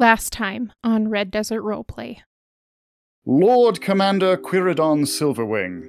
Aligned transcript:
Last 0.00 0.32
time 0.32 0.72
on 0.82 1.06
Red 1.06 1.30
Desert 1.30 1.62
Roleplay. 1.62 2.18
Lord 3.24 3.80
Commander 3.80 4.36
Quiridon 4.36 5.06
Silverwing, 5.06 5.88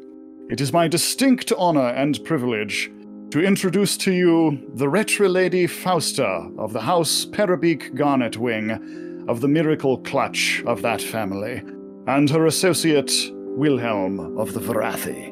it 0.51 0.62
is 0.62 0.71
my 0.71 0.88
distinct 0.88 1.51
honor 1.58 1.88
and 1.88 2.23
privilege 2.23 2.91
to 3.31 3.44
introduce 3.44 3.97
to 3.97 4.12
you 4.12 4.70
the 4.76 4.88
Retro 4.88 5.28
Lady 5.28 5.65
Fausta 5.65 6.52
of 6.60 6.71
the 6.71 6.81
House 6.81 7.26
Parabeak 7.26 7.96
Garnet 7.96 8.38
Wing 8.38 9.26
of 9.28 9.41
the 9.41 9.47
Miracle 9.47 9.98
Clutch 9.98 10.62
of 10.68 10.84
that 10.84 11.02
family, 11.02 11.64
and 12.06 12.30
her 12.30 12.46
associate 12.46 13.12
Wilhelm 13.34 14.38
of 14.38 14.54
the 14.54 14.60
Varathi. 14.60 15.32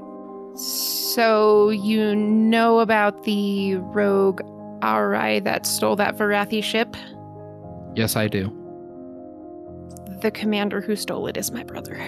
So, 0.58 1.70
you 1.70 2.16
know 2.16 2.80
about 2.80 3.24
the 3.24 3.76
rogue 3.76 4.42
Aurai 4.82 5.44
that 5.44 5.68
stole 5.68 5.96
that 5.98 6.18
Varathi 6.18 6.64
ship? 6.64 6.98
Yes, 7.96 8.16
I 8.16 8.28
do. 8.28 8.63
The 10.24 10.32
commander 10.32 10.80
who 10.80 10.96
stole 10.96 11.28
it 11.28 11.36
is 11.36 11.52
my 11.52 11.66
brother. 11.66 12.00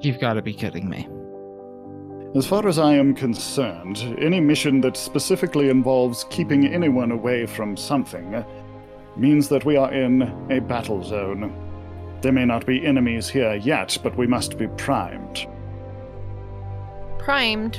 You've 0.00 0.18
got 0.18 0.32
to 0.32 0.42
be 0.42 0.52
kidding 0.52 0.88
me. 0.88 1.08
As 2.34 2.44
far 2.44 2.66
as 2.66 2.76
I 2.76 2.94
am 2.94 3.14
concerned, 3.14 4.16
any 4.18 4.40
mission 4.40 4.80
that 4.80 4.96
specifically 4.96 5.68
involves 5.68 6.24
keeping 6.28 6.66
anyone 6.66 7.12
away 7.12 7.46
from 7.46 7.76
something 7.76 8.44
means 9.16 9.48
that 9.48 9.64
we 9.64 9.76
are 9.76 9.92
in 9.92 10.22
a 10.50 10.58
battle 10.58 11.04
zone. 11.04 11.54
There 12.20 12.32
may 12.32 12.46
not 12.46 12.66
be 12.66 12.84
enemies 12.84 13.28
here 13.28 13.54
yet, 13.54 13.96
but 14.02 14.16
we 14.16 14.26
must 14.26 14.58
be 14.58 14.66
primed. 14.66 15.46
Primed 17.20 17.76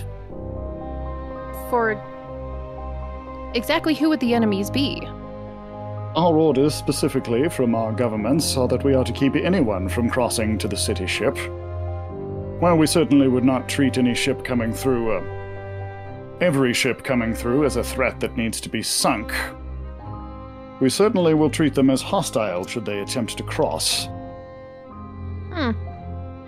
for 1.70 2.02
exactly 3.54 3.96
who 3.96 4.08
would 4.08 4.22
the 4.22 4.34
enemies 4.34 4.70
be? 4.70 5.06
Our 6.16 6.36
orders, 6.36 6.76
specifically 6.76 7.50
from 7.50 7.74
our 7.74 7.92
governments, 7.92 8.56
are 8.56 8.68
that 8.68 8.84
we 8.84 8.94
are 8.94 9.04
to 9.04 9.12
keep 9.12 9.36
anyone 9.36 9.90
from 9.90 10.12
crossing 10.12 10.60
to 10.60 10.68
the 10.68 10.78
city 10.78 11.08
ship. 11.08 11.36
While 12.60 12.78
we 12.78 12.86
certainly 12.86 13.28
would 13.28 13.44
not 13.44 13.68
treat 13.68 13.98
any 13.98 14.14
ship 14.14 14.44
coming 14.44 14.74
through, 14.74 15.12
uh, 15.12 16.38
every 16.40 16.72
ship 16.72 17.04
coming 17.04 17.34
through, 17.34 17.66
as 17.66 17.78
a 17.78 17.84
threat 17.84 18.20
that 18.20 18.38
needs 18.38 18.62
to 18.62 18.70
be 18.70 18.84
sunk, 18.84 19.34
we 20.80 20.88
certainly 20.88 21.34
will 21.34 21.50
treat 21.50 21.74
them 21.74 21.90
as 21.90 22.04
hostile 22.04 22.64
should 22.68 22.86
they 22.86 23.00
attempt 23.00 23.36
to 23.38 23.44
cross. 23.44 24.06
Hmm. 25.52 25.72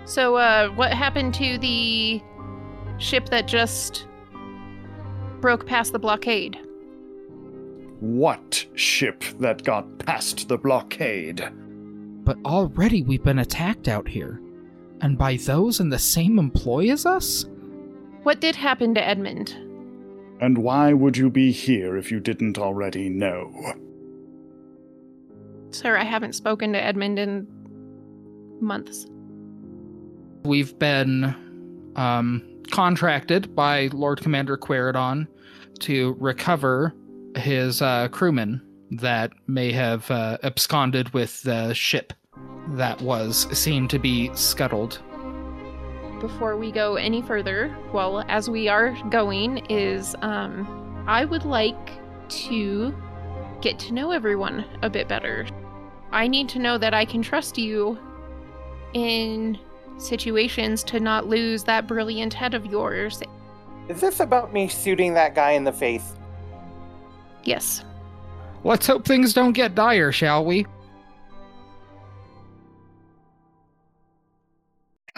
So, 0.04 0.36
uh, 0.36 0.68
what 0.68 0.92
happened 0.92 1.34
to 1.34 1.58
the 1.58 2.22
ship 2.98 3.30
that 3.30 3.48
just 3.48 4.06
broke 5.40 5.66
past 5.66 5.92
the 5.92 5.98
blockade? 5.98 6.56
What 8.00 8.66
ship 8.74 9.24
that 9.40 9.64
got 9.64 9.98
past 9.98 10.48
the 10.48 10.58
blockade? 10.58 11.48
But 12.24 12.38
already 12.44 13.02
we've 13.02 13.24
been 13.24 13.38
attacked 13.38 13.88
out 13.88 14.08
here. 14.08 14.40
And 15.00 15.16
by 15.16 15.36
those 15.36 15.80
in 15.80 15.88
the 15.88 15.98
same 15.98 16.38
employ 16.38 16.90
as 16.90 17.06
us? 17.06 17.46
What 18.22 18.40
did 18.40 18.56
happen 18.56 18.94
to 18.94 19.06
Edmund? 19.06 19.50
And 20.40 20.58
why 20.58 20.92
would 20.92 21.16
you 21.16 21.30
be 21.30 21.52
here 21.52 21.96
if 21.96 22.10
you 22.10 22.20
didn't 22.20 22.58
already 22.58 23.08
know? 23.08 23.52
Sir, 25.70 25.96
I 25.96 26.04
haven't 26.04 26.34
spoken 26.34 26.72
to 26.72 26.82
Edmund 26.82 27.18
in 27.18 27.46
months. 28.60 29.06
We've 30.44 30.78
been 30.78 31.34
um, 31.96 32.42
contracted 32.70 33.54
by 33.54 33.88
Lord 33.92 34.20
Commander 34.20 34.56
Quiridon 34.56 35.26
to 35.80 36.16
recover 36.18 36.94
his 37.36 37.82
uh, 37.82 38.08
crewmen 38.08 38.62
that 38.90 39.32
may 39.46 39.72
have 39.72 40.10
uh, 40.10 40.38
absconded 40.42 41.12
with 41.12 41.42
the 41.42 41.74
ship 41.74 42.12
that 42.70 43.00
was 43.00 43.46
seen 43.56 43.88
to 43.88 43.98
be 43.98 44.30
scuttled. 44.34 45.00
Before 46.20 46.56
we 46.56 46.72
go 46.72 46.96
any 46.96 47.22
further, 47.22 47.76
well, 47.92 48.24
as 48.28 48.48
we 48.48 48.68
are 48.68 48.96
going, 49.10 49.58
is 49.66 50.14
um, 50.22 51.04
I 51.06 51.24
would 51.24 51.44
like 51.44 51.92
to 52.28 52.94
get 53.60 53.78
to 53.80 53.92
know 53.92 54.12
everyone 54.12 54.64
a 54.82 54.90
bit 54.90 55.08
better. 55.08 55.46
I 56.12 56.26
need 56.26 56.48
to 56.50 56.58
know 56.58 56.78
that 56.78 56.94
I 56.94 57.04
can 57.04 57.22
trust 57.22 57.58
you 57.58 57.98
in 58.94 59.58
situations 59.98 60.82
to 60.84 61.00
not 61.00 61.26
lose 61.26 61.64
that 61.64 61.86
brilliant 61.86 62.32
head 62.32 62.54
of 62.54 62.66
yours. 62.66 63.22
Is 63.88 64.00
this 64.00 64.20
about 64.20 64.52
me 64.52 64.68
shooting 64.68 65.14
that 65.14 65.34
guy 65.34 65.52
in 65.52 65.64
the 65.64 65.72
face? 65.72 66.15
Yes. 67.46 67.84
Let's 68.64 68.86
hope 68.86 69.06
things 69.06 69.32
don't 69.32 69.52
get 69.52 69.74
dire, 69.74 70.12
shall 70.12 70.44
we? 70.44 70.66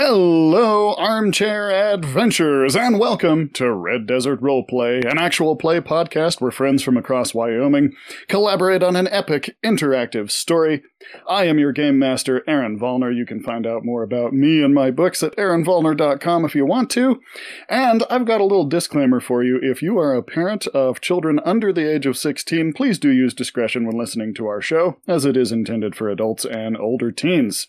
Hello, 0.00 0.94
armchair 0.94 1.72
adventurers, 1.72 2.76
and 2.76 3.00
welcome 3.00 3.50
to 3.54 3.72
Red 3.72 4.06
Desert 4.06 4.40
Roleplay, 4.40 5.04
an 5.04 5.18
actual 5.18 5.56
play 5.56 5.80
podcast 5.80 6.40
where 6.40 6.52
friends 6.52 6.84
from 6.84 6.96
across 6.96 7.34
Wyoming 7.34 7.94
collaborate 8.28 8.84
on 8.84 8.94
an 8.94 9.08
epic, 9.08 9.56
interactive 9.64 10.30
story. 10.30 10.84
I 11.28 11.46
am 11.46 11.58
your 11.58 11.72
game 11.72 11.98
master, 11.98 12.44
Aaron 12.46 12.78
Volner. 12.78 13.12
You 13.12 13.26
can 13.26 13.42
find 13.42 13.66
out 13.66 13.84
more 13.84 14.04
about 14.04 14.32
me 14.32 14.62
and 14.62 14.72
my 14.72 14.92
books 14.92 15.20
at 15.24 15.36
aaronvolner.com 15.36 16.44
if 16.44 16.54
you 16.54 16.64
want 16.64 16.90
to. 16.90 17.20
And 17.68 18.04
I've 18.08 18.24
got 18.24 18.40
a 18.40 18.44
little 18.44 18.68
disclaimer 18.68 19.18
for 19.18 19.42
you. 19.42 19.58
If 19.60 19.82
you 19.82 19.98
are 19.98 20.14
a 20.14 20.22
parent 20.22 20.68
of 20.68 21.00
children 21.00 21.40
under 21.44 21.72
the 21.72 21.92
age 21.92 22.06
of 22.06 22.16
16, 22.16 22.72
please 22.72 23.00
do 23.00 23.10
use 23.10 23.34
discretion 23.34 23.84
when 23.84 23.98
listening 23.98 24.32
to 24.34 24.46
our 24.46 24.60
show, 24.60 24.98
as 25.08 25.24
it 25.24 25.36
is 25.36 25.50
intended 25.50 25.96
for 25.96 26.08
adults 26.08 26.44
and 26.44 26.76
older 26.76 27.10
teens. 27.10 27.66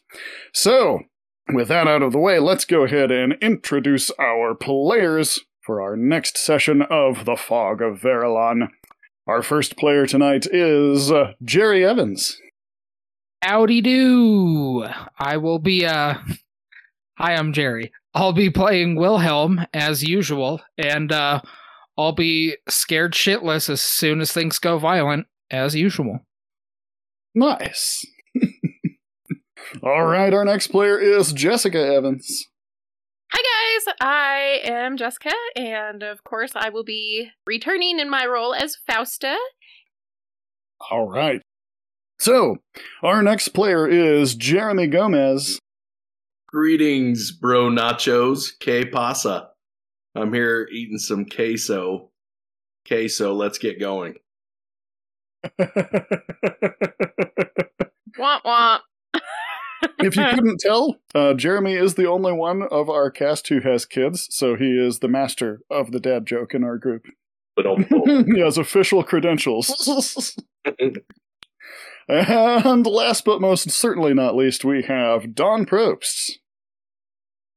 So, 0.53 1.05
with 1.53 1.67
that 1.69 1.87
out 1.87 2.01
of 2.01 2.11
the 2.11 2.19
way, 2.19 2.39
let's 2.39 2.65
go 2.65 2.83
ahead 2.83 3.11
and 3.11 3.33
introduce 3.41 4.11
our 4.19 4.55
players 4.55 5.39
for 5.61 5.81
our 5.81 5.95
next 5.95 6.37
session 6.37 6.81
of 6.81 7.25
The 7.25 7.35
Fog 7.35 7.81
of 7.81 8.01
Verilon. 8.01 8.69
Our 9.27 9.43
first 9.43 9.77
player 9.77 10.05
tonight 10.05 10.47
is 10.51 11.11
uh, 11.11 11.33
Jerry 11.43 11.85
Evans. 11.85 12.39
Howdy 13.43 13.81
do! 13.81 14.85
I 15.17 15.37
will 15.37 15.59
be, 15.59 15.85
uh. 15.85 16.15
Hi, 17.17 17.35
I'm 17.35 17.53
Jerry. 17.53 17.91
I'll 18.13 18.33
be 18.33 18.49
playing 18.49 18.95
Wilhelm 18.95 19.65
as 19.73 20.03
usual, 20.03 20.61
and, 20.77 21.11
uh, 21.11 21.41
I'll 21.97 22.13
be 22.13 22.55
scared 22.67 23.13
shitless 23.13 23.69
as 23.69 23.81
soon 23.81 24.21
as 24.21 24.31
things 24.31 24.57
go 24.57 24.79
violent, 24.79 25.27
as 25.51 25.75
usual. 25.75 26.25
Nice. 27.35 28.05
All 29.83 30.05
right, 30.05 30.33
our 30.33 30.45
next 30.45 30.67
player 30.67 30.97
is 30.97 31.31
Jessica 31.31 31.77
Evans. 31.77 32.47
Hi, 33.31 33.83
guys. 33.85 33.93
I 34.01 34.61
am 34.63 34.97
Jessica, 34.97 35.31
and 35.55 36.01
of 36.01 36.23
course, 36.23 36.53
I 36.55 36.69
will 36.69 36.83
be 36.83 37.29
returning 37.45 37.99
in 37.99 38.09
my 38.09 38.25
role 38.25 38.55
as 38.55 38.77
Fausta. 38.89 39.35
All 40.89 41.07
right. 41.07 41.41
So, 42.17 42.57
our 43.03 43.21
next 43.21 43.49
player 43.49 43.87
is 43.87 44.33
Jeremy 44.33 44.87
Gomez. 44.87 45.59
Greetings, 46.47 47.31
bro 47.31 47.69
nachos. 47.69 48.47
Que 48.59 48.85
pasa? 48.91 49.49
I'm 50.15 50.33
here 50.33 50.67
eating 50.71 50.97
some 50.97 51.25
queso. 51.25 52.09
Queso, 52.87 53.35
let's 53.35 53.59
get 53.59 53.79
going. 53.79 54.15
Womp 58.19 58.41
womp. 58.43 58.79
If 59.99 60.15
you 60.15 60.23
couldn't 60.23 60.59
tell, 60.59 60.97
uh, 61.13 61.33
Jeremy 61.33 61.73
is 61.73 61.95
the 61.95 62.07
only 62.07 62.31
one 62.33 62.63
of 62.63 62.89
our 62.89 63.09
cast 63.11 63.47
who 63.47 63.59
has 63.61 63.85
kids, 63.85 64.27
so 64.31 64.55
he 64.55 64.77
is 64.77 64.99
the 64.99 65.07
master 65.07 65.61
of 65.69 65.91
the 65.91 65.99
dad 65.99 66.25
joke 66.25 66.53
in 66.53 66.63
our 66.63 66.77
group. 66.77 67.05
But 67.55 67.65
he 68.33 68.39
has 68.39 68.57
official 68.57 69.03
credentials. 69.03 70.37
and 72.07 72.85
last 72.87 73.25
but 73.25 73.41
most 73.41 73.69
certainly 73.71 74.13
not 74.13 74.35
least, 74.35 74.65
we 74.65 74.83
have 74.83 75.35
Don 75.35 75.65
Probst. 75.65 76.31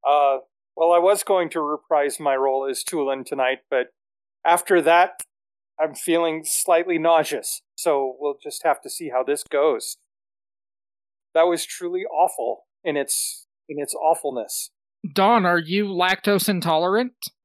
Uh, 0.06 0.38
well, 0.76 0.92
I 0.92 0.98
was 0.98 1.22
going 1.22 1.50
to 1.50 1.60
reprise 1.60 2.18
my 2.18 2.34
role 2.34 2.66
as 2.68 2.82
Tulin 2.82 3.24
tonight, 3.24 3.58
but 3.70 3.88
after 4.44 4.82
that, 4.82 5.22
I'm 5.80 5.94
feeling 5.94 6.42
slightly 6.44 6.98
nauseous. 6.98 7.62
So 7.76 8.16
we'll 8.18 8.38
just 8.42 8.62
have 8.64 8.80
to 8.82 8.90
see 8.90 9.10
how 9.10 9.22
this 9.22 9.42
goes. 9.44 9.96
That 11.34 11.44
was 11.44 11.64
truly 11.64 12.02
awful 12.04 12.64
in 12.84 12.96
its 12.96 13.46
in 13.68 13.80
its 13.80 13.94
awfulness. 13.94 14.70
Don, 15.14 15.44
are 15.46 15.58
you 15.58 15.86
lactose 15.86 16.48
intolerant? 16.48 17.14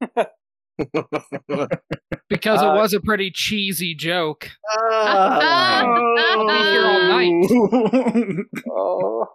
because 2.28 2.62
Uh, 2.62 2.72
it 2.72 2.74
was 2.80 2.92
a 2.94 3.00
pretty 3.00 3.30
cheesy 3.32 3.94
joke. 3.94 4.50
I'll 4.80 6.46
be 6.46 6.52
here 6.54 6.86
all 6.86 7.02
night. 7.08 8.46
Oh. 8.70 9.26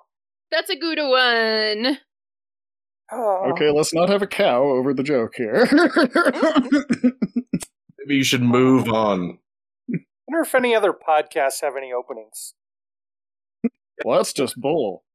That's 0.51 0.69
a 0.69 0.75
good 0.77 0.99
one. 0.99 1.97
oh. 3.11 3.51
okay, 3.51 3.71
let's 3.71 3.93
not 3.93 4.07
have 4.09 4.21
a 4.21 4.27
cow 4.27 4.61
over 4.63 4.93
the 4.93 5.01
joke 5.03 5.33
here. 5.35 5.67
Maybe 7.99 8.15
you 8.17 8.23
should 8.23 8.43
move 8.43 8.87
on. 8.87 9.39
I 9.91 9.97
wonder 10.27 10.41
if 10.47 10.53
any 10.55 10.75
other 10.75 10.93
podcasts 10.93 11.61
have 11.61 11.73
any 11.75 11.91
openings. 11.91 12.53
Well, 14.03 14.17
that's 14.17 14.33
just 14.33 14.59
bull. 14.59 15.03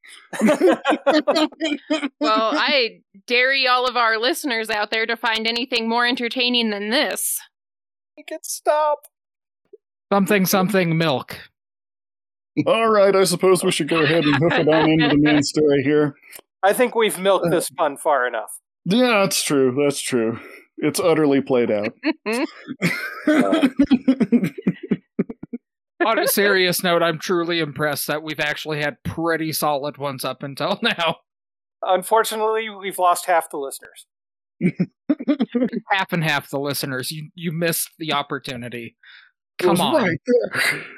Well, 2.21 2.53
I 2.55 3.01
dare 3.27 3.53
all 3.71 3.87
of 3.87 3.97
our 3.97 4.19
listeners 4.19 4.71
out 4.71 4.91
there 4.91 5.07
to 5.07 5.17
find 5.17 5.47
anything 5.47 5.89
more 5.89 6.07
entertaining 6.07 6.71
than 6.71 6.91
this. 6.91 7.41
Make 8.17 8.31
it 8.31 8.45
stop. 8.45 9.07
Something, 10.13 10.47
something, 10.47 10.97
milk. 10.97 11.39
All 12.67 12.89
right, 12.89 13.15
I 13.15 13.25
suppose 13.25 13.63
we 13.63 13.71
should 13.71 13.89
go 13.89 14.03
ahead 14.03 14.25
and 14.25 14.35
hoof 14.37 14.53
it 14.53 14.69
on 14.69 14.91
into 14.91 15.09
the 15.09 15.19
main 15.19 15.43
story 15.45 15.83
here. 15.83 16.17
I 16.63 16.73
think 16.73 16.95
we've 16.95 17.19
milked 17.19 17.51
this 17.51 17.69
fun 17.69 17.97
far 17.97 18.27
enough. 18.27 18.59
Yeah, 18.85 19.21
that's 19.21 19.43
true. 19.43 19.77
That's 19.85 20.01
true. 20.01 20.41
It's 20.79 20.99
utterly 20.99 21.41
played 21.41 21.71
out. 21.71 21.95
Uh, 23.27 23.69
On 26.07 26.19
a 26.19 26.29
serious 26.29 26.83
note, 26.83 27.03
I'm 27.03 27.19
truly 27.19 27.59
impressed 27.61 28.07
that 28.07 28.23
we've 28.23 28.41
actually 28.41 28.81
had 28.81 29.03
pretty 29.03 29.53
solid 29.53 29.97
ones 29.99 30.25
up 30.25 30.43
until 30.43 30.79
now. 30.83 31.17
Unfortunately, 31.83 32.69
we've 32.69 32.99
lost 32.99 33.27
half 33.27 33.51
the 33.51 33.57
listeners. 33.59 34.07
Half 35.91 36.13
and 36.13 36.25
half 36.25 36.51
the 36.51 36.59
listeners. 36.59 37.11
You 37.13 37.31
you 37.37 37.53
missed 37.53 37.91
the 37.99 38.13
opportunity. 38.13 38.97
Come 39.59 39.81
on. 39.81 40.17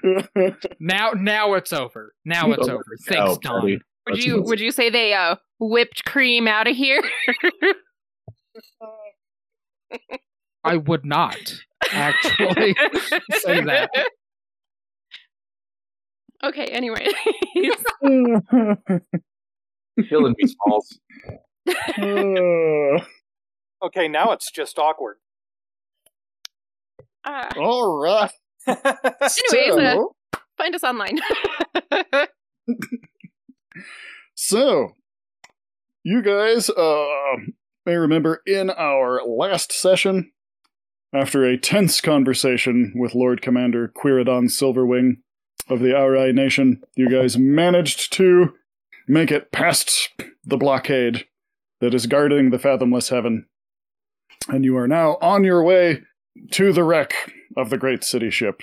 right. 0.05 0.55
Now 0.81 1.11
now 1.11 1.53
it's 1.55 1.73
over. 1.73 2.15
Now 2.25 2.53
it's 2.53 2.67
Oh, 2.67 2.73
over. 2.73 2.85
Thanks, 3.07 3.21
oh, 3.21 3.39
Don. 3.43 3.63
Would 3.65 3.81
That's 4.07 4.25
you 4.25 4.37
easy. 4.37 4.49
would 4.49 4.61
you 4.61 4.71
say 4.73 4.89
they 4.89 5.13
uh 5.13 5.37
whipped 5.59 6.05
cream 6.07 6.49
out 6.49 6.67
of 6.69 6.75
here? 6.77 7.03
I 10.65 10.77
would 10.77 11.05
not 11.05 11.37
actually 11.93 12.75
say 13.41 13.63
that. 13.65 13.91
Okay, 16.43 16.65
anyway. 16.67 17.07
Killing 20.09 20.35
me, 20.39 20.47
Smalls. 20.47 20.99
Okay, 23.83 24.09
now 24.09 24.33
it's 24.33 24.51
just 24.51 24.79
awkward. 24.79 25.17
uh, 27.25 27.51
all 27.59 27.99
right. 28.03 28.31
Anyways, 28.67 28.83
uh, 29.53 29.95
So- 29.95 30.17
find 30.57 30.75
us 30.75 30.85
online. 30.85 31.19
So, 34.35 34.93
you 36.03 36.23
guys 36.23 36.71
uh, 36.71 37.37
may 37.85 37.95
remember 37.97 38.41
in 38.47 38.71
our 38.71 39.21
last 39.27 39.71
session, 39.73 40.33
after 41.15 41.45
a 41.45 41.59
tense 41.59 42.01
conversation 42.01 42.93
with 42.97 43.15
Lord 43.15 43.43
Commander 43.43 43.93
Quiridon 43.95 44.45
Silverwing 44.45 45.17
of 45.71 45.81
the 45.81 45.91
Aurai 45.91 46.35
Nation, 46.35 46.83
you 46.97 47.09
guys 47.09 47.39
managed 47.39 48.13
to 48.15 48.55
make 49.07 49.31
it 49.31 49.53
past 49.53 50.11
the 50.45 50.57
blockade 50.57 51.27
that 51.81 51.95
is 51.95 52.07
guarding 52.07 52.51
the 52.51 52.59
Fathomless 52.59 53.11
Heaven. 53.11 53.47
And 54.49 54.65
you 54.65 54.77
are 54.77 54.89
now 54.89 55.17
on 55.23 55.45
your 55.45 55.63
way 55.63 56.03
to 56.53 56.73
the 56.73 56.85
wreck 56.85 57.15
of 57.57 57.71
the 57.71 57.79
great 57.79 58.05
city 58.05 58.31
ship. 58.31 58.63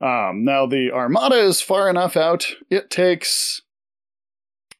Um, 0.00 0.44
now, 0.44 0.66
the 0.66 0.90
Armada 0.92 1.36
is 1.36 1.60
far 1.60 1.88
enough 1.88 2.16
out, 2.16 2.46
it 2.68 2.90
takes 2.90 3.62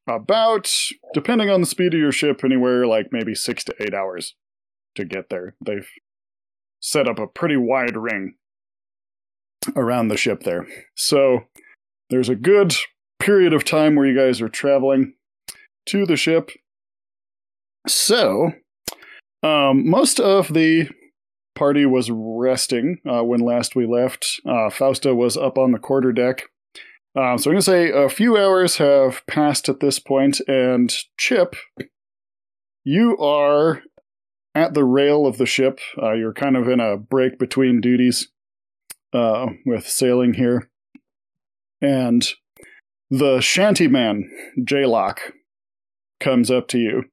about, 0.06 0.70
depending 1.14 1.49
on 1.49 1.61
the 1.61 1.67
speed 1.67 1.94
of 1.94 2.00
your 2.00 2.12
ship, 2.12 2.43
anywhere 2.44 2.87
like 2.87 3.06
maybe 3.12 3.34
six 3.34 3.62
to 3.64 3.75
eight 3.81 3.94
hours 3.94 4.34
to 4.96 5.05
get 5.05 5.31
there. 5.31 5.55
They've 5.64 5.88
set 6.81 7.06
up 7.06 7.20
a 7.20 7.29
pretty 7.29 7.56
wide 7.56 7.96
ring 7.96 8.34
around 9.76 10.08
the 10.08 10.16
ship 10.16 10.42
there. 10.42 10.66
So 10.94 11.40
there's 12.10 12.28
a 12.28 12.34
good 12.34 12.74
period 13.18 13.52
of 13.52 13.64
time 13.64 13.94
where 13.94 14.06
you 14.06 14.16
guys 14.16 14.40
are 14.40 14.48
traveling 14.48 15.14
to 15.86 16.06
the 16.06 16.16
ship. 16.16 16.50
So, 17.86 18.52
um, 19.42 19.88
most 19.88 20.20
of 20.20 20.52
the 20.54 20.88
party 21.54 21.84
was 21.84 22.10
resting 22.10 22.98
uh, 23.08 23.24
when 23.24 23.40
last 23.40 23.74
we 23.74 23.86
left. 23.86 24.40
Uh, 24.46 24.70
Fausta 24.70 25.14
was 25.14 25.36
up 25.36 25.58
on 25.58 25.72
the 25.72 25.78
quarter 25.78 26.12
deck 26.12 26.44
um, 27.14 27.36
so 27.36 27.50
I'm 27.50 27.54
going 27.54 27.56
to 27.56 27.62
say 27.62 27.90
a 27.90 28.08
few 28.08 28.38
hours 28.38 28.78
have 28.78 29.22
passed 29.26 29.68
at 29.68 29.80
this 29.80 29.98
point, 29.98 30.40
and 30.48 30.92
Chip, 31.18 31.56
you 32.84 33.18
are 33.18 33.82
at 34.54 34.72
the 34.72 34.84
rail 34.84 35.26
of 35.26 35.36
the 35.36 35.44
ship. 35.44 35.78
Uh, 36.00 36.12
you're 36.12 36.32
kind 36.32 36.56
of 36.56 36.68
in 36.68 36.80
a 36.80 36.96
break 36.96 37.38
between 37.38 37.82
duties 37.82 38.28
uh, 39.12 39.46
with 39.64 39.88
sailing 39.88 40.34
here. 40.34 40.70
And 41.80 42.26
the 43.10 43.38
shantyman, 43.38 44.24
Jaylock, 44.60 45.18
comes 46.20 46.50
up 46.50 46.68
to 46.68 46.78
you. 46.78 47.04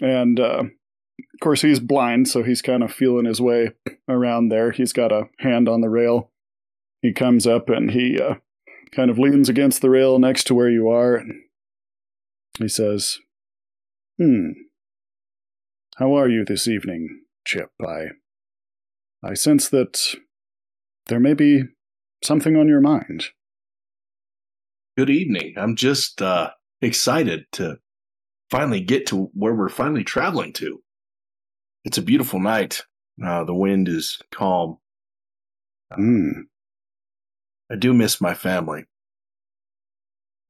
And 0.00 0.40
uh, 0.40 0.64
of 0.64 1.40
course, 1.40 1.62
he's 1.62 1.80
blind, 1.80 2.28
so 2.28 2.42
he's 2.42 2.62
kind 2.62 2.82
of 2.82 2.92
feeling 2.92 3.26
his 3.26 3.40
way 3.40 3.72
around 4.08 4.48
there. 4.48 4.72
He's 4.72 4.92
got 4.92 5.12
a 5.12 5.28
hand 5.38 5.68
on 5.68 5.80
the 5.80 5.88
rail. 5.88 6.30
He 7.00 7.12
comes 7.12 7.46
up 7.46 7.68
and 7.68 7.90
he 7.90 8.20
uh, 8.20 8.34
kind 8.92 9.10
of 9.10 9.18
leans 9.18 9.48
against 9.48 9.82
the 9.82 9.90
rail 9.90 10.18
next 10.18 10.44
to 10.44 10.54
where 10.54 10.70
you 10.70 10.88
are. 10.88 11.16
And 11.16 11.42
he 12.58 12.68
says, 12.68 13.18
Hmm. 14.18 14.50
How 15.96 16.14
are 16.14 16.28
you 16.28 16.44
this 16.44 16.68
evening, 16.68 17.22
Chip? 17.44 17.70
I. 17.84 18.08
I 19.22 19.34
sense 19.34 19.68
that 19.68 19.98
there 21.06 21.20
may 21.20 21.34
be 21.34 21.64
something 22.24 22.56
on 22.56 22.68
your 22.68 22.80
mind. 22.80 23.26
Good 24.96 25.10
evening. 25.10 25.54
I'm 25.56 25.76
just 25.76 26.20
uh, 26.20 26.50
excited 26.80 27.46
to 27.52 27.78
finally 28.50 28.80
get 28.80 29.06
to 29.06 29.30
where 29.34 29.54
we're 29.54 29.68
finally 29.68 30.04
traveling 30.04 30.52
to. 30.54 30.82
It's 31.84 31.98
a 31.98 32.02
beautiful 32.02 32.38
night. 32.38 32.82
Uh, 33.24 33.44
the 33.44 33.54
wind 33.54 33.88
is 33.88 34.20
calm. 34.30 34.78
Hmm. 35.92 36.42
I 37.70 37.76
do 37.76 37.94
miss 37.94 38.20
my 38.20 38.34
family. 38.34 38.84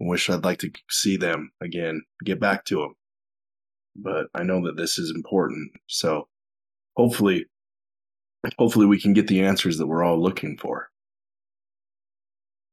I 0.01 0.05
wish 0.05 0.29
I'd 0.29 0.45
like 0.45 0.59
to 0.61 0.73
see 0.91 1.17
them 1.17 1.53
again, 1.61 2.03
get 2.25 2.41
back 2.41 2.65
to 2.67 2.81
them. 2.81 2.95
But 3.95 4.27
I 4.35 4.43
know 4.43 4.65
that 4.67 4.77
this 4.77 4.99
is 4.99 5.13
important. 5.15 5.71
So 5.87 6.29
hopefully, 6.97 7.47
hopefully 8.59 8.87
we 8.87 9.01
can 9.01 9.13
get 9.13 9.29
the 9.29 9.43
answers 9.43 9.79
that 9.79 9.87
we're 9.87 10.05
all 10.05 10.21
looking 10.21 10.57
for. 10.57 10.91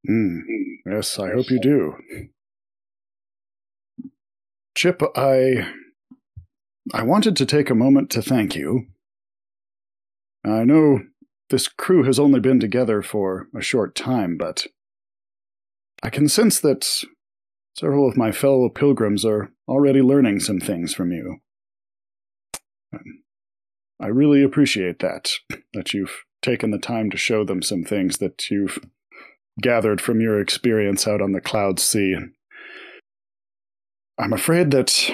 Hmm. 0.07 0.39
Yes, 0.85 1.19
I 1.19 1.31
hope 1.31 1.49
you 1.49 1.59
do. 1.59 1.95
Chip, 4.75 5.01
I. 5.15 5.67
I 6.91 7.03
wanted 7.03 7.35
to 7.35 7.45
take 7.45 7.69
a 7.69 7.75
moment 7.75 8.09
to 8.11 8.21
thank 8.21 8.55
you. 8.55 8.87
I 10.43 10.63
know 10.63 11.01
this 11.49 11.67
crew 11.67 12.03
has 12.03 12.17
only 12.17 12.39
been 12.39 12.59
together 12.59 13.01
for 13.01 13.47
a 13.55 13.61
short 13.61 13.93
time, 13.93 14.37
but 14.37 14.65
I 16.01 16.09
can 16.09 16.27
sense 16.27 16.59
that 16.61 17.03
several 17.75 18.07
of 18.07 18.17
my 18.17 18.31
fellow 18.31 18.69
pilgrims 18.69 19.25
are 19.25 19.51
already 19.67 20.01
learning 20.01 20.39
some 20.39 20.59
things 20.59 20.93
from 20.93 21.11
you. 21.11 21.37
I 24.01 24.07
really 24.07 24.43
appreciate 24.43 24.99
that, 24.99 25.31
that 25.73 25.93
you've 25.93 26.23
taken 26.41 26.71
the 26.71 26.79
time 26.79 27.09
to 27.09 27.17
show 27.17 27.43
them 27.43 27.61
some 27.61 27.83
things 27.83 28.17
that 28.19 28.49
you've 28.49 28.79
gathered 29.61 29.99
from 29.99 30.21
your 30.21 30.39
experience 30.39 31.07
out 31.07 31.21
on 31.21 31.33
the 31.33 31.41
Cloud 31.41 31.79
Sea. 31.79 32.15
I'm 34.17 34.33
afraid 34.33 34.71
that 34.71 35.09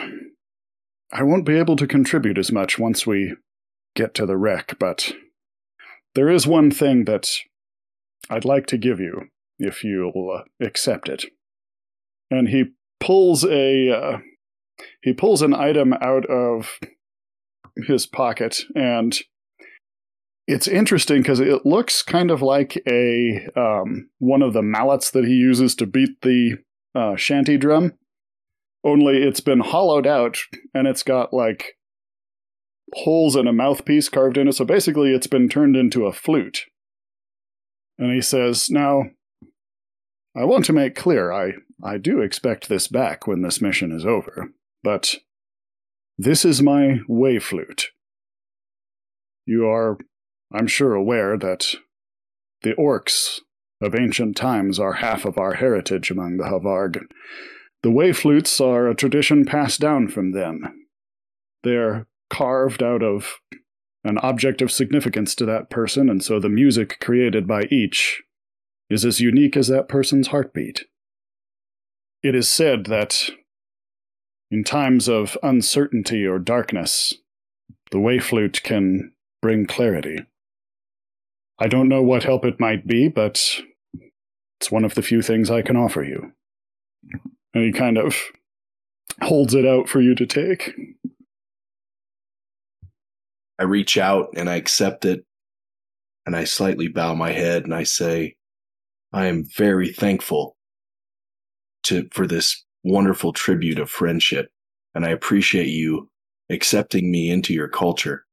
I 1.11 1.23
won't 1.23 1.45
be 1.45 1.57
able 1.57 1.75
to 1.77 1.87
contribute 1.87 2.37
as 2.37 2.51
much 2.51 2.77
once 2.77 3.07
we 3.07 3.35
get 3.95 4.13
to 4.15 4.25
the 4.25 4.37
wreck, 4.37 4.75
but 4.79 5.13
there 6.13 6.29
is 6.29 6.45
one 6.45 6.71
thing 6.71 7.05
that 7.05 7.29
I'd 8.29 8.45
like 8.45 8.65
to 8.67 8.77
give 8.77 8.99
you, 8.99 9.29
if 9.59 9.83
you'll 9.83 10.31
uh, 10.39 10.65
accept 10.65 11.09
it. 11.09 11.25
And 12.31 12.49
he 12.49 12.65
pulls 12.99 13.45
a 13.45 13.91
uh, 13.91 14.17
he 15.01 15.13
pulls 15.13 15.41
an 15.41 15.53
item 15.53 15.93
out 15.93 16.25
of 16.25 16.79
his 17.87 18.05
pocket, 18.05 18.61
and 18.75 19.17
it's 20.47 20.67
interesting 20.67 21.21
because 21.21 21.39
it 21.39 21.65
looks 21.65 22.03
kind 22.03 22.31
of 22.31 22.41
like 22.41 22.81
a 22.87 23.47
um, 23.55 24.09
one 24.19 24.41
of 24.41 24.53
the 24.53 24.61
mallets 24.61 25.11
that 25.11 25.25
he 25.25 25.33
uses 25.33 25.75
to 25.75 25.85
beat 25.85 26.21
the 26.21 26.57
uh, 26.93 27.15
shanty 27.15 27.57
drum. 27.57 27.93
Only 28.83 29.17
it's 29.17 29.39
been 29.39 29.61
hollowed 29.61 30.05
out, 30.05 30.37
and 30.73 30.87
it's 30.87 31.03
got 31.03 31.33
like 31.33 31.75
holes 32.93 33.35
and 33.35 33.47
a 33.47 33.53
mouthpiece 33.53 34.09
carved 34.09 34.37
in 34.37 34.47
it. 34.47 34.53
So 34.53 34.65
basically, 34.65 35.13
it's 35.13 35.27
been 35.27 35.49
turned 35.49 35.75
into 35.75 36.05
a 36.05 36.13
flute. 36.13 36.65
And 37.97 38.13
he 38.13 38.21
says, 38.21 38.69
Now, 38.69 39.03
I 40.35 40.43
want 40.43 40.65
to 40.65 40.73
make 40.73 40.95
clear 40.95 41.31
I, 41.31 41.53
I 41.83 41.97
do 41.97 42.21
expect 42.21 42.67
this 42.67 42.87
back 42.87 43.25
when 43.25 43.41
this 43.41 43.61
mission 43.61 43.91
is 43.91 44.05
over, 44.05 44.49
but 44.83 45.15
this 46.17 46.45
is 46.45 46.61
my 46.61 46.99
way 47.07 47.39
flute. 47.39 47.89
You 49.45 49.67
are, 49.67 49.97
I'm 50.53 50.67
sure, 50.67 50.93
aware 50.93 51.37
that 51.37 51.75
the 52.61 52.73
orcs 52.73 53.39
of 53.81 53.95
ancient 53.95 54.35
times 54.35 54.79
are 54.79 54.93
half 54.93 55.25
of 55.25 55.37
our 55.37 55.55
heritage 55.55 56.09
among 56.09 56.37
the 56.37 56.45
Havarg. 56.45 57.01
The 57.83 57.91
way 57.91 58.11
flutes 58.13 58.59
are 58.59 58.87
a 58.87 58.95
tradition 58.95 59.45
passed 59.45 59.79
down 59.79 60.07
from 60.07 60.31
them. 60.31 60.87
They're 61.63 62.07
carved 62.29 62.81
out 62.81 63.03
of 63.03 63.35
an 64.03 64.17
object 64.19 64.61
of 64.61 64.71
significance 64.71 65.35
to 65.35 65.45
that 65.45 65.69
person, 65.69 66.09
and 66.09 66.23
so 66.23 66.39
the 66.39 66.49
music 66.49 66.99
created 67.01 67.47
by 67.47 67.63
each 67.63 68.23
is 68.89 69.03
as 69.03 69.19
unique 69.19 69.57
as 69.57 69.67
that 69.67 69.87
person's 69.87 70.27
heartbeat. 70.27 70.85
It 72.23 72.35
is 72.35 72.47
said 72.47 72.85
that 72.85 73.29
in 74.51 74.63
times 74.63 75.07
of 75.07 75.37
uncertainty 75.43 76.25
or 76.25 76.39
darkness, 76.39 77.13
the 77.91 77.99
way 77.99 78.19
flute 78.19 78.61
can 78.63 79.13
bring 79.41 79.65
clarity. 79.65 80.17
I 81.59 81.67
don't 81.67 81.87
know 81.87 82.01
what 82.01 82.23
help 82.23 82.45
it 82.45 82.59
might 82.59 82.85
be, 82.85 83.07
but 83.07 83.61
it's 84.59 84.71
one 84.71 84.83
of 84.83 84.95
the 84.95 85.01
few 85.01 85.21
things 85.21 85.49
I 85.49 85.61
can 85.61 85.77
offer 85.77 86.03
you. 86.03 86.31
And 87.53 87.63
he 87.63 87.71
kind 87.71 87.97
of 87.97 88.15
holds 89.21 89.53
it 89.53 89.65
out 89.65 89.87
for 89.87 90.01
you 90.01 90.15
to 90.15 90.25
take. 90.25 90.73
I 93.57 93.63
reach 93.63 93.97
out 93.97 94.33
and 94.35 94.49
I 94.49 94.55
accept 94.55 95.05
it, 95.05 95.25
and 96.25 96.35
I 96.35 96.43
slightly 96.43 96.89
bow 96.89 97.15
my 97.15 97.31
head 97.31 97.63
and 97.63 97.73
I 97.73 97.83
say, 97.83 98.35
I 99.13 99.27
am 99.27 99.45
very 99.45 99.93
thankful 99.93 100.57
to 101.83 102.09
for 102.11 102.27
this 102.27 102.64
wonderful 102.85 103.33
tribute 103.33 103.79
of 103.79 103.89
friendship, 103.89 104.49
and 104.93 105.05
I 105.05 105.09
appreciate 105.09 105.67
you 105.67 106.09
accepting 106.49 107.11
me 107.11 107.29
into 107.29 107.53
your 107.53 107.67
culture. 107.67 108.25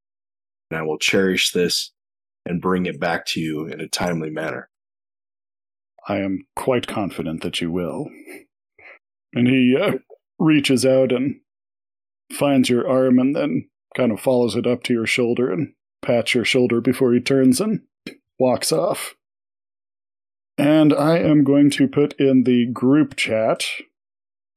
And 0.70 0.78
I 0.78 0.82
will 0.82 0.98
cherish 0.98 1.52
this 1.52 1.90
and 2.46 2.60
bring 2.60 2.86
it 2.86 3.00
back 3.00 3.24
to 3.26 3.40
you 3.40 3.66
in 3.66 3.80
a 3.80 3.88
timely 3.88 4.30
manner. 4.30 4.68
I 6.06 6.18
am 6.18 6.44
quite 6.54 6.86
confident 6.86 7.42
that 7.42 7.60
you 7.60 7.70
will. 7.70 8.08
And 9.32 9.48
he 9.48 9.76
uh, 9.80 9.98
reaches 10.38 10.84
out 10.84 11.12
and 11.12 11.36
finds 12.32 12.68
your 12.68 12.88
arm 12.88 13.18
and 13.18 13.34
then 13.34 13.68
kind 13.96 14.12
of 14.12 14.20
follows 14.20 14.56
it 14.56 14.66
up 14.66 14.82
to 14.84 14.92
your 14.92 15.06
shoulder 15.06 15.50
and 15.50 15.72
pats 16.02 16.34
your 16.34 16.44
shoulder 16.44 16.80
before 16.80 17.14
he 17.14 17.20
turns 17.20 17.60
and 17.60 17.80
walks 18.38 18.72
off. 18.72 19.14
And 20.58 20.92
I 20.92 21.18
am 21.18 21.44
going 21.44 21.70
to 21.70 21.88
put 21.88 22.18
in 22.20 22.42
the 22.42 22.66
group 22.66 23.16
chat 23.16 23.64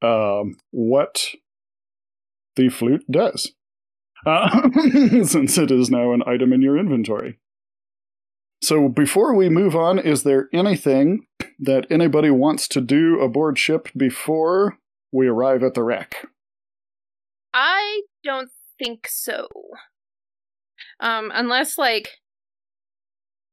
um, 0.02 0.58
what 0.72 1.26
the 2.56 2.70
flute 2.70 3.04
does, 3.10 3.52
uh, 4.26 4.70
since 5.24 5.58
it 5.58 5.72
is 5.72 5.90
now 5.90 6.14
an 6.14 6.24
item 6.26 6.54
in 6.54 6.62
your 6.62 6.78
inventory. 6.78 7.40
So 8.62 8.88
before 8.88 9.36
we 9.36 9.50
move 9.50 9.76
on, 9.76 10.00
is 10.00 10.24
there 10.24 10.50
anything 10.54 11.28
that 11.60 11.86
anybody 11.90 12.30
wants 12.30 12.68
to 12.70 12.82
do 12.82 13.20
aboard 13.20 13.60
ship 13.60 13.90
before 13.96 14.78
we 15.12 15.28
arrive 15.28 15.62
at 15.64 15.74
the 15.74 15.84
wreck? 15.84 16.28
I 17.54 18.02
don't 18.24 18.50
think 18.80 19.08
so. 19.08 19.48
Um, 21.00 21.32
unless 21.34 21.78
like 21.78 22.10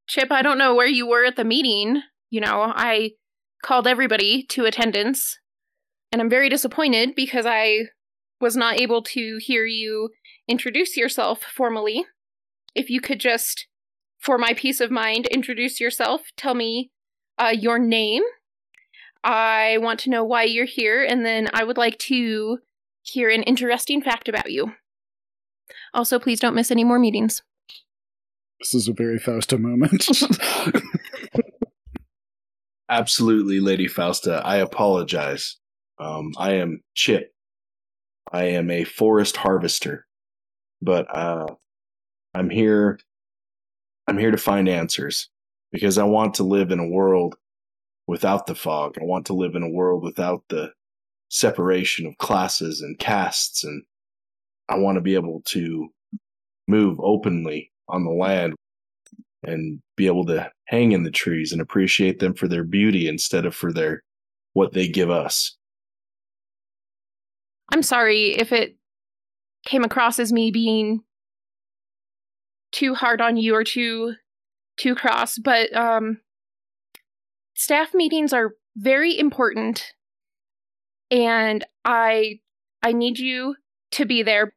Chip, 0.09 0.31
I 0.31 0.43
don't 0.43 0.59
know 0.59 0.75
where 0.75 0.87
you 0.87 1.07
were 1.07 1.25
at 1.25 1.37
the 1.37 1.45
meeting. 1.45 2.03
You 2.31 2.41
know, 2.41 2.73
I 2.75 3.13
called 3.63 3.87
everybody 3.87 4.45
to 4.51 4.65
attendance, 4.65 5.39
and 6.13 6.21
I'm 6.21 6.31
very 6.31 6.49
disappointed 6.49 7.15
because 7.17 7.47
I 7.47 7.87
was 8.41 8.57
not 8.57 8.81
able 8.81 9.03
to 9.03 9.39
hear 9.39 9.65
you 9.65 10.11
introduce 10.47 10.97
yourself 10.97 11.43
formally. 11.43 12.05
If 12.75 12.91
you 12.91 13.01
could 13.01 13.19
just 13.19 13.67
for 14.23 14.39
my 14.39 14.55
peace 14.55 14.81
of 14.81 14.91
mind, 14.91 15.27
introduce 15.27 15.81
yourself. 15.81 16.31
Tell 16.37 16.55
me 16.55 16.93
uh, 17.39 17.53
your 17.59 17.79
name. 17.79 18.23
I 19.25 19.79
want 19.81 19.99
to 20.01 20.11
know 20.11 20.23
why 20.23 20.45
you're 20.45 20.65
here, 20.65 21.03
and 21.03 21.27
then 21.27 21.49
I 21.53 21.65
would 21.65 21.77
like 21.77 21.99
to 22.01 22.59
hear 23.03 23.29
an 23.31 23.43
interesting 23.43 24.01
fact 24.01 24.29
about 24.29 24.51
you. 24.51 24.73
Also, 25.93 26.19
please 26.21 26.39
don't 26.39 26.55
miss 26.55 26.71
any 26.71 26.85
more 26.85 27.01
meetings. 27.01 27.43
This 28.61 28.75
is 28.75 28.87
a 28.87 28.93
very 28.93 29.19
Fausta 29.19 29.59
moment. 29.59 30.09
Absolutely, 32.89 33.59
Lady 33.59 33.89
Fausta. 33.89 34.41
I 34.45 34.57
apologize. 34.57 35.57
Um, 36.03 36.33
I 36.37 36.55
am 36.55 36.83
Chip. 36.95 37.33
I 38.33 38.45
am 38.45 38.71
a 38.71 38.85
forest 38.85 39.37
harvester, 39.37 40.07
but 40.81 41.07
uh, 41.15 41.47
I'm 42.35 42.51
here 42.51 42.99
I'm 44.09 44.19
here 44.19 44.33
to 44.33 44.37
find 44.37 44.69
answers 44.69 45.29
because 45.71 45.97
I 45.99 46.05
want 46.05 46.35
to 46.35 46.43
live 46.43 46.73
in 46.73 46.81
a 46.81 46.89
world 46.89 47.37
without 48.09 48.47
the 48.47 48.55
fog. 48.55 48.97
I 49.01 49.05
want 49.05 49.27
to 49.27 49.33
live 49.33 49.55
in 49.55 49.63
a 49.63 49.69
world 49.69 50.03
without 50.03 50.43
the 50.49 50.73
separation 51.29 52.07
of 52.07 52.19
classes 52.19 52.81
and 52.81 52.99
castes. 52.99 53.63
And 53.63 53.85
I 54.69 54.79
want 54.79 54.97
to 54.97 55.01
be 55.01 55.15
able 55.15 55.43
to 55.47 55.89
move 56.67 56.99
openly 57.01 57.71
on 57.89 58.05
the 58.05 58.11
land 58.11 58.55
and 59.45 59.81
be 59.97 60.07
able 60.07 60.27
to 60.27 60.51
hang 60.67 60.93
in 60.93 61.05
the 61.05 61.11
trees 61.11 61.53
and 61.53 61.61
appreciate 61.61 62.19
them 62.19 62.35
for 62.35 62.49
their 62.49 62.65
beauty 62.65 63.09
instead 63.09 63.47
of 63.47 63.55
for 63.55 63.73
their 63.73 64.03
what 64.55 64.73
they 64.73 64.89
give 64.89 65.11
us. 65.11 65.57
I'm 67.73 67.83
sorry 67.83 68.35
if 68.39 68.53
it 68.53 68.77
came 69.65 69.83
across 69.83 70.19
as 70.19 70.33
me 70.33 70.51
being 70.51 71.01
too 72.71 72.95
hard 72.95 73.21
on 73.21 73.37
you 73.37 73.55
or 73.55 73.65
too 73.65 74.15
too 74.77 74.95
cross, 74.95 75.39
but 75.39 75.75
um 75.75 76.21
staff 77.55 77.95
meetings 77.95 78.33
are 78.33 78.53
very 78.77 79.19
important 79.19 79.95
and 81.11 81.65
I 81.85 82.41
I 82.83 82.93
need 82.93 83.19
you 83.19 83.57
to 83.93 84.05
be 84.05 84.23
there. 84.23 84.53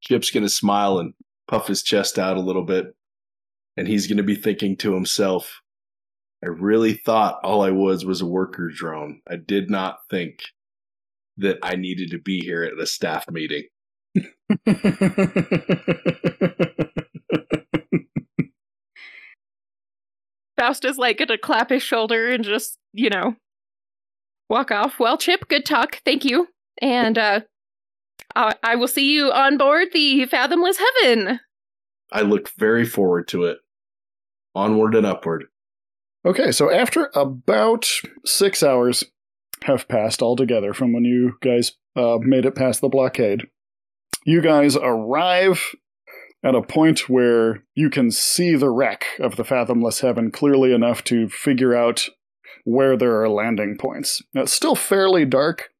Chip's 0.00 0.30
going 0.30 0.44
to 0.44 0.50
smile 0.50 0.98
and 0.98 1.14
puff 1.48 1.66
his 1.66 1.82
chest 1.82 2.18
out 2.18 2.36
a 2.36 2.40
little 2.40 2.64
bit 2.64 2.94
and 3.76 3.86
he's 3.86 4.06
going 4.06 4.16
to 4.16 4.22
be 4.22 4.36
thinking 4.36 4.76
to 4.78 4.94
himself, 4.94 5.60
I 6.42 6.48
really 6.48 6.94
thought 6.94 7.40
all 7.42 7.62
I 7.62 7.70
was 7.70 8.04
was 8.04 8.20
a 8.20 8.26
worker 8.26 8.70
drone. 8.74 9.20
I 9.28 9.36
did 9.36 9.70
not 9.70 9.98
think 10.10 10.40
that 11.38 11.58
I 11.62 11.76
needed 11.76 12.10
to 12.10 12.18
be 12.18 12.40
here 12.40 12.62
at 12.62 12.78
a 12.78 12.86
staff 12.86 13.30
meeting. 13.30 13.64
Faust 20.58 20.84
is 20.86 20.96
like 20.96 21.18
gonna 21.18 21.36
clap 21.36 21.70
his 21.70 21.82
shoulder 21.82 22.28
and 22.30 22.42
just, 22.42 22.78
you 22.92 23.10
know, 23.10 23.36
walk 24.48 24.70
off. 24.70 24.98
Well, 24.98 25.18
Chip, 25.18 25.48
good 25.48 25.66
talk. 25.66 26.00
Thank 26.04 26.24
you. 26.24 26.48
And 26.80 27.18
uh 27.18 27.40
I, 28.34 28.54
I 28.62 28.76
will 28.76 28.88
see 28.88 29.12
you 29.12 29.30
on 29.30 29.58
board 29.58 29.88
the 29.92 30.26
Fathomless 30.26 30.78
Heaven. 30.78 31.40
I 32.12 32.22
look 32.22 32.50
very 32.56 32.84
forward 32.84 33.28
to 33.28 33.44
it. 33.44 33.58
Onward 34.54 34.94
and 34.94 35.06
upward. 35.06 35.44
Okay, 36.24 36.50
so 36.50 36.72
after 36.72 37.10
about 37.14 37.88
six 38.24 38.62
hours 38.62 39.04
have 39.64 39.88
passed 39.88 40.22
altogether 40.22 40.72
from 40.72 40.92
when 40.92 41.04
you 41.04 41.36
guys 41.42 41.72
uh, 41.96 42.18
made 42.20 42.44
it 42.44 42.54
past 42.54 42.80
the 42.80 42.88
blockade, 42.88 43.48
you 44.24 44.40
guys 44.40 44.76
arrive 44.76 45.74
at 46.44 46.54
a 46.54 46.62
point 46.62 47.08
where 47.08 47.64
you 47.74 47.90
can 47.90 48.10
see 48.10 48.54
the 48.54 48.70
wreck 48.70 49.04
of 49.18 49.36
the 49.36 49.44
Fathomless 49.44 50.00
Heaven 50.00 50.30
clearly 50.30 50.72
enough 50.72 51.02
to 51.04 51.28
figure 51.28 51.74
out 51.74 52.08
where 52.64 52.96
there 52.96 53.20
are 53.20 53.28
landing 53.28 53.76
points. 53.78 54.22
Now, 54.34 54.42
it's 54.42 54.52
still 54.52 54.76
fairly 54.76 55.24
dark, 55.24 55.70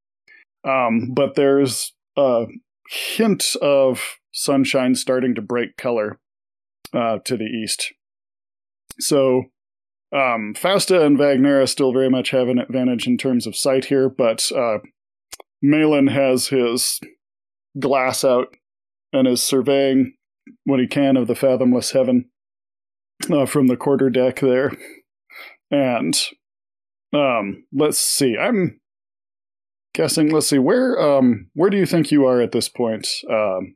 um, 0.64 1.12
but 1.14 1.34
there's 1.34 1.92
a 2.16 2.46
hint 2.88 3.56
of 3.60 4.18
sunshine 4.32 4.94
starting 4.94 5.34
to 5.34 5.42
break 5.42 5.76
color 5.76 6.18
uh, 6.92 7.18
to 7.24 7.36
the 7.36 7.44
east. 7.44 7.92
So, 8.98 9.44
um, 10.14 10.54
Fausta 10.54 11.04
and 11.04 11.18
Vagnera 11.18 11.68
still 11.68 11.92
very 11.92 12.10
much 12.10 12.30
have 12.30 12.48
an 12.48 12.58
advantage 12.58 13.06
in 13.06 13.18
terms 13.18 13.46
of 13.46 13.56
sight 13.56 13.86
here, 13.86 14.08
but 14.08 14.50
uh, 14.52 14.78
Malin 15.62 16.08
has 16.08 16.48
his 16.48 17.00
glass 17.78 18.24
out 18.24 18.48
and 19.12 19.26
is 19.26 19.42
surveying 19.42 20.14
what 20.64 20.80
he 20.80 20.86
can 20.86 21.16
of 21.16 21.26
the 21.26 21.34
fathomless 21.34 21.92
heaven 21.92 22.30
uh, 23.30 23.46
from 23.46 23.66
the 23.66 23.76
quarter 23.76 24.10
deck 24.10 24.40
there. 24.40 24.72
And 25.70 26.16
um, 27.12 27.64
let's 27.72 27.98
see. 27.98 28.36
I'm 28.38 28.80
guessing. 29.94 30.30
Let's 30.30 30.48
see. 30.48 30.58
Where 30.58 31.00
um, 31.00 31.50
where 31.54 31.70
do 31.70 31.76
you 31.76 31.86
think 31.86 32.12
you 32.12 32.24
are 32.26 32.40
at 32.40 32.52
this 32.52 32.68
point, 32.68 33.08
um, 33.28 33.74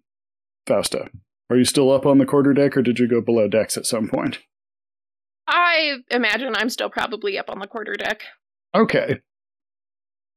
Fausta? 0.66 1.10
Are 1.50 1.56
you 1.56 1.64
still 1.64 1.90
up 1.90 2.06
on 2.06 2.18
the 2.18 2.26
quarter 2.26 2.52
deck, 2.54 2.76
or 2.76 2.82
did 2.82 3.00
you 3.00 3.08
go 3.08 3.20
below 3.20 3.48
decks 3.48 3.76
at 3.76 3.86
some 3.86 4.08
point? 4.08 4.38
I 5.50 5.96
imagine 6.10 6.54
I'm 6.54 6.70
still 6.70 6.88
probably 6.88 7.38
up 7.38 7.50
on 7.50 7.58
the 7.58 7.66
quarter 7.66 7.94
deck. 7.94 8.22
Okay. 8.74 9.18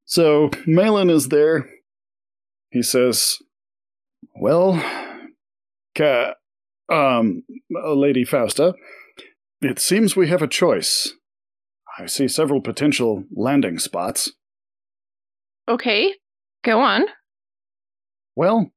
So 0.05 0.50
Malin 0.65 1.10
is 1.10 1.29
there. 1.29 1.70
He 2.72 2.82
says, 2.82 3.38
"Well, 4.36 4.84
Ca- 5.96 6.34
um, 6.89 7.43
Lady 7.70 8.25
Fausta, 8.25 8.74
it 9.62 9.79
seems 9.79 10.15
we 10.15 10.27
have 10.29 10.41
a 10.41 10.48
choice. 10.48 11.13
I 11.98 12.08
see 12.08 12.27
several 12.27 12.60
potential 12.60 13.25
landing 13.36 13.77
spots. 13.77 14.32
Okay, 15.70 16.15
go 16.63 16.79
on. 16.82 17.03
Well, 18.36 18.72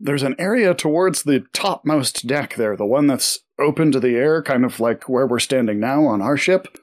there's 0.00 0.24
an 0.24 0.34
area 0.38 0.74
towards 0.74 1.22
the 1.22 1.44
topmost 1.52 2.26
deck 2.26 2.56
there, 2.56 2.76
the 2.76 2.84
one 2.84 3.06
that's 3.06 3.38
open 3.62 3.92
to 3.92 4.00
the 4.00 4.16
air, 4.16 4.42
kind 4.42 4.64
of 4.64 4.80
like 4.80 5.08
where 5.08 5.26
we're 5.26 5.38
standing 5.38 5.80
now 5.80 6.04
on 6.06 6.20
our 6.20 6.36
ship. 6.36 6.78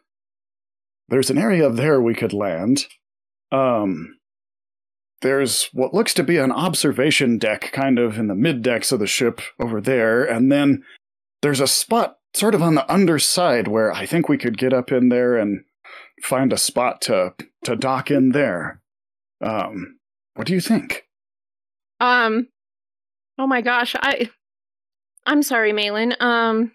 There's 1.09 1.29
an 1.29 1.37
area 1.37 1.69
there 1.69 2.01
we 2.01 2.13
could 2.13 2.33
land. 2.33 2.85
Um, 3.51 4.19
there's 5.21 5.69
what 5.73 5.93
looks 5.93 6.13
to 6.15 6.23
be 6.23 6.37
an 6.37 6.51
observation 6.51 7.37
deck, 7.37 7.71
kind 7.73 7.99
of 7.99 8.17
in 8.17 8.27
the 8.27 8.35
mid 8.35 8.61
decks 8.61 8.91
of 8.91 8.99
the 8.99 9.07
ship 9.07 9.41
over 9.59 9.81
there, 9.81 10.23
and 10.23 10.51
then 10.51 10.83
there's 11.41 11.59
a 11.59 11.67
spot 11.67 12.17
sort 12.33 12.55
of 12.55 12.61
on 12.61 12.75
the 12.75 12.91
underside 12.91 13.67
where 13.67 13.91
I 13.91 14.05
think 14.05 14.29
we 14.29 14.37
could 14.37 14.57
get 14.57 14.73
up 14.73 14.91
in 14.91 15.09
there 15.09 15.35
and 15.37 15.63
find 16.23 16.53
a 16.53 16.57
spot 16.57 17.01
to 17.01 17.33
to 17.63 17.75
dock 17.75 18.11
in 18.11 18.29
there. 18.29 18.81
Um, 19.41 19.99
what 20.35 20.47
do 20.47 20.53
you 20.53 20.61
think? 20.61 21.05
Um, 21.99 22.47
oh 23.37 23.47
my 23.47 23.61
gosh, 23.61 23.95
I, 23.99 24.29
I'm 25.29 25.43
sorry, 25.43 25.73
Malin. 25.73 26.15
Um, 26.19 26.71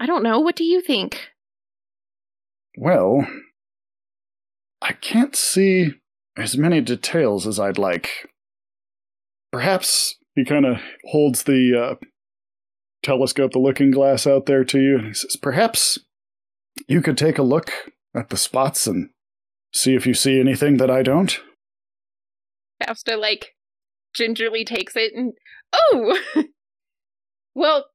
I 0.00 0.06
don't 0.06 0.22
know. 0.22 0.40
What 0.40 0.56
do 0.56 0.64
you 0.64 0.80
think? 0.80 1.28
Well, 2.78 3.28
I 4.80 4.92
can't 4.92 5.36
see 5.36 5.92
as 6.34 6.56
many 6.56 6.80
details 6.80 7.46
as 7.46 7.60
I'd 7.60 7.76
like. 7.76 8.30
Perhaps 9.52 10.16
he 10.34 10.46
kind 10.46 10.64
of 10.64 10.78
holds 11.10 11.42
the 11.42 11.78
uh, 11.78 12.06
telescope, 13.02 13.52
the 13.52 13.58
looking 13.58 13.90
glass 13.90 14.26
out 14.26 14.46
there 14.46 14.64
to 14.64 14.80
you, 14.80 14.96
and 14.96 15.08
he 15.08 15.12
says, 15.12 15.36
Perhaps 15.36 15.98
you 16.88 17.02
could 17.02 17.18
take 17.18 17.36
a 17.36 17.42
look 17.42 17.70
at 18.14 18.30
the 18.30 18.38
spots 18.38 18.86
and 18.86 19.10
see 19.74 19.94
if 19.94 20.06
you 20.06 20.14
see 20.14 20.40
anything 20.40 20.78
that 20.78 20.90
I 20.90 21.02
don't. 21.02 21.38
Fausta, 22.82 23.18
like, 23.18 23.50
gingerly 24.14 24.64
takes 24.64 24.96
it 24.96 25.12
and, 25.14 25.34
oh! 25.74 26.18
well, 27.54 27.86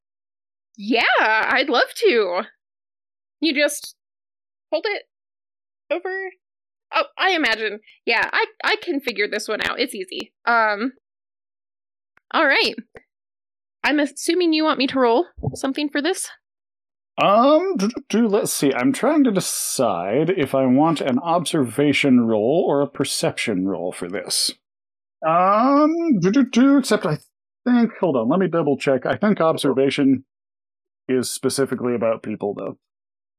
yeah, 0.77 1.01
I'd 1.19 1.69
love 1.69 1.93
to. 1.97 2.41
You 3.39 3.53
just 3.53 3.95
hold 4.71 4.85
it 4.87 5.03
over 5.91 6.29
Oh, 6.93 7.03
I 7.17 7.31
imagine. 7.31 7.79
Yeah, 8.05 8.29
I 8.31 8.45
I 8.63 8.75
can 8.81 8.99
figure 8.99 9.27
this 9.27 9.47
one 9.47 9.61
out. 9.61 9.79
It's 9.79 9.95
easy. 9.95 10.33
Um 10.45 10.93
All 12.33 12.45
right. 12.45 12.75
I'm 13.83 13.99
assuming 13.99 14.53
you 14.53 14.63
want 14.63 14.79
me 14.79 14.87
to 14.87 14.99
roll 14.99 15.25
something 15.53 15.89
for 15.89 16.01
this? 16.01 16.29
Um, 17.19 17.77
do, 17.77 17.89
do, 18.09 18.27
let's 18.27 18.53
see. 18.53 18.71
I'm 18.73 18.93
trying 18.93 19.23
to 19.23 19.31
decide 19.31 20.29
if 20.29 20.53
I 20.53 20.65
want 20.65 21.01
an 21.01 21.17
observation 21.19 22.27
roll 22.27 22.65
or 22.67 22.81
a 22.81 22.87
perception 22.87 23.65
roll 23.65 23.91
for 23.91 24.07
this. 24.07 24.51
Um, 25.25 26.19
do, 26.19 26.31
do, 26.31 26.45
do, 26.45 26.77
except 26.77 27.05
I 27.05 27.17
think, 27.67 27.91
hold 27.99 28.15
on, 28.15 28.29
let 28.29 28.39
me 28.39 28.47
double 28.47 28.77
check. 28.77 29.05
I 29.05 29.17
think 29.17 29.41
observation 29.41 30.23
is 31.07 31.29
specifically 31.29 31.93
about 31.95 32.23
people, 32.23 32.53
though. 32.53 32.77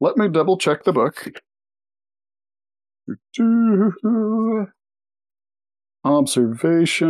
Let 0.01 0.17
me 0.17 0.29
double 0.29 0.57
check 0.59 0.85
the 0.85 0.93
book. 0.93 1.33
Observation. 6.05 7.09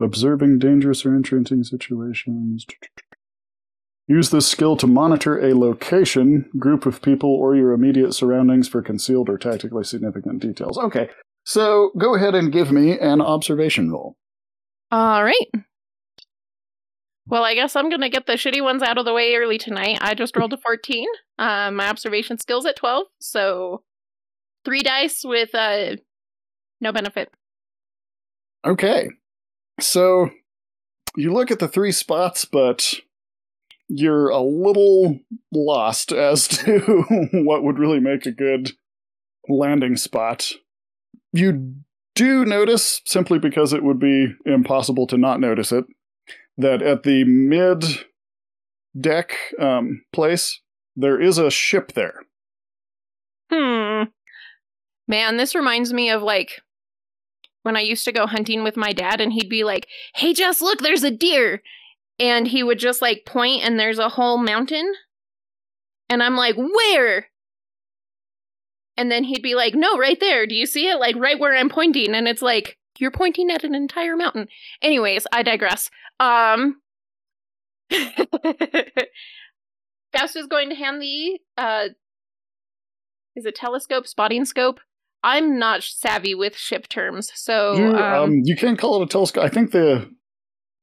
Observing 0.00 0.58
dangerous 0.58 1.04
or 1.06 1.14
interesting 1.14 1.62
situations. 1.64 2.66
Use 4.08 4.30
this 4.30 4.48
skill 4.48 4.76
to 4.78 4.86
monitor 4.86 5.38
a 5.38 5.54
location, 5.54 6.50
group 6.58 6.86
of 6.86 7.02
people, 7.02 7.30
or 7.30 7.54
your 7.54 7.72
immediate 7.72 8.12
surroundings 8.12 8.68
for 8.68 8.82
concealed 8.82 9.28
or 9.28 9.38
tactically 9.38 9.84
significant 9.84 10.42
details. 10.42 10.76
Okay, 10.76 11.08
so 11.44 11.90
go 11.98 12.14
ahead 12.14 12.34
and 12.34 12.52
give 12.52 12.70
me 12.70 12.98
an 12.98 13.20
observation 13.20 13.90
roll. 13.90 14.16
All 14.90 15.24
right. 15.24 15.50
Well, 17.26 17.44
I 17.44 17.54
guess 17.54 17.76
I'm 17.76 17.88
gonna 17.88 18.10
get 18.10 18.26
the 18.26 18.34
shitty 18.34 18.62
ones 18.62 18.82
out 18.82 18.98
of 18.98 19.04
the 19.04 19.14
way 19.14 19.34
early 19.34 19.58
tonight. 19.58 19.98
I 20.00 20.14
just 20.14 20.36
rolled 20.36 20.52
a 20.52 20.56
14. 20.58 21.06
Um, 21.38 21.76
my 21.76 21.88
observation 21.88 22.38
skills 22.38 22.66
at 22.66 22.76
12, 22.76 23.06
so 23.20 23.82
three 24.64 24.80
dice 24.80 25.22
with 25.24 25.54
uh, 25.54 25.96
no 26.80 26.92
benefit. 26.92 27.32
Okay, 28.64 29.08
so 29.80 30.30
you 31.16 31.32
look 31.32 31.50
at 31.50 31.58
the 31.58 31.68
three 31.68 31.92
spots, 31.92 32.44
but 32.44 32.94
you're 33.88 34.28
a 34.28 34.40
little 34.40 35.18
lost 35.52 36.12
as 36.12 36.48
to 36.48 37.04
what 37.32 37.62
would 37.62 37.78
really 37.78 38.00
make 38.00 38.26
a 38.26 38.32
good 38.32 38.72
landing 39.48 39.96
spot. 39.96 40.52
You 41.32 41.74
do 42.14 42.44
notice, 42.44 43.00
simply 43.06 43.38
because 43.38 43.72
it 43.72 43.82
would 43.82 43.98
be 43.98 44.34
impossible 44.44 45.06
to 45.08 45.16
not 45.16 45.40
notice 45.40 45.72
it, 45.72 45.84
that 46.58 46.82
at 46.82 47.02
the 47.02 47.24
mid 47.24 47.84
deck 48.98 49.34
um, 49.58 50.04
place, 50.12 50.60
there 50.94 51.20
is 51.20 51.38
a 51.38 51.50
ship 51.50 51.92
there. 51.92 52.20
Hmm. 53.50 54.04
Man, 55.08 55.36
this 55.36 55.54
reminds 55.54 55.92
me 55.92 56.10
of 56.10 56.22
like 56.22 56.60
when 57.62 57.76
I 57.76 57.80
used 57.80 58.04
to 58.04 58.12
go 58.12 58.26
hunting 58.26 58.64
with 58.64 58.76
my 58.76 58.92
dad, 58.92 59.20
and 59.20 59.32
he'd 59.32 59.48
be 59.48 59.64
like, 59.64 59.86
Hey, 60.14 60.34
Jess, 60.34 60.60
look, 60.60 60.80
there's 60.80 61.04
a 61.04 61.10
deer. 61.10 61.62
And 62.18 62.46
he 62.46 62.62
would 62.62 62.78
just 62.78 63.00
like 63.00 63.24
point, 63.26 63.62
and 63.64 63.78
there's 63.78 63.98
a 63.98 64.10
whole 64.10 64.38
mountain. 64.38 64.92
And 66.08 66.22
I'm 66.22 66.36
like, 66.36 66.56
Where? 66.56 67.28
And 68.96 69.10
then 69.10 69.24
he'd 69.24 69.42
be 69.42 69.54
like, 69.54 69.74
No, 69.74 69.96
right 69.98 70.18
there. 70.20 70.46
Do 70.46 70.54
you 70.54 70.66
see 70.66 70.88
it? 70.88 70.98
Like 71.00 71.16
right 71.16 71.38
where 71.38 71.54
I'm 71.56 71.68
pointing. 71.68 72.14
And 72.14 72.28
it's 72.28 72.42
like, 72.42 72.78
You're 72.98 73.10
pointing 73.10 73.50
at 73.50 73.64
an 73.64 73.74
entire 73.74 74.16
mountain. 74.16 74.48
Anyways, 74.82 75.26
I 75.32 75.42
digress. 75.42 75.90
Um. 76.20 76.76
Faust 80.12 80.36
is 80.36 80.46
going 80.46 80.68
to 80.68 80.74
hand 80.74 81.00
the 81.00 81.38
uh 81.56 81.88
is 83.34 83.46
it 83.46 83.54
telescope, 83.54 84.06
spotting 84.06 84.44
scope? 84.44 84.78
I'm 85.24 85.58
not 85.58 85.82
savvy 85.82 86.34
with 86.34 86.54
ship 86.56 86.86
terms, 86.88 87.30
so 87.34 87.74
You, 87.76 87.86
um, 87.94 87.96
um, 88.24 88.40
you 88.44 88.56
can't 88.56 88.78
call 88.78 89.00
it 89.00 89.04
a 89.06 89.08
telescope. 89.08 89.42
I 89.44 89.48
think 89.48 89.70
the 89.70 90.10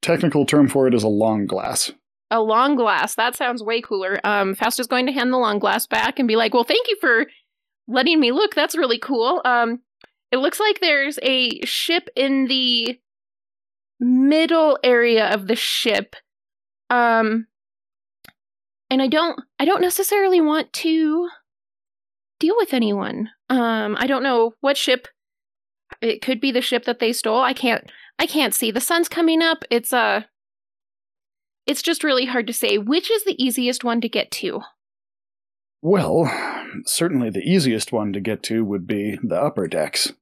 technical 0.02 0.46
term 0.48 0.68
for 0.68 0.88
it 0.88 0.94
is 0.96 1.04
a 1.04 1.08
long 1.10 1.46
glass. 1.46 1.92
a 2.32 2.42
long 2.42 2.76
glass. 2.76 3.14
That 3.16 3.36
sounds 3.36 3.62
way 3.62 3.82
cooler. 3.82 4.20
Um, 4.24 4.56
Faust 4.56 4.80
is 4.80 4.88
going 4.88 5.06
to 5.08 5.12
hand 5.12 5.32
the 5.32 5.38
long 5.38 5.60
glass 5.60 5.86
back 5.86 6.18
and 6.18 6.28
be 6.28 6.36
like, 6.36 6.54
"Well, 6.56 6.64
thank 6.64 6.88
you 6.88 6.98
for 7.02 7.28
letting 7.90 8.20
me 8.20 8.32
look. 8.32 8.56
That's 8.56 8.78
really 8.78 9.00
cool." 9.00 9.42
Um, 9.44 9.82
it 10.32 10.38
looks 10.38 10.60
like 10.60 10.80
there's 10.80 11.20
a 11.24 11.60
ship 11.66 12.10
in 12.16 12.46
the 12.46 13.00
middle 14.00 14.78
area 14.84 15.28
of 15.28 15.48
the 15.48 15.56
ship. 15.56 16.16
Um, 16.90 17.48
and 18.90 19.02
I 19.02 19.08
don't, 19.08 19.40
I 19.60 19.66
don't 19.66 19.82
necessarily 19.82 20.42
want 20.42 20.72
to 20.74 21.30
deal 22.40 22.56
with 22.58 22.74
anyone. 22.74 23.30
Um, 23.50 23.96
I 24.00 24.08
don't 24.08 24.24
know 24.24 24.54
what 24.62 24.78
ship. 24.78 25.08
It 26.02 26.22
could 26.22 26.40
be 26.40 26.52
the 26.52 26.62
ship 26.62 26.86
that 26.86 27.00
they 27.00 27.12
stole. 27.14 27.42
I 27.42 27.54
can't, 27.54 27.92
I 28.18 28.26
can't 28.26 28.54
see. 28.54 28.72
The 28.72 28.82
sun's 28.82 29.10
coming 29.10 29.42
up. 29.42 29.64
It's 29.70 29.92
uh 29.92 30.24
it's 31.66 31.82
just 31.84 32.04
really 32.04 32.26
hard 32.26 32.48
to 32.48 32.54
say 32.54 32.80
which 32.80 33.12
is 33.12 33.26
the 33.26 33.44
easiest 33.44 33.84
one 33.84 34.02
to 34.02 34.10
get 34.10 34.32
to. 34.32 34.62
Well, 35.82 36.30
certainly 36.86 37.30
the 37.30 37.40
easiest 37.40 37.92
one 37.92 38.12
to 38.14 38.20
get 38.20 38.44
to 38.44 38.66
would 38.66 38.86
be 38.86 39.18
the 39.24 39.42
upper 39.42 39.68
decks. 39.68 40.14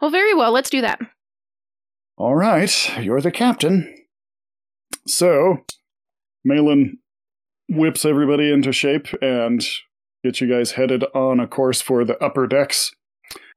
Well, 0.00 0.10
very 0.10 0.34
well. 0.34 0.52
Let's 0.52 0.70
do 0.70 0.80
that. 0.80 1.00
All 2.16 2.36
right, 2.36 2.98
you're 3.02 3.20
the 3.20 3.32
captain. 3.32 3.92
So, 5.06 5.64
Malin 6.44 6.98
whips 7.68 8.04
everybody 8.04 8.52
into 8.52 8.72
shape 8.72 9.08
and 9.20 9.64
gets 10.22 10.40
you 10.40 10.48
guys 10.48 10.72
headed 10.72 11.04
on 11.14 11.40
a 11.40 11.46
course 11.46 11.80
for 11.80 12.04
the 12.04 12.16
upper 12.22 12.46
decks 12.46 12.94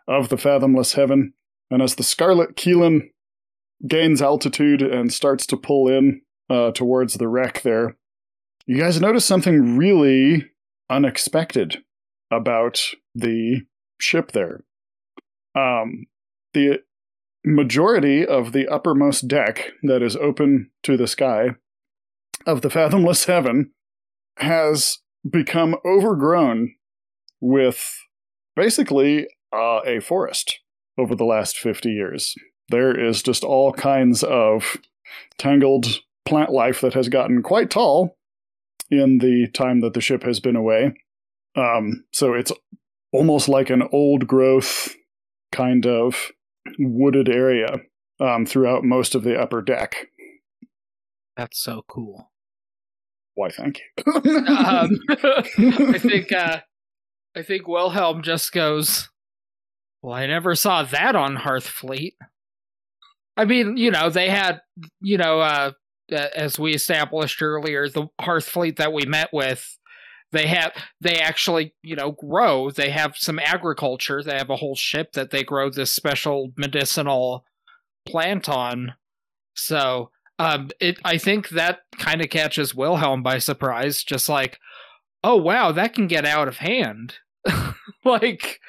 of 0.07 0.29
the 0.29 0.37
Fathomless 0.37 0.93
Heaven. 0.93 1.33
And 1.69 1.81
as 1.81 1.95
the 1.95 2.03
Scarlet 2.03 2.55
Keelan 2.55 3.09
gains 3.87 4.21
altitude 4.21 4.81
and 4.81 5.13
starts 5.13 5.45
to 5.47 5.57
pull 5.57 5.87
in 5.87 6.21
uh, 6.49 6.71
towards 6.71 7.15
the 7.15 7.27
wreck 7.27 7.61
there, 7.61 7.95
you 8.65 8.77
guys 8.77 8.99
notice 8.99 9.25
something 9.25 9.77
really 9.77 10.49
unexpected 10.89 11.83
about 12.31 12.79
the 13.13 13.61
ship 13.99 14.31
there. 14.31 14.63
Um, 15.55 16.05
the 16.53 16.81
majority 17.45 18.25
of 18.25 18.51
the 18.51 18.67
uppermost 18.67 19.27
deck 19.27 19.71
that 19.83 20.01
is 20.01 20.15
open 20.15 20.71
to 20.83 20.97
the 20.97 21.07
sky 21.07 21.51
of 22.45 22.61
the 22.61 22.69
Fathomless 22.69 23.25
Heaven 23.25 23.71
has 24.37 24.99
become 25.29 25.75
overgrown 25.85 26.75
with 27.41 27.97
basically 28.55 29.27
uh, 29.53 29.79
a 29.85 29.99
forest 29.99 30.59
over 30.97 31.15
the 31.15 31.25
last 31.25 31.57
50 31.57 31.89
years. 31.89 32.35
There 32.69 32.97
is 32.97 33.23
just 33.23 33.43
all 33.43 33.71
kinds 33.73 34.23
of 34.23 34.77
tangled 35.37 36.01
plant 36.25 36.51
life 36.51 36.81
that 36.81 36.93
has 36.93 37.07
gotten 37.07 37.41
quite 37.41 37.69
tall 37.69 38.17
in 38.89 39.19
the 39.19 39.47
time 39.53 39.81
that 39.81 39.93
the 39.93 40.01
ship 40.01 40.23
has 40.23 40.39
been 40.39 40.55
away. 40.55 40.93
Um, 41.55 42.05
so 42.13 42.33
it's 42.33 42.51
almost 43.11 43.49
like 43.49 43.69
an 43.69 43.83
old 43.91 44.27
growth 44.27 44.95
kind 45.51 45.85
of 45.85 46.31
wooded 46.79 47.29
area 47.29 47.77
um, 48.19 48.45
throughout 48.45 48.83
most 48.83 49.15
of 49.15 49.23
the 49.23 49.39
upper 49.39 49.61
deck. 49.61 49.95
That's 51.35 51.61
so 51.61 51.83
cool. 51.87 52.31
Why, 53.35 53.49
thank 53.49 53.79
you. 54.05 54.13
um, 54.47 54.99
I 55.09 55.99
think 55.99 56.31
uh, 56.31 56.59
I 57.35 57.43
think 57.43 57.67
Wilhelm 57.67 58.23
just 58.23 58.51
goes. 58.51 59.09
Well, 60.01 60.15
I 60.15 60.25
never 60.25 60.55
saw 60.55 60.83
that 60.83 61.15
on 61.15 61.37
Hearthfleet. 61.37 62.13
I 63.35 63.45
mean, 63.45 63.77
you 63.77 63.91
know, 63.91 64.09
they 64.09 64.29
had, 64.29 64.61
you 65.01 65.17
know, 65.17 65.39
uh, 65.39 65.71
as 66.11 66.59
we 66.59 66.73
established 66.73 67.41
earlier, 67.41 67.89
the 67.89 68.07
Hearth 68.19 68.47
fleet 68.47 68.77
that 68.77 68.93
we 68.93 69.05
met 69.05 69.29
with, 69.33 69.77
they 70.31 70.47
have, 70.47 70.73
they 70.99 71.19
actually, 71.19 71.73
you 71.81 71.95
know, 71.95 72.11
grow. 72.11 72.69
They 72.69 72.89
have 72.89 73.15
some 73.15 73.39
agriculture. 73.39 74.21
They 74.21 74.37
have 74.37 74.49
a 74.49 74.57
whole 74.57 74.75
ship 74.75 75.13
that 75.13 75.31
they 75.31 75.43
grow 75.43 75.69
this 75.69 75.91
special 75.91 76.51
medicinal 76.57 77.45
plant 78.05 78.49
on. 78.49 78.95
So, 79.53 80.11
um, 80.39 80.69
it, 80.79 80.99
I 81.03 81.17
think 81.17 81.49
that 81.49 81.79
kind 81.97 82.21
of 82.21 82.29
catches 82.29 82.75
Wilhelm 82.75 83.23
by 83.23 83.39
surprise. 83.39 84.03
Just 84.03 84.29
like, 84.29 84.59
oh 85.23 85.37
wow, 85.37 85.71
that 85.71 85.93
can 85.93 86.07
get 86.07 86.25
out 86.25 86.47
of 86.47 86.57
hand. 86.57 87.15
like, 88.05 88.59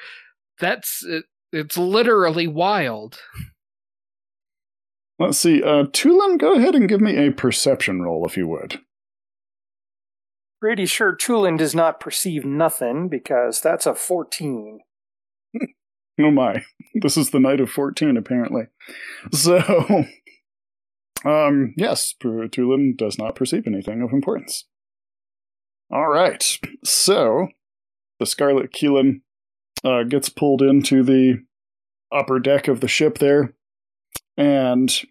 that's 0.59 1.03
it, 1.05 1.25
it's 1.51 1.77
literally 1.77 2.47
wild. 2.47 3.19
Let's 5.19 5.37
see. 5.37 5.61
Uh, 5.61 5.83
Tulin, 5.83 6.39
go 6.39 6.53
ahead 6.53 6.75
and 6.75 6.87
give 6.87 7.01
me 7.01 7.17
a 7.17 7.31
perception 7.31 8.01
roll, 8.01 8.25
if 8.25 8.37
you 8.37 8.47
would. 8.47 8.79
Pretty 10.61 10.85
sure 10.85 11.15
Tulin 11.15 11.57
does 11.57 11.75
not 11.75 11.99
perceive 11.99 12.45
nothing 12.45 13.09
because 13.09 13.59
that's 13.59 13.85
a 13.85 13.93
14. 13.93 14.79
oh 16.21 16.31
my. 16.31 16.63
This 16.95 17.17
is 17.17 17.31
the 17.31 17.39
night 17.39 17.59
of 17.59 17.69
14, 17.69 18.15
apparently. 18.15 18.63
So, 19.33 19.57
um, 21.25 21.73
yes, 21.75 22.15
Tulin 22.21 22.97
does 22.97 23.17
not 23.17 23.35
perceive 23.35 23.67
anything 23.67 24.01
of 24.01 24.13
importance. 24.13 24.65
All 25.91 26.07
right. 26.07 26.59
So, 26.85 27.49
the 28.19 28.25
Scarlet 28.25 28.71
Keelan 28.71 29.21
uh, 29.83 30.03
gets 30.03 30.29
pulled 30.29 30.61
into 30.61 31.03
the 31.03 31.43
upper 32.11 32.39
deck 32.39 32.69
of 32.69 32.79
the 32.79 32.87
ship 32.87 33.17
there 33.17 33.53
and 34.39 35.01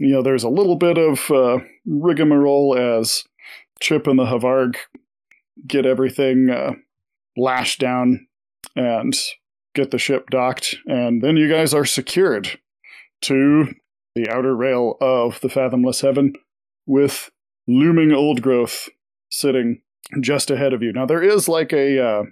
you 0.00 0.08
know 0.08 0.22
there's 0.22 0.42
a 0.42 0.48
little 0.48 0.74
bit 0.74 0.98
of 0.98 1.30
uh, 1.30 1.58
rigmarole 1.86 2.76
as 2.76 3.24
Chip 3.80 4.08
and 4.08 4.18
the 4.18 4.24
Havarg 4.24 4.76
get 5.66 5.86
everything 5.86 6.50
uh, 6.50 6.72
lashed 7.36 7.78
down 7.78 8.26
and 8.74 9.14
get 9.74 9.90
the 9.90 9.98
ship 9.98 10.30
docked, 10.30 10.76
and 10.86 11.22
then 11.22 11.36
you 11.36 11.48
guys 11.48 11.74
are 11.74 11.84
secured 11.84 12.58
to 13.20 13.74
the 14.14 14.28
outer 14.30 14.56
rail 14.56 14.96
of 15.00 15.40
the 15.42 15.48
Fathomless 15.48 16.00
Heaven 16.00 16.32
with 16.86 17.30
looming 17.68 18.12
old 18.12 18.40
growth 18.42 18.88
sitting 19.30 19.82
just 20.20 20.50
ahead 20.50 20.72
of 20.72 20.82
you. 20.82 20.92
Now 20.92 21.04
there 21.04 21.22
is 21.22 21.48
like 21.48 21.72
a 21.72 22.02
uh, 22.02 22.22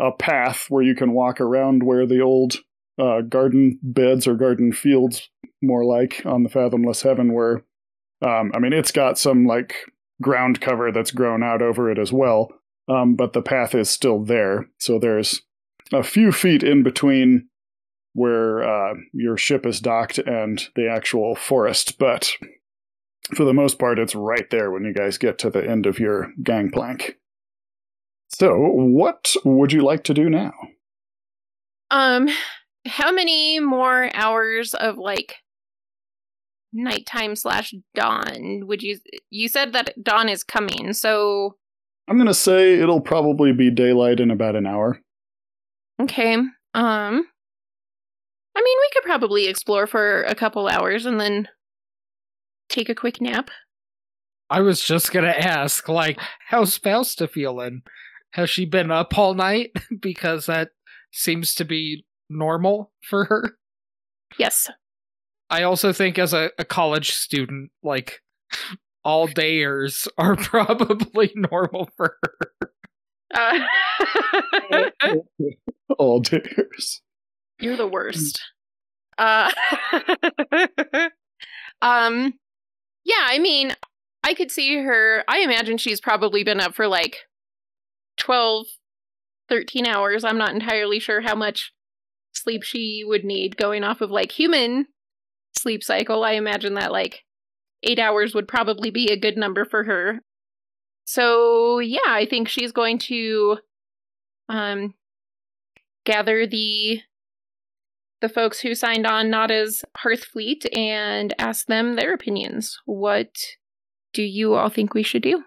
a 0.00 0.12
path 0.12 0.66
where 0.70 0.82
you 0.82 0.94
can 0.94 1.12
walk 1.12 1.40
around 1.40 1.82
where 1.82 2.06
the 2.06 2.20
old 2.20 2.56
uh, 3.02 3.20
garden 3.22 3.78
beds 3.82 4.26
or 4.26 4.34
garden 4.34 4.72
fields, 4.72 5.28
more 5.60 5.84
like 5.84 6.22
on 6.24 6.42
the 6.42 6.48
Fathomless 6.48 7.02
Heaven, 7.02 7.32
where 7.32 7.64
um, 8.22 8.52
I 8.54 8.60
mean, 8.60 8.72
it's 8.72 8.92
got 8.92 9.18
some 9.18 9.46
like 9.46 9.74
ground 10.20 10.60
cover 10.60 10.92
that's 10.92 11.10
grown 11.10 11.42
out 11.42 11.60
over 11.60 11.90
it 11.90 11.98
as 11.98 12.12
well, 12.12 12.52
um, 12.88 13.16
but 13.16 13.32
the 13.32 13.42
path 13.42 13.74
is 13.74 13.90
still 13.90 14.22
there. 14.22 14.68
So 14.78 14.98
there's 14.98 15.42
a 15.92 16.04
few 16.04 16.30
feet 16.30 16.62
in 16.62 16.84
between 16.84 17.48
where 18.14 18.62
uh, 18.62 18.94
your 19.12 19.36
ship 19.36 19.66
is 19.66 19.80
docked 19.80 20.18
and 20.18 20.62
the 20.76 20.88
actual 20.88 21.34
forest, 21.34 21.98
but 21.98 22.30
for 23.34 23.44
the 23.44 23.54
most 23.54 23.78
part, 23.78 23.98
it's 23.98 24.14
right 24.14 24.48
there 24.50 24.70
when 24.70 24.84
you 24.84 24.92
guys 24.92 25.18
get 25.18 25.38
to 25.38 25.50
the 25.50 25.66
end 25.68 25.86
of 25.86 25.98
your 25.98 26.32
gangplank. 26.42 27.16
So, 28.28 28.56
what 28.56 29.34
would 29.44 29.72
you 29.72 29.82
like 29.82 30.04
to 30.04 30.14
do 30.14 30.30
now? 30.30 30.52
Um, 31.90 32.28
how 32.86 33.12
many 33.12 33.60
more 33.60 34.10
hours 34.14 34.74
of 34.74 34.96
like 34.98 35.36
nighttime 36.72 37.36
slash 37.36 37.74
dawn 37.94 38.66
would 38.66 38.82
you 38.82 38.98
you 39.30 39.48
said 39.48 39.72
that 39.72 39.92
dawn 40.02 40.28
is 40.28 40.42
coming 40.42 40.92
so 40.92 41.56
i'm 42.08 42.16
gonna 42.16 42.32
say 42.32 42.74
it'll 42.80 43.00
probably 43.00 43.52
be 43.52 43.70
daylight 43.70 44.20
in 44.20 44.30
about 44.30 44.56
an 44.56 44.66
hour. 44.66 44.98
Okay 46.00 46.34
um 46.34 46.50
i 46.74 47.12
mean 48.62 48.78
we 48.80 48.90
could 48.92 49.04
probably 49.04 49.46
explore 49.46 49.86
for 49.86 50.22
a 50.22 50.34
couple 50.34 50.66
hours 50.66 51.04
and 51.04 51.20
then 51.20 51.46
take 52.72 52.88
a 52.88 52.94
quick 52.94 53.20
nap. 53.20 53.50
I 54.50 54.60
was 54.60 54.82
just 54.82 55.12
gonna 55.12 55.28
ask 55.28 55.88
like 55.88 56.18
how's 56.48 56.76
fausta 56.76 57.28
feeling? 57.28 57.82
Has 58.32 58.50
she 58.50 58.64
been 58.64 58.90
up 58.90 59.16
all 59.16 59.34
night? 59.34 59.70
Because 60.00 60.46
that 60.46 60.70
seems 61.12 61.54
to 61.54 61.64
be 61.64 62.04
normal 62.32 62.92
for 63.02 63.24
her. 63.26 63.56
Yes. 64.38 64.70
I 65.50 65.62
also 65.62 65.92
think 65.92 66.18
as 66.18 66.32
a, 66.32 66.50
a 66.58 66.64
college 66.64 67.12
student, 67.12 67.70
like 67.82 68.22
all 69.04 69.28
dayers 69.28 70.08
are 70.18 70.36
probably 70.36 71.32
normal 71.34 71.88
for 71.96 72.16
her. 72.22 72.70
Uh, 73.34 73.60
all 75.98 76.22
dayers. 76.22 77.00
You're 77.60 77.76
the 77.76 77.86
worst. 77.86 78.40
Uh, 79.18 79.50
um, 81.82 82.34
yeah, 83.04 83.26
I 83.26 83.38
mean, 83.38 83.74
I 84.24 84.34
could 84.34 84.50
see 84.50 84.76
her. 84.76 85.24
I 85.28 85.40
imagine 85.40 85.78
she's 85.78 86.00
probably 86.00 86.44
been 86.44 86.60
up 86.60 86.74
for 86.74 86.88
like 86.88 87.18
12, 88.18 88.66
13 89.48 89.86
hours. 89.86 90.24
I'm 90.24 90.38
not 90.38 90.52
entirely 90.54 90.98
sure 90.98 91.20
how 91.20 91.34
much 91.34 91.72
sleep 92.32 92.62
she 92.62 93.02
would 93.06 93.24
need 93.24 93.56
going 93.56 93.84
off 93.84 94.00
of 94.00 94.10
like 94.10 94.32
human 94.32 94.86
sleep 95.56 95.82
cycle. 95.82 96.24
I 96.24 96.32
imagine 96.32 96.74
that 96.74 96.92
like 96.92 97.24
eight 97.82 97.98
hours 97.98 98.34
would 98.34 98.48
probably 98.48 98.90
be 98.90 99.10
a 99.10 99.18
good 99.18 99.36
number 99.36 99.64
for 99.64 99.84
her. 99.84 100.20
So 101.04 101.78
yeah, 101.78 102.00
I 102.06 102.26
think 102.26 102.48
she's 102.48 102.72
going 102.72 102.98
to 103.00 103.58
um 104.48 104.94
gather 106.04 106.46
the 106.46 107.00
the 108.20 108.28
folks 108.28 108.60
who 108.60 108.74
signed 108.74 109.06
on 109.06 109.30
not 109.30 109.50
as 109.50 109.82
Hearthfleet 109.98 110.66
and 110.76 111.34
ask 111.38 111.66
them 111.66 111.96
their 111.96 112.14
opinions. 112.14 112.78
What 112.84 113.34
do 114.12 114.22
you 114.22 114.54
all 114.54 114.68
think 114.68 114.94
we 114.94 115.02
should 115.02 115.22
do? 115.22 115.42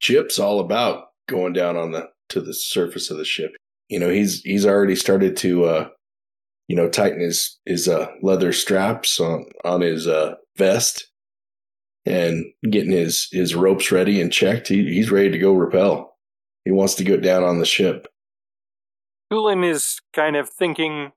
Chip's 0.00 0.38
all 0.38 0.58
about 0.58 1.08
going 1.28 1.52
down 1.52 1.76
on 1.76 1.92
the 1.92 2.08
to 2.30 2.40
the 2.40 2.54
surface 2.54 3.10
of 3.10 3.18
the 3.18 3.24
ship 3.24 3.52
you 3.88 3.98
know 3.98 4.08
he's 4.08 4.42
he's 4.42 4.66
already 4.66 4.96
started 4.96 5.36
to 5.38 5.64
uh 5.64 5.88
you 6.68 6.76
know 6.76 6.88
tighten 6.88 7.20
his 7.20 7.58
his 7.64 7.88
uh 7.88 8.08
leather 8.22 8.52
straps 8.52 9.20
on 9.20 9.46
on 9.64 9.80
his 9.80 10.06
uh 10.06 10.34
vest 10.56 11.08
and 12.08 12.46
getting 12.70 12.90
his 12.90 13.28
his 13.30 13.54
ropes 13.54 13.92
ready 13.92 14.20
and 14.20 14.32
checked. 14.32 14.68
He, 14.68 14.84
he's 14.84 15.10
ready 15.10 15.30
to 15.30 15.38
go 15.38 15.52
rappel. 15.52 16.16
He 16.64 16.70
wants 16.70 16.94
to 16.96 17.04
get 17.04 17.22
down 17.22 17.44
on 17.44 17.58
the 17.58 17.66
ship. 17.66 18.08
Tulin 19.32 19.68
is 19.68 20.00
kind 20.14 20.36
of 20.36 20.48
thinking 20.48 21.12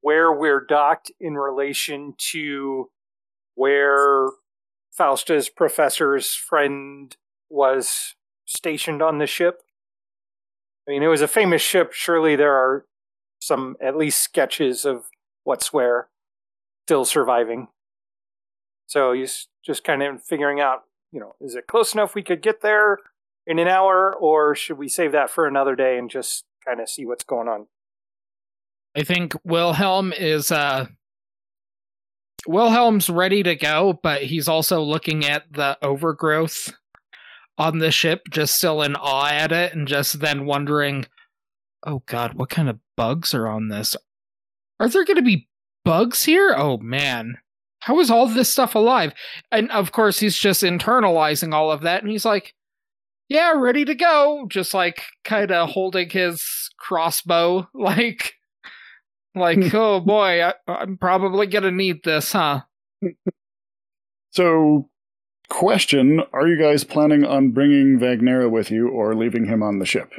where 0.00 0.32
we're 0.32 0.64
docked 0.64 1.10
in 1.20 1.34
relation 1.34 2.14
to 2.18 2.90
where 3.54 4.28
Fausta's 4.92 5.48
professor's 5.48 6.34
friend 6.34 7.16
was 7.48 8.14
stationed 8.44 9.02
on 9.02 9.18
the 9.18 9.26
ship. 9.26 9.62
I 10.86 10.92
mean, 10.92 11.02
it 11.02 11.08
was 11.08 11.20
a 11.20 11.28
famous 11.28 11.62
ship. 11.62 11.92
Surely 11.92 12.36
there 12.36 12.54
are 12.54 12.84
some, 13.40 13.76
at 13.80 13.96
least, 13.96 14.20
sketches 14.20 14.84
of 14.84 15.04
what's 15.44 15.72
where 15.72 16.08
still 16.86 17.04
surviving. 17.04 17.68
So 18.86 19.12
he's 19.12 19.48
just 19.64 19.84
kind 19.84 20.02
of 20.02 20.22
figuring 20.22 20.60
out, 20.60 20.82
you 21.12 21.20
know, 21.20 21.34
is 21.40 21.54
it 21.54 21.66
close 21.66 21.94
enough 21.94 22.14
we 22.14 22.22
could 22.22 22.42
get 22.42 22.60
there 22.60 22.98
in 23.46 23.58
an 23.58 23.68
hour, 23.68 24.14
or 24.14 24.54
should 24.54 24.78
we 24.78 24.88
save 24.88 25.12
that 25.12 25.30
for 25.30 25.46
another 25.46 25.74
day 25.74 25.98
and 25.98 26.10
just 26.10 26.44
kind 26.66 26.80
of 26.80 26.88
see 26.88 27.06
what's 27.06 27.24
going 27.24 27.48
on? 27.48 27.66
I 28.96 29.04
think 29.04 29.34
Wilhelm 29.44 30.12
is 30.12 30.52
uh 30.52 30.86
Wilhelm's 32.46 33.08
ready 33.08 33.42
to 33.44 33.54
go, 33.54 33.98
but 34.02 34.22
he's 34.22 34.48
also 34.48 34.82
looking 34.82 35.24
at 35.24 35.44
the 35.52 35.78
overgrowth 35.80 36.74
on 37.62 37.78
the 37.78 37.90
ship, 37.90 38.22
just 38.30 38.56
still 38.56 38.82
in 38.82 38.96
awe 38.96 39.28
at 39.28 39.52
it, 39.52 39.74
and 39.74 39.86
just 39.86 40.20
then 40.20 40.46
wondering, 40.46 41.06
oh 41.86 42.02
god, 42.06 42.34
what 42.34 42.50
kind 42.50 42.68
of 42.68 42.78
bugs 42.96 43.34
are 43.34 43.46
on 43.46 43.68
this? 43.68 43.96
Are 44.80 44.88
there 44.88 45.04
going 45.04 45.16
to 45.16 45.22
be 45.22 45.48
bugs 45.84 46.24
here? 46.24 46.54
Oh 46.56 46.78
man. 46.78 47.38
how 47.80 47.98
is 48.00 48.10
all 48.10 48.26
this 48.26 48.48
stuff 48.48 48.74
alive? 48.74 49.12
And 49.50 49.70
of 49.70 49.92
course, 49.92 50.18
he's 50.20 50.36
just 50.36 50.62
internalizing 50.62 51.54
all 51.54 51.70
of 51.70 51.82
that, 51.82 52.02
and 52.02 52.10
he's 52.10 52.24
like, 52.24 52.54
yeah, 53.28 53.52
ready 53.56 53.84
to 53.84 53.94
go. 53.94 54.46
Just 54.48 54.74
like 54.74 55.02
kind 55.24 55.50
of 55.50 55.70
holding 55.70 56.10
his 56.10 56.70
crossbow, 56.78 57.68
like, 57.74 58.34
like, 59.34 59.62
hmm. 59.62 59.76
oh 59.76 60.00
boy, 60.00 60.42
I, 60.42 60.54
I'm 60.66 60.98
probably 60.98 61.46
gonna 61.46 61.70
need 61.70 62.02
this, 62.04 62.32
huh? 62.32 62.62
So, 64.32 64.88
question 65.52 66.20
Are 66.32 66.48
you 66.48 66.58
guys 66.58 66.82
planning 66.82 67.24
on 67.24 67.50
bringing 67.50 67.98
Vagnera 67.98 68.50
with 68.50 68.70
you 68.70 68.88
or 68.88 69.14
leaving 69.14 69.44
him 69.44 69.62
on 69.62 69.78
the 69.78 69.86
ship? 69.86 70.10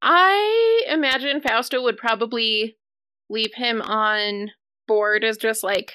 I 0.00 0.84
imagine 0.88 1.40
Fausto 1.40 1.82
would 1.82 1.96
probably 1.96 2.76
leave 3.28 3.54
him 3.54 3.82
on 3.82 4.50
board 4.86 5.24
as 5.24 5.36
just 5.36 5.64
like, 5.64 5.92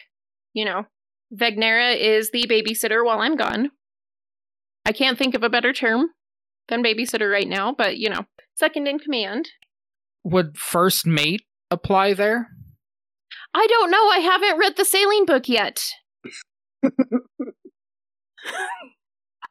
you 0.54 0.66
know, 0.66 0.86
Vagnera 1.34 1.98
is 1.98 2.32
the 2.32 2.44
babysitter 2.44 3.06
while 3.06 3.20
I'm 3.20 3.38
gone. 3.38 3.72
I 4.86 4.92
can't 4.92 5.18
think 5.18 5.34
of 5.34 5.44
a 5.44 5.50
better 5.50 5.72
term 5.72 6.10
than 6.68 6.84
babysitter 6.84 7.32
right 7.32 7.48
now, 7.48 7.74
but 7.74 7.98
you 7.98 8.10
know, 8.10 8.26
second 8.56 8.88
in 8.88 9.00
command. 9.00 9.48
Would 10.26 10.58
first 10.58 11.06
mate 11.06 11.44
apply 11.70 12.14
there? 12.16 12.50
I 13.54 13.66
don't 13.68 13.92
know. 13.92 14.10
I 14.10 14.20
haven't 14.20 14.60
read 14.60 14.76
the 14.76 14.86
sailing 14.86 15.26
book 15.26 15.48
yet. 15.48 15.90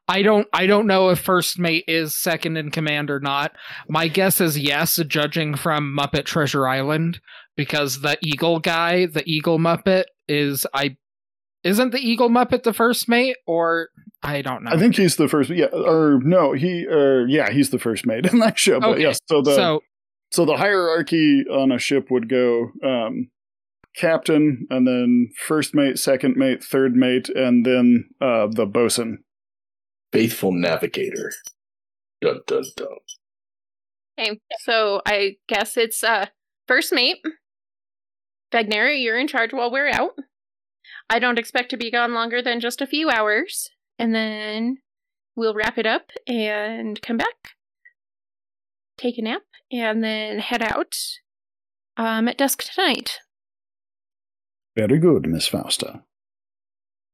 I 0.08 0.22
don't 0.22 0.48
I 0.52 0.66
don't 0.66 0.88
know 0.88 1.10
if 1.10 1.20
first 1.20 1.58
mate 1.58 1.84
is 1.86 2.16
second 2.16 2.56
in 2.56 2.72
command 2.72 3.10
or 3.10 3.20
not. 3.20 3.52
My 3.88 4.08
guess 4.08 4.40
is 4.40 4.58
yes, 4.58 4.98
judging 5.06 5.54
from 5.54 5.96
Muppet 5.96 6.24
Treasure 6.24 6.66
Island, 6.66 7.20
because 7.56 8.00
the 8.00 8.18
eagle 8.20 8.58
guy, 8.58 9.06
the 9.06 9.22
eagle 9.24 9.58
Muppet, 9.58 10.04
is 10.26 10.66
I 10.74 10.96
isn't 11.62 11.92
the 11.92 11.98
eagle 11.98 12.28
Muppet 12.28 12.64
the 12.64 12.72
first 12.72 13.08
mate, 13.08 13.36
or 13.46 13.90
I 14.22 14.42
don't 14.42 14.64
know. 14.64 14.72
I 14.72 14.78
think 14.78 14.96
he's 14.96 15.16
the 15.16 15.28
first. 15.28 15.50
Yeah, 15.50 15.66
or 15.66 16.20
no, 16.22 16.54
he. 16.54 16.86
Uh, 16.90 17.24
yeah, 17.28 17.50
he's 17.50 17.70
the 17.70 17.78
first 17.78 18.04
mate 18.04 18.26
in 18.26 18.40
that 18.40 18.58
show. 18.58 18.80
But 18.80 18.90
Okay, 18.90 19.02
yes, 19.02 19.20
so 19.28 19.42
the 19.42 19.54
so, 19.54 19.80
so 20.32 20.44
the 20.44 20.56
hierarchy 20.56 21.44
on 21.50 21.70
a 21.70 21.78
ship 21.78 22.10
would 22.10 22.28
go 22.28 22.70
um, 22.84 23.30
captain, 23.96 24.66
and 24.70 24.86
then 24.86 25.30
first 25.46 25.74
mate, 25.74 25.98
second 25.98 26.36
mate, 26.36 26.62
third 26.62 26.94
mate, 26.94 27.28
and 27.28 27.64
then 27.64 28.10
uh, 28.20 28.46
the 28.50 28.66
bosun. 28.66 29.18
Faithful 30.12 30.52
navigator. 30.52 31.32
Dun 32.20 32.40
dun 32.46 32.64
dun. 32.76 32.88
Okay, 34.18 34.40
so 34.60 35.00
I 35.06 35.36
guess 35.48 35.76
it's 35.76 36.02
uh 36.02 36.26
first 36.66 36.92
mate. 36.92 37.18
Vagnera, 38.52 39.00
you're 39.00 39.18
in 39.18 39.28
charge 39.28 39.52
while 39.52 39.70
we're 39.70 39.88
out. 39.88 40.12
I 41.08 41.18
don't 41.18 41.38
expect 41.38 41.70
to 41.70 41.76
be 41.76 41.90
gone 41.90 42.12
longer 42.12 42.42
than 42.42 42.60
just 42.60 42.80
a 42.80 42.86
few 42.86 43.08
hours, 43.08 43.70
and 43.98 44.14
then 44.14 44.78
we'll 45.36 45.54
wrap 45.54 45.78
it 45.78 45.86
up 45.86 46.10
and 46.26 47.00
come 47.00 47.16
back, 47.16 47.54
take 48.98 49.16
a 49.18 49.22
nap, 49.22 49.42
and 49.70 50.02
then 50.02 50.40
head 50.40 50.62
out 50.62 50.96
um, 51.96 52.28
at 52.28 52.36
dusk 52.36 52.62
tonight. 52.62 53.20
Very 54.80 54.98
good, 54.98 55.28
Miss 55.28 55.46
Fausta. 55.46 56.00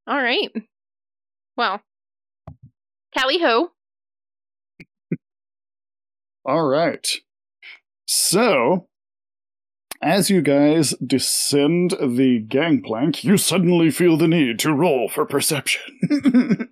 All 0.07 0.21
right. 0.23 0.53
Well, 1.57 1.81
tally 3.13 3.39
ho. 3.39 3.71
All 6.45 6.63
right. 6.63 7.05
So, 8.05 8.87
as 10.01 10.29
you 10.29 10.41
guys 10.41 10.91
descend 11.05 11.91
the 11.99 12.39
gangplank, 12.39 13.25
you 13.25 13.35
suddenly 13.35 13.91
feel 13.91 14.15
the 14.15 14.29
need 14.29 14.59
to 14.59 14.71
roll 14.71 15.09
for 15.09 15.25
perception. 15.25 15.81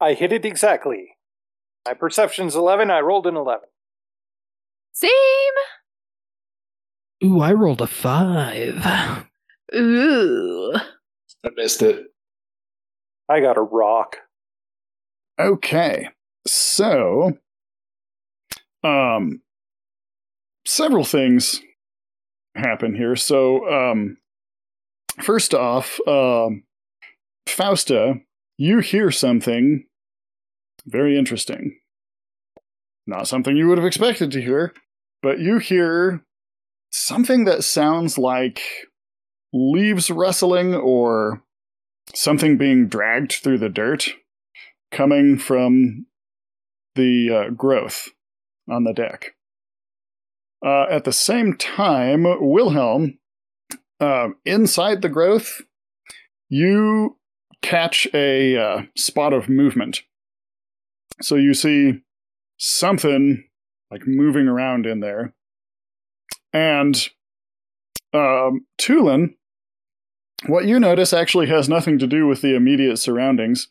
I 0.00 0.14
hit 0.14 0.32
it 0.32 0.44
exactly. 0.44 1.10
My 1.86 1.94
perception's 1.94 2.56
11, 2.56 2.90
I 2.90 2.98
rolled 2.98 3.28
an 3.28 3.36
11. 3.36 3.68
Same. 4.92 5.10
Ooh, 7.24 7.40
I 7.40 7.52
rolled 7.52 7.80
a 7.80 7.86
five. 7.86 9.26
Ooh. 9.74 10.72
I 11.44 11.48
missed 11.56 11.82
it. 11.82 12.06
I 13.28 13.40
got 13.40 13.56
a 13.56 13.62
rock. 13.62 14.18
okay. 15.38 16.08
So, 16.46 17.32
um, 18.84 19.40
several 20.64 21.04
things 21.04 21.60
happen 22.54 22.94
here. 22.94 23.16
So, 23.16 23.68
um, 23.68 24.18
first 25.20 25.54
off, 25.54 25.98
um, 26.06 26.62
Fausta, 27.48 28.20
you 28.56 28.78
hear 28.78 29.10
something 29.10 29.86
very 30.86 31.18
interesting. 31.18 31.78
Not 33.08 33.26
something 33.28 33.56
you 33.56 33.66
would 33.68 33.78
have 33.78 33.86
expected 33.86 34.30
to 34.32 34.42
hear, 34.42 34.72
but 35.22 35.40
you 35.40 35.58
hear 35.58 36.24
something 36.90 37.44
that 37.44 37.64
sounds 37.64 38.18
like 38.18 38.60
leaves 39.52 40.10
rustling 40.10 40.74
or 40.74 41.42
something 42.14 42.56
being 42.56 42.88
dragged 42.88 43.32
through 43.32 43.58
the 43.58 43.68
dirt 43.68 44.10
coming 44.90 45.38
from 45.38 46.06
the 46.94 47.46
uh, 47.48 47.50
growth 47.50 48.08
on 48.70 48.84
the 48.84 48.92
deck. 48.92 49.34
Uh, 50.64 50.86
at 50.90 51.04
the 51.04 51.12
same 51.12 51.56
time, 51.56 52.24
Wilhelm, 52.40 53.18
uh, 54.00 54.28
inside 54.44 55.02
the 55.02 55.08
growth, 55.08 55.60
you 56.48 57.18
catch 57.62 58.06
a 58.14 58.56
uh, 58.56 58.82
spot 58.96 59.32
of 59.32 59.48
movement. 59.48 60.02
So 61.22 61.36
you 61.36 61.54
see 61.54 62.02
something 62.58 63.44
like 63.90 64.02
moving 64.06 64.48
around 64.48 64.86
in 64.86 65.00
there. 65.00 65.34
And 66.56 66.96
um, 68.14 68.64
Tulin, 68.80 69.34
what 70.46 70.64
you 70.64 70.80
notice 70.80 71.12
actually 71.12 71.48
has 71.48 71.68
nothing 71.68 71.98
to 71.98 72.06
do 72.06 72.26
with 72.26 72.40
the 72.40 72.56
immediate 72.56 72.96
surroundings. 72.96 73.68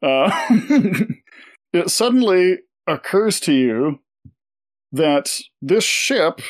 Uh, 0.00 0.30
it 1.72 1.90
suddenly 1.90 2.58
occurs 2.86 3.40
to 3.40 3.52
you 3.52 3.98
that 4.92 5.40
this 5.60 5.82
ship 5.82 6.40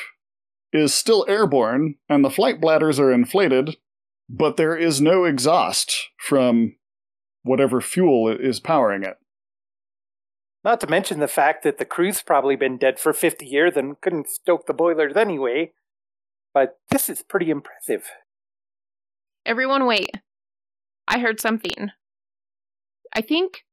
is 0.70 0.92
still 0.92 1.24
airborne 1.26 1.94
and 2.10 2.22
the 2.22 2.30
flight 2.30 2.60
bladders 2.60 3.00
are 3.00 3.10
inflated, 3.10 3.78
but 4.28 4.58
there 4.58 4.76
is 4.76 5.00
no 5.00 5.24
exhaust 5.24 6.10
from 6.18 6.76
whatever 7.42 7.80
fuel 7.80 8.28
is 8.28 8.60
powering 8.60 9.02
it. 9.02 9.16
Not 10.62 10.80
to 10.80 10.86
mention 10.86 11.20
the 11.20 11.28
fact 11.28 11.64
that 11.64 11.78
the 11.78 11.84
crew's 11.84 12.22
probably 12.22 12.54
been 12.56 12.76
dead 12.76 12.98
for 12.98 13.12
50 13.12 13.46
years 13.46 13.76
and 13.76 14.00
couldn't 14.00 14.28
stoke 14.28 14.66
the 14.66 14.74
boilers 14.74 15.16
anyway. 15.16 15.72
But 16.52 16.78
this 16.90 17.08
is 17.08 17.22
pretty 17.22 17.50
impressive. 17.50 18.10
Everyone, 19.46 19.86
wait. 19.86 20.10
I 21.08 21.18
heard 21.18 21.40
something. 21.40 21.90
I 23.14 23.20
think 23.22 23.64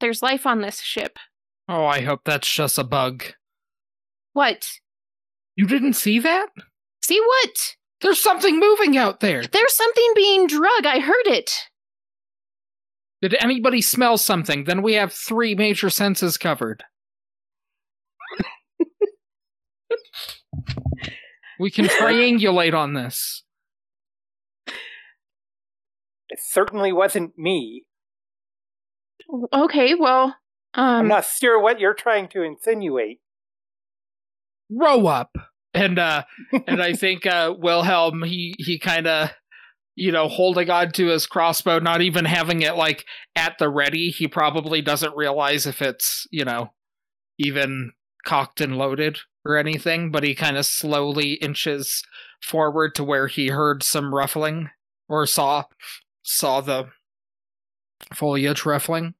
there's 0.00 0.22
life 0.22 0.46
on 0.46 0.60
this 0.60 0.80
ship. 0.80 1.18
Oh, 1.68 1.86
I 1.86 2.02
hope 2.02 2.20
that's 2.24 2.52
just 2.52 2.78
a 2.78 2.84
bug. 2.84 3.24
What? 4.32 4.68
You 5.56 5.66
didn't 5.66 5.94
see 5.94 6.18
that? 6.18 6.48
See 7.02 7.20
what? 7.20 7.76
There's 8.00 8.22
something 8.22 8.58
moving 8.58 8.96
out 8.96 9.20
there. 9.20 9.44
There's 9.44 9.76
something 9.76 10.12
being 10.14 10.46
drug. 10.46 10.84
I 10.84 10.98
heard 10.98 11.26
it. 11.26 11.52
Did 13.22 13.36
anybody 13.40 13.80
smell 13.80 14.18
something? 14.18 14.64
Then 14.64 14.82
we 14.82 14.94
have 14.94 15.12
three 15.12 15.54
major 15.54 15.88
senses 15.90 16.36
covered. 16.36 16.82
we 21.60 21.70
can 21.70 21.84
triangulate 22.00 22.74
on 22.74 22.94
this. 22.94 23.44
It 24.66 26.40
certainly 26.40 26.92
wasn't 26.92 27.38
me. 27.38 27.84
Okay, 29.52 29.94
well, 29.94 30.36
um, 30.74 30.84
I'm 30.84 31.08
not 31.08 31.24
sure 31.24 31.60
what 31.60 31.78
you're 31.78 31.94
trying 31.94 32.26
to 32.30 32.42
insinuate. 32.42 33.20
Row 34.68 35.06
up. 35.06 35.30
And 35.74 35.98
uh 35.98 36.24
and 36.66 36.82
I 36.82 36.92
think 36.92 37.24
uh 37.24 37.54
Wilhelm 37.56 38.22
he 38.24 38.54
he 38.58 38.78
kind 38.78 39.06
of 39.06 39.30
you 39.94 40.10
know 40.10 40.28
holding 40.28 40.70
on 40.70 40.90
to 40.92 41.08
his 41.08 41.26
crossbow 41.26 41.78
not 41.78 42.00
even 42.00 42.24
having 42.24 42.62
it 42.62 42.76
like 42.76 43.04
at 43.36 43.58
the 43.58 43.68
ready 43.68 44.10
he 44.10 44.26
probably 44.26 44.80
doesn't 44.80 45.16
realize 45.16 45.66
if 45.66 45.82
it's 45.82 46.26
you 46.30 46.44
know 46.44 46.72
even 47.38 47.92
cocked 48.24 48.60
and 48.60 48.76
loaded 48.78 49.18
or 49.44 49.56
anything 49.56 50.10
but 50.10 50.22
he 50.22 50.34
kind 50.34 50.56
of 50.56 50.64
slowly 50.64 51.34
inches 51.34 52.02
forward 52.42 52.94
to 52.94 53.04
where 53.04 53.26
he 53.26 53.48
heard 53.48 53.82
some 53.82 54.14
ruffling 54.14 54.70
or 55.08 55.26
saw 55.26 55.64
saw 56.22 56.60
the 56.60 56.86
foliage 58.14 58.64
ruffling 58.64 59.14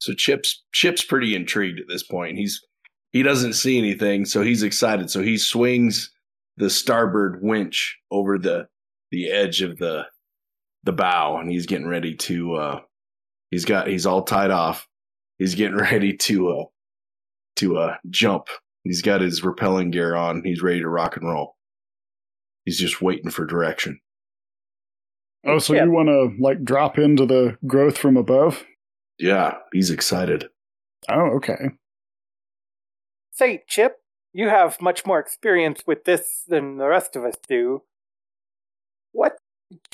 So 0.00 0.14
Chip's 0.14 0.64
Chip's 0.72 1.04
pretty 1.04 1.34
intrigued 1.36 1.78
at 1.78 1.88
this 1.88 2.02
point. 2.02 2.38
He's 2.38 2.60
he 3.12 3.22
doesn't 3.22 3.54
see 3.54 3.78
anything, 3.78 4.24
so 4.24 4.42
he's 4.42 4.62
excited. 4.62 5.10
So 5.10 5.22
he 5.22 5.36
swings 5.36 6.10
the 6.56 6.70
starboard 6.70 7.42
winch 7.42 7.98
over 8.10 8.38
the 8.38 8.68
the 9.10 9.30
edge 9.30 9.62
of 9.62 9.78
the 9.78 10.06
the 10.84 10.92
bow, 10.92 11.36
and 11.38 11.50
he's 11.50 11.66
getting 11.66 11.88
ready 11.88 12.14
to. 12.16 12.54
uh 12.54 12.80
He's 13.50 13.64
got 13.64 13.88
he's 13.88 14.06
all 14.06 14.22
tied 14.22 14.50
off. 14.52 14.86
He's 15.38 15.54
getting 15.56 15.76
ready 15.78 16.16
to 16.16 16.48
uh 16.50 16.64
to 17.56 17.78
uh 17.78 17.96
jump. 18.08 18.48
He's 18.84 19.02
got 19.02 19.20
his 19.20 19.40
rappelling 19.42 19.90
gear 19.92 20.14
on. 20.14 20.42
He's 20.44 20.62
ready 20.62 20.80
to 20.80 20.88
rock 20.88 21.16
and 21.16 21.28
roll. 21.28 21.56
He's 22.64 22.78
just 22.78 23.02
waiting 23.02 23.30
for 23.30 23.44
direction. 23.44 24.00
Oh, 25.44 25.58
so 25.58 25.74
Yeah. 25.74 25.84
you 25.84 25.90
want 25.90 26.08
to 26.08 26.30
like 26.38 26.62
drop 26.64 26.98
into 26.98 27.26
the 27.26 27.58
growth 27.66 27.98
from 27.98 28.16
above? 28.16 28.64
Yeah, 29.18 29.54
he's 29.72 29.90
excited. 29.90 30.48
Oh, 31.08 31.36
okay. 31.36 31.70
Say, 33.32 33.64
Chip, 33.66 33.96
you 34.32 34.48
have 34.48 34.80
much 34.80 35.04
more 35.06 35.18
experience 35.18 35.82
with 35.86 36.04
this 36.04 36.44
than 36.46 36.76
the 36.76 36.86
rest 36.88 37.16
of 37.16 37.24
us 37.24 37.34
do. 37.48 37.82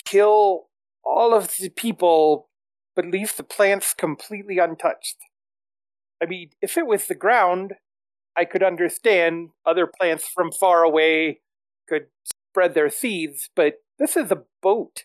Kill 0.04 0.68
all 1.04 1.34
of 1.34 1.56
the 1.58 1.68
people 1.68 2.48
but 2.94 3.06
leave 3.06 3.36
the 3.36 3.44
plants 3.44 3.94
completely 3.94 4.58
untouched? 4.58 5.16
I 6.22 6.26
mean, 6.26 6.50
if 6.62 6.78
it 6.78 6.86
was 6.86 7.06
the 7.06 7.14
ground, 7.14 7.74
I 8.36 8.44
could 8.44 8.62
understand 8.62 9.50
other 9.64 9.86
plants 9.86 10.28
from 10.34 10.50
far 10.50 10.82
away 10.82 11.40
could 11.88 12.06
spread 12.24 12.74
their 12.74 12.90
seeds, 12.90 13.50
but 13.54 13.74
this 13.98 14.16
is 14.16 14.30
a 14.30 14.42
boat. 14.62 15.04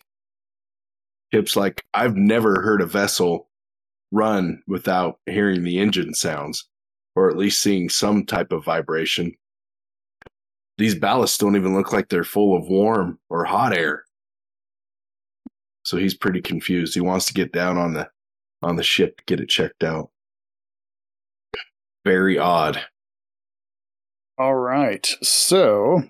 Chip's 1.34 1.56
like, 1.56 1.84
I've 1.94 2.16
never 2.16 2.62
heard 2.62 2.82
a 2.82 2.86
vessel 2.86 3.50
run 4.12 4.62
without 4.68 5.20
hearing 5.26 5.64
the 5.64 5.80
engine 5.80 6.14
sounds, 6.14 6.68
or 7.16 7.30
at 7.30 7.38
least 7.38 7.62
seeing 7.62 7.90
some 7.90 8.26
type 8.26 8.52
of 8.52 8.66
vibration. 8.66 9.34
These 10.78 10.96
ballasts 10.96 11.38
don't 11.38 11.56
even 11.56 11.76
look 11.76 11.94
like 11.94 12.10
they're 12.10 12.24
full 12.24 12.58
of 12.58 12.68
warm 12.68 13.20
or 13.30 13.46
hot 13.46 13.78
air. 13.78 14.04
So 15.84 15.98
he's 15.98 16.14
pretty 16.14 16.42
confused. 16.42 16.94
He 16.94 17.02
wants 17.02 17.26
to 17.26 17.34
get 17.34 17.52
down 17.52 17.78
on 17.78 17.94
the 17.94 18.10
on 18.62 18.76
the 18.76 18.84
ship 18.84 19.18
to 19.18 19.24
get 19.26 19.40
it 19.40 19.50
checked 19.50 19.84
out. 19.84 20.10
Very 22.06 22.38
odd. 22.38 22.86
All 24.38 24.56
right. 24.56 25.06
So, 25.22 26.04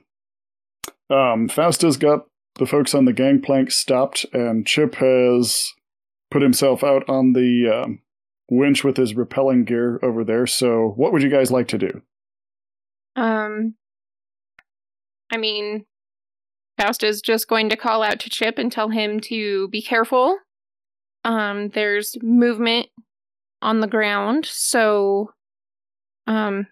um, 1.09 1.49
Fausta's 1.49 1.97
got 1.97 2.25
the 2.55 2.65
folks 2.65 2.93
on 2.93 3.05
the 3.05 3.13
gangplank 3.13 3.71
stopped, 3.71 4.25
and 4.33 4.65
Chip 4.65 4.95
has 4.95 5.73
put 6.29 6.41
himself 6.41 6.83
out 6.83 7.07
on 7.09 7.33
the 7.33 7.67
um, 7.67 7.99
winch 8.49 8.83
with 8.83 8.97
his 8.97 9.13
rappelling 9.13 9.65
gear 9.65 9.99
over 10.01 10.23
there. 10.23 10.47
So, 10.47 10.93
what 10.95 11.11
would 11.11 11.23
you 11.23 11.29
guys 11.29 11.51
like 11.51 11.67
to 11.69 11.77
do? 11.77 12.01
Um, 13.15 13.75
I 15.31 15.37
mean, 15.37 15.85
Fausta's 16.81 17.21
just 17.21 17.47
going 17.47 17.69
to 17.69 17.77
call 17.77 18.01
out 18.01 18.19
to 18.21 18.29
Chip 18.29 18.57
and 18.57 18.71
tell 18.71 18.89
him 18.89 19.19
to 19.21 19.67
be 19.67 19.81
careful. 19.81 20.37
Um, 21.23 21.69
there's 21.69 22.17
movement 22.23 22.87
on 23.61 23.81
the 23.81 23.87
ground, 23.87 24.45
so 24.45 25.31
um, 26.25 26.65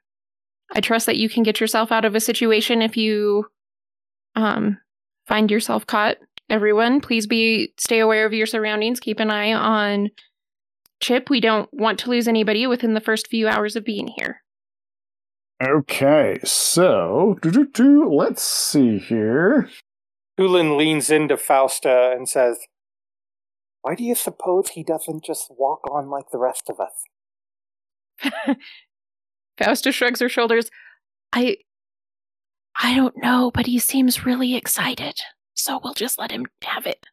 I 0.74 0.82
trust 0.82 1.06
that 1.06 1.18
you 1.18 1.30
can 1.30 1.44
get 1.44 1.60
yourself 1.60 1.92
out 1.92 2.06
of 2.06 2.16
a 2.16 2.20
situation 2.20 2.82
if 2.82 2.98
you 2.98 3.46
um 4.36 4.78
find 5.28 5.52
yourself 5.52 5.86
caught. 5.86 6.18
Everyone, 6.50 7.02
please 7.02 7.28
be 7.28 7.74
stay 7.78 8.00
aware 8.00 8.26
of 8.26 8.34
your 8.34 8.48
surroundings. 8.48 9.00
Keep 9.00 9.20
an 9.20 9.30
eye 9.30 9.54
on 9.54 10.10
Chip. 11.02 11.30
We 11.30 11.40
don't 11.40 11.70
want 11.72 12.00
to 12.00 12.10
lose 12.10 12.28
anybody 12.28 12.66
within 12.66 12.96
the 12.96 13.02
first 13.02 13.28
few 13.28 13.48
hours 13.48 13.76
of 13.76 13.86
being 13.86 14.08
here. 14.08 14.42
Okay, 15.62 16.40
so 16.44 17.38
let's 17.44 18.42
see 18.42 18.98
here. 18.98 19.70
Tulin 20.40 20.78
leans 20.78 21.10
into 21.10 21.36
Fausta 21.36 22.14
and 22.16 22.30
says, 22.30 22.60
Why 23.82 23.96
do 23.96 24.04
you 24.04 24.16
suppose 24.16 24.70
he 24.70 24.84
doesn't 24.84 25.24
just 25.24 25.48
walk 25.50 25.82
on 25.92 26.10
like 26.10 26.32
the 26.32 26.38
rest 26.38 26.70
of 26.70 26.80
us? 26.80 28.56
Fausta 29.58 29.92
shrugs 29.92 30.22
her 30.22 30.30
shoulders. 30.30 30.70
I 31.34 31.58
I 32.82 32.96
don't 32.96 33.18
know, 33.18 33.52
but 33.54 33.66
he 33.66 33.80
seems 33.80 34.26
really 34.26 34.56
excited. 34.56 35.20
So 35.56 35.82
we'll 35.84 35.94
just 35.94 36.18
let 36.18 36.32
him 36.32 36.46
have 36.64 36.86
it. 36.86 37.06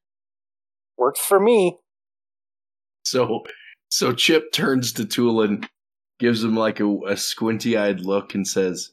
Works 0.97 1.21
for 1.21 1.41
me. 1.41 1.79
So 3.05 3.43
so 3.91 4.13
Chip 4.13 4.53
turns 4.53 4.93
to 4.93 5.05
Tulin, 5.05 5.67
gives 6.21 6.45
him 6.45 6.55
like 6.55 6.79
a, 6.79 6.97
a 7.09 7.17
squinty 7.17 7.77
eyed 7.77 8.01
look, 8.01 8.37
and 8.37 8.47
says, 8.47 8.93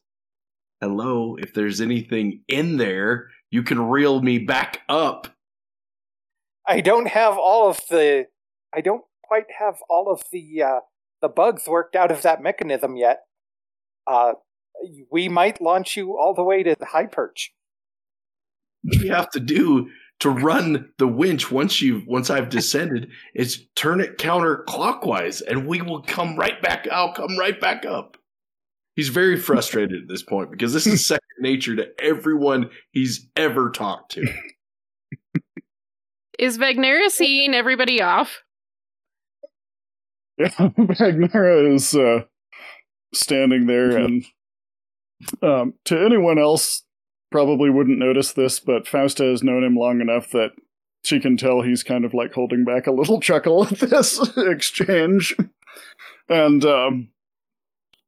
Hello, 0.82 1.36
if 1.36 1.54
there's 1.54 1.82
anything 1.82 2.42
in 2.48 2.78
there, 2.78 3.30
you 3.54 3.62
can 3.62 3.80
reel 3.80 4.20
me 4.20 4.40
back 4.40 4.80
up. 4.90 5.28
I 6.68 6.82
don't 6.82 7.08
have 7.08 7.38
all 7.38 7.70
of 7.70 7.82
the 7.88 8.26
I 8.74 8.82
don't 8.82 9.04
quite 9.24 9.46
have 9.60 9.76
all 9.88 10.12
of 10.12 10.24
the 10.32 10.64
uh 10.64 10.80
the 11.22 11.30
bugs 11.30 11.68
worked 11.68 11.96
out 11.96 12.10
of 12.10 12.24
that 12.24 12.42
mechanism 12.42 12.96
yet. 12.96 13.20
Uh 14.08 14.34
we 15.12 15.30
might 15.30 15.62
launch 15.62 15.96
you 15.96 16.18
all 16.18 16.34
the 16.34 16.44
way 16.44 16.64
to 16.64 16.76
the 16.78 16.88
high 16.88 17.06
perch. 17.06 17.54
What 18.82 19.02
you 19.02 19.14
have 19.14 19.30
to 19.30 19.40
do 19.40 19.88
to 20.22 20.32
run 20.32 20.92
the 20.98 21.08
winch 21.08 21.52
once 21.52 21.80
you 21.80 22.02
once 22.08 22.32
I've 22.32 22.50
descended 22.50 23.12
is 23.36 23.68
turn 23.76 24.02
it 24.02 24.18
counterclockwise 24.18 25.44
and 25.48 25.68
we 25.68 25.84
will 25.84 26.02
come 26.02 26.38
right 26.38 26.60
back 26.60 26.88
I'll 26.92 27.14
come 27.14 27.38
right 27.38 27.62
back 27.62 27.86
up. 27.86 28.18
He's 28.96 29.10
very 29.10 29.38
frustrated 29.38 30.04
at 30.04 30.08
this 30.08 30.24
point 30.24 30.52
because 30.52 30.74
this 30.74 30.86
is 30.86 31.06
second 31.06 31.22
nature 31.40 31.76
to 31.76 31.88
everyone 32.00 32.70
he's 32.92 33.28
ever 33.36 33.72
talked 33.72 34.12
to. 34.14 34.26
Is 36.40 36.58
Vagnera 36.58 37.10
seeing 37.10 37.54
everybody 37.54 38.02
off? 38.02 38.42
Yeah, 40.36 40.50
Vagnera 40.50 41.76
is 41.76 41.94
uh, 41.94 42.22
standing 43.14 43.68
there, 43.68 43.96
and 43.96 44.26
um, 45.44 45.76
to 45.86 46.04
anyone 46.04 46.40
else, 46.40 46.82
probably 47.30 47.70
wouldn't 47.70 48.00
notice 48.00 48.34
this, 48.34 48.60
but 48.60 48.88
Fausta 48.88 49.30
has 49.30 49.44
known 49.44 49.64
him 49.64 49.76
long 49.76 50.02
enough 50.02 50.32
that 50.32 50.54
she 51.04 51.20
can 51.20 51.38
tell 51.38 51.62
he's 51.62 51.84
kind 51.84 52.04
of 52.04 52.14
like 52.14 52.34
holding 52.34 52.66
back 52.66 52.88
a 52.88 52.92
little 52.92 53.20
chuckle 53.20 53.68
at 53.68 53.78
this 53.78 54.20
exchange. 54.38 55.36
And 56.28 56.66
um, 56.66 57.10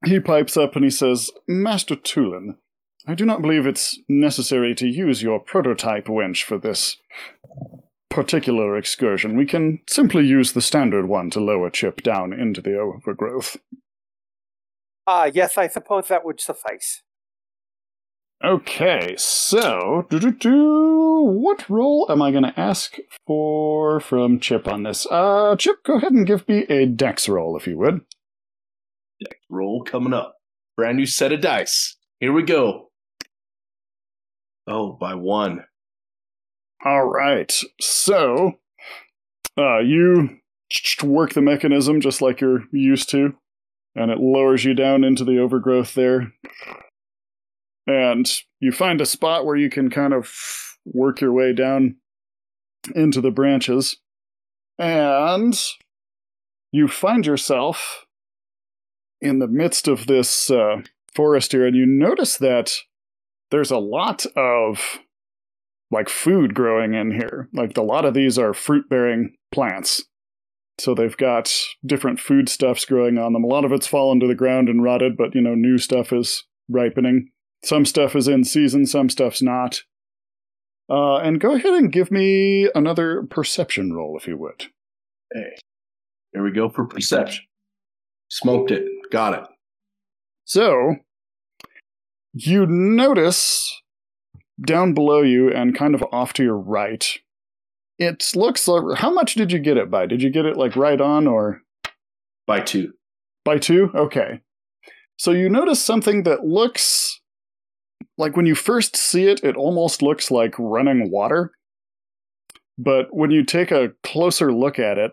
he 0.06 0.20
pipes 0.20 0.58
up 0.58 0.76
and 0.76 0.84
he 0.84 0.91
says, 0.91 1.32
Master 1.48 1.96
Tulin, 1.96 2.56
I 3.08 3.15
do 3.15 3.26
not 3.26 3.41
believe 3.41 3.65
it's 3.68 4.00
necessary 4.10 4.74
to 4.76 4.88
use 4.88 5.22
your 5.22 5.39
prototype 5.39 6.10
winch 6.10 6.44
for 6.44 6.58
this 6.58 6.98
particular 8.10 8.78
excursion. 8.78 9.36
We 9.36 9.46
can 9.46 9.82
simply 9.88 10.26
use 10.26 10.54
the 10.54 10.62
standard 10.62 11.08
one 11.08 11.30
to 11.32 11.39
lower 11.39 11.70
Chip 11.70 12.02
down 12.02 12.34
into 12.34 12.62
the 12.62 12.78
overgrowth. 12.78 13.58
Ah, 15.06 15.26
yes, 15.26 15.58
I 15.58 15.68
suppose 15.68 16.08
that 16.08 16.26
would 16.26 16.39
suffice. 16.39 17.04
Okay, 18.44 19.15
so 19.18 20.06
doo-doo-doo, 20.10 21.24
what 21.26 21.70
role 21.70 22.06
am 22.10 22.22
I 22.22 22.32
going 22.32 22.44
to 22.44 22.60
ask 22.60 22.98
for 23.26 24.00
from 24.00 24.39
Chip 24.39 24.68
on 24.68 24.84
this? 24.84 25.06
Uh, 25.10 25.56
Chip, 25.58 25.84
go 25.84 25.96
ahead 25.98 26.12
and 26.12 26.28
give 26.28 26.48
me 26.48 26.65
a 26.70 26.86
dex 26.86 27.30
roll, 27.30 27.56
if 27.56 27.68
you 27.68 27.78
would. 27.78 28.02
Roll 29.50 29.84
coming 29.84 30.14
up. 30.14 30.36
Brand 30.78 30.98
new 30.98 31.06
set 31.06 31.32
of 31.32 31.42
dice. 31.42 31.96
Here 32.20 32.34
we 32.34 32.44
go. 32.44 32.92
Oh, 34.68 34.94
by 34.94 35.14
one. 35.14 35.66
All 36.84 37.06
right, 37.06 37.52
so 37.80 38.60
uh, 39.58 39.80
you 39.80 40.38
work 41.04 41.34
the 41.34 41.42
mechanism 41.42 42.02
just 42.02 42.22
like 42.22 42.42
you're 42.42 42.64
used 42.72 43.10
to, 43.10 43.34
and 43.96 44.12
it 44.12 44.20
lowers 44.20 44.66
you 44.66 44.74
down 44.74 45.04
into 45.04 45.24
the 45.24 45.40
overgrowth 45.40 45.94
there. 45.94 46.34
And 47.88 48.30
you 48.60 48.72
find 48.72 49.02
a 49.02 49.06
spot 49.06 49.46
where 49.46 49.56
you 49.56 49.70
can 49.70 49.90
kind 49.90 50.14
of 50.14 50.32
work 50.86 51.22
your 51.22 51.32
way 51.32 51.54
down 51.54 51.98
into 52.96 53.21
the 53.21 53.32
branches. 53.32 53.98
And 54.78 55.60
you 56.71 56.88
find 56.88 57.26
yourself 57.26 58.04
in 59.22 59.40
the 59.40 59.48
midst 59.48 59.88
of 59.88 60.08
this 60.08 60.50
uh, 60.50 60.82
forest 61.13 61.52
here, 61.52 61.66
and 61.66 61.76
you 61.76 61.86
notice 61.86 62.38
that 62.38 62.74
there's 63.52 63.72
a 63.72 63.78
lot 63.78 64.26
of 64.36 65.00
like 65.92 66.10
food 66.10 66.54
growing 66.54 66.94
in 66.94 67.12
here. 67.12 67.50
Like 67.54 67.78
a 67.78 67.82
lot 67.82 68.06
of 68.06 68.13
these 68.13 68.38
are 68.38 68.54
fruit 68.54 68.90
bearing 68.90 69.36
plants. 69.52 70.04
So 70.78 70.94
they've 70.94 71.16
got 71.16 71.54
different 71.86 72.20
foodstuffs 72.20 72.84
growing 72.86 73.18
on 73.18 73.34
them. 73.34 73.44
A 73.44 73.48
lot 73.48 73.63
of 73.63 73.72
it's 73.72 73.88
fallen 73.88 74.20
to 74.20 74.28
the 74.28 74.36
ground 74.36 74.68
and 74.68 74.84
rotted, 74.84 75.16
but 75.16 75.34
you 75.34 75.42
know, 75.42 75.56
new 75.56 75.78
stuff 75.78 76.12
is 76.12 76.44
ripening. 76.70 77.30
Some 77.63 77.86
stuff 77.86 78.16
is 78.16 78.28
in 78.28 78.44
season, 78.44 78.86
some 78.86 79.10
stuff's 79.10 79.42
not. 79.42 79.82
Uh, 80.90 81.18
and 81.18 81.40
go 81.40 81.56
ahead 81.56 81.74
and 81.74 81.92
give 81.92 82.12
me 82.12 82.70
another 82.76 83.24
perception 83.30 83.94
roll, 83.94 84.18
if 84.18 84.28
you 84.28 84.38
would. 84.38 84.66
Hey. 85.34 85.56
Here 86.34 86.44
we 86.44 86.52
go 86.52 86.70
for 86.70 86.86
perception. 86.86 87.46
Smoked 88.30 88.72
it. 88.72 88.84
Got 89.12 89.33
it. 89.33 89.47
So, 90.45 90.95
you 92.33 92.65
notice 92.65 93.81
down 94.65 94.93
below 94.93 95.21
you 95.21 95.51
and 95.51 95.77
kind 95.77 95.95
of 95.95 96.03
off 96.12 96.33
to 96.33 96.43
your 96.43 96.58
right. 96.58 97.08
It 97.97 98.31
looks 98.35 98.67
like. 98.67 98.97
How 98.97 99.12
much 99.12 99.35
did 99.35 99.51
you 99.51 99.60
get 99.60 99.77
it 99.77 99.89
by? 99.89 100.06
Did 100.06 100.21
you 100.21 100.29
get 100.29 100.45
it 100.45 100.58
like 100.58 100.75
right 100.75 100.99
on 100.99 101.27
or 101.27 101.62
By 102.45 102.60
two. 102.60 102.93
by 103.43 103.58
two? 103.58 103.89
Okay. 103.95 104.41
So 105.17 105.31
you 105.31 105.49
notice 105.49 105.81
something 105.81 106.23
that 106.23 106.43
looks 106.43 107.21
like 108.17 108.35
when 108.35 108.45
you 108.45 108.56
first 108.56 108.95
see 108.97 109.27
it, 109.27 109.43
it 109.43 109.56
almost 109.56 110.01
looks 110.01 110.29
like 110.29 110.53
running 110.60 111.10
water. 111.10 111.51
But 112.77 113.08
when 113.12 113.31
you 113.31 113.45
take 113.45 113.71
a 113.71 113.93
closer 114.03 114.53
look 114.53 114.77
at 114.79 114.97
it, 114.97 115.12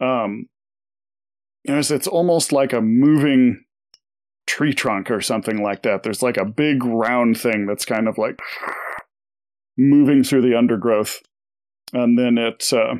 um, 0.00 0.46
there's, 1.64 1.90
it's 1.90 2.06
almost 2.06 2.52
like 2.52 2.72
a 2.72 2.80
moving 2.80 3.64
tree 4.46 4.72
trunk 4.72 5.10
or 5.10 5.20
something 5.20 5.62
like 5.62 5.82
that. 5.82 6.02
There's 6.02 6.22
like 6.22 6.36
a 6.36 6.44
big 6.44 6.84
round 6.84 7.38
thing 7.38 7.66
that's 7.66 7.84
kind 7.84 8.08
of 8.08 8.18
like 8.18 8.38
moving 9.78 10.24
through 10.24 10.42
the 10.42 10.56
undergrowth, 10.56 11.20
and 11.92 12.18
then 12.18 12.38
it 12.38 12.72
uh, 12.72 12.96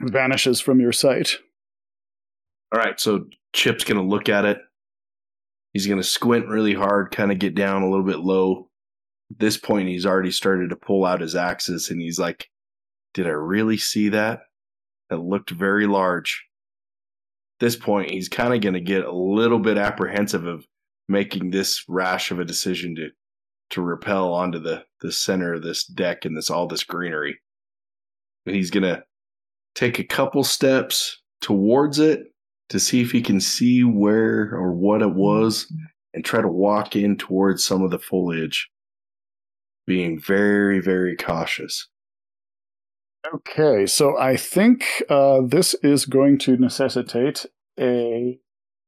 vanishes 0.00 0.60
from 0.60 0.80
your 0.80 0.92
sight. 0.92 1.36
All 2.72 2.80
right, 2.80 2.98
so 2.98 3.26
Chip's 3.54 3.84
to 3.98 4.06
look 4.06 4.28
at 4.28 4.44
it. 4.44 4.58
He's 5.72 5.86
to 5.98 6.04
squint 6.04 6.48
really 6.48 6.74
hard, 6.74 7.10
kind 7.10 7.30
of 7.30 7.38
get 7.38 7.54
down 7.54 7.82
a 7.82 7.90
little 7.90 8.04
bit 8.04 8.20
low. 8.20 8.68
At 9.30 9.38
this 9.38 9.56
point, 9.56 9.88
he's 9.88 10.06
already 10.06 10.30
started 10.30 10.70
to 10.70 10.76
pull 10.76 11.04
out 11.04 11.20
his 11.20 11.36
axes, 11.36 11.90
and 11.90 12.00
he's 12.00 12.18
like, 12.18 12.48
Did 13.14 13.26
I 13.26 13.30
really 13.30 13.76
see 13.76 14.08
that? 14.10 14.40
That 15.10 15.18
looked 15.18 15.50
very 15.50 15.86
large. 15.86 16.47
This 17.60 17.76
point, 17.76 18.10
he's 18.10 18.28
kind 18.28 18.54
of 18.54 18.60
going 18.60 18.74
to 18.74 18.80
get 18.80 19.04
a 19.04 19.12
little 19.12 19.58
bit 19.58 19.78
apprehensive 19.78 20.46
of 20.46 20.64
making 21.08 21.50
this 21.50 21.84
rash 21.88 22.30
of 22.30 22.38
a 22.38 22.44
decision 22.44 22.94
to 22.96 23.08
to 23.70 23.82
rappel 23.82 24.32
onto 24.32 24.58
the, 24.58 24.84
the 25.02 25.12
center 25.12 25.54
of 25.54 25.62
this 25.62 25.84
deck 25.84 26.24
and 26.24 26.36
this 26.36 26.50
all 26.50 26.66
this 26.66 26.84
greenery. 26.84 27.38
And 28.46 28.56
he's 28.56 28.70
going 28.70 28.84
to 28.84 29.02
take 29.74 29.98
a 29.98 30.04
couple 30.04 30.42
steps 30.42 31.20
towards 31.40 31.98
it 31.98 32.32
to 32.70 32.80
see 32.80 33.00
if 33.00 33.10
he 33.10 33.20
can 33.20 33.40
see 33.40 33.84
where 33.84 34.54
or 34.54 34.72
what 34.72 35.02
it 35.02 35.14
was 35.14 35.70
and 36.14 36.24
try 36.24 36.40
to 36.40 36.48
walk 36.48 36.96
in 36.96 37.16
towards 37.16 37.64
some 37.64 37.82
of 37.82 37.90
the 37.90 37.98
foliage, 37.98 38.68
being 39.86 40.18
very, 40.18 40.80
very 40.80 41.16
cautious. 41.16 41.88
Okay, 43.34 43.86
so 43.86 44.16
I 44.18 44.36
think 44.36 44.84
uh, 45.08 45.40
this 45.44 45.74
is 45.82 46.06
going 46.06 46.38
to 46.40 46.56
necessitate 46.56 47.46
a 47.78 48.38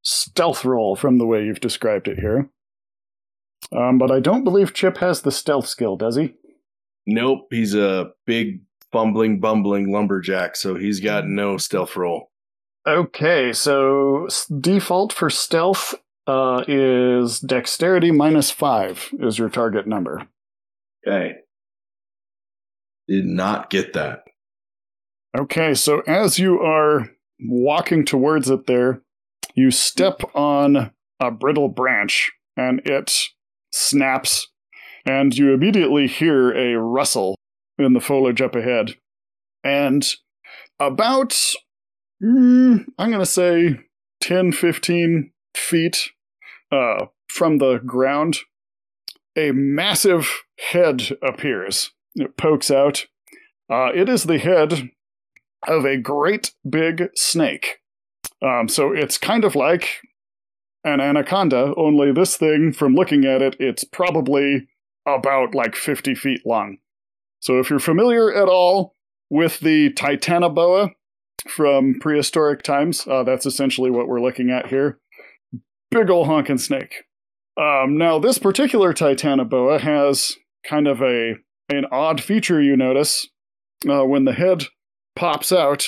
stealth 0.03 0.65
roll 0.65 0.97
from 0.97 1.19
the 1.19 1.27
way 1.27 1.45
you've 1.45 1.61
described 1.61 2.09
it 2.09 2.19
here. 2.19 2.49
Um, 3.73 3.99
but 3.99 4.11
I 4.11 4.21
don't 4.21 4.45
believe 4.45 4.73
Chip 4.73 4.99
has 4.99 5.23
the 5.23 5.31
stealth 5.31 5.67
skill, 5.67 5.97
does 5.97 6.17
he? 6.17 6.35
Nope, 7.07 7.49
he's 7.51 7.75
a 7.75 8.13
big, 8.27 8.63
fumbling, 8.93 9.41
bumbling 9.41 9.93
lumberjack, 9.93 10.57
so 10.57 10.75
he's 10.75 11.01
got 11.01 11.27
no 11.27 11.57
stealth 11.57 11.97
roll. 11.97 12.31
Okay, 12.87 13.53
so 13.53 14.29
default 14.61 15.13
for 15.13 15.29
stealth 15.29 15.95
uh, 16.27 16.65
is 16.67 17.41
dexterity 17.41 18.11
minus 18.11 18.51
five 18.51 19.11
is 19.19 19.39
your 19.39 19.51
target 19.51 19.87
number. 19.87 20.27
Okay. 21.07 21.35
Did 23.09 23.27
not 23.27 23.71
get 23.71 23.93
that. 23.95 24.25
Okay, 25.37 25.75
so 25.75 26.01
as 26.09 26.41
you 26.41 26.61
are 26.61 27.11
walking 27.41 28.05
towards 28.05 28.51
it 28.51 28.67
there, 28.67 29.03
you 29.55 29.71
step 29.71 30.23
on 30.35 30.91
a 31.21 31.31
brittle 31.31 31.69
branch 31.69 32.33
and 32.57 32.81
it 32.85 33.13
snaps, 33.73 34.49
and 35.07 35.37
you 35.37 35.53
immediately 35.53 36.09
hear 36.09 36.51
a 36.51 36.77
rustle 36.77 37.37
in 37.79 37.93
the 37.93 38.01
foliage 38.01 38.43
up 38.43 38.57
ahead. 38.57 38.97
And 39.63 40.05
about, 40.81 41.31
mm, 42.23 42.85
I'm 42.99 43.11
going 43.11 43.21
to 43.21 43.27
say 43.27 43.79
10, 44.23 44.51
15 44.51 45.31
feet 45.55 46.11
uh, 46.73 47.07
from 47.29 47.59
the 47.59 47.79
ground, 47.79 48.39
a 49.37 49.53
massive 49.53 50.43
head 50.73 51.17
appears. 51.23 51.93
It 52.17 52.37
pokes 52.37 52.71
out. 52.71 53.07
Uh, 53.71 53.91
it 53.95 54.09
is 54.09 54.25
the 54.25 54.39
head 54.39 54.91
of 55.67 55.85
a 55.85 55.97
great 55.97 56.53
big 56.69 57.11
snake. 57.15 57.79
Um, 58.43 58.69
so 58.69 58.93
it's 58.93 59.19
kind 59.19 59.45
of 59.45 59.55
like 59.55 60.01
an 60.85 61.01
anaconda, 61.01 61.75
only 61.77 62.13
this 62.13 62.37
thing, 62.37 62.73
from 62.73 62.95
looking 62.95 63.25
at 63.25 63.43
it, 63.43 63.57
it's 63.59 63.85
probably 63.85 64.69
about 65.07 65.55
like 65.55 65.75
50 65.75 66.15
feet 66.15 66.47
long. 66.47 66.79
So 67.41 67.59
if 67.59 67.71
you're 67.71 67.79
familiar 67.79 68.33
at 68.33 68.49
all 68.49 68.95
with 69.29 69.61
the 69.61 69.93
Titanoboa 69.93 70.91
from 71.49 71.99
prehistoric 72.01 72.63
times, 72.63 73.07
uh, 73.07 73.23
that's 73.25 73.47
essentially 73.47 73.91
what 73.91 74.09
we're 74.09 74.21
looking 74.21 74.51
at 74.51 74.69
here. 74.69 74.99
Big 75.91 76.09
ol' 76.11 76.27
honkin' 76.27 76.61
snake. 76.61 77.05
Um, 77.57 77.99
now, 77.99 78.19
this 78.19 78.39
particular 78.39 78.95
Titanoboa 78.95 79.81
has 79.81 80.37
kind 80.65 80.87
of 80.87 81.03
a 81.03 81.35
an 81.69 81.85
odd 81.93 82.21
feature 82.21 82.61
you 82.61 82.77
notice 82.77 83.29
uh, 83.89 84.05
when 84.05 84.25
the 84.25 84.33
head 84.33 84.65
pops 85.17 85.53
out. 85.53 85.87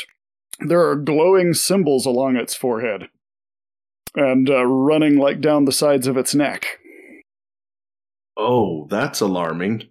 There 0.61 0.89
are 0.89 0.97
glowing 0.97 1.55
symbols 1.55 2.07
along 2.07 2.37
its 2.37 2.55
forehead 2.55 3.09
and 4.15 4.49
uh, 4.49 4.65
running 4.65 5.17
like 5.19 5.41
down 5.41 5.65
the 5.65 5.73
sides 5.73 6.07
of 6.07 6.17
its 6.17 6.35
neck. 6.35 6.67
Oh, 8.37 8.87
that's 8.91 9.21
alarming. 9.21 9.85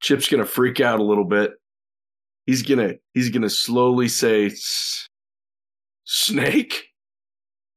Chip's 0.00 0.28
gonna 0.28 0.44
freak 0.44 0.80
out 0.80 1.00
a 1.00 1.04
little 1.04 1.24
bit. 1.24 1.52
He's 2.46 2.62
gonna 2.62 2.94
he's 3.14 3.30
gonna 3.30 3.50
slowly 3.50 4.08
say, 4.08 4.52
"Snake, 6.04 6.84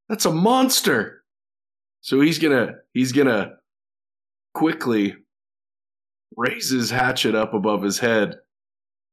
that's 0.09 0.25
a 0.25 0.33
monster." 0.33 1.23
So 2.01 2.21
he's 2.21 2.39
gonna 2.39 2.73
he's 2.93 3.11
gonna 3.11 3.53
quickly 4.53 5.15
raise 6.35 6.69
his 6.69 6.89
hatchet 6.89 7.35
up 7.35 7.53
above 7.53 7.81
his 7.81 7.99
head 7.99 8.35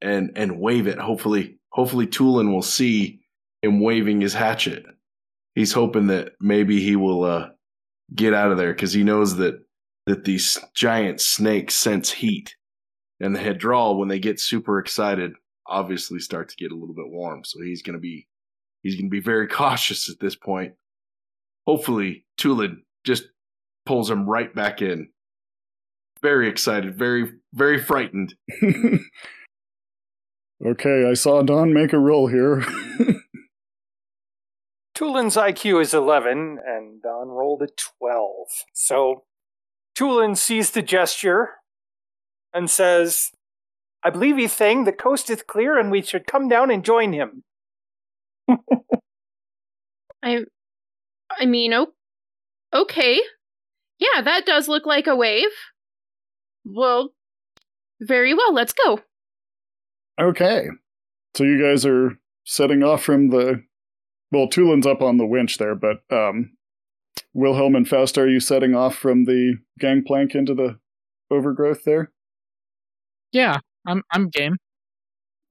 and 0.01 0.33
and 0.37 0.59
wave 0.59 0.87
it. 0.87 0.99
Hopefully, 0.99 1.59
hopefully 1.71 2.07
Tulin 2.07 2.53
will 2.53 2.63
see 2.63 3.21
him 3.63 3.81
waving 3.81 4.21
his 4.21 4.35
hatchet. 4.35 4.85
He's 5.55 5.73
hoping 5.73 6.09
that 6.09 6.33
maybe 6.41 6.81
he 6.81 6.97
will 6.97 7.25
uh, 7.25 7.49
get 8.15 8.35
out 8.35 8.51
of 8.51 8.59
there 8.59 8.73
because 8.73 8.93
he 8.93 9.05
knows 9.05 9.37
that 9.37 9.61
that 10.07 10.25
these 10.25 10.59
giant 10.75 11.21
snakes 11.21 11.75
sense 11.75 12.11
heat, 12.13 12.55
and 13.21 13.35
the 13.35 13.41
Hedral, 13.41 13.99
when 13.99 14.09
they 14.09 14.19
get 14.19 14.39
super 14.39 14.79
excited, 14.79 15.33
obviously 15.67 16.19
start 16.19 16.49
to 16.51 16.57
get 16.57 16.73
a 16.73 16.77
little 16.77 16.95
bit 16.95 17.09
warm. 17.09 17.43
So 17.45 17.61
he's 17.63 17.83
gonna 17.83 17.99
be 17.99 18.27
he's 18.83 18.97
gonna 18.97 19.09
be 19.09 19.21
very 19.21 19.49
cautious 19.49 20.11
at 20.11 20.21
this 20.21 20.37
point. 20.37 20.75
Hopefully, 21.67 22.27
Tulin 22.39 22.79
just 23.05 23.25
pulls 23.87 24.11
him 24.11 24.29
right 24.29 24.55
back 24.55 24.83
in. 24.83 25.09
Very 26.23 26.49
excited, 26.49 26.99
very 26.99 27.33
very 27.53 27.79
frightened. 27.79 28.35
okay, 30.65 31.09
I 31.09 31.15
saw 31.15 31.43
Don 31.43 31.73
make 31.73 31.93
a 31.93 31.99
roll 31.99 32.27
here. 32.27 32.61
Tulin's 34.97 35.37
IQ 35.37 35.83
is 35.83 35.95
11, 35.95 36.59
and 36.65 37.03
Don 37.03 37.29
rolled 37.29 37.63
a 37.63 37.69
12. 37.99 38.31
So 38.73 39.25
Tulin 39.97 40.37
sees 40.37 40.71
the 40.71 40.83
gesture 40.83 41.51
and 42.53 42.71
says, 42.71 43.31
I 44.03 44.11
believe 44.11 44.37
he 44.37 44.49
saying 44.49 44.85
the 44.85 44.93
coast 44.93 45.31
is 45.31 45.43
clear 45.43 45.79
and 45.79 45.91
we 45.91 46.03
should 46.03 46.27
come 46.27 46.49
down 46.49 46.71
and 46.71 46.85
join 46.85 47.13
him. 47.13 47.43
I 50.23 50.45
I 51.31 51.47
mean, 51.47 51.73
oh, 51.73 51.89
okay. 52.73 53.21
Yeah, 53.99 54.23
that 54.23 54.47
does 54.47 54.69
look 54.69 54.87
like 54.87 55.07
a 55.07 55.17
wave. 55.17 55.49
Well, 56.65 57.11
very 58.01 58.35
well, 58.35 58.53
let's 58.53 58.73
go. 58.73 59.01
Okay, 60.21 60.69
so 61.37 61.45
you 61.45 61.61
guys 61.61 61.85
are 61.85 62.19
setting 62.45 62.83
off 62.83 63.03
from 63.03 63.31
the. 63.31 63.63
Well, 64.31 64.49
Tulin's 64.49 64.87
up 64.87 65.01
on 65.01 65.17
the 65.17 65.27
winch 65.27 65.59
there, 65.59 65.75
but 65.75 65.99
um, 66.11 66.57
Wilhelm 67.33 67.77
and 67.77 67.89
Faust, 67.89 68.19
are 68.19 68.29
you 68.29 68.41
setting 68.41 68.75
off 68.75 68.97
from 68.97 69.25
the 69.25 69.59
gangplank 69.79 70.35
into 70.35 70.55
the 70.55 70.79
overgrowth 71.31 71.85
there? 71.85 72.11
Yeah, 73.33 73.59
I'm 73.87 74.03
I'm 74.11 74.29
game. 74.29 74.57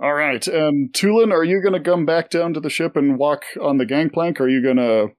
All 0.02 0.14
right, 0.14 0.46
and 0.48 0.92
Tulin, 0.92 1.32
are 1.32 1.44
you 1.44 1.62
going 1.62 1.82
to 1.82 1.92
come 1.92 2.06
back 2.06 2.30
down 2.30 2.54
to 2.56 2.60
the 2.60 2.70
ship 2.70 2.96
and 2.96 3.18
walk 3.18 3.44
on 3.62 3.78
the 3.78 3.86
gangplank? 3.86 4.42
Or 4.42 4.46
are 4.46 4.50
you 4.50 4.62
going 4.62 4.78
to 4.78 5.14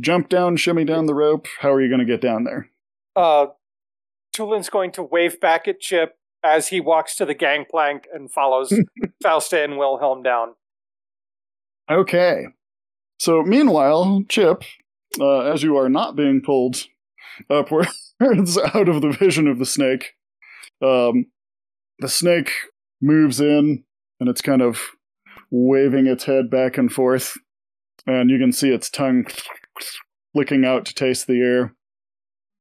jump 0.00 0.28
down, 0.28 0.56
shimmy 0.56 0.84
down 0.84 1.06
the 1.06 1.14
rope? 1.14 1.46
How 1.60 1.72
are 1.72 1.80
you 1.80 1.88
going 1.88 2.00
to 2.00 2.06
get 2.06 2.22
down 2.22 2.44
there? 2.44 2.70
Uh, 3.14 3.48
Tulin's 4.34 4.70
going 4.70 4.92
to 4.92 5.02
wave 5.02 5.38
back 5.40 5.68
at 5.68 5.80
Chip 5.80 6.16
as 6.44 6.68
he 6.68 6.80
walks 6.80 7.16
to 7.16 7.24
the 7.24 7.34
gangplank 7.34 8.06
and 8.12 8.30
follows 8.30 8.72
Fausta 9.22 9.62
and 9.62 9.78
Wilhelm 9.78 10.22
down. 10.22 10.54
Okay. 11.90 12.46
So, 13.18 13.42
meanwhile, 13.42 14.22
Chip, 14.28 14.64
uh, 15.20 15.40
as 15.40 15.62
you 15.62 15.76
are 15.76 15.88
not 15.88 16.16
being 16.16 16.40
pulled 16.40 16.84
upwards 17.48 18.10
out 18.74 18.88
of 18.88 19.00
the 19.00 19.16
vision 19.18 19.46
of 19.46 19.58
the 19.58 19.66
snake, 19.66 20.14
Um, 20.80 21.26
the 21.98 22.08
snake 22.08 22.50
moves 23.00 23.40
in 23.40 23.84
and 24.18 24.28
it's 24.28 24.40
kind 24.40 24.62
of 24.62 24.80
waving 25.50 26.06
its 26.06 26.24
head 26.24 26.50
back 26.50 26.78
and 26.78 26.90
forth, 26.92 27.36
and 28.06 28.30
you 28.30 28.38
can 28.38 28.52
see 28.52 28.70
its 28.70 28.90
tongue 28.90 29.26
licking 30.34 30.64
out 30.64 30.84
to 30.86 30.94
taste 30.94 31.26
the 31.26 31.40
air. 31.40 31.74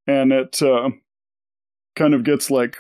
And 0.07 0.31
it 0.31 0.61
uh, 0.61 0.89
kind 1.95 2.13
of 2.13 2.23
gets 2.23 2.51
like 2.51 2.77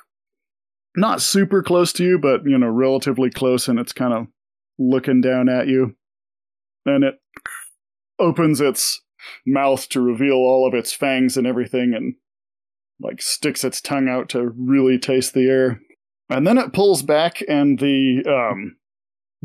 not 0.95 1.21
super 1.21 1.63
close 1.63 1.93
to 1.93 2.03
you, 2.03 2.19
but 2.19 2.45
you 2.45 2.57
know, 2.57 2.67
relatively 2.67 3.29
close, 3.29 3.67
and 3.67 3.79
it's 3.79 3.93
kind 3.93 4.13
of 4.13 4.27
looking 4.77 5.21
down 5.21 5.49
at 5.49 5.67
you. 5.67 5.95
And 6.85 7.03
it 7.03 7.15
opens 8.19 8.59
its 8.59 9.01
mouth 9.45 9.87
to 9.89 10.01
reveal 10.01 10.35
all 10.35 10.67
of 10.67 10.73
its 10.73 10.93
fangs 10.93 11.37
and 11.37 11.45
everything, 11.47 11.93
and 11.93 12.15
like 12.99 13.21
sticks 13.21 13.63
its 13.63 13.81
tongue 13.81 14.07
out 14.07 14.29
to 14.29 14.51
really 14.57 14.97
taste 14.97 15.33
the 15.33 15.47
air. 15.47 15.81
And 16.29 16.47
then 16.47 16.57
it 16.57 16.73
pulls 16.73 17.03
back, 17.03 17.41
and 17.47 17.79
the 17.79 18.23
um, 18.25 18.77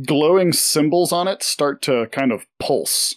glowing 0.05 0.53
symbols 0.53 1.13
on 1.13 1.29
it 1.29 1.43
start 1.43 1.83
to 1.83 2.07
kind 2.13 2.33
of 2.33 2.47
pulse. 2.59 3.17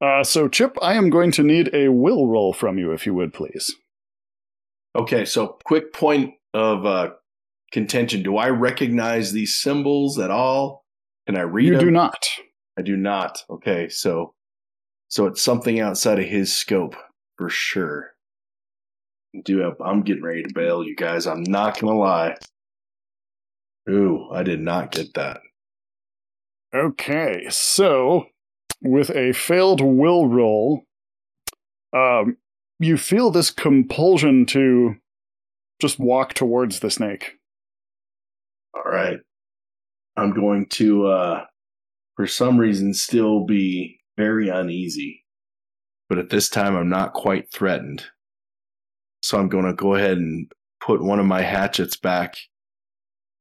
Uh, 0.00 0.24
so, 0.24 0.48
Chip, 0.48 0.76
I 0.82 0.94
am 0.94 1.10
going 1.10 1.30
to 1.32 1.42
need 1.42 1.72
a 1.72 1.88
will 1.88 2.26
roll 2.26 2.52
from 2.52 2.76
you, 2.76 2.92
if 2.92 3.06
you 3.06 3.14
would, 3.14 3.32
please. 3.32 3.76
Okay, 4.94 5.24
so 5.24 5.58
quick 5.64 5.92
point 5.92 6.34
of 6.52 6.84
uh, 6.84 7.10
contention. 7.72 8.22
Do 8.22 8.36
I 8.36 8.50
recognize 8.50 9.32
these 9.32 9.58
symbols 9.58 10.18
at 10.18 10.30
all? 10.30 10.84
Can 11.26 11.36
I 11.36 11.42
read 11.42 11.66
You 11.66 11.76
them? 11.76 11.84
do 11.86 11.90
not. 11.90 12.26
I 12.78 12.82
do 12.82 12.96
not. 12.96 13.42
Okay, 13.50 13.88
so 13.88 14.34
so 15.08 15.26
it's 15.26 15.42
something 15.42 15.78
outside 15.80 16.18
of 16.18 16.24
his 16.26 16.54
scope 16.54 16.94
for 17.36 17.48
sure. 17.48 18.10
Do 19.44 19.58
have, 19.60 19.80
I'm 19.80 20.02
getting 20.02 20.22
ready 20.22 20.42
to 20.42 20.52
bail, 20.54 20.84
you 20.84 20.94
guys. 20.96 21.26
I'm 21.26 21.42
not 21.42 21.78
gonna 21.80 21.96
lie. 21.98 22.36
Ooh, 23.88 24.28
I 24.30 24.42
did 24.42 24.60
not 24.60 24.90
get 24.92 25.14
that. 25.14 25.40
Okay, 26.74 27.46
so 27.50 28.26
with 28.82 29.10
a 29.10 29.32
failed 29.32 29.80
will 29.80 30.26
roll, 30.28 30.82
um, 31.94 32.36
you 32.82 32.96
feel 32.96 33.30
this 33.30 33.50
compulsion 33.50 34.46
to 34.46 34.96
just 35.80 35.98
walk 35.98 36.34
towards 36.34 36.80
the 36.80 36.90
snake. 36.90 37.38
All 38.74 38.90
right. 38.90 39.18
I'm 40.16 40.32
going 40.32 40.66
to 40.70 41.06
uh 41.06 41.44
for 42.16 42.26
some 42.26 42.58
reason 42.58 42.92
still 42.92 43.44
be 43.44 44.00
very 44.16 44.48
uneasy. 44.48 45.24
But 46.08 46.18
at 46.18 46.30
this 46.30 46.48
time 46.48 46.76
I'm 46.76 46.88
not 46.88 47.14
quite 47.14 47.50
threatened. 47.50 48.04
So 49.22 49.38
I'm 49.38 49.48
going 49.48 49.64
to 49.64 49.74
go 49.74 49.94
ahead 49.94 50.18
and 50.18 50.50
put 50.80 51.02
one 51.02 51.20
of 51.20 51.26
my 51.26 51.42
hatchets 51.42 51.96
back 51.96 52.36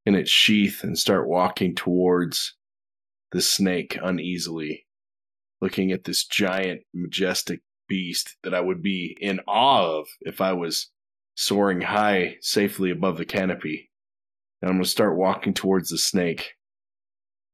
in 0.05 0.15
its 0.15 0.29
sheath 0.29 0.83
and 0.83 0.97
start 0.97 1.27
walking 1.27 1.75
towards 1.75 2.55
the 3.31 3.41
snake 3.41 3.97
uneasily, 4.01 4.85
looking 5.59 5.91
at 5.91 6.03
this 6.03 6.23
giant 6.25 6.81
majestic 6.93 7.61
beast 7.91 8.37
that 8.43 8.53
I 8.53 8.61
would 8.61 8.81
be 8.81 9.17
in 9.19 9.41
awe 9.45 9.99
of 9.99 10.07
if 10.21 10.39
I 10.39 10.53
was 10.53 10.89
soaring 11.35 11.81
high 11.81 12.37
safely 12.39 12.89
above 12.89 13.17
the 13.17 13.25
canopy. 13.25 13.91
And 14.61 14.69
I'm 14.69 14.77
going 14.77 14.85
to 14.85 14.89
start 14.89 15.17
walking 15.17 15.53
towards 15.53 15.89
the 15.89 15.97
snake, 15.97 16.53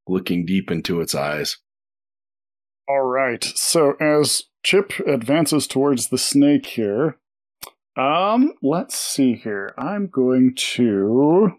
looking 0.06 0.46
deep 0.46 0.70
into 0.70 1.00
its 1.00 1.12
eyes. 1.12 1.56
All 2.88 3.02
right. 3.02 3.42
So 3.42 3.94
as 4.00 4.44
Chip 4.62 4.92
advances 5.00 5.66
towards 5.66 6.08
the 6.08 6.18
snake 6.18 6.66
here, 6.66 7.18
um, 7.96 8.52
let's 8.62 8.96
see 8.96 9.34
here. 9.34 9.74
I'm 9.76 10.06
going 10.06 10.54
to 10.54 11.54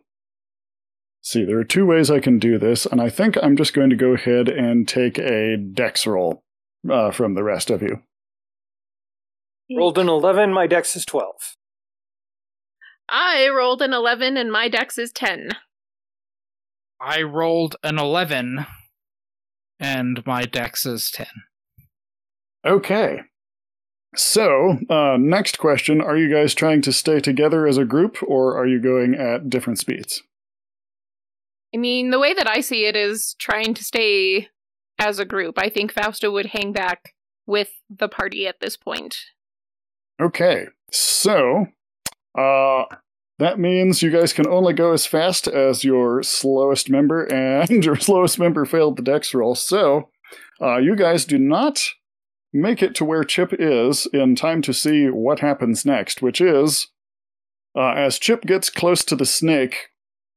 see. 1.21 1.43
There 1.43 1.59
are 1.59 1.65
two 1.65 1.85
ways 1.85 2.09
I 2.09 2.21
can 2.21 2.39
do 2.39 2.57
this, 2.57 2.85
and 2.85 3.01
I 3.01 3.09
think 3.09 3.35
I'm 3.43 3.57
just 3.57 3.73
going 3.73 3.89
to 3.89 3.97
go 3.97 4.13
ahead 4.13 4.47
and 4.47 4.87
take 4.87 5.17
a 5.19 5.57
dex 5.57 6.07
roll 6.07 6.45
uh, 6.89 7.11
from 7.11 7.33
the 7.33 7.43
rest 7.43 7.69
of 7.69 7.81
you. 7.81 8.03
Rolled 9.75 9.97
an 9.97 10.09
11, 10.09 10.53
my 10.53 10.67
dex 10.67 10.95
is 10.95 11.05
12. 11.05 11.55
I 13.09 13.47
rolled 13.49 13.81
an 13.81 13.93
11 13.93 14.37
and 14.37 14.51
my 14.51 14.67
dex 14.67 14.97
is 14.97 15.11
10. 15.11 15.49
I 17.01 17.21
rolled 17.21 17.75
an 17.83 17.97
11 17.97 18.65
and 19.79 20.25
my 20.25 20.43
dex 20.43 20.85
is 20.85 21.11
10. 21.11 21.27
Okay. 22.65 23.19
So, 24.15 24.79
uh, 24.89 25.17
next 25.19 25.59
question: 25.59 26.01
Are 26.01 26.17
you 26.17 26.33
guys 26.33 26.55
trying 26.55 26.81
to 26.81 26.91
stay 26.91 27.19
together 27.19 27.67
as 27.67 27.77
a 27.77 27.85
group, 27.85 28.17
or 28.23 28.57
are 28.57 28.65
you 28.65 28.81
going 28.81 29.13
at 29.13 29.49
different 29.49 29.77
speeds? 29.77 30.23
I 31.73 31.77
mean, 31.77 32.09
the 32.09 32.19
way 32.19 32.33
that 32.33 32.49
I 32.49 32.61
see 32.61 32.85
it 32.85 32.95
is 32.95 33.35
trying 33.37 33.75
to 33.75 33.83
stay 33.83 34.47
as 34.97 35.19
a 35.19 35.25
group. 35.25 35.59
I 35.59 35.69
think 35.69 35.93
Fausta 35.93 36.31
would 36.31 36.47
hang 36.47 36.73
back 36.73 37.13
with 37.45 37.69
the 37.89 38.09
party 38.09 38.47
at 38.47 38.59
this 38.59 38.75
point. 38.75 39.17
Okay, 40.21 40.65
so 40.91 41.67
uh, 42.37 42.83
that 43.39 43.57
means 43.57 44.01
you 44.01 44.11
guys 44.11 44.33
can 44.33 44.47
only 44.47 44.73
go 44.73 44.91
as 44.91 45.05
fast 45.05 45.47
as 45.47 45.83
your 45.83 46.21
slowest 46.23 46.89
member, 46.89 47.23
and 47.31 47.85
your 47.85 47.95
slowest 47.95 48.37
member 48.37 48.65
failed 48.65 48.97
the 48.97 49.03
dex 49.03 49.33
roll. 49.33 49.55
So 49.55 50.09
uh, 50.61 50.77
you 50.77 50.95
guys 50.95 51.25
do 51.25 51.37
not 51.37 51.81
make 52.51 52.81
it 52.81 52.95
to 52.95 53.05
where 53.05 53.23
Chip 53.23 53.53
is 53.57 54.07
in 54.11 54.35
time 54.35 54.61
to 54.63 54.73
see 54.73 55.07
what 55.07 55.39
happens 55.39 55.85
next, 55.85 56.21
which 56.21 56.41
is 56.41 56.87
uh, 57.77 57.93
as 57.95 58.19
Chip 58.19 58.43
gets 58.43 58.69
close 58.69 59.03
to 59.05 59.15
the 59.15 59.25
snake, 59.25 59.89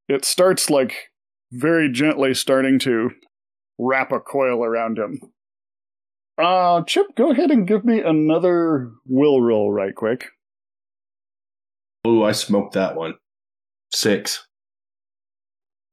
it 0.08 0.24
starts 0.24 0.70
like 0.70 1.10
very 1.50 1.90
gently 1.90 2.34
starting 2.34 2.78
to 2.80 3.10
wrap 3.78 4.12
a 4.12 4.20
coil 4.20 4.64
around 4.64 4.98
him. 4.98 5.20
Uh, 6.38 6.82
Chip, 6.82 7.14
go 7.14 7.30
ahead 7.30 7.50
and 7.50 7.66
give 7.68 7.84
me 7.84 8.00
another 8.00 8.92
will 9.06 9.40
roll 9.42 9.70
right 9.70 9.94
quick. 9.94 10.28
Ooh, 12.06 12.24
I 12.24 12.32
smoked 12.32 12.74
that 12.74 12.96
one. 12.96 13.14
Six. 13.92 14.46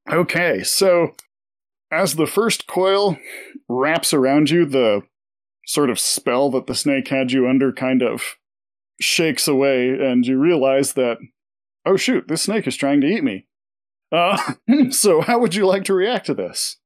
Okay, 0.09 0.63
so 0.63 1.13
as 1.91 2.15
the 2.15 2.25
first 2.25 2.67
coil 2.67 3.17
wraps 3.67 4.13
around 4.13 4.49
you, 4.49 4.65
the 4.65 5.03
sort 5.65 5.89
of 5.89 5.99
spell 5.99 6.49
that 6.51 6.65
the 6.65 6.73
snake 6.73 7.09
had 7.09 7.31
you 7.31 7.47
under 7.47 7.71
kind 7.71 8.01
of 8.01 8.35
shakes 8.99 9.47
away, 9.47 9.89
and 9.89 10.25
you 10.25 10.39
realize 10.39 10.93
that, 10.93 11.17
oh 11.85 11.95
shoot, 11.95 12.27
this 12.27 12.43
snake 12.43 12.65
is 12.65 12.75
trying 12.75 13.01
to 13.01 13.07
eat 13.07 13.23
me. 13.23 13.45
Uh, 14.11 14.53
so 14.89 15.21
how 15.21 15.39
would 15.39 15.53
you 15.53 15.67
like 15.67 15.83
to 15.83 15.93
react 15.93 16.25
to 16.25 16.33
this? 16.33 16.77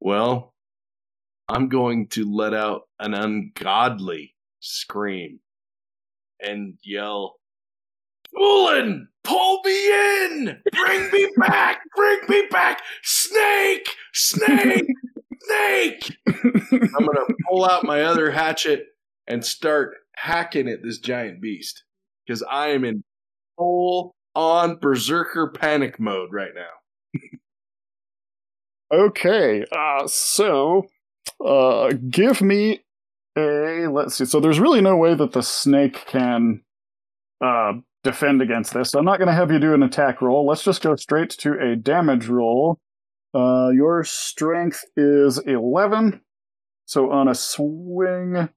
Well, 0.00 0.54
I'm 1.48 1.68
going 1.68 2.08
to 2.08 2.30
let 2.30 2.54
out 2.54 2.82
an 2.98 3.14
ungodly 3.14 4.34
scream 4.60 5.40
and 6.40 6.74
yell, 6.82 7.36
Tulin, 8.34 9.06
pull 9.22 9.60
me 9.64 9.86
in! 9.86 10.60
Bring 10.72 11.10
me 11.12 11.28
back! 11.36 11.80
Bring 11.94 12.18
me 12.28 12.46
back! 12.50 12.82
Snake! 13.02 13.88
Snake! 14.12 14.86
Snake! 15.42 16.16
I'm 16.26 17.04
going 17.04 17.26
to 17.28 17.34
pull 17.48 17.64
out 17.64 17.84
my 17.84 18.02
other 18.02 18.32
hatchet 18.32 18.86
and 19.28 19.44
start 19.44 19.94
hacking 20.16 20.68
at 20.68 20.82
this 20.82 20.98
giant 20.98 21.40
beast 21.40 21.84
because 22.26 22.42
I 22.42 22.68
am 22.68 22.84
in 22.84 23.04
full 23.56 24.16
on 24.34 24.78
berserker 24.80 25.52
panic 25.52 26.00
mode 26.00 26.30
right 26.32 26.52
now. 26.54 26.62
Okay, 28.92 29.64
uh, 29.72 30.06
so 30.06 30.86
uh, 31.44 31.92
give 32.10 32.42
me 32.42 32.80
a 33.36 33.86
let's 33.90 34.16
see. 34.16 34.24
So 34.24 34.40
there's 34.40 34.60
really 34.60 34.80
no 34.80 34.96
way 34.96 35.14
that 35.14 35.32
the 35.32 35.42
snake 35.42 36.04
can 36.06 36.62
uh, 37.44 37.74
defend 38.02 38.42
against 38.42 38.72
this. 38.72 38.90
So 38.90 38.98
I'm 38.98 39.04
not 39.04 39.18
going 39.18 39.28
to 39.28 39.34
have 39.34 39.50
you 39.50 39.58
do 39.58 39.74
an 39.74 39.82
attack 39.82 40.22
roll. 40.22 40.46
Let's 40.46 40.64
just 40.64 40.82
go 40.82 40.96
straight 40.96 41.30
to 41.30 41.58
a 41.58 41.76
damage 41.76 42.28
roll. 42.28 42.78
Uh, 43.34 43.70
your 43.70 44.04
strength 44.04 44.84
is 44.96 45.38
11. 45.38 46.20
So 46.86 47.10
on 47.10 47.28
a 47.28 47.34
swing, 47.34 48.48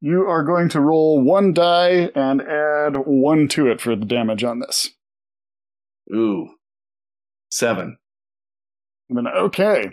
you 0.00 0.22
are 0.22 0.44
going 0.44 0.68
to 0.70 0.80
roll 0.80 1.20
one 1.20 1.52
die 1.52 2.10
and 2.14 2.40
add 2.40 2.96
one 3.04 3.48
to 3.48 3.66
it 3.66 3.80
for 3.80 3.96
the 3.96 4.06
damage 4.06 4.44
on 4.44 4.60
this. 4.60 4.90
Ooh. 6.14 6.48
Seven. 7.50 7.98
I 9.10 9.14
mean, 9.14 9.26
okay. 9.26 9.90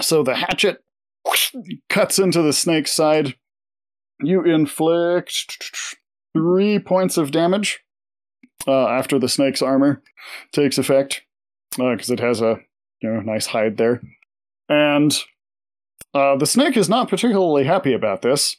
So 0.00 0.22
the 0.22 0.34
hatchet 0.34 0.82
cuts 1.88 2.18
into 2.18 2.42
the 2.42 2.52
snake's 2.52 2.92
side. 2.92 3.34
You 4.20 4.44
inflict 4.44 5.96
three 6.34 6.78
points 6.78 7.16
of 7.16 7.30
damage 7.30 7.80
uh, 8.66 8.88
after 8.88 9.18
the 9.18 9.28
snake's 9.28 9.62
armor 9.62 10.02
takes 10.52 10.78
effect, 10.78 11.22
because 11.70 12.10
uh, 12.10 12.14
it 12.14 12.20
has 12.20 12.40
a 12.40 12.58
you 13.00 13.12
know 13.12 13.20
nice 13.20 13.46
hide 13.46 13.76
there, 13.76 14.02
and 14.68 15.16
uh, 16.14 16.36
the 16.36 16.46
snake 16.46 16.76
is 16.76 16.88
not 16.88 17.08
particularly 17.08 17.64
happy 17.64 17.92
about 17.92 18.22
this. 18.22 18.56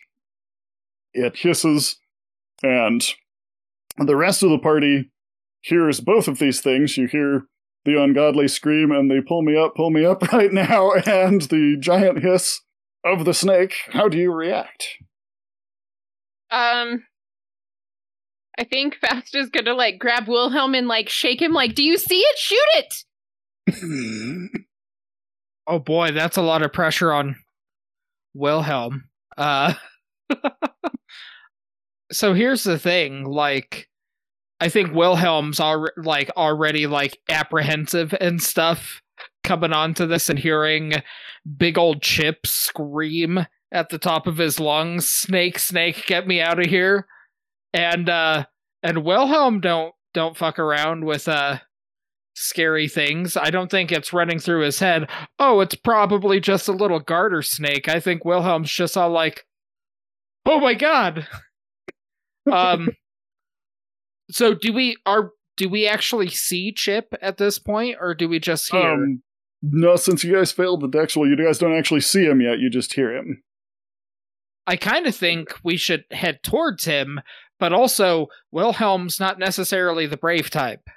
It 1.14 1.38
hisses 1.38 1.98
and 2.64 3.06
The 3.98 4.16
rest 4.16 4.44
of 4.44 4.50
the 4.50 4.60
party 4.60 5.12
hears 5.62 6.00
both 6.00 6.28
of 6.28 6.40
these 6.40 6.62
things. 6.62 6.98
You 6.98 7.08
hear 7.08 7.44
the 7.90 8.02
ungodly 8.02 8.48
scream 8.48 8.92
and 8.92 9.10
the 9.10 9.22
pull 9.28 9.42
me 9.42 9.58
up, 9.58 9.76
pull 9.76 9.90
me 9.90 10.06
up 10.06 10.22
right 10.34 10.52
now, 10.54 10.92
and 10.92 11.42
the 11.44 11.78
giant 11.80 12.20
hiss 12.24 12.62
of 13.04 13.26
the 13.26 13.34
snake. 13.34 13.76
How 13.92 14.08
do 14.08 14.18
you 14.18 14.32
react? 14.32 14.88
Um, 16.52 17.04
I 18.58 18.64
think 18.64 18.96
Fausta's 18.96 19.50
gonna 19.50 19.74
like 19.74 20.00
grab 20.00 20.28
Wilhelm 20.28 20.76
and 20.76 20.88
like 20.88 21.10
shake 21.10 21.42
him. 21.42 21.54
Like, 21.54 21.76
do 21.76 21.84
you 21.84 21.98
see 21.98 22.20
it? 22.20 22.38
Shoot 22.38 22.68
it! 22.76 22.96
Oh 25.72 25.78
boy, 25.78 26.10
that's 26.12 26.36
a 26.36 26.42
lot 26.42 26.64
of 26.64 26.74
pressure 26.74 27.14
on 27.14 27.36
Wilhelm. 28.34 29.04
Uh 29.38 29.76
So 32.12 32.34
here's 32.34 32.64
the 32.64 32.80
thing, 32.80 33.24
like 33.26 33.89
I 34.60 34.70
think 34.70 34.94
Wilhelm's 34.94 35.60
al- 35.60 35.90
like 35.98 36.30
already 36.36 36.88
like 36.88 37.20
apprehensive 37.30 38.14
and 38.20 38.42
stuff 38.42 39.02
coming 39.44 39.74
onto 39.74 40.06
this 40.06 40.30
and 40.30 40.38
hearing 40.40 40.94
big 41.58 41.78
old 41.78 42.02
Chip 42.02 42.46
scream 42.46 43.46
at 43.72 43.90
the 43.90 43.98
top 43.98 44.28
of 44.28 44.38
his 44.38 44.60
lungs, 44.60 45.08
"Snake, 45.08 45.60
snake, 45.60 46.06
get 46.06 46.28
me 46.28 46.42
out 46.42 46.60
of 46.60 46.66
here." 46.66 47.08
And 47.74 48.10
uh 48.10 48.46
and 48.84 49.04
Wilhelm 49.04 49.62
don't 49.62 49.94
don't 50.14 50.38
fuck 50.38 50.60
around 50.60 51.06
with 51.06 51.28
uh 51.28 51.60
scary 52.34 52.88
things. 52.88 53.38
I 53.38 53.50
don't 53.50 53.70
think 53.70 53.92
it's 53.92 54.14
running 54.14 54.40
through 54.40 54.64
his 54.64 54.80
head. 54.80 55.10
Oh, 55.38 55.60
it's 55.60 55.76
probably 55.76 56.40
just 56.40 56.68
a 56.68 56.74
little 56.74 57.00
garter 57.00 57.42
snake. 57.42 57.88
I 57.88 58.00
think 58.00 58.26
Wilhelm's 58.26 58.72
just 58.72 58.98
all 58.98 59.10
like, 59.10 59.46
"Oh 60.46 60.60
my 60.60 60.74
god." 60.74 61.28
um 62.52 62.90
so 64.30 64.54
do 64.54 64.74
we 64.74 64.98
are 65.06 65.32
do 65.58 65.70
we 65.70 65.88
actually 65.88 66.30
see 66.30 66.72
Chip 66.72 67.14
at 67.22 67.38
this 67.38 67.60
point 67.60 67.98
or 68.00 68.14
do 68.14 68.30
we 68.30 68.40
just 68.40 68.72
hear? 68.72 68.94
Um, 68.94 69.24
no, 69.62 69.98
since 69.98 70.24
you 70.24 70.34
guys 70.34 70.54
failed 70.54 70.82
the 70.82 70.88
dex 70.88 71.16
roll, 71.16 71.28
you 71.28 71.36
guys 71.36 71.58
don't 71.58 71.78
actually 71.78 72.00
see 72.00 72.26
him 72.26 72.40
yet. 72.40 72.60
You 72.60 72.70
just 72.70 72.94
hear 72.94 73.14
him. 73.14 73.44
I 74.66 74.78
kind 74.78 75.06
of 75.06 75.16
think 75.16 75.54
we 75.64 75.76
should 75.76 76.06
head 76.12 76.44
towards 76.44 76.86
him, 76.86 77.20
but 77.60 77.74
also 77.74 78.28
Wilhelm's 78.52 79.20
not 79.20 79.38
necessarily 79.38 80.06
the 80.06 80.16
brave 80.16 80.50
type. 80.50 80.88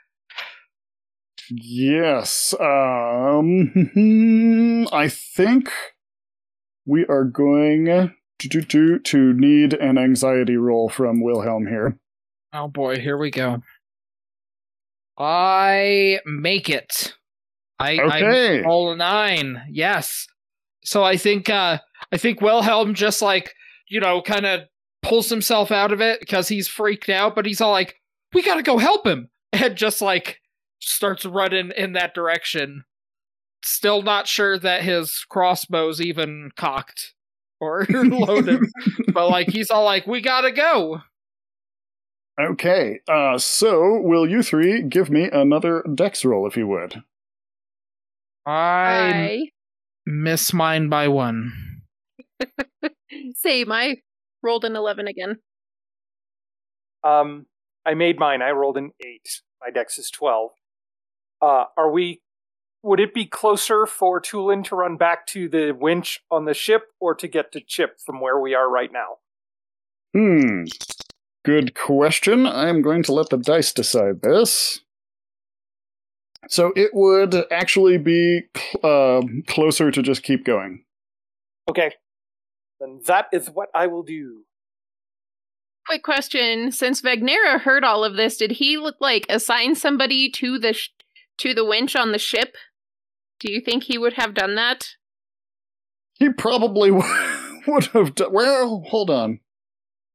Yes. 1.50 2.54
Um, 2.60 3.72
I 4.92 5.08
think 5.08 5.70
we 6.86 7.04
are 7.06 7.24
going 7.24 8.14
to, 8.38 8.48
to, 8.48 8.62
to, 8.62 8.98
to 8.98 9.32
need 9.32 9.74
an 9.74 9.98
anxiety 9.98 10.56
roll 10.56 10.88
from 10.88 11.20
Wilhelm 11.20 11.66
here. 11.66 11.98
Oh 12.52 12.68
boy, 12.68 12.98
here 13.00 13.16
we 13.16 13.30
go. 13.30 13.62
I 15.18 16.20
make 16.26 16.68
it. 16.68 17.14
I 17.78 17.98
Okay. 17.98 18.62
I 18.62 18.66
roll 18.66 18.92
a 18.92 18.96
nine. 18.96 19.62
Yes. 19.70 20.26
So 20.84 21.02
I 21.02 21.16
think 21.16 21.48
uh 21.48 21.78
I 22.12 22.16
think 22.16 22.40
Wilhelm 22.40 22.94
just 22.94 23.22
like, 23.22 23.54
you 23.88 24.00
know, 24.00 24.22
kind 24.22 24.46
of 24.46 24.62
pulls 25.02 25.28
himself 25.30 25.70
out 25.70 25.92
of 25.92 26.00
it 26.00 26.20
because 26.20 26.48
he's 26.48 26.68
freaked 26.68 27.08
out, 27.08 27.34
but 27.34 27.46
he's 27.46 27.60
all 27.60 27.72
like, 27.72 27.96
"We 28.32 28.42
got 28.42 28.54
to 28.56 28.62
go 28.62 28.78
help 28.78 29.06
him." 29.06 29.28
And 29.54 29.76
just 29.76 30.00
like 30.00 30.40
starts 30.80 31.26
running 31.26 31.72
in 31.76 31.92
that 31.92 32.14
direction. 32.14 32.84
Still 33.62 34.00
not 34.00 34.26
sure 34.26 34.58
that 34.58 34.82
his 34.82 35.26
crossbow's 35.30 36.00
even 36.00 36.50
cocked 36.56 37.12
or 37.60 37.86
loaded, 37.90 38.60
but 39.12 39.28
like 39.28 39.50
he's 39.50 39.70
all 39.70 39.84
like, 39.84 40.06
"We 40.06 40.22
got 40.22 40.40
to 40.42 40.52
go." 40.52 41.02
Okay. 42.40 43.00
Uh, 43.08 43.38
so 43.38 44.00
will 44.00 44.28
you 44.28 44.42
three 44.42 44.82
give 44.82 45.10
me 45.10 45.28
another 45.30 45.84
dex 45.94 46.24
roll 46.24 46.46
if 46.46 46.56
you 46.56 46.66
would? 46.66 47.02
I 48.46 48.52
I 48.52 49.48
miss 50.06 50.52
mine 50.52 50.88
by 50.88 51.08
one. 51.08 51.82
same. 53.36 53.70
I 53.70 53.96
rolled 54.42 54.64
an 54.64 54.76
eleven 54.76 55.06
again. 55.06 55.36
Um, 57.04 57.46
I 57.84 57.94
made 57.94 58.18
mine. 58.18 58.42
I 58.42 58.50
rolled 58.50 58.76
an 58.76 58.92
eight. 59.04 59.42
My 59.60 59.70
dex 59.70 59.98
is 59.98 60.10
twelve. 60.10 60.50
Uh, 61.40 61.64
are 61.76 61.90
we? 61.90 62.20
Would 62.82 62.98
it 62.98 63.14
be 63.14 63.26
closer 63.26 63.86
for 63.86 64.20
Tulin 64.20 64.64
to 64.64 64.74
run 64.74 64.96
back 64.96 65.26
to 65.28 65.48
the 65.48 65.70
winch 65.70 66.20
on 66.30 66.46
the 66.46 66.54
ship, 66.54 66.86
or 66.98 67.14
to 67.14 67.28
get 67.28 67.52
to 67.52 67.60
Chip 67.60 67.98
from 68.04 68.20
where 68.20 68.40
we 68.40 68.54
are 68.54 68.68
right 68.68 68.90
now? 68.92 69.18
Hmm. 70.14 70.64
Good 71.44 71.74
question. 71.74 72.46
I'm 72.46 72.82
going 72.82 73.02
to 73.04 73.12
let 73.12 73.30
the 73.30 73.36
dice 73.36 73.72
decide 73.72 74.22
this. 74.22 74.80
So 76.48 76.72
it 76.76 76.90
would 76.92 77.34
actually 77.50 77.98
be 77.98 78.42
cl- 78.56 78.80
uh, 78.84 79.22
closer 79.46 79.90
to 79.90 80.02
just 80.02 80.22
keep 80.22 80.44
going. 80.44 80.84
Okay, 81.68 81.92
then 82.80 83.00
that 83.06 83.26
is 83.32 83.48
what 83.48 83.68
I 83.74 83.86
will 83.86 84.02
do. 84.02 84.42
Quick 85.86 86.02
question: 86.02 86.72
Since 86.72 87.02
Vagnera 87.02 87.60
heard 87.60 87.84
all 87.84 88.04
of 88.04 88.16
this, 88.16 88.36
did 88.36 88.52
he 88.52 88.76
like 89.00 89.26
assign 89.28 89.74
somebody 89.74 90.30
to 90.30 90.58
the 90.58 90.72
sh- 90.72 90.90
to 91.38 91.54
the 91.54 91.64
winch 91.64 91.96
on 91.96 92.12
the 92.12 92.18
ship? 92.18 92.56
Do 93.40 93.52
you 93.52 93.60
think 93.60 93.84
he 93.84 93.98
would 93.98 94.14
have 94.14 94.34
done 94.34 94.54
that? 94.56 94.90
He 96.14 96.30
probably 96.32 96.90
would 97.66 97.86
have 97.92 98.14
done. 98.14 98.32
Well, 98.32 98.84
hold 98.88 99.10
on. 99.10 99.40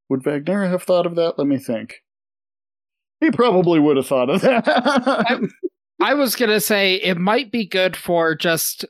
Would 0.08 0.24
Wagner 0.24 0.66
have 0.68 0.82
thought 0.82 1.06
of 1.06 1.16
that? 1.16 1.38
Let 1.38 1.46
me 1.46 1.58
think. 1.58 2.02
He 3.20 3.30
probably 3.30 3.80
would 3.80 3.96
have 3.96 4.06
thought 4.06 4.30
of 4.30 4.40
that. 4.42 5.48
I 6.00 6.14
was 6.14 6.36
gonna 6.36 6.60
say 6.60 6.94
it 6.94 7.18
might 7.18 7.50
be 7.50 7.66
good 7.66 7.96
for 7.96 8.34
just 8.34 8.84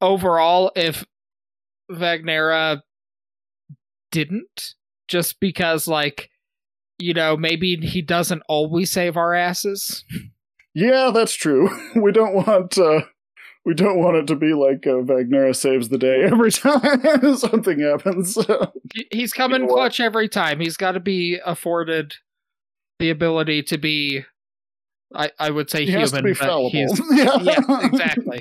overall 0.00 0.70
if 0.76 1.04
Vagnera 1.90 2.80
didn't, 4.12 4.74
just 5.08 5.40
because 5.40 5.88
like 5.88 6.30
you 6.98 7.12
know 7.12 7.36
maybe 7.36 7.76
he 7.76 8.00
doesn't 8.00 8.42
always 8.48 8.92
save 8.92 9.16
our 9.16 9.34
asses. 9.34 10.04
yeah, 10.74 11.10
that's 11.12 11.34
true. 11.34 11.68
We 12.00 12.12
don't 12.12 12.34
want. 12.34 12.78
Uh, 12.78 13.00
we 13.64 13.74
don't 13.74 13.98
want 13.98 14.16
it 14.16 14.26
to 14.28 14.36
be 14.36 14.52
like 14.52 14.86
uh, 14.86 15.00
Vagnera 15.02 15.54
saves 15.56 15.88
the 15.88 15.98
day 15.98 16.22
every 16.30 16.50
time 16.52 16.80
something 17.36 17.80
happens. 17.80 18.36
He's 19.10 19.32
coming 19.32 19.62
You 19.62 19.66
know 19.66 19.72
what? 19.72 19.76
clutch 19.76 20.00
every 20.00 20.28
time. 20.28 20.60
He's 20.60 20.76
got 20.76 20.92
to 20.92 21.00
be 21.00 21.38
afforded 21.44 22.14
the 22.98 23.10
ability 23.10 23.62
to 23.64 23.78
be. 23.78 24.24
I, 25.14 25.30
I 25.38 25.50
would 25.50 25.70
say 25.70 25.80
he 25.80 25.92
human, 25.92 26.00
has 26.00 26.12
to 26.12 26.22
be 26.22 26.32
but 26.32 26.38
fallible. 26.38 26.70
he's 26.70 27.00
yeah, 27.12 27.38
yeah, 27.40 27.86
exactly. 27.86 28.40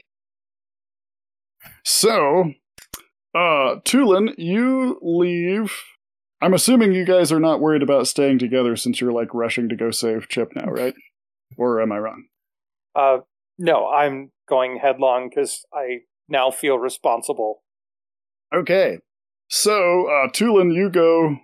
So, 1.86 2.54
uh, 3.36 3.80
Tulin, 3.86 4.34
you 4.38 5.00
leave. 5.02 5.74
I'm 6.42 6.54
assuming 6.54 6.94
you 6.94 7.06
guys 7.06 7.32
are 7.32 7.40
not 7.40 7.62
worried 7.62 7.84
about 7.84 8.08
staying 8.08 8.40
together 8.40 8.76
since 8.76 9.00
you're 9.00 9.12
like 9.14 9.34
rushing 9.34 9.70
to 9.70 9.76
go 9.76 9.92
save 9.92 10.28
Chip 10.28 10.52
now, 10.56 10.66
right? 10.66 10.94
Or 11.58 11.82
am 11.82 11.92
I 11.92 12.00
wrong? 12.00 12.26
Uh, 12.96 13.20
no, 13.58 13.88
I'm 13.88 14.32
going 14.48 14.80
headlong 14.82 15.30
because 15.30 15.66
I 15.74 16.00
now 16.28 16.52
feel 16.52 16.78
responsible. 16.78 17.64
Okay. 18.54 19.00
So, 19.50 20.08
uh, 20.08 20.30
Tulin, 20.30 20.74
you 20.74 20.90
go 20.90 21.38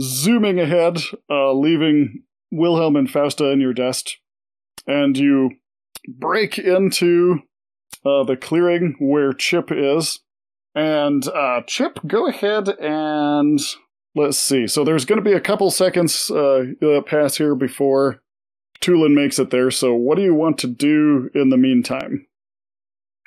zooming 0.00 0.60
ahead, 0.60 0.98
uh, 1.30 1.52
leaving 1.52 2.24
Wilhelm 2.50 2.96
and 2.96 3.10
Fausta 3.10 3.50
in 3.50 3.60
your 3.60 3.72
dust, 3.72 4.18
and 4.86 5.16
you 5.16 5.52
break 6.06 6.58
into 6.58 7.40
uh, 8.04 8.24
the 8.24 8.36
clearing 8.36 8.96
where 8.98 9.32
Chip 9.32 9.70
is. 9.70 10.20
And 10.74 11.26
uh, 11.28 11.62
Chip, 11.66 12.00
go 12.06 12.26
ahead 12.26 12.68
and 12.68 13.60
let's 14.14 14.38
see. 14.38 14.66
So, 14.66 14.84
there's 14.84 15.04
going 15.04 15.22
to 15.22 15.28
be 15.28 15.36
a 15.36 15.40
couple 15.40 15.70
seconds 15.70 16.30
uh, 16.30 16.64
pass 17.06 17.36
here 17.36 17.54
before 17.54 18.20
Tulin 18.80 19.14
makes 19.14 19.38
it 19.38 19.50
there. 19.50 19.70
So, 19.70 19.94
what 19.94 20.16
do 20.16 20.22
you 20.22 20.34
want 20.34 20.58
to 20.58 20.66
do 20.66 21.30
in 21.34 21.50
the 21.50 21.56
meantime? 21.56 22.26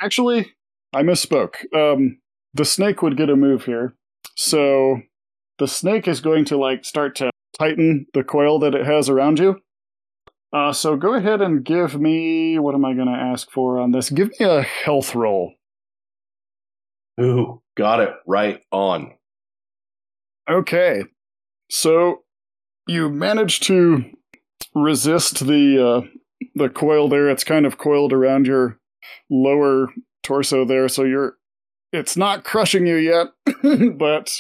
Actually, 0.02 0.54
I 0.94 1.02
misspoke. 1.02 1.56
Um, 1.74 2.20
the 2.54 2.66
snake 2.66 3.02
would 3.02 3.18
get 3.18 3.30
a 3.30 3.36
move 3.36 3.66
here. 3.66 3.96
So 4.36 5.02
the 5.58 5.68
snake 5.68 6.08
is 6.08 6.22
going 6.22 6.46
to 6.46 6.58
like 6.58 6.86
start 6.86 7.16
to 7.18 7.32
tighten 7.58 8.06
the 8.14 8.24
coil 8.24 8.60
that 8.60 8.76
it 8.76 8.86
has 8.86 9.10
around 9.10 9.40
you. 9.40 9.60
Uh, 10.54 10.72
so 10.72 10.96
go 10.96 11.14
ahead 11.14 11.42
and 11.42 11.66
give 11.66 12.00
me 12.00 12.58
what 12.58 12.76
am 12.76 12.86
I 12.86 12.94
going 12.94 13.08
to 13.08 13.14
ask 13.14 13.52
for 13.52 13.80
on 13.80 13.92
this? 13.92 14.10
Give 14.10 14.30
me 14.40 14.46
a 14.46 14.62
health 14.62 15.14
roll. 15.14 15.54
Ooh, 17.20 17.62
got 17.76 18.00
it 18.00 18.14
right 18.26 18.62
on. 18.72 19.14
Okay. 20.50 21.04
So 21.70 22.24
you 22.88 23.10
manage 23.10 23.60
to 23.62 24.06
resist 24.74 25.46
the 25.48 25.86
uh, 25.86 26.02
the 26.56 26.70
coil 26.70 27.10
there. 27.10 27.30
It's 27.30 27.44
kind 27.44 27.66
of 27.66 27.78
coiled 27.78 28.14
around 28.14 28.48
your 28.48 28.80
lower 29.30 29.90
torso 30.24 30.66
there, 30.66 30.88
so 30.90 31.04
you're 31.04 31.38
it's 31.94 32.18
not 32.18 32.44
crushing 32.44 32.86
you 32.86 32.96
yet, 32.96 33.28
but 33.98 34.38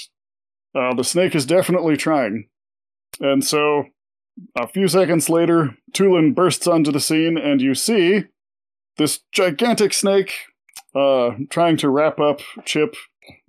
uh, 0.75 0.93
the 0.93 1.03
snake 1.03 1.33
is 1.33 1.45
definitely 1.45 1.95
trying. 1.95 2.49
And 3.19 3.43
so 3.43 3.85
a 4.55 4.67
few 4.67 4.87
seconds 4.87 5.29
later, 5.29 5.77
Tulin 5.93 6.35
bursts 6.35 6.67
onto 6.67 6.91
the 6.91 6.99
scene, 6.99 7.37
and 7.37 7.61
you 7.61 7.73
see 7.73 8.25
this 8.97 9.21
gigantic 9.31 9.93
snake 9.93 10.33
uh, 10.95 11.31
trying 11.49 11.77
to 11.77 11.89
wrap 11.89 12.19
up 12.19 12.41
Chip, 12.65 12.95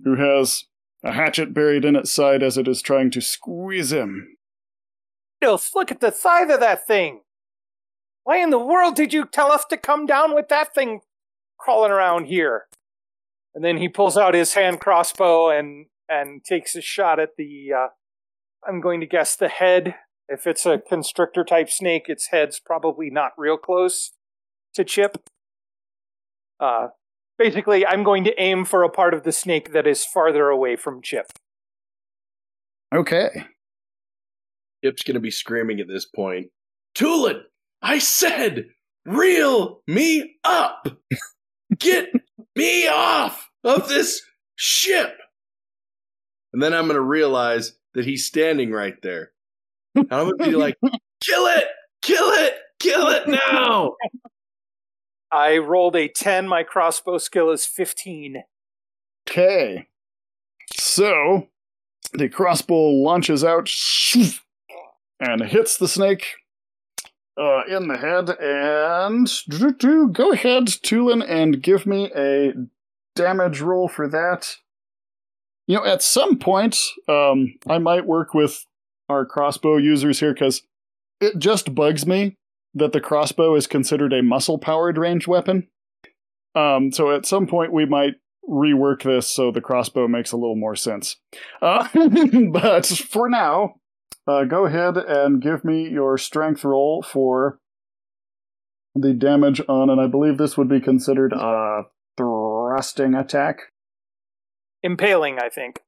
who 0.03 0.15
has 0.15 0.65
a 1.03 1.11
hatchet 1.11 1.53
buried 1.53 1.85
in 1.85 1.95
its 1.95 2.11
side 2.11 2.43
as 2.43 2.57
it 2.57 2.67
is 2.67 2.81
trying 2.81 3.11
to 3.11 3.21
squeeze 3.21 3.91
him. 3.91 4.37
Look 5.73 5.91
at 5.91 6.01
the 6.01 6.11
size 6.11 6.49
of 6.49 6.59
that 6.59 6.85
thing. 6.85 7.21
Why 8.23 8.37
in 8.37 8.49
the 8.49 8.59
world 8.59 8.95
did 8.95 9.13
you 9.13 9.25
tell 9.25 9.51
us 9.51 9.65
to 9.69 9.77
come 9.77 10.05
down 10.05 10.35
with 10.35 10.49
that 10.49 10.73
thing 10.75 11.01
crawling 11.69 11.91
around 11.91 12.25
here? 12.25 12.65
And 13.53 13.63
then 13.63 13.77
he 13.77 13.87
pulls 13.87 14.17
out 14.17 14.33
his 14.33 14.53
hand 14.53 14.79
crossbow 14.79 15.49
and 15.49 15.85
and 16.07 16.43
takes 16.43 16.75
a 16.75 16.81
shot 16.81 17.19
at 17.19 17.35
the. 17.37 17.69
Uh, 17.77 17.87
I'm 18.67 18.81
going 18.81 18.99
to 19.01 19.05
guess 19.05 19.35
the 19.35 19.47
head. 19.47 19.95
If 20.27 20.45
it's 20.45 20.65
a 20.65 20.79
constrictor 20.79 21.43
type 21.43 21.69
snake, 21.69 22.03
its 22.07 22.27
head's 22.27 22.59
probably 22.59 23.09
not 23.09 23.31
real 23.37 23.57
close 23.57 24.11
to 24.73 24.83
Chip. 24.83 25.17
Uh, 26.59 26.87
basically, 27.37 27.85
I'm 27.85 28.03
going 28.03 28.23
to 28.25 28.41
aim 28.41 28.65
for 28.65 28.83
a 28.83 28.89
part 28.89 29.13
of 29.13 29.23
the 29.23 29.31
snake 29.31 29.71
that 29.73 29.87
is 29.87 30.05
farther 30.05 30.49
away 30.49 30.75
from 30.75 31.01
Chip. 31.01 31.27
Okay. 32.93 33.45
Chip's 34.83 35.03
gonna 35.03 35.19
be 35.19 35.31
screaming 35.31 35.79
at 35.79 35.87
this 35.87 36.05
point. 36.05 36.47
Tulin, 36.95 37.41
I 37.81 37.99
said, 37.99 38.65
reel 39.05 39.81
me 39.87 40.35
up. 40.43 40.87
Get 41.77 42.09
me 42.55 42.87
off 42.87 43.49
of 43.63 43.87
this 43.89 44.21
ship. 44.55 45.15
And 46.53 46.61
then 46.61 46.73
I'm 46.73 46.87
gonna 46.87 47.01
realize 47.01 47.73
that 47.93 48.05
he's 48.05 48.25
standing 48.25 48.71
right 48.71 48.99
there. 49.01 49.31
And 49.95 50.11
I'm 50.11 50.31
gonna 50.31 50.49
be 50.51 50.55
like, 50.55 50.77
kill 51.23 51.45
it, 51.47 51.65
kill 52.01 52.29
it, 52.29 52.53
kill 52.79 53.07
it 53.07 53.27
now. 53.27 53.95
I 55.31 55.57
rolled 55.57 55.95
a 55.95 56.07
10. 56.07 56.47
My 56.47 56.63
crossbow 56.63 57.19
skill 57.19 57.51
is 57.51 57.65
15. 57.65 58.43
Okay. 59.29 59.87
So, 60.75 61.47
the 62.13 62.29
crossbow 62.29 62.89
launches 62.89 63.43
out 63.43 63.69
and 65.19 65.43
hits 65.43 65.77
the 65.77 65.87
snake 65.87 66.25
uh, 67.39 67.63
in 67.67 67.87
the 67.87 67.97
head. 67.97 68.29
And 68.39 70.13
go 70.13 70.31
ahead, 70.31 70.65
Tulin, 70.65 71.23
and 71.27 71.63
give 71.63 71.85
me 71.85 72.11
a 72.15 72.53
damage 73.15 73.61
roll 73.61 73.87
for 73.87 74.07
that. 74.09 74.57
You 75.67 75.77
know, 75.77 75.85
at 75.85 76.01
some 76.01 76.37
point, 76.37 76.77
um, 77.07 77.55
I 77.67 77.77
might 77.77 78.05
work 78.05 78.33
with 78.33 78.65
our 79.07 79.25
crossbow 79.25 79.77
users 79.77 80.19
here 80.19 80.33
because 80.33 80.63
it 81.21 81.37
just 81.39 81.75
bugs 81.75 82.05
me 82.05 82.37
that 82.73 82.91
the 82.91 83.01
crossbow 83.01 83.55
is 83.55 83.67
considered 83.67 84.13
a 84.13 84.23
muscle 84.23 84.57
powered 84.57 84.97
ranged 84.97 85.27
weapon. 85.27 85.67
Um, 86.55 86.91
so 86.91 87.11
at 87.15 87.25
some 87.25 87.47
point, 87.47 87.71
we 87.71 87.85
might 87.85 88.15
rework 88.47 89.03
this 89.03 89.27
so 89.27 89.51
the 89.51 89.61
crossbow 89.61 90.07
makes 90.07 90.31
a 90.31 90.37
little 90.37 90.55
more 90.55 90.75
sense. 90.75 91.17
Uh, 91.61 91.87
but 92.51 92.85
for 92.85 93.29
now, 93.29 93.75
uh, 94.29 94.43
go 94.43 94.65
ahead 94.65 94.95
and 94.95 95.41
give 95.41 95.65
me 95.65 95.89
your 95.89 96.17
strength 96.17 96.63
roll 96.63 97.01
for 97.01 97.59
the 98.93 99.13
damage 99.13 99.59
on, 99.67 99.89
and 99.89 99.99
I 99.99 100.05
believe 100.05 100.37
this 100.37 100.55
would 100.55 100.69
be 100.69 100.79
considered 100.79 101.33
a 101.33 101.83
thrusting 102.15 103.15
attack. 103.15 103.71
Impaling, 104.83 105.39
I 105.39 105.49
think. 105.49 105.81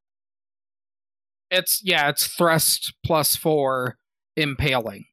It's 1.52 1.82
yeah, 1.84 2.10
it's 2.10 2.28
thrust 2.28 2.94
plus 3.06 3.36
four 3.36 3.98
impaling. 4.36 5.06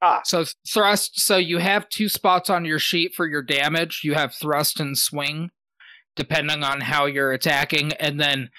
Ah. 0.00 0.22
So 0.24 0.44
thrust. 0.66 1.20
So 1.20 1.36
you 1.36 1.58
have 1.58 1.88
two 1.88 2.08
spots 2.08 2.48
on 2.48 2.64
your 2.64 2.78
sheet 2.78 3.14
for 3.14 3.26
your 3.26 3.42
damage. 3.42 4.00
You 4.04 4.14
have 4.14 4.32
thrust 4.32 4.80
and 4.80 4.96
swing, 4.96 5.50
depending 6.16 6.62
on 6.62 6.80
how 6.80 7.06
you're 7.06 7.32
attacking, 7.32 7.92
and 7.94 8.18
then 8.18 8.50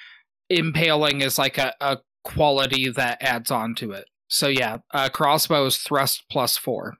impaling 0.49 1.21
is 1.21 1.39
like 1.39 1.57
a, 1.57 1.73
a 1.81 1.97
quality 2.25 2.89
that 2.89 3.21
adds 3.21 3.51
on 3.51 3.75
to 3.75 3.91
it. 3.91 4.05
So 4.27 4.47
yeah, 4.47 4.79
uh, 4.93 5.09
crossbow 5.09 5.65
is 5.67 5.77
thrust 5.77 6.25
plus 6.29 6.57
four. 6.57 6.95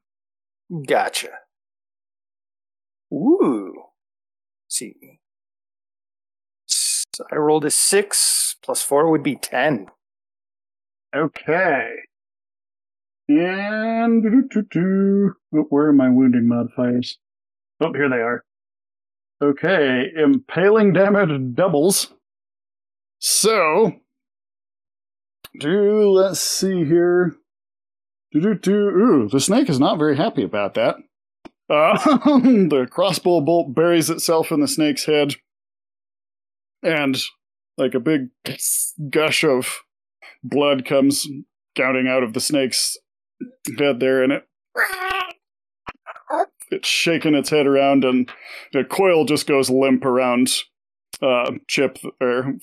Gotcha. 0.87 1.29
Ooh. 3.11 3.73
Let's 4.65 4.77
see. 4.77 5.19
So 6.67 7.25
I 7.31 7.35
rolled 7.35 7.65
a 7.65 7.71
six 7.71 8.55
plus 8.63 8.81
four 8.81 9.09
would 9.09 9.23
be 9.23 9.35
ten. 9.35 9.87
Okay. 11.15 11.89
And 13.27 14.23
oh, 14.25 15.65
where 15.69 15.87
are 15.87 15.93
my 15.93 16.09
wounding 16.09 16.47
modifiers? 16.47 17.17
Oh, 17.81 17.91
here 17.93 18.09
they 18.09 18.17
are. 18.17 18.43
Okay, 19.41 20.05
impaling 20.15 20.93
damage 20.93 21.55
doubles. 21.55 22.13
So, 23.19 23.93
do 25.59 26.09
let's 26.09 26.39
see 26.39 26.85
here. 26.85 27.35
Do 28.31 28.41
do 28.41 28.55
do. 28.55 28.73
Ooh, 28.73 29.29
the 29.29 29.39
snake 29.39 29.69
is 29.69 29.79
not 29.79 29.97
very 29.97 30.17
happy 30.17 30.43
about 30.43 30.73
that. 30.75 30.95
Uh, 31.69 31.97
the 32.37 32.87
crossbow 32.89 33.41
bolt 33.41 33.73
buries 33.73 34.09
itself 34.09 34.51
in 34.51 34.59
the 34.59 34.67
snake's 34.67 35.05
head, 35.05 35.35
and 36.83 37.17
like 37.77 37.93
a 37.93 37.99
big 37.99 38.29
gush 39.09 39.43
of 39.43 39.79
blood 40.43 40.85
comes 40.85 41.27
gouting 41.75 42.07
out 42.07 42.23
of 42.23 42.33
the 42.33 42.39
snake's 42.39 42.97
head 43.77 43.99
there, 43.99 44.23
and 44.23 44.31
it 44.33 44.47
it's 46.71 46.87
shaking 46.87 47.35
its 47.35 47.49
head 47.49 47.67
around, 47.67 48.03
and 48.03 48.29
the 48.73 48.83
coil 48.83 49.25
just 49.25 49.47
goes 49.47 49.69
limp 49.69 50.05
around 50.05 50.49
uh, 51.21 51.51
Chip 51.67 51.97
there, 52.19 52.57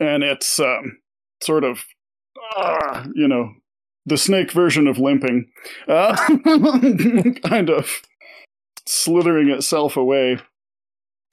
and 0.00 0.22
it's 0.22 0.58
um, 0.60 0.98
sort 1.42 1.64
of, 1.64 1.84
uh, 2.56 3.04
you 3.14 3.28
know, 3.28 3.52
the 4.06 4.18
snake 4.18 4.52
version 4.52 4.86
of 4.86 4.98
limping, 4.98 5.50
uh, 5.86 6.16
kind 7.44 7.70
of 7.70 8.00
slithering 8.86 9.50
itself 9.50 9.96
away. 9.96 10.38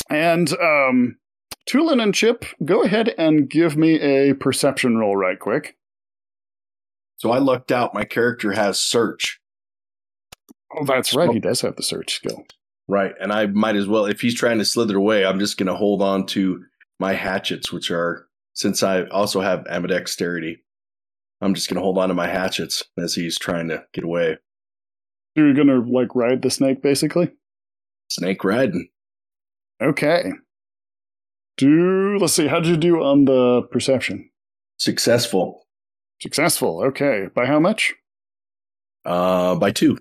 And 0.09 0.51
um, 0.59 1.17
Tulin 1.69 2.01
and 2.01 2.13
Chip, 2.13 2.45
go 2.63 2.83
ahead 2.83 3.13
and 3.17 3.49
give 3.49 3.75
me 3.75 3.99
a 3.99 4.33
perception 4.33 4.97
roll 4.97 5.15
right 5.15 5.39
quick. 5.39 5.75
So 7.17 7.31
I 7.31 7.39
lucked 7.39 7.71
out. 7.71 7.93
My 7.93 8.03
character 8.03 8.51
has 8.51 8.79
search. 8.79 9.39
Oh, 10.77 10.85
that's 10.85 11.15
right. 11.15 11.31
He 11.31 11.39
does 11.39 11.61
have 11.61 11.75
the 11.75 11.83
search 11.83 12.13
skill. 12.13 12.43
Right. 12.87 13.13
And 13.19 13.31
I 13.31 13.47
might 13.47 13.75
as 13.75 13.87
well, 13.87 14.05
if 14.05 14.21
he's 14.21 14.35
trying 14.35 14.59
to 14.59 14.65
slither 14.65 14.97
away, 14.97 15.25
I'm 15.25 15.39
just 15.39 15.57
going 15.57 15.67
to 15.67 15.75
hold 15.75 16.01
on 16.01 16.25
to 16.27 16.63
my 16.99 17.13
hatchets, 17.13 17.71
which 17.71 17.89
are, 17.89 18.27
since 18.55 18.81
I 18.81 19.03
also 19.03 19.41
have 19.41 19.65
ambidexterity, 19.65 20.57
I'm 21.41 21.53
just 21.53 21.69
going 21.69 21.75
to 21.75 21.83
hold 21.83 21.97
on 21.97 22.09
to 22.09 22.15
my 22.15 22.27
hatchets 22.27 22.83
as 22.97 23.13
he's 23.13 23.37
trying 23.37 23.67
to 23.67 23.83
get 23.93 24.03
away. 24.03 24.37
You're 25.35 25.53
going 25.53 25.67
to, 25.67 25.81
like, 25.81 26.15
ride 26.15 26.41
the 26.41 26.49
snake, 26.49 26.81
basically? 26.81 27.31
Snake 28.09 28.43
riding. 28.43 28.87
Okay. 29.83 30.31
Do, 31.57 32.17
let's 32.19 32.33
see, 32.33 32.47
how 32.47 32.59
did 32.59 32.69
you 32.69 32.77
do 32.77 33.03
on 33.03 33.25
the 33.25 33.63
perception? 33.71 34.29
Successful. 34.77 35.67
Successful. 36.21 36.81
Okay. 36.85 37.27
By 37.33 37.45
how 37.45 37.59
much? 37.59 37.93
Uh, 39.05 39.55
by 39.55 39.71
two. 39.71 39.97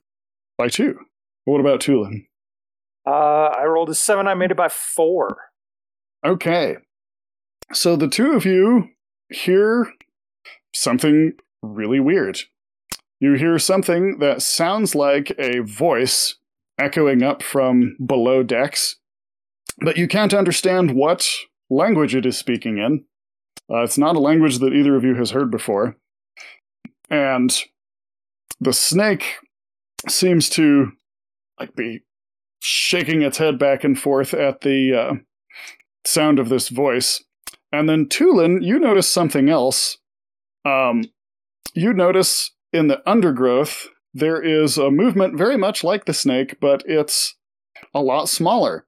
By 0.57 0.69
two. 0.69 0.99
What 1.45 1.61
about 1.61 1.81
Tulin? 1.81 2.27
Uh, 3.07 3.11
I 3.11 3.65
rolled 3.65 3.91
a 3.91 3.95
seven. 3.95 4.29
I 4.29 4.35
made 4.35 4.53
it 4.53 4.57
by 4.57 4.69
four. 4.69 5.37
Okay. 6.25 6.77
So 7.73 7.97
the 7.97 8.09
two 8.09 8.33
of 8.33 8.45
you 8.45 8.91
hear 9.31 9.93
something 10.75 11.33
really 11.63 12.01
weird. 12.01 12.41
You 13.21 13.35
hear 13.35 13.59
something 13.59 14.19
that 14.19 14.43
sounds 14.43 14.95
like 14.95 15.33
a 15.39 15.61
voice 15.61 16.37
echoing 16.79 17.23
up 17.23 17.43
from 17.43 17.97
below 18.05 18.43
decks, 18.43 18.97
but 19.79 19.97
you 19.97 20.09
can't 20.09 20.35
understand 20.35 20.95
what 20.95 21.29
language 21.71 22.15
it 22.15 22.27
is 22.27 22.37
speaking 22.37 22.79
in. 22.79 23.05
Uh, 23.73 23.83
it's 23.83 23.97
not 23.97 24.17
a 24.17 24.21
language 24.21 24.59
that 24.59 24.75
either 24.75 24.97
of 24.97 25.05
you 25.05 25.15
has 25.15 25.31
heard 25.31 25.51
before. 25.51 25.97
And 27.09 27.57
the 28.61 28.73
snake 28.73 29.37
seems 30.09 30.49
to 30.51 30.93
like 31.59 31.75
be 31.75 32.01
shaking 32.61 33.23
its 33.23 33.39
head 33.39 33.59
back 33.59 33.85
and 33.85 33.99
forth 33.99 34.35
at 34.35 34.63
the 34.63 34.93
uh, 34.95 35.15
sound 36.07 36.39
of 36.39 36.49
this 36.49 36.69
voice. 36.69 37.25
And 37.75 37.89
then 37.89 38.07
Tulin, 38.07 38.63
you 38.63 38.79
notice 38.79 39.09
something 39.09 39.49
else. 39.49 39.99
Um, 40.65 41.07
you 41.75 41.93
notice 41.93 42.53
in 42.73 42.87
the 42.87 43.03
undergrowth 43.05 43.89
there 44.13 44.41
is 44.41 44.79
a 44.79 44.93
movement 44.93 45.37
very 45.37 45.57
much 45.57 45.83
like 45.83 46.05
the 46.05 46.15
snake, 46.15 46.61
but 46.61 46.85
it's 46.87 47.35
a 47.93 48.01
lot 48.01 48.29
smaller. 48.29 48.87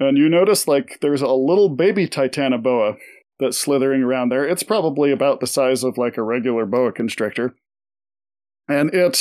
And 0.00 0.18
you 0.18 0.28
notice 0.28 0.66
like 0.66 0.98
there's 1.00 1.22
a 1.22 1.28
little 1.28 1.68
baby 1.68 2.08
titanoboa 2.08 2.96
that's 3.38 3.58
slithering 3.58 4.02
around 4.02 4.30
there. 4.30 4.44
It's 4.44 4.64
probably 4.64 5.12
about 5.12 5.38
the 5.38 5.46
size 5.46 5.84
of 5.84 5.96
like 5.96 6.16
a 6.16 6.22
regular 6.24 6.66
boa 6.66 6.90
constrictor. 6.90 7.54
and 8.68 8.92
it 8.92 9.18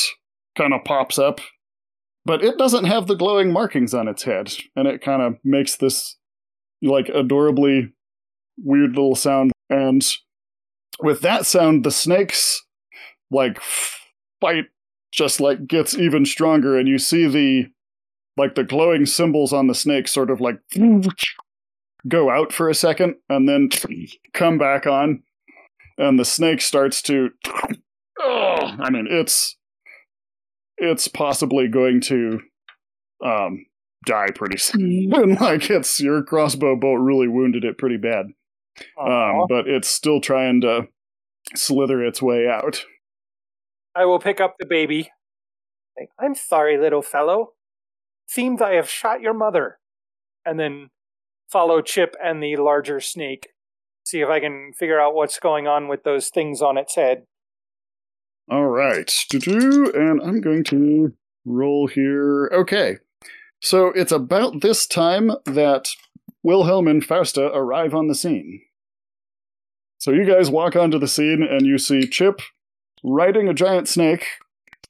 kind 0.58 0.74
of 0.74 0.84
pops 0.84 1.20
up, 1.20 1.42
but 2.26 2.44
it 2.44 2.58
doesn't 2.58 2.86
have 2.86 3.08
the 3.08 3.16
glowing 3.16 3.52
markings 3.52 3.94
on 3.94 4.08
its 4.08 4.24
head, 4.24 4.54
and 4.76 4.88
it 4.88 5.02
kind 5.02 5.22
of 5.22 5.36
makes 5.44 5.76
this 5.76 6.18
like 6.82 7.10
adorably 7.10 7.94
weird 8.58 8.92
little 8.92 9.16
sound. 9.16 9.52
And 9.70 10.06
with 11.00 11.22
that 11.22 11.46
sound, 11.46 11.84
the 11.84 11.92
snakes 11.92 12.64
like 13.32 13.60
fight 14.40 14.66
just 15.12 15.40
like 15.40 15.68
gets 15.68 15.98
even 15.98 16.26
stronger, 16.26 16.78
and 16.78 16.88
you 16.88 16.98
see 16.98 17.28
the 17.28 17.68
like 18.38 18.56
the 18.56 18.64
glowing 18.64 19.06
symbols 19.06 19.54
on 19.54 19.68
the 19.68 19.76
snake 19.76 20.08
sort 20.08 20.30
of 20.30 20.42
like 20.42 20.60
go 22.08 22.30
out 22.30 22.52
for 22.52 22.70
a 22.70 22.76
second 22.76 23.16
and 23.30 23.48
then 23.48 23.70
come 24.34 24.58
back 24.58 24.86
on. 24.86 25.24
And 25.98 26.20
the 26.20 26.26
snake 26.26 26.62
starts 26.62 27.02
to 27.04 27.30
oh, 28.20 28.76
i 28.80 28.90
mean 28.90 29.08
it's 29.10 29.56
it's 30.78 31.08
possibly 31.08 31.70
going 31.70 32.02
to 32.02 32.42
um 33.26 33.66
die 34.06 34.28
pretty 34.36 34.58
soon. 34.60 35.10
Like 35.40 35.70
it's 35.70 36.02
your 36.02 36.22
crossbow 36.22 36.76
bolt 36.76 37.00
really 37.00 37.30
wounded 37.30 37.64
it 37.64 37.78
pretty 37.78 37.98
bad 37.98 38.28
um 39.00 39.46
but 39.48 39.68
it's 39.68 39.88
still 39.88 40.20
trying 40.20 40.62
to 40.62 40.88
slither 41.56 42.04
its 42.04 42.22
way 42.22 42.48
out 42.48 42.86
I 43.96 44.06
will 44.06 44.20
pick 44.20 44.42
up 44.42 44.56
the 44.60 44.66
baby. 44.66 45.12
I'm 46.20 46.36
sorry, 46.36 46.78
little 46.78 47.02
fellow. 47.02 47.54
Seems 48.28 48.62
I 48.62 48.74
have 48.74 48.90
shot 48.90 49.22
your 49.22 49.34
mother. 49.34 49.80
And 50.46 50.60
then 50.60 50.90
follow 51.50 51.82
Chip 51.82 52.16
and 52.22 52.44
the 52.44 52.58
larger 52.58 53.00
snake. 53.00 53.50
See 54.04 54.20
if 54.20 54.28
I 54.28 54.42
can 54.42 54.74
figure 54.78 55.00
out 55.00 55.16
what's 55.16 55.40
going 55.40 55.66
on 55.66 55.88
with 55.88 56.04
those 56.04 56.30
things 56.30 56.62
on 56.62 56.78
its 56.78 56.96
head. 56.96 57.24
All 58.52 58.68
right. 58.68 59.10
Doo-doo, 59.30 59.92
And 59.96 60.22
I'm 60.22 60.42
going 60.42 60.66
to 60.66 61.14
roll 61.46 61.88
here. 61.88 62.52
Okay. 62.54 62.98
So 63.62 63.88
it's 63.88 64.12
about 64.12 64.62
this 64.62 64.86
time 64.86 65.32
that 65.46 65.88
Wilhelm 66.44 66.88
and 66.88 67.04
Fausta 67.04 67.50
arrive 67.56 67.96
on 67.96 68.08
the 68.08 68.14
scene. 68.14 68.62
So 70.06 70.12
you 70.12 70.24
guys 70.24 70.52
walk 70.52 70.76
onto 70.76 71.00
the 71.00 71.08
scene 71.08 71.42
and 71.42 71.66
you 71.66 71.80
see 71.80 72.06
Chip 72.06 72.40
riding 73.04 73.48
a 73.48 73.56
giant 73.56 73.88
snake 73.88 74.24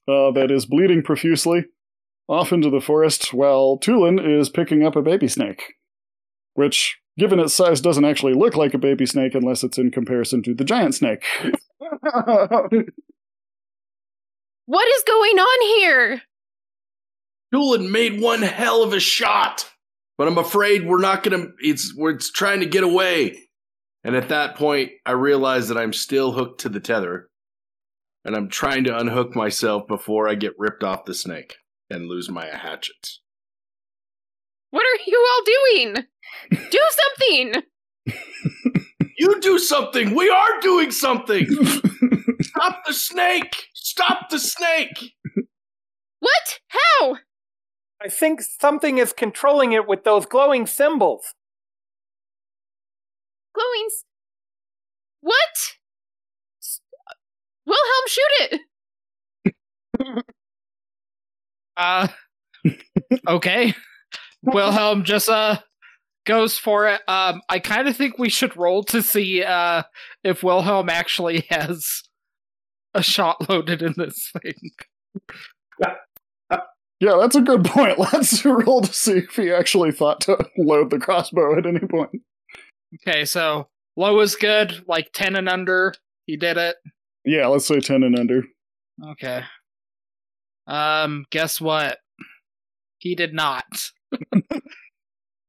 uh, 0.09 0.32
that 0.32 0.51
is 0.51 0.66
bleeding 0.66 1.03
profusely 1.03 1.68
off 2.28 2.51
into 2.51 2.70
the 2.70 2.82
forest 2.82 3.34
while 3.34 3.80
Tulin 3.80 4.20
is 4.20 4.49
picking 4.49 4.86
up 4.86 4.97
a 4.97 5.01
baby 5.01 5.30
snake. 5.30 5.76
Which, 6.55 6.97
given 7.18 7.39
its 7.39 7.53
size, 7.53 7.80
doesn't 7.80 8.03
actually 8.03 8.34
look 8.34 8.57
like 8.57 8.74
a 8.74 8.78
baby 8.78 9.05
snake 9.05 9.36
unless 9.36 9.63
it's 9.63 9.78
in 9.78 9.89
comparison 9.89 10.43
to 10.43 10.53
the 10.53 10.66
giant 10.66 10.95
snake. 10.95 11.24
What 14.68 14.88
is 14.97 15.03
going 15.07 15.39
on 15.39 15.80
here? 15.80 16.24
Tulin 17.53 17.89
made 17.89 18.20
one 18.20 18.41
hell 18.41 18.84
of 18.84 18.91
a 18.91 18.99
shot, 18.99 19.72
but 20.18 20.28
I'm 20.28 20.38
afraid 20.38 20.86
we're 20.86 20.99
not 20.99 21.24
gonna. 21.24 21.45
It's 21.59 21.95
we're 21.95 22.16
it's 22.16 22.32
trying 22.32 22.61
to 22.61 22.66
get 22.66 22.84
away, 22.84 23.45
and 24.06 24.16
at 24.16 24.30
that 24.30 24.56
point, 24.56 24.91
I 25.06 25.12
realize 25.12 25.68
that 25.68 25.78
I'm 25.78 25.91
still 25.91 26.32
hooked 26.32 26.62
to 26.62 26.70
the 26.70 26.80
tether, 26.80 27.30
and 28.24 28.36
I'm 28.36 28.47
trying 28.47 28.86
to 28.86 28.97
unhook 28.97 29.36
myself 29.36 29.86
before 29.88 30.30
I 30.30 30.36
get 30.36 30.53
ripped 30.58 30.84
off 30.84 31.03
the 31.03 31.14
snake 31.14 31.56
and 31.89 32.08
lose 32.08 32.30
my 32.30 32.45
hatchets. 32.45 33.20
What 34.70 34.86
are 34.86 35.03
you 35.06 35.28
all 35.30 35.43
doing? 35.43 36.06
Do 36.72 36.80
something! 36.91 37.64
You 39.18 39.39
do 39.39 39.58
something. 39.60 40.14
We 40.14 40.30
are 40.30 40.60
doing 40.62 40.91
something. 40.91 41.47
Stop 42.41 42.84
the 42.86 42.93
snake. 42.93 43.68
Stop 43.74 44.30
the 44.30 44.39
snake. 44.39 45.14
What? 46.20 46.60
How? 46.68 47.18
I 48.01 48.10
think 48.10 48.41
something 48.41 48.97
is 48.97 49.14
controlling 49.14 49.72
it 49.72 49.88
with 49.88 50.03
those 50.03 50.26
glowing 50.26 50.68
symbols. 50.68 51.34
Glowing. 53.56 53.88
s- 53.88 54.03
What? 55.22 55.74
S- 56.62 56.82
Wilhelm, 57.66 58.06
shoot 58.08 58.51
it! 58.51 58.62
Uh, 61.78 62.08
okay. 63.28 63.74
Wilhelm 64.43 65.03
just 65.03 65.28
uh 65.28 65.58
goes 66.26 66.58
for 66.58 66.88
it. 66.88 67.01
Um, 67.08 67.41
I 67.49 67.60
kind 67.60 67.89
of 67.89 67.97
think 67.97 68.18
we 68.18 68.30
should 68.30 68.56
roll 68.56 68.84
to 68.86 69.01
see 69.01 69.43
uh 69.43 69.84
if 70.24 70.41
Wilhelm 70.41 70.89
actually 70.89 71.45
has 71.49 72.03
a 72.93 73.03
shot 73.03 73.49
loaded 73.49 73.82
in 73.82 73.93
this 73.97 74.32
thing. 74.41 74.72
yeah, 77.01 77.18
that's 77.20 77.36
a 77.36 77.41
good 77.41 77.66
point. 77.66 77.99
Let's 78.14 78.45
roll 78.45 78.82
to 78.82 78.93
see 78.93 79.18
if 79.18 79.36
he 79.36 79.51
actually 79.51 79.91
thought 79.91 80.22
to 80.22 80.38
load 80.58 80.91
the 80.91 80.99
crossbow 80.99 81.58
at 81.58 81.66
any 81.66 81.80
point. 81.80 82.22
Okay, 82.96 83.26
so 83.26 83.70
low 83.96 84.20
is 84.20 84.36
good, 84.36 84.84
like 84.88 85.12
ten 85.14 85.36
and 85.36 85.50
under. 85.50 85.93
He 86.26 86.38
did 86.38 86.58
it. 86.58 86.78
Yeah, 87.26 87.48
let's 87.48 87.66
say 87.66 87.80
10 87.80 88.04
and 88.04 88.18
under. 88.18 88.43
Okay. 89.04 89.43
Um, 90.68 91.26
guess 91.32 91.60
what? 91.60 91.98
He 92.98 93.16
did 93.16 93.34
not. 93.34 93.66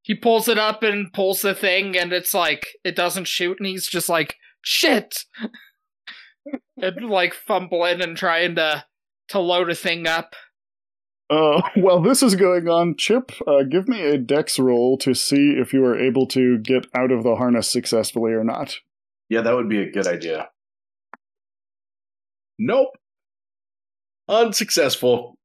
he 0.03 0.15
pulls 0.15 0.49
it 0.49 0.59
up 0.59 0.83
and 0.83 1.13
pulls 1.13 1.43
the 1.43 1.55
thing, 1.55 1.97
and 1.97 2.13
it's 2.13 2.35
like 2.35 2.67
it 2.83 2.97
doesn't 2.97 3.29
shoot, 3.29 3.59
and 3.59 3.67
he's 3.67 3.87
just 3.87 4.09
like, 4.09 4.37
"Shit!" 4.63 5.25
and 6.83 7.09
like 7.09 7.35
fumbling 7.35 8.03
and 8.03 8.17
trying 8.17 8.57
to 8.57 8.85
to 9.29 9.39
load 9.39 9.71
a 9.71 9.75
thing 9.75 10.07
up. 10.07 10.35
Uh, 11.29 11.63
while 11.77 12.01
this 12.01 12.23
is 12.23 12.35
going 12.35 12.69
on, 12.69 12.97
Chip, 12.97 13.33
uh, 13.47 13.63
give 13.63 13.89
me 13.89 14.03
a 14.03 14.19
dex 14.19 14.59
roll 14.59 14.97
to 14.99 15.15
see 15.15 15.53
if 15.53 15.73
you 15.73 15.85
are 15.85 15.99
able 15.99 16.27
to 16.29 16.59
get 16.59 16.87
out 16.95 17.11
of 17.11 17.23
the 17.23 17.37
harness 17.37 17.71
successfully 17.71 18.33
or 18.33 18.45
not. 18.45 18.77
Yeah, 19.29 19.41
that 19.43 19.55
would 19.55 19.69
be 19.69 19.83
a 19.83 19.91
good 19.91 20.07
idea. 20.07 20.51
Nope. 22.59 22.97
Unsuccessful. 24.29 25.37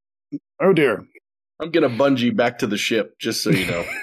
Oh 0.60 0.72
dear. 0.72 1.04
I'm 1.60 1.70
gonna 1.70 1.90
bungee 1.90 2.34
back 2.34 2.58
to 2.58 2.66
the 2.66 2.76
ship, 2.76 3.18
just 3.18 3.42
so 3.42 3.50
you 3.50 3.66
know. 3.66 3.84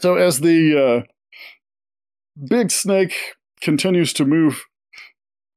So 0.00 0.16
as 0.16 0.40
the 0.40 1.04
uh, 1.06 2.44
big 2.48 2.70
snake 2.70 3.14
continues 3.60 4.12
to 4.14 4.24
move 4.24 4.64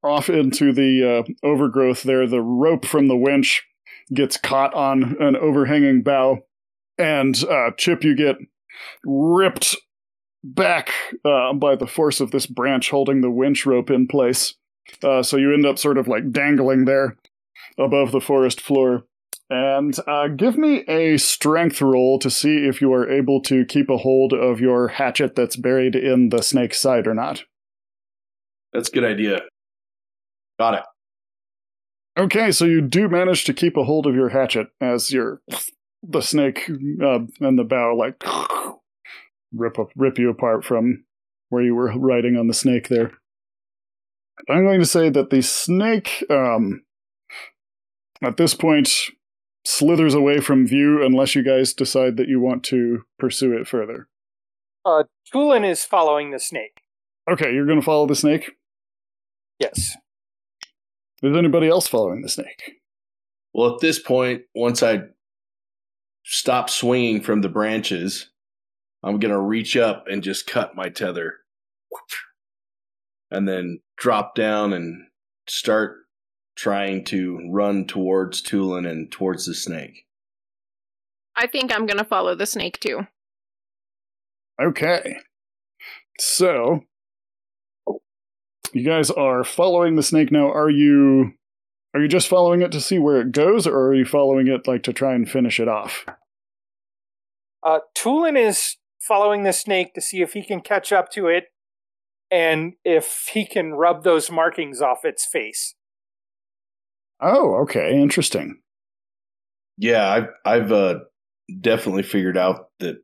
off 0.04 0.30
into 0.30 0.72
the 0.72 1.26
uh, 1.26 1.48
overgrowth 1.48 2.04
there, 2.04 2.28
the 2.28 2.42
rope 2.42 2.86
from 2.86 3.08
the 3.08 3.18
winch 3.18 3.67
gets 4.14 4.38
caught 4.38 4.74
on 4.74 5.16
an 5.20 5.36
overhanging 5.36 6.04
bough, 6.04 6.40
and 6.98 7.44
uh, 7.44 7.72
Chip, 7.78 8.04
you 8.04 8.16
get 8.16 8.38
ripped 9.06 9.76
back 10.44 10.92
uh, 11.26 11.54
by 11.54 11.76
the 11.76 11.88
force 11.88 12.20
of 12.20 12.32
this 12.32 12.46
branch 12.46 12.90
holding 12.90 13.22
the 13.22 13.32
winch 13.32 13.66
rope 13.66 13.90
in 13.90 14.08
place. 14.08 14.56
Uh, 15.04 15.22
so 15.22 15.38
you 15.38 15.54
end 15.54 15.66
up 15.66 15.78
sort 15.78 15.98
of 15.98 16.08
like 16.08 16.32
dangling 16.32 16.86
there 16.86 17.18
above 17.78 18.12
the 18.12 18.22
forest 18.22 18.62
floor. 18.62 19.04
And 19.50 19.98
uh, 20.08 20.28
give 20.28 20.58
me 20.58 20.84
a 20.88 21.18
strength 21.18 21.82
roll 21.82 22.20
to 22.20 22.30
see 22.30 22.66
if 22.68 22.82
you 22.82 22.92
are 22.94 23.10
able 23.10 23.42
to 23.44 23.66
keep 23.66 23.90
a 23.90 23.98
hold 23.98 24.34
of 24.34 24.60
your 24.60 24.90
hatchet 24.90 25.36
that's 25.36 25.56
buried 25.56 25.96
in 25.96 26.30
the 26.30 26.42
snake's 26.42 26.82
side 26.82 27.08
or 27.08 27.14
not. 27.14 27.44
That's 28.74 28.90
a 28.90 28.92
good 28.92 29.06
idea. 29.06 29.42
Got 30.60 30.74
it. 30.76 30.84
Okay, 32.18 32.52
so 32.52 32.66
you 32.66 32.82
do 32.82 33.08
manage 33.08 33.44
to 33.44 33.54
keep 33.54 33.78
a 33.78 33.84
hold 33.84 34.08
of 34.08 34.16
your 34.16 34.30
hatchet 34.30 34.68
as 34.82 35.12
your 35.12 35.42
the 36.02 36.22
snake 36.22 36.70
uh, 37.04 37.20
and 37.40 37.60
the 37.60 37.64
bow 37.64 37.96
like 37.96 38.24
rip 39.54 39.78
up, 39.78 39.90
rip 39.96 40.18
you 40.18 40.30
apart 40.30 40.64
from 40.64 41.04
where 41.50 41.64
you 41.64 41.76
were 41.76 41.92
riding 41.98 42.36
on 42.36 42.48
the 42.48 42.54
snake 42.54 42.88
there. 42.88 43.12
I'm 44.50 44.64
going 44.64 44.80
to 44.80 44.86
say 44.86 45.10
that 45.10 45.30
the 45.30 45.42
snake, 45.42 46.24
um, 46.30 46.84
at 48.22 48.38
this 48.38 48.54
point, 48.54 48.90
slithers 49.66 50.14
away 50.14 50.40
from 50.40 50.68
view 50.68 51.04
unless 51.04 51.36
you 51.36 51.44
guys 51.44 51.74
decide 51.74 52.18
that 52.18 52.28
you 52.28 52.40
want 52.40 52.64
to 52.66 53.04
pursue 53.20 53.54
it 53.54 53.68
further. 53.68 54.08
Uh, 54.86 55.04
Tulin 55.34 55.70
is 55.70 55.84
following 55.84 56.32
the 56.32 56.40
snake. 56.40 56.82
Okay, 57.30 57.54
you're 57.54 57.66
going 57.66 57.80
to 57.80 57.86
follow 57.86 58.08
the 58.08 58.16
snake. 58.16 58.52
Yes. 59.60 59.98
Is 61.24 61.36
anybody 61.36 61.68
else 61.68 61.88
following 61.88 62.22
the 62.22 62.30
snake? 62.30 62.80
Well, 63.54 63.74
at 63.74 63.82
this 63.82 63.98
point, 63.98 64.44
once 64.54 64.84
I 64.84 65.02
stop 66.24 66.70
swinging 66.70 67.22
from 67.22 67.42
the 67.42 67.50
branches, 67.50 68.30
I'm 69.04 69.20
gonna 69.20 69.42
reach 69.42 69.76
up 69.76 70.06
and 70.08 70.22
just 70.22 70.46
cut 70.48 70.76
my 70.76 70.90
tether, 70.90 71.36
and 73.32 73.48
then 73.48 73.80
drop 73.98 74.36
down 74.36 74.74
and 74.74 75.08
start 75.48 75.98
trying 76.56 77.04
to 77.06 77.40
run 77.52 77.86
towards 77.86 78.42
Tulin 78.42 78.88
and 78.88 79.12
towards 79.12 79.46
the 79.46 79.54
snake. 79.54 80.06
I 81.36 81.48
think 81.48 81.72
I'm 81.72 81.86
gonna 81.86 82.04
follow 82.04 82.36
the 82.36 82.46
snake 82.46 82.80
too. 82.80 83.08
Okay. 84.62 85.18
So, 86.20 86.82
you 88.74 88.84
guys 88.84 89.10
are 89.12 89.44
following 89.44 89.96
the 89.96 90.04
snake 90.04 90.32
now. 90.32 90.52
Are 90.52 90.70
you 90.70 91.34
are 91.94 92.02
you 92.02 92.08
just 92.08 92.28
following 92.28 92.62
it 92.62 92.72
to 92.74 92.82
see 92.82 93.00
where 93.00 93.22
it 93.22 93.32
goes, 93.32 93.66
or 93.66 93.88
are 93.88 93.96
you 93.96 94.06
following 94.06 94.48
it 94.48 94.68
like 94.68 94.84
to 94.84 94.94
try 94.94 95.14
and 95.14 95.30
finish 95.30 95.60
it 95.60 95.68
off? 95.68 96.06
Uh, 97.66 97.80
Tulin 97.98 98.38
is 98.38 98.78
following 99.00 99.44
the 99.44 99.54
snake 99.54 99.94
to 99.94 100.02
see 100.02 100.22
if 100.22 100.34
he 100.34 100.44
can 100.44 100.62
catch 100.62 100.92
up 100.92 101.10
to 101.12 101.28
it 101.28 101.46
and 102.30 102.74
if 102.84 103.30
he 103.34 103.46
can 103.46 103.74
rub 103.74 104.04
those 104.04 104.30
markings 104.30 104.82
off 104.82 105.06
its 105.06 105.26
face. 105.26 105.76
Oh, 107.22 107.56
okay, 107.64 108.00
interesting. 108.00 108.62
Yeah, 109.78 110.08
I've 110.10 110.28
I've 110.46 110.72
uh, 110.72 111.00
definitely 111.62 112.04
figured 112.04 112.38
out 112.38 112.68
that 112.80 112.98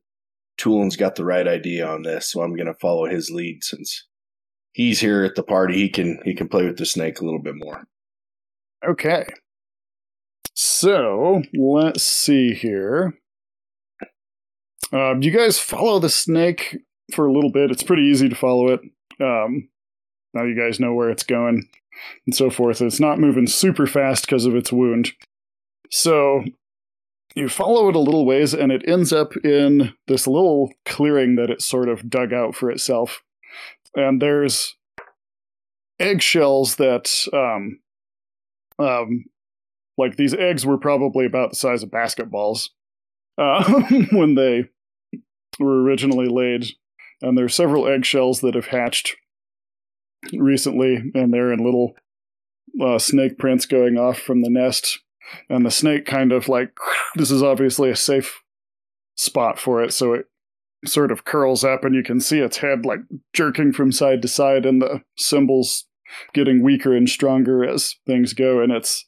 Tulin's 0.59 0.97
got 0.97 1.15
the 1.15 1.25
right 1.25 1.47
idea 1.47 1.87
on 1.87 2.03
this, 2.03 2.31
so 2.31 2.41
I'm 2.41 2.55
going 2.55 2.67
to 2.67 2.73
follow 2.75 3.05
his 3.05 3.31
lead 3.31 3.63
since 3.63 4.07
he's 4.73 4.99
here 4.99 5.23
at 5.23 5.35
the 5.35 5.43
party. 5.43 5.75
He 5.75 5.89
can 5.89 6.19
he 6.25 6.33
can 6.33 6.49
play 6.49 6.65
with 6.65 6.77
the 6.77 6.85
snake 6.85 7.21
a 7.21 7.25
little 7.25 7.41
bit 7.41 7.55
more. 7.55 7.83
Okay. 8.87 9.25
So 10.53 11.41
let's 11.53 12.03
see 12.03 12.53
here. 12.53 13.13
Um, 14.91 15.23
you 15.23 15.31
guys 15.31 15.57
follow 15.57 15.99
the 15.99 16.09
snake 16.09 16.77
for 17.13 17.25
a 17.25 17.33
little 17.33 17.51
bit. 17.51 17.71
It's 17.71 17.81
pretty 17.81 18.03
easy 18.03 18.29
to 18.29 18.35
follow 18.35 18.67
it. 18.67 18.81
Um, 19.19 19.69
now 20.33 20.43
you 20.43 20.55
guys 20.55 20.79
know 20.79 20.93
where 20.93 21.09
it's 21.09 21.23
going 21.23 21.67
and 22.25 22.35
so 22.35 22.49
forth. 22.49 22.81
It's 22.81 22.99
not 22.99 23.19
moving 23.19 23.47
super 23.47 23.87
fast 23.87 24.25
because 24.25 24.45
of 24.45 24.55
its 24.55 24.71
wound. 24.71 25.13
So 25.89 26.43
you 27.35 27.49
follow 27.49 27.89
it 27.89 27.95
a 27.95 27.99
little 27.99 28.25
ways, 28.25 28.53
and 28.53 28.71
it 28.71 28.87
ends 28.87 29.11
up 29.11 29.35
in 29.43 29.93
this 30.07 30.27
little 30.27 30.71
clearing 30.85 31.35
that 31.35 31.49
it 31.49 31.61
sort 31.61 31.89
of 31.89 32.09
dug 32.09 32.31
out 32.33 32.55
for 32.55 32.69
itself. 32.69 33.23
And 33.95 34.21
there's 34.21 34.75
eggshells 35.99 36.75
that, 36.77 37.11
um, 37.31 37.79
um, 38.79 39.25
like 39.97 40.15
these 40.15 40.33
eggs 40.33 40.65
were 40.65 40.77
probably 40.77 41.25
about 41.25 41.51
the 41.51 41.55
size 41.55 41.83
of 41.83 41.89
basketballs 41.89 42.69
uh, 43.37 43.81
when 44.11 44.35
they 44.35 44.69
were 45.59 45.83
originally 45.83 46.27
laid. 46.27 46.65
And 47.21 47.37
there's 47.37 47.55
several 47.55 47.87
eggshells 47.87 48.41
that 48.41 48.55
have 48.55 48.67
hatched 48.67 49.15
recently, 50.33 51.11
and 51.13 51.33
they're 51.33 51.53
in 51.53 51.63
little 51.63 51.95
uh, 52.81 52.97
snake 52.97 53.37
prints 53.37 53.65
going 53.65 53.97
off 53.97 54.19
from 54.19 54.41
the 54.41 54.49
nest. 54.49 54.99
And 55.49 55.65
the 55.65 55.71
snake 55.71 56.05
kind 56.05 56.31
of 56.31 56.49
like, 56.49 56.77
this 57.15 57.31
is 57.31 57.43
obviously 57.43 57.89
a 57.89 57.95
safe 57.95 58.41
spot 59.15 59.59
for 59.59 59.83
it, 59.83 59.93
so 59.93 60.13
it 60.13 60.25
sort 60.85 61.11
of 61.11 61.25
curls 61.25 61.63
up, 61.63 61.83
and 61.83 61.95
you 61.95 62.03
can 62.03 62.19
see 62.19 62.39
its 62.39 62.57
head 62.57 62.85
like 62.85 62.99
jerking 63.33 63.71
from 63.71 63.91
side 63.91 64.21
to 64.21 64.27
side, 64.27 64.65
and 64.65 64.81
the 64.81 65.01
symbols 65.17 65.85
getting 66.33 66.63
weaker 66.63 66.95
and 66.95 67.09
stronger 67.09 67.63
as 67.63 67.95
things 68.05 68.33
go. 68.33 68.61
And 68.61 68.71
it's 68.71 69.07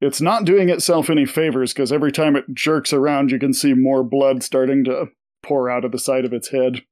it's 0.00 0.20
not 0.20 0.44
doing 0.44 0.68
itself 0.68 1.08
any 1.08 1.24
favors 1.24 1.72
because 1.72 1.92
every 1.92 2.12
time 2.12 2.36
it 2.36 2.44
jerks 2.52 2.92
around, 2.92 3.30
you 3.30 3.38
can 3.38 3.52
see 3.52 3.74
more 3.74 4.02
blood 4.02 4.42
starting 4.42 4.84
to 4.84 5.06
pour 5.42 5.70
out 5.70 5.84
of 5.84 5.92
the 5.92 5.98
side 5.98 6.24
of 6.24 6.32
its 6.32 6.50
head. 6.50 6.82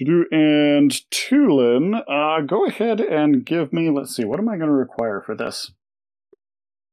And 0.00 0.90
Tulin, 1.10 2.02
uh, 2.08 2.40
go 2.46 2.66
ahead 2.66 3.00
and 3.00 3.44
give 3.44 3.72
me, 3.72 3.90
let's 3.90 4.16
see, 4.16 4.24
what 4.24 4.38
am 4.38 4.48
I 4.48 4.56
going 4.56 4.68
to 4.68 4.74
require 4.74 5.22
for 5.24 5.34
this? 5.34 5.72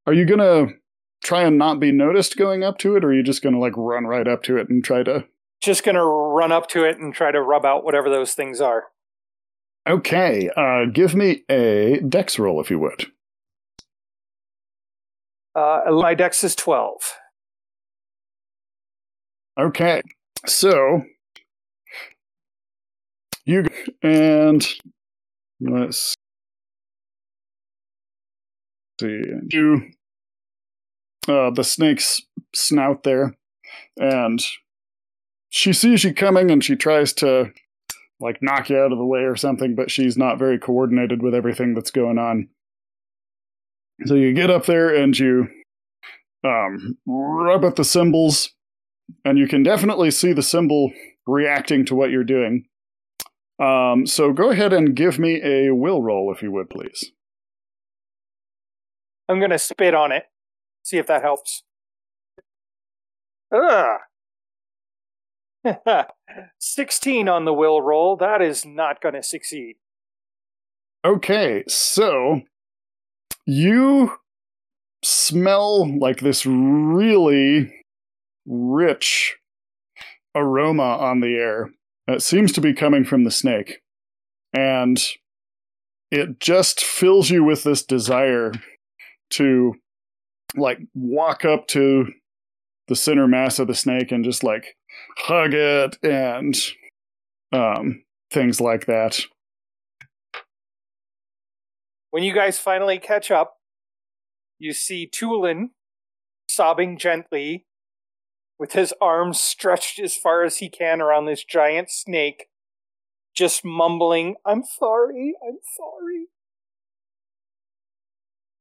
Are 0.06 0.12
you 0.12 0.26
going 0.26 0.40
to 0.40 0.74
try 1.22 1.42
and 1.42 1.58
not 1.58 1.80
be 1.80 1.92
noticed 1.92 2.36
going 2.36 2.62
up 2.62 2.78
to 2.78 2.96
it, 2.96 3.04
or 3.04 3.08
are 3.08 3.14
you 3.14 3.22
just 3.22 3.42
going 3.42 3.54
to 3.54 3.60
like 3.60 3.76
run 3.76 4.04
right 4.04 4.28
up 4.28 4.42
to 4.44 4.56
it 4.56 4.68
and 4.68 4.82
try 4.82 5.02
to. 5.02 5.24
Just 5.62 5.84
going 5.84 5.96
to 5.96 6.04
run 6.04 6.52
up 6.52 6.68
to 6.68 6.84
it 6.84 6.98
and 6.98 7.12
try 7.12 7.30
to 7.30 7.42
rub 7.42 7.64
out 7.64 7.84
whatever 7.84 8.08
those 8.08 8.34
things 8.34 8.60
are. 8.60 8.84
Okay, 9.88 10.50
uh, 10.56 10.84
give 10.92 11.14
me 11.14 11.44
a 11.48 12.00
dex 12.08 12.38
roll 12.38 12.60
if 12.60 12.70
you 12.70 12.78
would. 12.78 13.06
Uh, 15.54 15.80
my 15.88 16.14
dex 16.14 16.44
is 16.44 16.54
12. 16.54 17.16
Okay, 19.58 20.02
so 20.46 21.02
you 23.44 23.66
and 24.02 24.68
let's 25.60 26.14
see 29.00 29.22
you 29.50 29.90
uh, 31.28 31.50
the 31.50 31.64
snake's 31.64 32.22
snout 32.54 33.02
there, 33.02 33.34
and 33.96 34.40
she 35.48 35.72
sees 35.72 36.04
you 36.04 36.14
coming 36.14 36.50
and 36.50 36.62
she 36.62 36.76
tries 36.76 37.12
to 37.14 37.52
like 38.20 38.38
knock 38.42 38.68
you 38.68 38.78
out 38.78 38.92
of 38.92 38.98
the 38.98 39.06
way 39.06 39.20
or 39.20 39.36
something, 39.36 39.74
but 39.74 39.90
she's 39.90 40.16
not 40.16 40.38
very 40.38 40.58
coordinated 40.58 41.22
with 41.22 41.34
everything 41.34 41.74
that's 41.74 41.90
going 41.90 42.18
on. 42.18 42.48
So 44.06 44.14
you 44.14 44.32
get 44.32 44.50
up 44.50 44.66
there 44.66 44.94
and 44.94 45.18
you 45.18 45.48
um, 46.44 46.96
rub 47.06 47.64
at 47.64 47.76
the 47.76 47.84
symbols, 47.84 48.50
and 49.24 49.38
you 49.38 49.48
can 49.48 49.62
definitely 49.62 50.10
see 50.10 50.32
the 50.32 50.42
symbol 50.42 50.92
reacting 51.26 51.84
to 51.86 51.94
what 51.94 52.10
you're 52.10 52.24
doing. 52.24 52.66
Um, 53.60 54.06
so 54.06 54.32
go 54.32 54.50
ahead 54.50 54.72
and 54.72 54.94
give 54.94 55.18
me 55.18 55.40
a 55.42 55.74
will 55.74 56.02
roll, 56.02 56.32
if 56.32 56.42
you 56.42 56.52
would, 56.52 56.70
please. 56.70 57.12
I'm 59.28 59.38
going 59.38 59.50
to 59.50 59.58
spit 59.58 59.94
on 59.94 60.12
it, 60.12 60.24
see 60.82 60.96
if 60.96 61.06
that 61.08 61.22
helps. 61.22 61.64
Ugh. 63.52 63.98
16 66.58 67.28
on 67.28 67.44
the 67.44 67.52
will 67.52 67.80
roll. 67.80 68.16
That 68.16 68.42
is 68.42 68.64
not 68.64 69.00
going 69.00 69.14
to 69.14 69.22
succeed. 69.22 69.76
Okay, 71.04 71.64
so 71.68 72.42
you 73.46 74.12
smell 75.02 75.98
like 75.98 76.20
this 76.20 76.44
really 76.44 77.72
rich 78.46 79.36
aroma 80.34 80.82
on 80.82 81.20
the 81.20 81.34
air. 81.34 81.70
It 82.06 82.22
seems 82.22 82.52
to 82.52 82.60
be 82.60 82.72
coming 82.72 83.04
from 83.04 83.24
the 83.24 83.30
snake. 83.30 83.78
And 84.52 85.00
it 86.10 86.40
just 86.40 86.82
fills 86.82 87.30
you 87.30 87.44
with 87.44 87.64
this 87.64 87.84
desire 87.84 88.52
to 89.30 89.74
like 90.56 90.78
walk 90.94 91.44
up 91.44 91.66
to 91.68 92.06
the 92.88 92.96
center 92.96 93.28
mass 93.28 93.58
of 93.58 93.66
the 93.66 93.74
snake 93.74 94.10
and 94.10 94.24
just 94.24 94.42
like 94.42 94.77
hug 95.18 95.52
it 95.52 95.98
and 96.02 96.56
um 97.52 98.02
things 98.30 98.60
like 98.60 98.86
that. 98.86 99.20
When 102.10 102.22
you 102.22 102.34
guys 102.34 102.58
finally 102.58 102.98
catch 102.98 103.30
up, 103.30 103.58
you 104.58 104.72
see 104.72 105.08
Tulin 105.08 105.70
sobbing 106.48 106.98
gently 106.98 107.66
with 108.58 108.72
his 108.72 108.92
arms 109.00 109.40
stretched 109.40 109.98
as 110.00 110.16
far 110.16 110.42
as 110.42 110.58
he 110.58 110.68
can 110.68 111.00
around 111.00 111.26
this 111.26 111.44
giant 111.44 111.90
snake, 111.90 112.46
just 113.34 113.64
mumbling, 113.64 114.36
I'm 114.44 114.64
sorry, 114.64 115.34
I'm 115.46 115.58
sorry. 115.76 116.26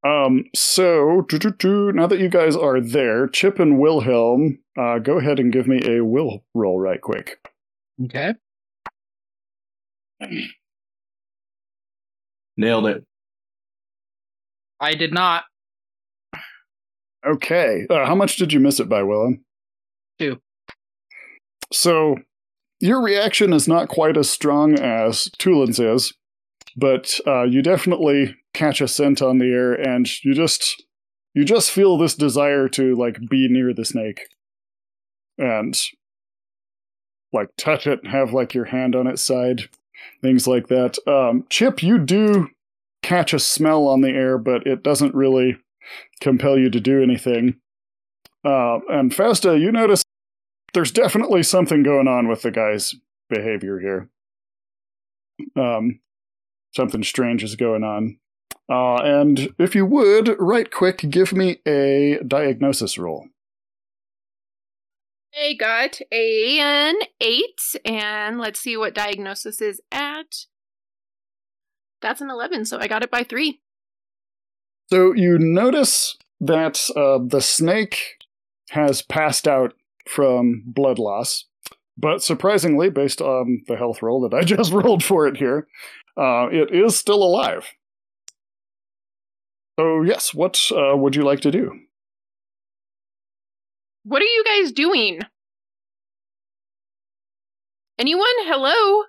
Um, 0.08 0.46
so, 0.56 1.26
now 1.28 2.08
that 2.08 2.20
you 2.20 2.30
guys 2.30 2.56
are 2.56 2.80
there, 2.80 3.28
Chip 3.28 3.60
and 3.60 3.78
Wilhelm, 3.78 4.60
uh, 4.80 5.00
go 5.00 5.18
ahead 5.18 5.38
and 5.38 5.52
give 5.52 5.68
me 5.68 5.82
a 5.86 6.06
will 6.06 6.46
roll 6.54 6.80
right 6.80 7.02
quick. 7.02 7.40
Okay. 8.06 8.36
Nailed 12.56 12.88
it. 12.88 13.04
I 14.80 14.94
did 14.94 15.14
not. 15.14 15.44
Okay. 17.26 17.86
Uh, 17.90 18.06
how 18.06 18.16
much 18.16 18.38
did 18.38 18.54
you 18.54 18.62
miss 18.62 18.80
it 18.80 18.88
by, 18.88 19.04
Wilhelm? 19.04 19.44
Two. 20.20 20.40
So, 21.74 22.16
your 22.80 23.02
reaction 23.02 23.52
is 23.52 23.68
not 23.68 23.90
quite 23.90 24.16
as 24.16 24.30
strong 24.30 24.80
as 24.80 25.30
Tulin's 25.38 25.80
is, 25.80 26.14
but 26.78 27.20
uh, 27.28 27.44
you 27.44 27.62
definitely 27.62 28.36
catch 28.58 28.82
a 28.82 28.88
scent 28.88 29.22
on 29.22 29.38
the 29.38 29.46
air, 29.46 29.74
and 29.74 30.10
you 30.24 30.34
just 30.34 30.84
you 31.34 31.46
just 31.46 31.70
feel 31.70 31.98
this 31.98 32.16
desire 32.16 32.68
to 32.70 32.96
like 32.96 33.20
be 33.30 33.48
near 33.48 33.74
the 33.74 33.86
snake, 33.86 34.22
and 35.38 35.80
like 37.32 37.50
touch 37.58 37.86
it, 37.86 38.06
have 38.08 38.34
like 38.34 38.54
your 38.54 38.66
hand 38.66 38.96
on 38.96 39.06
its 39.06 39.22
side, 39.22 39.70
things 40.22 40.48
like 40.48 40.68
that. 40.68 40.98
Um, 41.08 41.46
Chip, 41.50 41.84
you 41.84 42.00
do 42.00 42.50
catch 43.04 43.34
a 43.34 43.40
smell 43.40 43.88
on 43.88 44.02
the 44.02 44.10
air, 44.10 44.38
but 44.38 44.66
it 44.66 44.84
doesn't 44.84 45.14
really 45.14 45.58
compel 46.20 46.58
you 46.58 46.70
to 46.72 46.80
do 46.80 47.04
anything. 47.04 47.60
Uh, 48.44 48.80
and 48.90 49.14
Fausta, 49.14 49.60
you 49.60 49.72
notice 49.72 50.04
there's 50.74 50.92
definitely 50.92 51.44
something 51.44 51.84
going 51.84 52.08
on 52.08 52.28
with 52.28 52.42
the 52.42 52.52
guy's 52.52 52.96
behavior 53.30 53.80
here. 53.80 54.10
Um, 55.56 56.00
something 56.76 57.04
strange 57.04 57.44
is 57.44 57.56
going 57.56 57.84
on. 57.84 58.18
Uh, 58.70 58.96
and 58.96 59.54
if 59.58 59.76
you 59.76 59.86
would, 59.86 60.36
right 60.40 60.72
quick, 60.72 61.10
give 61.10 61.32
me 61.32 61.60
a 61.66 62.20
diagnosis 62.26 62.98
roll. 62.98 63.28
I 65.36 65.54
got 65.54 66.02
a, 66.12 66.60
an 66.60 66.96
eight, 67.22 67.76
and 67.86 68.40
let's 68.40 68.60
see 68.60 68.76
what 68.76 68.96
diagnosis 68.96 69.62
is 69.62 69.80
at. 69.92 70.46
That's 72.02 72.22
an 72.22 72.30
11, 72.30 72.66
so 72.66 72.80
I 72.80 72.88
got 72.88 73.04
it 73.04 73.12
by 73.12 73.24
three. 73.24 73.62
So 74.90 75.14
you 75.14 75.38
notice 75.38 76.18
that 76.40 76.90
uh, 76.96 77.20
the 77.26 77.42
snake 77.42 78.24
has 78.70 79.02
passed 79.02 79.48
out 79.48 79.74
from 80.08 80.64
blood 80.66 81.00
loss, 81.00 81.46
but 81.98 82.24
surprisingly, 82.24 82.90
based 82.90 83.22
on 83.22 83.64
the 83.68 83.76
health 83.76 84.02
roll 84.02 84.28
that 84.28 84.36
I 84.36 84.42
just 84.44 84.72
rolled 84.72 85.04
for 85.04 85.28
it 85.28 85.38
here, 85.38 85.68
uh, 86.18 86.48
it 86.52 86.74
is 86.74 86.98
still 86.98 87.22
alive. 87.24 87.68
So 89.80 90.02
yes, 90.02 90.34
what 90.34 90.60
uh, 90.72 90.98
would 90.98 91.16
you 91.16 91.24
like 91.24 91.42
to 91.42 91.52
do? 91.52 91.72
What 94.04 94.22
are 94.22 94.26
you 94.26 94.44
guys 94.44 94.72
doing? 94.72 95.20
Anyone? 98.00 98.26
Hello? 98.40 99.04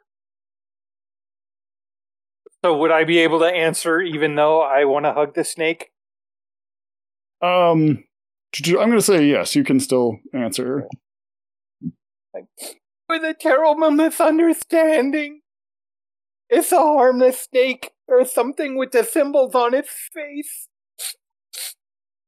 So 2.65 2.77
would 2.77 2.91
I 2.91 3.05
be 3.05 3.19
able 3.19 3.39
to 3.39 3.47
answer 3.47 4.01
even 4.01 4.35
though 4.35 4.61
I 4.61 4.85
want 4.85 5.05
to 5.05 5.13
hug 5.13 5.35
the 5.35 5.45
snake? 5.45 5.91
Um, 7.41 8.05
I'm 8.67 8.75
going 8.75 8.93
to 8.93 9.03
say 9.03 9.27
yes. 9.27 9.55
You 9.55 9.63
can 9.63 9.79
still 9.79 10.19
answer. 10.35 10.89
With 13.09 13.23
a 13.23 13.35
terrible 13.39 13.91
misunderstanding. 13.91 15.43
It's 16.51 16.73
a 16.73 16.77
harmless 16.79 17.43
snake 17.43 17.93
or 18.07 18.25
something 18.25 18.77
with 18.77 18.93
the 18.93 19.05
symbols 19.05 19.55
on 19.55 19.75
its 19.75 19.91
face. 20.13 20.69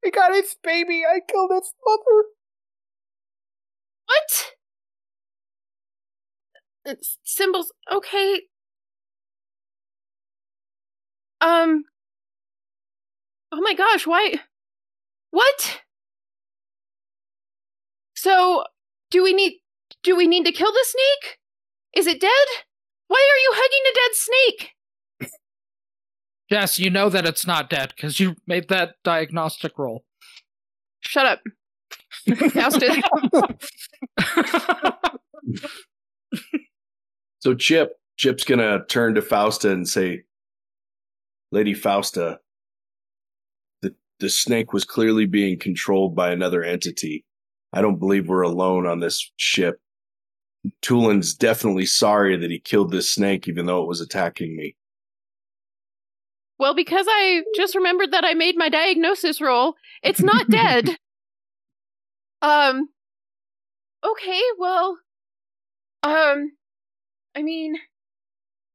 I 0.05 0.09
got 0.09 0.31
its 0.31 0.55
baby. 0.63 1.03
I 1.05 1.21
killed 1.27 1.51
its 1.53 1.73
mother. 1.85 2.25
What? 4.07 4.51
It's 6.85 7.17
symbols. 7.23 7.73
Okay. 7.91 8.41
Um. 11.41 11.85
Oh 13.51 13.61
my 13.61 13.73
gosh, 13.73 14.05
why? 14.07 14.35
What? 15.31 15.81
So, 18.15 18.63
do 19.09 19.23
we 19.23 19.33
need 19.33 19.59
do 20.03 20.15
we 20.15 20.27
need 20.27 20.45
to 20.45 20.51
kill 20.51 20.71
the 20.71 20.85
snake? 20.87 21.39
Is 21.95 22.07
it 22.07 22.21
dead? 22.21 22.47
Why 23.11 23.17
are 23.17 23.41
you 23.43 23.51
hugging 23.53 23.85
a 23.91 23.93
dead 23.99 24.15
snake? 24.15 24.71
Yes, 26.49 26.79
you 26.79 26.89
know 26.89 27.09
that 27.09 27.25
it's 27.25 27.45
not 27.45 27.69
dead 27.69 27.91
because 27.93 28.21
you 28.21 28.37
made 28.47 28.69
that 28.69 28.95
diagnostic 29.03 29.77
roll. 29.77 30.05
Shut 31.01 31.25
up. 31.25 31.41
Faustus. 32.53 33.03
So 37.39 37.53
Chip, 37.53 37.97
Chip's 38.15 38.45
gonna 38.45 38.85
turn 38.87 39.15
to 39.15 39.21
Fausta 39.21 39.71
and 39.71 39.89
say, 39.89 40.23
"Lady 41.51 41.73
Fausta, 41.73 42.39
the 43.81 43.93
the 44.19 44.29
snake 44.29 44.71
was 44.71 44.85
clearly 44.85 45.25
being 45.25 45.59
controlled 45.59 46.15
by 46.15 46.31
another 46.31 46.63
entity. 46.63 47.25
I 47.73 47.81
don't 47.81 47.99
believe 47.99 48.29
we're 48.29 48.43
alone 48.43 48.87
on 48.87 49.01
this 49.01 49.31
ship. 49.35 49.80
Tulin's 50.81 51.33
definitely 51.33 51.85
sorry 51.85 52.37
that 52.37 52.51
he 52.51 52.59
killed 52.59 52.91
this 52.91 53.11
snake, 53.11 53.47
even 53.47 53.65
though 53.65 53.81
it 53.81 53.87
was 53.87 54.01
attacking 54.01 54.55
me. 54.55 54.75
Well, 56.59 56.75
because 56.75 57.07
I 57.09 57.41
just 57.55 57.73
remembered 57.73 58.11
that 58.11 58.23
I 58.23 58.35
made 58.35 58.55
my 58.55 58.69
diagnosis 58.69 59.41
roll, 59.41 59.75
it's 60.03 60.21
not 60.21 60.49
dead. 60.49 60.97
um. 62.41 62.89
Okay, 64.05 64.41
well. 64.59 64.99
Um. 66.03 66.51
I 67.35 67.41
mean, 67.41 67.75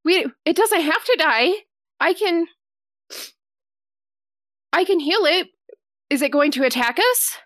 we. 0.04 0.26
It 0.44 0.56
doesn't 0.56 0.80
have 0.80 1.04
to 1.04 1.16
die. 1.18 1.52
I 2.00 2.12
can. 2.12 2.46
I 4.72 4.84
can 4.84 4.98
heal 4.98 5.24
it. 5.24 5.48
Is 6.10 6.22
it 6.22 6.32
going 6.32 6.50
to 6.52 6.64
attack 6.64 6.98
us? 6.98 7.36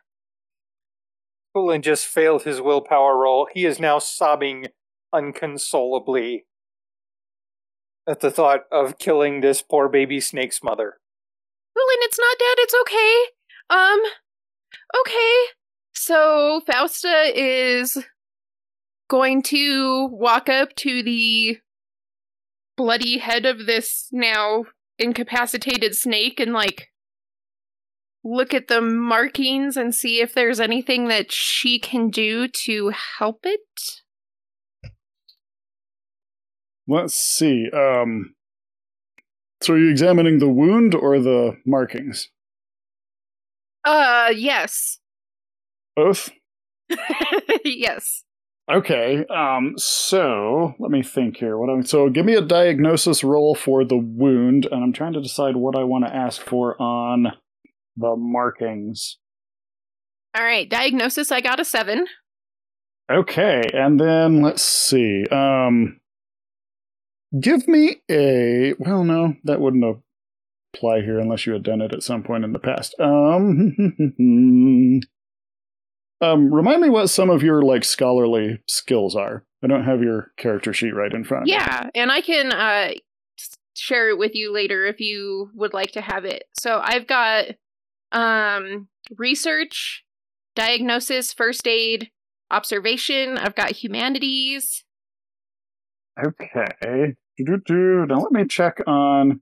Tulin 1.56 1.82
just 1.82 2.06
failed 2.06 2.42
his 2.44 2.60
willpower 2.60 3.16
roll. 3.16 3.48
He 3.52 3.66
is 3.66 3.80
now 3.80 3.98
sobbing 3.98 4.68
unconsolably 5.12 6.46
at 8.08 8.20
the 8.20 8.30
thought 8.30 8.60
of 8.70 8.98
killing 8.98 9.40
this 9.40 9.62
poor 9.62 9.88
baby 9.88 10.20
snake's 10.20 10.62
mother. 10.62 10.98
Tulin, 11.76 12.02
it's 12.02 12.18
not 12.18 12.38
dead. 12.38 12.56
It's 12.58 12.74
okay. 12.82 13.24
Um. 13.70 14.00
Okay. 15.00 15.36
So 15.92 16.62
Fausta 16.66 17.32
is 17.34 17.98
going 19.08 19.42
to 19.42 20.08
walk 20.12 20.48
up 20.48 20.74
to 20.76 21.02
the 21.02 21.58
bloody 22.76 23.18
head 23.18 23.44
of 23.44 23.66
this 23.66 24.08
now 24.12 24.64
incapacitated 24.98 25.96
snake 25.96 26.38
and 26.38 26.52
like 26.52 26.89
look 28.24 28.52
at 28.52 28.68
the 28.68 28.80
markings 28.80 29.76
and 29.76 29.94
see 29.94 30.20
if 30.20 30.34
there's 30.34 30.60
anything 30.60 31.08
that 31.08 31.32
she 31.32 31.78
can 31.78 32.10
do 32.10 32.48
to 32.48 32.92
help 33.18 33.40
it. 33.44 33.60
Let's 36.86 37.14
see. 37.14 37.70
Um, 37.72 38.34
so 39.62 39.74
are 39.74 39.78
you 39.78 39.90
examining 39.90 40.38
the 40.38 40.48
wound 40.48 40.94
or 40.94 41.20
the 41.20 41.56
markings? 41.64 42.28
Uh, 43.84 44.32
yes. 44.34 44.98
Both. 45.94 46.30
yes. 47.64 48.24
Okay. 48.70 49.24
Um. 49.26 49.74
So 49.76 50.74
let 50.78 50.90
me 50.90 51.02
think 51.02 51.36
here. 51.36 51.56
What 51.58 51.70
I'm 51.70 51.84
so 51.84 52.08
give 52.08 52.24
me 52.24 52.34
a 52.34 52.42
diagnosis 52.42 53.24
roll 53.24 53.54
for 53.54 53.84
the 53.84 53.96
wound, 53.96 54.66
and 54.70 54.82
I'm 54.82 54.92
trying 54.92 55.12
to 55.14 55.22
decide 55.22 55.56
what 55.56 55.76
I 55.76 55.84
want 55.84 56.04
to 56.04 56.14
ask 56.14 56.40
for 56.40 56.80
on 56.80 57.32
the 57.96 58.14
markings. 58.16 59.18
All 60.36 60.44
right. 60.44 60.68
Diagnosis. 60.68 61.32
I 61.32 61.40
got 61.40 61.60
a 61.60 61.64
seven. 61.64 62.06
Okay, 63.10 63.62
and 63.74 63.98
then 63.98 64.40
let's 64.40 64.62
see. 64.62 65.26
Um, 65.26 66.00
give 67.38 67.66
me 67.66 67.96
a. 68.08 68.74
Well, 68.78 69.02
no, 69.02 69.34
that 69.44 69.60
wouldn't 69.60 70.02
apply 70.74 71.00
here 71.00 71.18
unless 71.18 71.44
you 71.44 71.52
had 71.52 71.64
done 71.64 71.80
it 71.80 71.92
at 71.92 72.04
some 72.04 72.22
point 72.22 72.44
in 72.44 72.52
the 72.52 72.60
past. 72.60 72.94
Um, 73.00 73.74
um, 76.20 76.54
remind 76.54 76.82
me 76.82 76.88
what 76.88 77.08
some 77.08 77.30
of 77.30 77.42
your 77.42 77.62
like 77.62 77.84
scholarly 77.84 78.62
skills 78.68 79.16
are. 79.16 79.44
I 79.62 79.66
don't 79.66 79.84
have 79.84 80.02
your 80.02 80.30
character 80.36 80.72
sheet 80.72 80.94
right 80.94 81.12
in 81.12 81.24
front. 81.24 81.48
Yeah, 81.48 81.90
and 81.96 82.12
I 82.12 82.20
can 82.20 82.52
uh 82.52 82.92
share 83.74 84.10
it 84.10 84.18
with 84.18 84.34
you 84.34 84.52
later 84.52 84.86
if 84.86 85.00
you 85.00 85.50
would 85.54 85.74
like 85.74 85.92
to 85.92 86.00
have 86.00 86.24
it. 86.24 86.44
So 86.58 86.80
I've 86.82 87.08
got 87.08 87.46
um 88.12 88.88
research, 89.16 90.04
diagnosis, 90.56 91.32
first 91.32 91.66
aid, 91.66 92.10
observation. 92.50 93.38
I've 93.38 93.54
got 93.54 93.72
humanities. 93.72 94.84
Okay. 96.22 97.14
Now 97.38 98.18
let 98.20 98.32
me 98.32 98.44
check 98.46 98.80
on. 98.86 99.40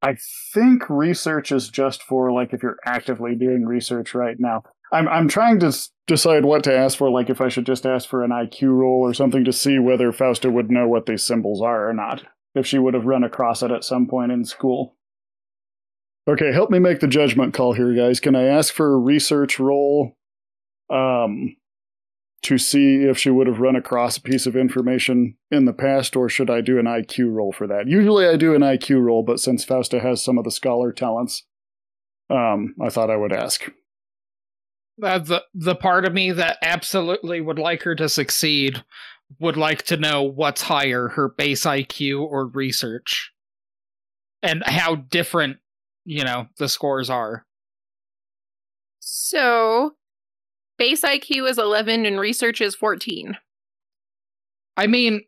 I 0.00 0.16
think 0.52 0.88
research 0.88 1.52
is 1.52 1.68
just 1.68 2.02
for 2.02 2.32
like 2.32 2.52
if 2.52 2.62
you're 2.62 2.78
actively 2.84 3.34
doing 3.34 3.66
research 3.66 4.14
right 4.14 4.36
now. 4.38 4.62
I'm 4.92 5.08
I'm 5.08 5.28
trying 5.28 5.58
to 5.60 5.66
s- 5.66 5.90
decide 6.06 6.44
what 6.44 6.64
to 6.64 6.76
ask 6.76 6.98
for. 6.98 7.10
Like 7.10 7.30
if 7.30 7.40
I 7.40 7.48
should 7.48 7.66
just 7.66 7.86
ask 7.86 8.08
for 8.08 8.24
an 8.24 8.30
IQ 8.30 8.68
roll 8.78 9.00
or 9.00 9.14
something 9.14 9.44
to 9.44 9.52
see 9.52 9.78
whether 9.78 10.12
Fausta 10.12 10.50
would 10.50 10.70
know 10.70 10.88
what 10.88 11.06
these 11.06 11.24
symbols 11.24 11.62
are 11.62 11.88
or 11.88 11.92
not. 11.92 12.24
If 12.54 12.66
she 12.66 12.78
would 12.78 12.94
have 12.94 13.06
run 13.06 13.24
across 13.24 13.62
it 13.62 13.70
at 13.70 13.84
some 13.84 14.06
point 14.06 14.32
in 14.32 14.44
school. 14.44 14.96
Okay, 16.28 16.52
help 16.52 16.70
me 16.70 16.78
make 16.78 17.00
the 17.00 17.08
judgment 17.08 17.52
call 17.52 17.72
here, 17.72 17.94
guys. 17.94 18.20
Can 18.20 18.36
I 18.36 18.44
ask 18.44 18.72
for 18.72 18.92
a 18.92 18.98
research 18.98 19.58
roll? 19.58 20.16
Um, 20.88 21.56
to 22.42 22.58
see 22.58 23.04
if 23.04 23.16
she 23.16 23.30
would 23.30 23.46
have 23.46 23.60
run 23.60 23.76
across 23.76 24.16
a 24.16 24.22
piece 24.22 24.46
of 24.46 24.56
information 24.56 25.36
in 25.50 25.64
the 25.64 25.72
past, 25.72 26.16
or 26.16 26.28
should 26.28 26.50
I 26.50 26.60
do 26.60 26.78
an 26.78 26.86
IQ 26.86 27.32
roll 27.32 27.52
for 27.52 27.66
that? 27.68 27.86
Usually 27.86 28.26
I 28.26 28.36
do 28.36 28.54
an 28.54 28.62
IQ 28.62 29.00
roll, 29.02 29.22
but 29.22 29.40
since 29.40 29.64
Fausta 29.64 30.00
has 30.00 30.22
some 30.22 30.38
of 30.38 30.44
the 30.44 30.50
scholar 30.50 30.92
talents, 30.92 31.44
um, 32.30 32.74
I 32.82 32.88
thought 32.88 33.10
I 33.10 33.16
would 33.16 33.32
ask. 33.32 33.70
Uh, 35.02 35.18
the 35.18 35.42
the 35.54 35.74
part 35.74 36.04
of 36.04 36.12
me 36.12 36.32
that 36.32 36.58
absolutely 36.62 37.40
would 37.40 37.58
like 37.58 37.82
her 37.82 37.94
to 37.94 38.08
succeed 38.08 38.84
would 39.40 39.56
like 39.56 39.82
to 39.84 39.96
know 39.96 40.22
what's 40.22 40.62
higher, 40.62 41.08
her 41.08 41.28
base 41.28 41.64
IQ 41.64 42.20
or 42.20 42.46
research, 42.46 43.32
and 44.42 44.62
how 44.66 44.96
different 44.96 45.58
you 46.04 46.24
know 46.24 46.46
the 46.58 46.68
scores 46.68 47.10
are. 47.10 47.44
So 49.00 49.92
base 50.78 51.02
IQ 51.02 51.48
is 51.50 51.58
11 51.58 52.06
and 52.06 52.18
research 52.18 52.60
is 52.60 52.74
14. 52.74 53.36
I 54.76 54.86
mean, 54.86 55.22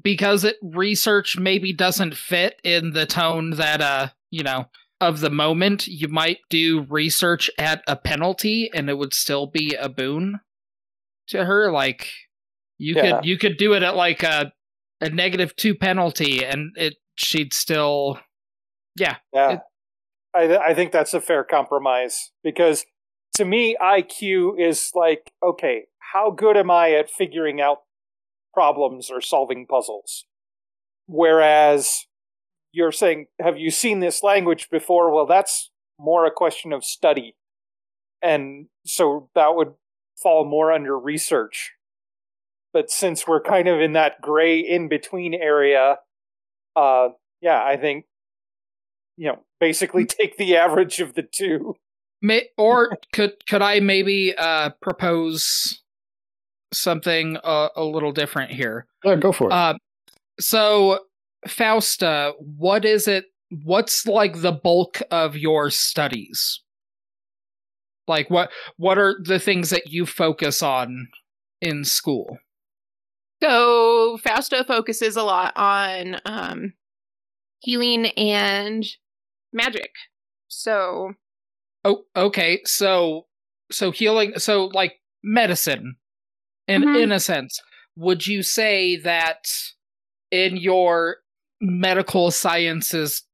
because 0.00 0.44
it 0.44 0.56
research 0.62 1.38
maybe 1.38 1.72
doesn't 1.72 2.16
fit 2.16 2.60
in 2.64 2.92
the 2.92 3.06
tone 3.06 3.50
that 3.50 3.80
uh 3.80 4.08
you 4.30 4.42
know 4.42 4.66
of 5.00 5.20
the 5.20 5.30
moment, 5.30 5.86
you 5.86 6.08
might 6.08 6.38
do 6.50 6.84
research 6.90 7.48
at 7.56 7.82
a 7.86 7.94
penalty, 7.94 8.68
and 8.74 8.90
it 8.90 8.98
would 8.98 9.14
still 9.14 9.46
be 9.46 9.74
a 9.76 9.88
boon 9.88 10.40
to 11.28 11.44
her. 11.44 11.70
Like 11.70 12.10
you 12.78 12.94
Yeah. 12.96 13.18
could 13.18 13.26
you 13.26 13.38
could 13.38 13.56
do 13.56 13.74
it 13.74 13.82
at 13.82 13.94
like 13.96 14.22
a 14.22 14.52
a 15.00 15.08
negative 15.10 15.54
two 15.54 15.74
penalty, 15.74 16.44
and 16.44 16.72
it 16.76 16.96
she'd 17.14 17.54
still 17.54 18.18
Yeah. 19.32 19.50
It- 19.52 19.60
I, 20.34 20.46
th- 20.46 20.60
I 20.60 20.74
think 20.74 20.92
that's 20.92 21.14
a 21.14 21.22
fair 21.22 21.42
compromise 21.42 22.32
because 22.44 22.84
to 23.34 23.44
me, 23.44 23.76
IQ 23.80 24.60
is 24.60 24.90
like, 24.94 25.32
okay, 25.42 25.84
how 26.12 26.30
good 26.30 26.56
am 26.56 26.70
I 26.70 26.90
at 26.92 27.10
figuring 27.10 27.60
out 27.60 27.78
problems 28.52 29.10
or 29.10 29.20
solving 29.20 29.66
puzzles? 29.66 30.26
Whereas 31.06 32.06
you're 32.72 32.92
saying, 32.92 33.26
have 33.40 33.58
you 33.58 33.70
seen 33.70 34.00
this 34.00 34.22
language 34.22 34.68
before? 34.70 35.12
Well, 35.14 35.26
that's 35.26 35.70
more 35.98 36.26
a 36.26 36.30
question 36.30 36.72
of 36.72 36.84
study. 36.84 37.34
And 38.20 38.66
so 38.84 39.30
that 39.34 39.54
would 39.54 39.72
fall 40.20 40.44
more 40.44 40.72
under 40.72 40.98
research. 40.98 41.72
But 42.72 42.90
since 42.90 43.26
we're 43.26 43.40
kind 43.40 43.66
of 43.68 43.80
in 43.80 43.94
that 43.94 44.20
gray 44.20 44.58
in 44.60 44.88
between 44.88 45.32
area, 45.32 45.96
uh, 46.76 47.08
yeah, 47.40 47.62
I 47.64 47.76
think, 47.76 48.04
you 49.18 49.28
know, 49.28 49.40
basically 49.60 50.06
take 50.06 50.36
the 50.36 50.56
average 50.64 51.00
of 51.00 51.14
the 51.14 51.22
two. 51.22 51.74
May, 52.22 52.48
or 52.56 52.96
could 53.12 53.34
could 53.48 53.62
I 53.62 53.80
maybe 53.80 54.34
uh, 54.36 54.70
propose 54.80 55.82
something 56.72 57.36
uh, 57.44 57.68
a 57.76 57.84
little 57.84 58.12
different 58.12 58.52
here? 58.52 58.86
Yeah, 59.04 59.16
go 59.16 59.32
for 59.32 59.48
it. 59.48 59.52
Uh, 59.52 59.74
so, 60.40 61.00
Fausta, 61.46 62.32
what 62.38 62.84
is 62.84 63.06
it? 63.06 63.26
What's 63.64 64.06
like 64.06 64.40
the 64.40 64.52
bulk 64.52 65.00
of 65.10 65.36
your 65.36 65.70
studies? 65.70 66.60
Like 68.08 68.30
what 68.30 68.50
what 68.76 68.98
are 68.98 69.16
the 69.22 69.38
things 69.38 69.70
that 69.70 69.88
you 69.88 70.06
focus 70.06 70.62
on 70.62 71.08
in 71.60 71.84
school? 71.84 72.38
So 73.42 74.18
Fausta 74.24 74.64
focuses 74.64 75.14
a 75.14 75.22
lot 75.22 75.52
on 75.54 76.16
um, 76.24 76.72
healing 77.60 78.06
and 78.06 78.84
magic. 79.52 79.90
So 80.48 81.12
Oh, 81.84 82.04
okay. 82.16 82.60
So 82.64 83.26
so 83.70 83.90
healing 83.90 84.38
so 84.38 84.66
like 84.66 84.94
medicine 85.22 85.96
in 86.66 86.82
Mhm. 86.82 87.02
in 87.02 87.12
a 87.12 87.20
sense. 87.20 87.60
Would 87.96 88.26
you 88.26 88.42
say 88.42 88.96
that 88.96 89.44
in 90.30 90.56
your 90.56 91.18
medical 91.60 92.30
sciences 92.30 93.24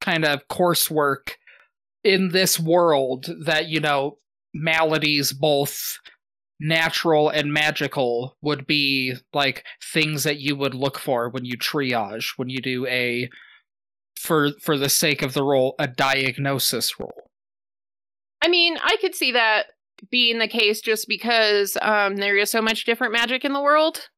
kind 0.00 0.24
of 0.24 0.46
coursework 0.48 1.32
in 2.04 2.28
this 2.28 2.60
world 2.60 3.28
that 3.44 3.66
you 3.66 3.80
know 3.80 4.18
maladies 4.54 5.32
both 5.32 5.98
natural 6.60 7.28
and 7.28 7.52
magical 7.52 8.36
would 8.40 8.66
be 8.66 9.14
like 9.34 9.64
things 9.92 10.24
that 10.24 10.38
you 10.38 10.56
would 10.56 10.74
look 10.74 10.98
for 10.98 11.28
when 11.28 11.44
you 11.44 11.56
triage 11.58 12.32
when 12.36 12.48
you 12.48 12.60
do 12.60 12.86
a 12.86 13.28
for 14.18 14.50
for 14.60 14.76
the 14.76 14.88
sake 14.88 15.22
of 15.22 15.34
the 15.34 15.44
roll 15.44 15.74
a 15.78 15.86
diagnosis 15.86 16.98
roll 16.98 17.26
I 18.42 18.48
mean, 18.48 18.76
I 18.82 18.96
could 19.00 19.14
see 19.14 19.32
that 19.32 19.66
being 20.10 20.38
the 20.38 20.48
case 20.48 20.80
just 20.80 21.08
because 21.08 21.76
um, 21.82 22.16
there 22.16 22.36
is 22.36 22.50
so 22.50 22.60
much 22.60 22.84
different 22.84 23.12
magic 23.12 23.44
in 23.44 23.52
the 23.52 23.62
world 23.62 24.08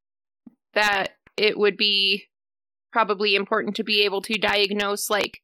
that 0.73 1.13
it 1.37 1.57
would 1.57 1.77
be 1.77 2.25
probably 2.91 3.35
important 3.35 3.75
to 3.77 3.83
be 3.83 4.03
able 4.03 4.21
to 4.21 4.37
diagnose, 4.37 5.09
like, 5.09 5.41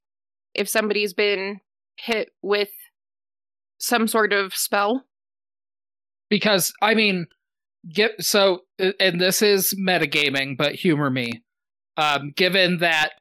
if 0.54 0.68
somebody's 0.70 1.14
been 1.14 1.62
hit 1.98 2.30
with 2.42 2.70
some 3.80 4.08
sort 4.08 4.34
of 4.34 4.54
spell. 4.54 5.06
because 6.30 6.74
I 6.82 6.96
mean, 6.96 7.28
get 7.92 8.12
so, 8.24 8.62
and 8.78 9.20
this 9.20 9.42
is 9.42 9.74
metagaming, 9.74 10.58
but 10.58 10.76
humor 10.76 11.10
me. 11.10 11.44
Um, 11.98 12.34
given 12.36 12.80
that 12.80 13.14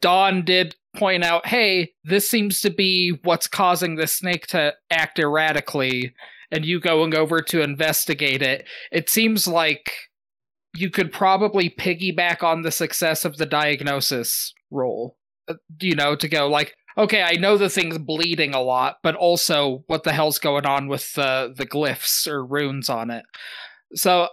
Dawn 0.00 0.44
did 0.44 0.76
point 0.96 1.24
out, 1.24 1.46
hey, 1.46 1.92
this 2.04 2.28
seems 2.28 2.60
to 2.62 2.70
be 2.70 3.18
what's 3.22 3.46
causing 3.46 3.96
the 3.96 4.06
snake 4.06 4.46
to 4.48 4.74
act 4.90 5.18
erratically, 5.18 6.14
and 6.50 6.64
you 6.64 6.80
going 6.80 7.14
over 7.14 7.40
to 7.42 7.62
investigate 7.62 8.42
it, 8.42 8.66
it 8.90 9.08
seems 9.08 9.46
like 9.46 9.92
you 10.74 10.90
could 10.90 11.12
probably 11.12 11.70
piggyback 11.70 12.42
on 12.42 12.62
the 12.62 12.70
success 12.70 13.24
of 13.24 13.36
the 13.36 13.46
diagnosis 13.46 14.52
roll. 14.70 15.16
Uh, 15.48 15.54
You 15.80 15.94
know, 15.94 16.16
to 16.16 16.28
go 16.28 16.48
like, 16.48 16.74
okay, 16.96 17.22
I 17.22 17.32
know 17.34 17.56
the 17.56 17.70
thing's 17.70 17.98
bleeding 17.98 18.54
a 18.54 18.60
lot, 18.60 18.96
but 19.02 19.14
also 19.14 19.84
what 19.86 20.04
the 20.04 20.12
hell's 20.12 20.38
going 20.38 20.66
on 20.66 20.88
with 20.88 21.14
the 21.14 21.54
the 21.56 21.66
glyphs 21.66 22.26
or 22.26 22.44
runes 22.44 22.88
on 22.88 23.10
it. 23.10 23.24
So 23.94 24.28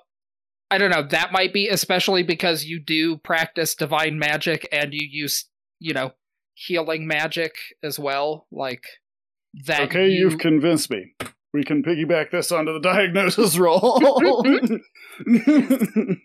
I 0.72 0.78
don't 0.78 0.92
know, 0.92 1.04
that 1.10 1.32
might 1.32 1.54
be 1.54 1.68
especially 1.68 2.24
because 2.24 2.66
you 2.66 2.80
do 2.80 3.18
practice 3.18 3.76
divine 3.76 4.18
magic 4.20 4.68
and 4.72 4.94
you 4.94 5.08
use, 5.10 5.46
you 5.80 5.94
know, 5.94 6.12
healing 6.56 7.08
magic 7.08 7.56
as 7.84 8.00
well, 8.00 8.48
like 8.52 8.84
that 9.66 9.82
okay, 9.82 10.08
you, 10.10 10.30
you've 10.30 10.40
convinced 10.40 10.90
me. 10.90 11.14
We 11.54 11.64
can 11.64 11.84
piggyback 11.84 12.32
this 12.32 12.52
onto 12.52 12.74
the 12.74 12.80
diagnosis 12.82 13.58
roll. 13.58 14.00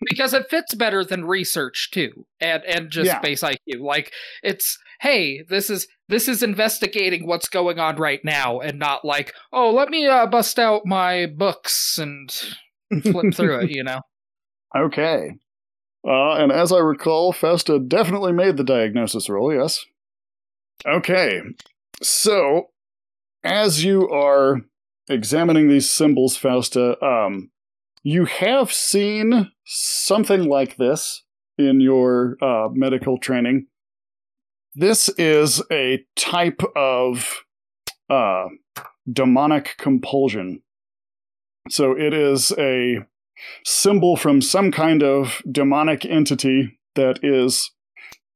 because 0.05 0.33
it 0.33 0.49
fits 0.49 0.73
better 0.75 1.05
than 1.05 1.23
research 1.25 1.89
too 1.93 2.25
and 2.41 2.63
and 2.65 2.89
just 2.89 3.07
Yeah. 3.07 3.19
base 3.19 3.41
iq 3.41 3.55
like 3.79 4.11
it's 4.43 4.77
hey 4.99 5.43
this 5.47 5.69
is 5.69 5.87
this 6.09 6.27
is 6.27 6.43
investigating 6.43 7.25
what's 7.25 7.47
going 7.47 7.79
on 7.79 7.95
right 7.95 8.19
now 8.25 8.59
and 8.59 8.77
not 8.79 9.05
like 9.05 9.33
oh 9.53 9.71
let 9.71 9.87
me 9.89 10.07
uh, 10.07 10.27
bust 10.27 10.59
out 10.59 10.81
my 10.85 11.25
books 11.25 11.97
and 11.97 12.29
flip 13.03 13.33
through 13.33 13.61
it 13.61 13.71
you 13.71 13.83
know 13.83 14.01
Okay. 14.75 15.31
Uh, 16.07 16.33
and 16.33 16.51
as 16.51 16.71
I 16.71 16.79
recall, 16.79 17.31
Fausta 17.31 17.79
definitely 17.79 18.31
made 18.31 18.57
the 18.57 18.63
diagnosis 18.63 19.29
roll, 19.29 19.53
yes? 19.53 19.85
Okay. 20.85 21.41
So, 22.01 22.69
as 23.43 23.83
you 23.83 24.09
are 24.09 24.61
examining 25.09 25.67
these 25.67 25.89
symbols, 25.89 26.37
Fausta, 26.37 27.01
um, 27.03 27.51
you 28.03 28.25
have 28.25 28.73
seen 28.73 29.51
something 29.65 30.45
like 30.45 30.77
this 30.77 31.23
in 31.57 31.81
your 31.81 32.37
uh, 32.41 32.69
medical 32.71 33.19
training. 33.19 33.67
This 34.73 35.09
is 35.09 35.61
a 35.71 36.03
type 36.15 36.61
of 36.75 37.43
uh, 38.09 38.45
demonic 39.11 39.75
compulsion. 39.77 40.63
So, 41.69 41.91
it 41.95 42.15
is 42.15 42.51
a 42.57 43.05
symbol 43.65 44.15
from 44.15 44.41
some 44.41 44.71
kind 44.71 45.03
of 45.03 45.41
demonic 45.49 46.05
entity 46.05 46.77
that 46.95 47.19
is 47.23 47.71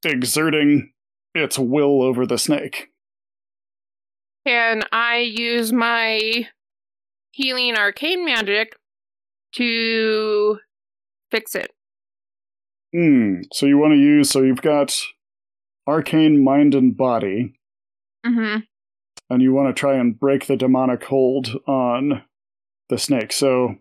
exerting 0.04 0.92
its 1.34 1.58
will 1.60 2.02
over 2.02 2.26
the 2.26 2.38
snake. 2.38 2.88
Can 4.46 4.84
I 4.92 5.18
use 5.18 5.74
my 5.74 6.48
healing 7.32 7.76
arcane 7.76 8.24
magic 8.26 8.76
to 9.56 10.60
fix 11.32 11.56
it? 11.56 11.72
Hmm. 12.94 13.42
So 13.52 13.66
you 13.66 13.78
want 13.78 13.94
to 13.94 13.98
use 14.00 14.30
so 14.30 14.42
you've 14.42 14.62
got 14.62 14.98
arcane 15.88 16.44
mind 16.44 16.74
and 16.76 16.96
body, 16.96 17.54
Mm-hmm. 18.26 18.62
and 19.30 19.42
you 19.42 19.54
want 19.54 19.68
to 19.76 19.80
try 19.80 19.96
and 19.96 20.20
break 20.20 20.48
the 20.48 20.56
demonic 20.56 21.04
hold 21.04 21.50
on 21.68 22.24
the 22.90 22.98
snake. 22.98 23.32
So 23.32 23.76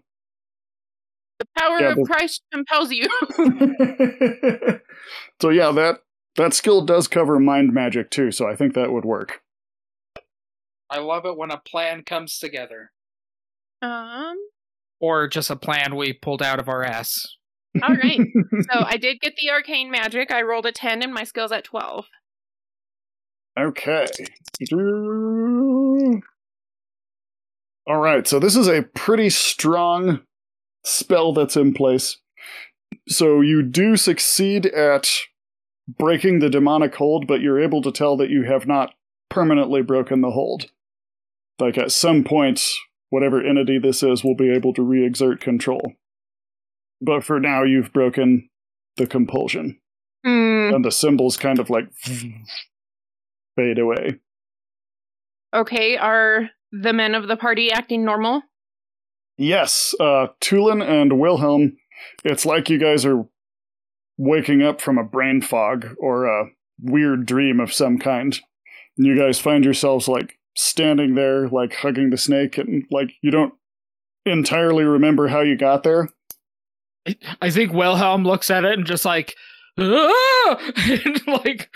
The 1.54 1.60
power 1.60 1.80
Yeah, 1.80 1.90
of 1.92 1.96
but- 1.96 2.06
Christ 2.06 2.42
compels 2.52 2.90
you. 2.90 3.08
So 5.40 5.50
yeah, 5.50 5.70
that 5.72 6.00
that 6.36 6.54
skill 6.54 6.82
does 6.84 7.08
cover 7.08 7.38
mind 7.38 7.72
magic 7.72 8.10
too, 8.10 8.30
so 8.30 8.46
I 8.48 8.54
think 8.56 8.74
that 8.74 8.92
would 8.92 9.04
work. 9.04 9.40
i 10.90 10.98
love 10.98 11.26
it 11.26 11.36
when 11.36 11.50
a 11.50 11.58
plan 11.58 12.02
comes 12.04 12.38
together 12.38 12.92
um. 13.82 14.36
or 15.00 15.28
just 15.28 15.50
a 15.50 15.56
plan 15.56 15.96
we 15.96 16.12
pulled 16.12 16.42
out 16.42 16.58
of 16.60 16.68
our 16.68 16.82
ass 16.84 17.26
All 17.82 17.94
right. 17.94 18.20
So 18.72 18.84
I 18.86 18.96
did 18.96 19.20
get 19.20 19.34
the 19.36 19.50
arcane 19.50 19.90
magic. 19.90 20.30
I 20.32 20.42
rolled 20.42 20.66
a 20.66 20.72
ten, 20.72 21.02
and 21.02 21.12
my 21.12 21.24
skill's 21.24 21.52
at 21.52 21.64
twelve. 21.64 22.06
Okay. 23.58 24.06
All 27.86 27.98
right, 27.98 28.26
so 28.26 28.38
this 28.38 28.56
is 28.56 28.66
a 28.68 28.82
pretty 28.82 29.28
strong 29.30 30.20
spell 30.84 31.32
that's 31.32 31.56
in 31.56 31.72
place. 31.74 32.18
So 33.08 33.40
you 33.40 33.62
do 33.62 33.96
succeed 33.96 34.66
at 34.66 35.08
breaking 35.88 36.38
the 36.38 36.48
demonic 36.50 36.94
hold, 36.94 37.26
but 37.26 37.40
you're 37.40 37.60
able 37.62 37.82
to 37.82 37.92
tell 37.92 38.16
that 38.16 38.30
you 38.30 38.44
have 38.44 38.66
not 38.66 38.94
permanently 39.28 39.82
broken 39.82 40.20
the 40.20 40.30
hold. 40.30 40.66
Like 41.58 41.76
at 41.76 41.92
some 41.92 42.24
point, 42.24 42.62
whatever 43.10 43.40
entity 43.42 43.78
this 43.78 44.02
is 44.02 44.24
will 44.24 44.34
be 44.36 44.50
able 44.50 44.72
to 44.74 44.82
re 44.82 45.04
exert 45.04 45.40
control. 45.40 45.92
But 47.00 47.24
for 47.24 47.38
now, 47.40 47.62
you've 47.64 47.92
broken 47.92 48.48
the 48.96 49.06
compulsion, 49.06 49.80
Hmm. 50.24 50.70
and 50.74 50.84
the 50.84 50.90
symbols 50.92 51.36
kind 51.36 51.58
of 51.58 51.68
like 51.68 51.86
fade 53.56 53.78
away. 53.78 54.20
Okay. 55.54 55.96
Are 55.96 56.50
the 56.72 56.92
men 56.92 57.14
of 57.14 57.28
the 57.28 57.36
party 57.36 57.70
acting 57.70 58.04
normal? 58.04 58.42
Yes, 59.36 59.94
uh, 59.98 60.28
Tulin 60.40 60.82
and 60.86 61.18
Wilhelm, 61.18 61.76
it's 62.24 62.46
like 62.46 62.70
you 62.70 62.78
guys 62.78 63.04
are 63.04 63.24
waking 64.16 64.62
up 64.62 64.80
from 64.80 64.96
a 64.98 65.04
brain 65.04 65.40
fog 65.42 65.88
or 65.98 66.26
a 66.26 66.50
weird 66.80 67.26
dream 67.26 67.58
of 67.60 67.72
some 67.72 67.98
kind. 67.98 68.38
And 68.96 69.06
you 69.06 69.16
guys 69.18 69.40
find 69.40 69.64
yourselves 69.64 70.06
like 70.06 70.38
standing 70.56 71.14
there, 71.16 71.48
like 71.48 71.74
hugging 71.74 72.10
the 72.10 72.16
snake, 72.16 72.58
and 72.58 72.84
like 72.90 73.10
you 73.22 73.30
don't 73.32 73.54
entirely 74.24 74.84
remember 74.84 75.28
how 75.28 75.40
you 75.40 75.56
got 75.56 75.82
there. 75.82 76.08
I- 77.42 77.50
think 77.50 77.72
Wilhelm 77.72 78.24
looks 78.24 78.50
at 78.50 78.64
it 78.64 78.72
and 78.78 78.86
just 78.86 79.04
like, 79.04 79.34
"Ah!" 79.78 80.56
and 80.88 81.20
like 81.26 81.68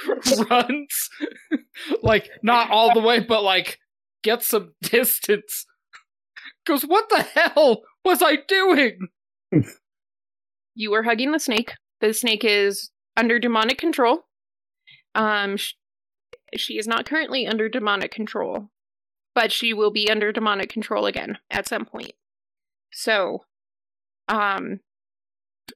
runs, 0.48 1.10
like 2.02 2.30
not 2.43 2.70
all 2.70 2.94
the 2.94 3.01
way, 3.01 3.20
but 3.20 3.43
like 3.43 3.78
gets 4.22 4.47
some 4.47 4.74
distance. 4.82 5.66
Goes, 6.69 6.82
what 6.82 7.09
the 7.09 7.23
hell 7.23 7.82
was 8.05 8.23
I 8.23 8.36
doing? 8.47 9.09
You 10.81 10.93
were 10.93 11.03
hugging 11.03 11.32
the 11.32 11.40
snake. 11.40 11.73
The 12.01 12.15
snake 12.15 12.45
is 12.45 12.93
under 13.16 13.40
demonic 13.40 13.78
control. 13.78 14.28
Um, 15.12 15.57
sh- 15.57 15.74
she 16.57 16.78
is 16.78 16.86
not 16.86 17.05
currently 17.05 17.49
under 17.49 17.69
demonic 17.69 18.12
control, 18.12 18.70
but 19.35 19.51
she 19.51 19.74
will 19.74 19.90
be 19.90 20.09
under 20.09 20.31
demonic 20.31 20.70
control 20.70 21.07
again 21.07 21.39
at 21.51 21.66
some 21.66 21.85
point. 21.85 22.12
So, 22.93 23.40
um, 24.28 24.78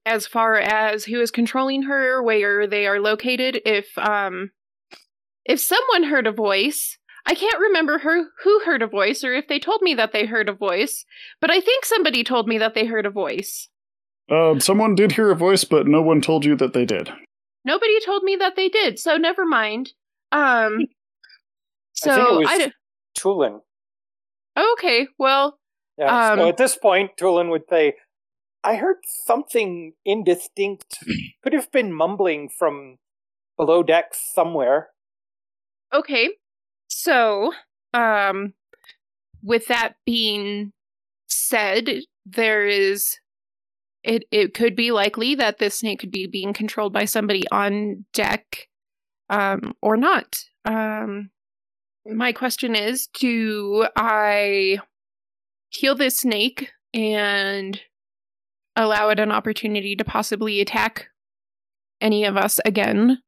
as 0.06 0.28
far 0.28 0.54
as 0.54 1.06
who 1.06 1.20
is 1.20 1.32
controlling 1.32 1.82
her, 1.82 2.22
where 2.22 2.68
they 2.68 2.86
are 2.86 3.00
located, 3.00 3.60
if 3.66 3.98
um, 3.98 4.52
if 5.44 5.58
someone 5.58 6.04
heard 6.04 6.28
a 6.28 6.32
voice, 6.32 6.96
I 7.24 7.34
can't 7.34 7.60
remember 7.60 7.98
her 7.98 8.24
who 8.42 8.60
heard 8.60 8.82
a 8.82 8.86
voice 8.86 9.22
or 9.22 9.32
if 9.32 9.46
they 9.48 9.58
told 9.58 9.80
me 9.82 9.94
that 9.94 10.12
they 10.12 10.26
heard 10.26 10.48
a 10.48 10.52
voice, 10.54 11.04
but 11.40 11.50
I 11.50 11.60
think 11.60 11.84
somebody 11.84 12.24
told 12.24 12.48
me 12.48 12.58
that 12.58 12.74
they 12.74 12.84
heard 12.86 13.06
a 13.06 13.10
voice. 13.10 13.68
Uh, 14.30 14.58
someone 14.58 14.94
did 14.94 15.12
hear 15.12 15.30
a 15.30 15.36
voice, 15.36 15.64
but 15.64 15.86
no 15.86 16.02
one 16.02 16.20
told 16.20 16.44
you 16.44 16.56
that 16.56 16.72
they 16.72 16.84
did. 16.84 17.10
Nobody 17.64 18.00
told 18.04 18.24
me 18.24 18.36
that 18.36 18.56
they 18.56 18.68
did, 18.68 18.98
so 18.98 19.16
never 19.16 19.44
mind. 19.44 19.92
Um, 20.32 20.86
so 21.92 22.10
I 22.10 22.14
think 22.14 22.28
it 22.28 22.38
was 22.38 22.48
I 22.48 22.58
d- 22.58 22.72
Tulin. 23.18 23.60
okay. 24.56 25.06
Well, 25.18 25.58
Yeah. 25.98 26.34
so 26.34 26.42
Um, 26.42 26.48
at 26.48 26.56
this 26.56 26.76
point, 26.76 27.12
Tulin 27.16 27.50
would 27.50 27.64
say, 27.68 27.94
I 28.64 28.76
heard 28.76 28.98
something 29.04 29.92
indistinct. 30.04 30.98
Could 31.42 31.52
have 31.52 31.70
been 31.70 31.92
mumbling 31.92 32.48
from 32.48 32.98
below 33.56 33.82
deck 33.82 34.12
somewhere. 34.14 34.90
okay. 35.92 36.30
So, 36.94 37.54
um, 37.94 38.52
with 39.42 39.66
that 39.68 39.94
being 40.04 40.72
said, 41.26 41.88
there 42.26 42.66
is 42.66 43.18
it. 44.04 44.24
It 44.30 44.52
could 44.52 44.76
be 44.76 44.92
likely 44.92 45.34
that 45.36 45.58
this 45.58 45.78
snake 45.78 46.00
could 46.00 46.10
be 46.10 46.26
being 46.26 46.52
controlled 46.52 46.92
by 46.92 47.06
somebody 47.06 47.44
on 47.50 48.04
deck, 48.12 48.68
um, 49.30 49.72
or 49.80 49.96
not. 49.96 50.36
Um, 50.66 51.30
my 52.04 52.32
question 52.32 52.74
is: 52.74 53.08
Do 53.18 53.86
I 53.96 54.78
heal 55.70 55.94
this 55.94 56.18
snake 56.18 56.72
and 56.92 57.80
allow 58.76 59.08
it 59.08 59.18
an 59.18 59.32
opportunity 59.32 59.96
to 59.96 60.04
possibly 60.04 60.60
attack 60.60 61.08
any 62.02 62.26
of 62.26 62.36
us 62.36 62.60
again, 62.66 63.18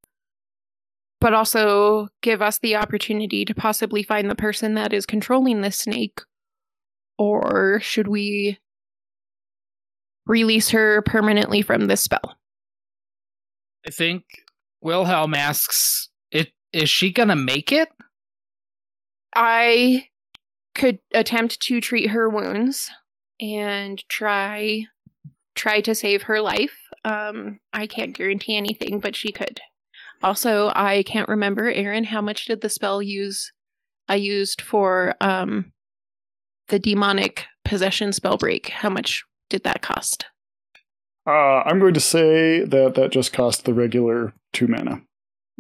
but 1.25 1.33
also 1.33 2.09
give 2.21 2.43
us 2.43 2.59
the 2.59 2.77
opportunity 2.77 3.47
to 3.47 3.55
possibly 3.55 4.03
find 4.03 4.31
the 4.31 4.35
person 4.35 4.75
that 4.75 4.93
is 4.93 5.07
controlling 5.07 5.63
this 5.63 5.79
snake? 5.79 6.21
Or 7.17 7.81
should 7.81 8.09
we 8.09 8.59
release 10.27 10.69
her 10.69 11.01
permanently 11.01 11.63
from 11.63 11.87
this 11.87 12.03
spell? 12.03 12.37
I 13.87 13.91
think 13.91 14.25
Wilhelm 14.83 15.33
asks, 15.33 16.11
"It 16.31 16.53
is 16.75 16.91
she 16.91 17.11
gonna 17.11 17.37
make 17.37 17.73
it?" 17.73 17.89
I 19.35 20.11
could 20.75 20.99
attempt 21.15 21.59
to 21.61 21.81
treat 21.81 22.11
her 22.11 22.29
wounds 22.29 22.91
and 23.41 24.07
try 24.11 24.89
try 25.55 25.81
to 25.81 25.95
save 25.95 26.25
her 26.25 26.43
life. 26.43 26.77
Um, 27.03 27.61
I 27.73 27.87
can't 27.87 28.15
guarantee 28.15 28.59
anything, 28.59 29.01
but 29.01 29.17
she 29.17 29.33
could. 29.33 29.63
Also, 30.25 30.73
I 30.75 31.03
can't 31.03 31.29
remember, 31.29 31.71
Aaron, 31.71 32.05
how 32.05 32.23
much 32.23 32.47
did 32.47 32.63
the 32.63 32.71
spell 32.71 33.03
use 33.03 33.53
I 34.09 34.15
used 34.15 34.63
for 34.63 35.15
um 35.21 35.73
the 36.69 36.79
demonic 36.79 37.45
possession 37.63 38.11
spell 38.13 38.39
break? 38.39 38.71
How 38.71 38.89
much 38.89 39.23
did 39.51 39.65
that 39.65 39.83
cost? 39.83 40.25
Uh, 41.27 41.63
I'm 41.67 41.79
going 41.79 41.93
to 41.93 42.01
say 42.01 42.65
that 42.65 42.95
that 42.95 43.13
just 43.13 43.35
cost 43.35 43.67
the 43.67 43.75
regular 43.75 44.33
two 44.55 44.67
mana. 44.67 45.03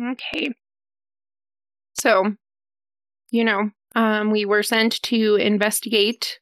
Okay. 0.02 0.54
So, 1.92 2.34
you 3.30 3.44
know, 3.44 3.70
um, 3.94 4.30
we 4.30 4.46
were 4.46 4.62
sent 4.62 5.02
to 5.02 5.36
investigate 5.36 6.38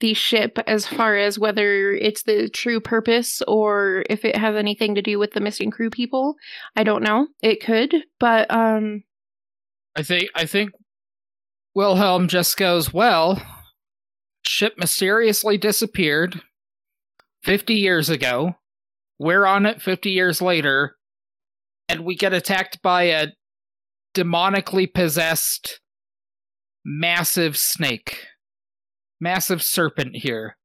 the 0.00 0.14
ship 0.14 0.58
as 0.66 0.86
far 0.86 1.16
as 1.16 1.38
whether 1.38 1.92
it's 1.92 2.22
the 2.22 2.48
true 2.48 2.80
purpose 2.80 3.42
or 3.46 4.04
if 4.10 4.24
it 4.24 4.36
has 4.36 4.56
anything 4.56 4.94
to 4.94 5.02
do 5.02 5.18
with 5.18 5.32
the 5.32 5.40
missing 5.40 5.70
crew 5.70 5.90
people. 5.90 6.34
I 6.74 6.84
don't 6.84 7.02
know. 7.02 7.28
It 7.42 7.62
could, 7.62 7.94
but 8.18 8.50
um, 8.50 9.04
I 9.96 10.02
think 10.02 10.30
I 10.34 10.46
think 10.46 10.70
Wilhelm 11.74 12.28
just 12.28 12.56
goes, 12.56 12.92
"Well, 12.92 13.40
ship 14.42 14.74
mysteriously 14.78 15.58
disappeared 15.58 16.40
50 17.44 17.74
years 17.74 18.10
ago. 18.10 18.56
We're 19.18 19.46
on 19.46 19.66
it 19.66 19.82
50 19.82 20.10
years 20.10 20.40
later, 20.40 20.96
and 21.88 22.04
we 22.04 22.16
get 22.16 22.32
attacked 22.32 22.82
by 22.82 23.04
a 23.04 23.28
demonically 24.14 24.92
possessed 24.92 25.80
massive 26.84 27.56
snake. 27.56 28.26
Massive 29.20 29.62
serpent 29.62 30.16
here. 30.16 30.56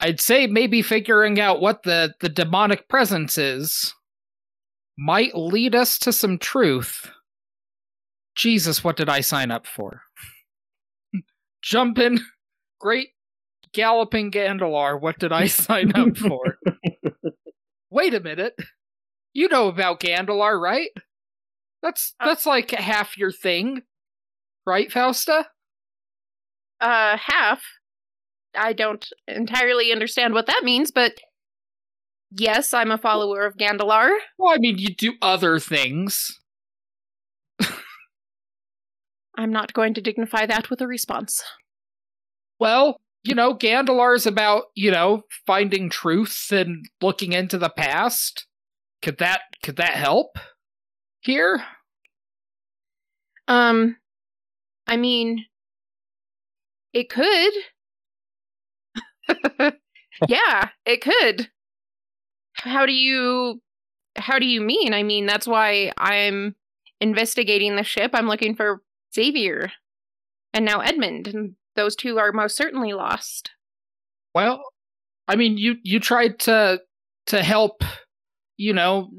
I'd 0.00 0.20
say 0.20 0.46
maybe 0.46 0.82
figuring 0.82 1.40
out 1.40 1.60
what 1.60 1.82
the, 1.84 2.14
the 2.20 2.28
demonic 2.28 2.88
presence 2.88 3.38
is 3.38 3.94
might 4.98 5.34
lead 5.34 5.74
us 5.74 5.98
to 6.00 6.12
some 6.12 6.38
truth. 6.38 7.10
Jesus, 8.34 8.84
what 8.84 8.96
did 8.96 9.08
I 9.08 9.20
sign 9.20 9.50
up 9.50 9.66
for? 9.66 10.02
Jumping, 11.62 12.20
great 12.80 13.08
galloping 13.74 14.30
Gandalar, 14.30 14.98
what 14.98 15.18
did 15.18 15.32
I 15.32 15.46
sign 15.48 15.92
up 15.94 16.16
for? 16.16 16.58
Wait 17.90 18.14
a 18.14 18.20
minute. 18.20 18.56
You 19.34 19.48
know 19.48 19.68
about 19.68 20.00
Gandalar, 20.00 20.58
right? 20.58 20.90
That's 21.82 22.14
uh, 22.18 22.26
that's 22.26 22.46
like 22.46 22.70
half 22.70 23.18
your 23.18 23.32
thing. 23.32 23.82
Right, 24.66 24.90
Fausta? 24.90 25.46
Uh, 26.80 27.16
half. 27.16 27.62
I 28.56 28.72
don't 28.72 29.06
entirely 29.26 29.92
understand 29.92 30.34
what 30.34 30.46
that 30.46 30.62
means, 30.62 30.90
but 30.90 31.14
yes, 32.30 32.72
I'm 32.72 32.90
a 32.90 32.98
follower 32.98 33.46
of 33.46 33.56
Gandalar. 33.56 34.10
Well, 34.38 34.54
I 34.54 34.58
mean, 34.58 34.78
you 34.78 34.94
do 34.94 35.14
other 35.20 35.58
things. 35.58 36.40
I'm 39.36 39.50
not 39.50 39.72
going 39.72 39.94
to 39.94 40.00
dignify 40.00 40.46
that 40.46 40.70
with 40.70 40.80
a 40.80 40.86
response. 40.86 41.42
Well, 42.60 43.00
you 43.24 43.34
know, 43.34 43.54
Gandalar's 43.54 44.26
about, 44.26 44.64
you 44.74 44.90
know, 44.90 45.22
finding 45.46 45.90
truth 45.90 46.48
and 46.52 46.86
looking 47.00 47.32
into 47.32 47.58
the 47.58 47.70
past. 47.70 48.46
Could 49.02 49.18
that 49.18 49.40
could 49.62 49.76
that 49.76 49.94
help 49.94 50.38
here? 51.20 51.62
Um, 53.48 53.96
I 54.86 54.96
mean, 54.96 55.46
it 56.94 57.10
could. 57.10 57.52
yeah, 60.28 60.68
it 60.86 61.02
could. 61.02 61.50
How 62.54 62.86
do 62.86 62.92
you 62.92 63.60
how 64.16 64.38
do 64.38 64.46
you 64.46 64.60
mean? 64.60 64.94
I 64.94 65.02
mean, 65.02 65.26
that's 65.26 65.46
why 65.46 65.92
I'm 65.98 66.54
investigating 67.00 67.74
the 67.74 67.82
ship. 67.82 68.12
I'm 68.14 68.28
looking 68.28 68.54
for 68.54 68.80
Xavier 69.12 69.72
and 70.52 70.64
now 70.64 70.80
Edmund, 70.80 71.26
and 71.26 71.56
those 71.74 71.96
two 71.96 72.18
are 72.18 72.32
most 72.32 72.56
certainly 72.56 72.92
lost. 72.92 73.50
Well, 74.34 74.62
I 75.26 75.36
mean, 75.36 75.58
you 75.58 75.76
you 75.82 75.98
tried 75.98 76.38
to 76.40 76.80
to 77.26 77.42
help, 77.42 77.82
you 78.56 78.72
know, 78.72 79.10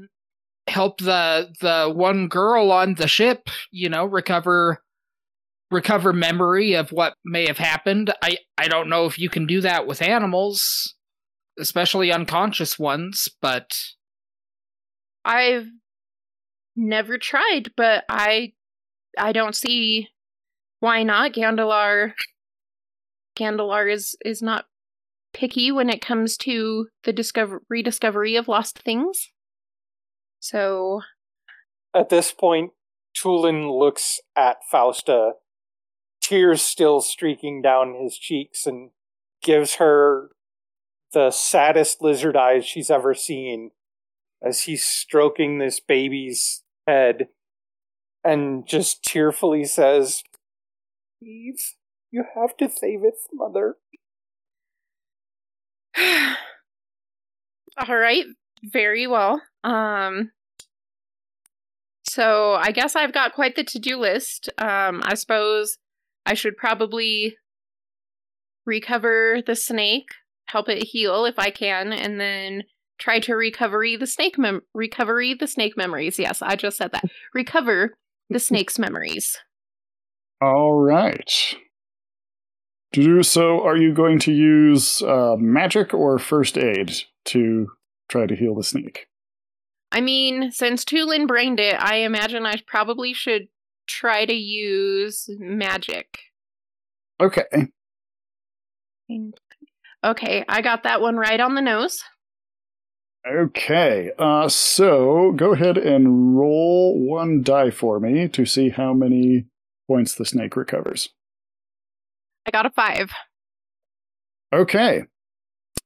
help 0.66 0.98
the 0.98 1.52
the 1.60 1.92
one 1.92 2.28
girl 2.28 2.72
on 2.72 2.94
the 2.94 3.08
ship, 3.08 3.50
you 3.70 3.90
know, 3.90 4.06
recover 4.06 4.82
recover 5.70 6.12
memory 6.12 6.74
of 6.74 6.90
what 6.90 7.14
may 7.24 7.46
have 7.46 7.58
happened. 7.58 8.12
I 8.22 8.38
I 8.56 8.68
don't 8.68 8.88
know 8.88 9.06
if 9.06 9.18
you 9.18 9.28
can 9.28 9.46
do 9.46 9.60
that 9.62 9.86
with 9.86 10.02
animals, 10.02 10.94
especially 11.58 12.12
unconscious 12.12 12.78
ones, 12.78 13.28
but 13.40 13.72
I've 15.24 15.66
never 16.76 17.18
tried, 17.18 17.72
but 17.76 18.04
I 18.08 18.52
I 19.18 19.32
don't 19.32 19.54
see 19.56 20.08
why 20.80 21.02
not. 21.02 21.32
Gandalar 21.32 22.12
Gandalar 23.36 23.92
is 23.92 24.16
is 24.24 24.42
not 24.42 24.66
picky 25.32 25.70
when 25.70 25.90
it 25.90 26.00
comes 26.00 26.36
to 26.38 26.88
the 27.04 27.12
discover 27.12 27.62
rediscovery 27.68 28.36
of 28.36 28.48
lost 28.48 28.78
things. 28.78 29.30
So 30.38 31.00
At 31.94 32.08
this 32.08 32.32
point, 32.32 32.72
Tulin 33.16 33.78
looks 33.78 34.20
at 34.36 34.58
Fausta, 34.70 35.32
tears 36.26 36.62
still 36.62 37.00
streaking 37.00 37.62
down 37.62 37.94
his 37.94 38.16
cheeks, 38.18 38.66
and 38.66 38.90
gives 39.42 39.76
her 39.76 40.30
the 41.12 41.30
saddest 41.30 42.02
lizard 42.02 42.36
eyes 42.36 42.64
she's 42.66 42.90
ever 42.90 43.14
seen 43.14 43.70
as 44.42 44.62
he's 44.62 44.84
stroking 44.84 45.58
this 45.58 45.80
baby's 45.80 46.62
head 46.86 47.28
and 48.22 48.66
just 48.66 49.02
tearfully 49.02 49.64
says, 49.64 50.22
Please, 51.20 51.76
you 52.10 52.24
have 52.34 52.56
to 52.58 52.68
save 52.68 53.00
its 53.04 53.26
mother. 53.32 53.76
All 57.78 57.96
right, 57.96 58.24
very 58.62 59.06
well. 59.06 59.40
Um 59.64 60.32
so 62.08 62.54
I 62.54 62.70
guess 62.70 62.96
I've 62.96 63.12
got 63.12 63.34
quite 63.34 63.56
the 63.56 63.64
to-do 63.64 63.98
list. 63.98 64.50
Um 64.58 65.02
I 65.04 65.14
suppose 65.14 65.78
I 66.26 66.34
should 66.34 66.56
probably 66.56 67.36
recover 68.66 69.40
the 69.46 69.54
snake, 69.54 70.08
help 70.46 70.68
it 70.68 70.82
heal 70.82 71.24
if 71.24 71.38
I 71.38 71.50
can, 71.50 71.92
and 71.92 72.20
then 72.20 72.64
try 72.98 73.20
to 73.20 73.34
recovery 73.34 73.96
the 73.96 74.06
snake 74.06 74.36
mem- 74.36 74.62
recovery 74.74 75.34
the 75.34 75.46
snake 75.46 75.76
memories. 75.76 76.18
Yes, 76.18 76.42
I 76.42 76.56
just 76.56 76.76
said 76.76 76.92
that. 76.92 77.04
Recover 77.32 77.94
the 78.28 78.38
snake's 78.40 78.78
memories. 78.78 79.38
All 80.42 80.74
right. 80.74 81.56
To 82.92 83.02
do 83.02 83.22
so, 83.22 83.62
are 83.64 83.76
you 83.76 83.94
going 83.94 84.18
to 84.20 84.32
use 84.32 85.02
uh, 85.02 85.36
magic 85.38 85.94
or 85.94 86.18
first 86.18 86.58
aid 86.58 86.92
to 87.26 87.68
try 88.08 88.26
to 88.26 88.34
heal 88.34 88.54
the 88.54 88.64
snake? 88.64 89.06
I 89.92 90.00
mean, 90.00 90.50
since 90.50 90.84
Tulin 90.84 91.26
brained 91.26 91.60
it, 91.60 91.76
I 91.78 91.96
imagine 91.98 92.44
I 92.44 92.56
probably 92.66 93.12
should 93.12 93.48
try 93.86 94.24
to 94.24 94.34
use 94.34 95.28
magic. 95.38 96.18
Okay. 97.20 97.44
Okay, 100.04 100.44
I 100.48 100.62
got 100.62 100.82
that 100.82 101.00
one 101.00 101.16
right 101.16 101.40
on 101.40 101.54
the 101.54 101.62
nose. 101.62 102.02
Okay. 103.26 104.12
Uh, 104.18 104.48
so 104.48 105.32
go 105.32 105.52
ahead 105.52 105.76
and 105.78 106.36
roll 106.36 106.96
one 107.04 107.42
die 107.42 107.70
for 107.70 107.98
me 107.98 108.28
to 108.28 108.46
see 108.46 108.68
how 108.68 108.92
many 108.92 109.46
points 109.88 110.14
the 110.14 110.24
snake 110.24 110.56
recovers. 110.56 111.08
I 112.46 112.50
got 112.52 112.66
a 112.66 112.70
five. 112.70 113.10
Okay. 114.52 115.04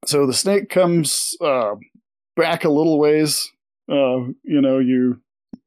So 0.04 0.26
the 0.26 0.34
snake 0.34 0.68
comes 0.68 1.34
uh, 1.40 1.76
back 2.36 2.64
a 2.64 2.70
little 2.70 2.98
ways. 2.98 3.50
Uh, 3.90 4.28
you 4.44 4.60
know, 4.60 4.78
you 4.78 5.20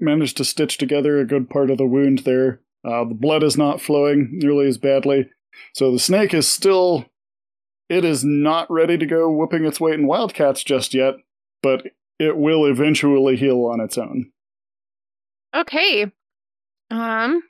manage 0.04 0.34
to 0.36 0.46
stitch 0.46 0.78
together 0.78 1.20
a 1.20 1.26
good 1.26 1.50
part 1.50 1.70
of 1.70 1.78
the 1.78 1.86
wound 1.86 2.20
there. 2.20 2.62
Uh, 2.86 3.06
the 3.06 3.16
blood 3.16 3.44
is 3.44 3.58
not 3.58 3.82
flowing 3.82 4.30
nearly 4.34 4.68
as 4.68 4.78
badly. 4.78 5.30
So 5.74 5.92
the 5.92 6.00
snake 6.00 6.34
is 6.34 6.48
still. 6.48 7.06
It 7.90 8.06
is 8.06 8.24
not 8.24 8.72
ready 8.72 8.98
to 8.98 9.06
go 9.06 9.30
whooping 9.30 9.66
its 9.66 9.80
weight 9.80 10.00
in 10.00 10.08
wildcats 10.08 10.64
just 10.64 10.94
yet, 10.94 11.16
but 11.62 11.88
it 12.18 12.38
will 12.38 12.66
eventually 12.66 13.36
heal 13.36 13.66
on 13.66 13.80
its 13.80 13.98
own. 13.98 14.32
Okay. 15.56 16.12
Um 16.90 17.44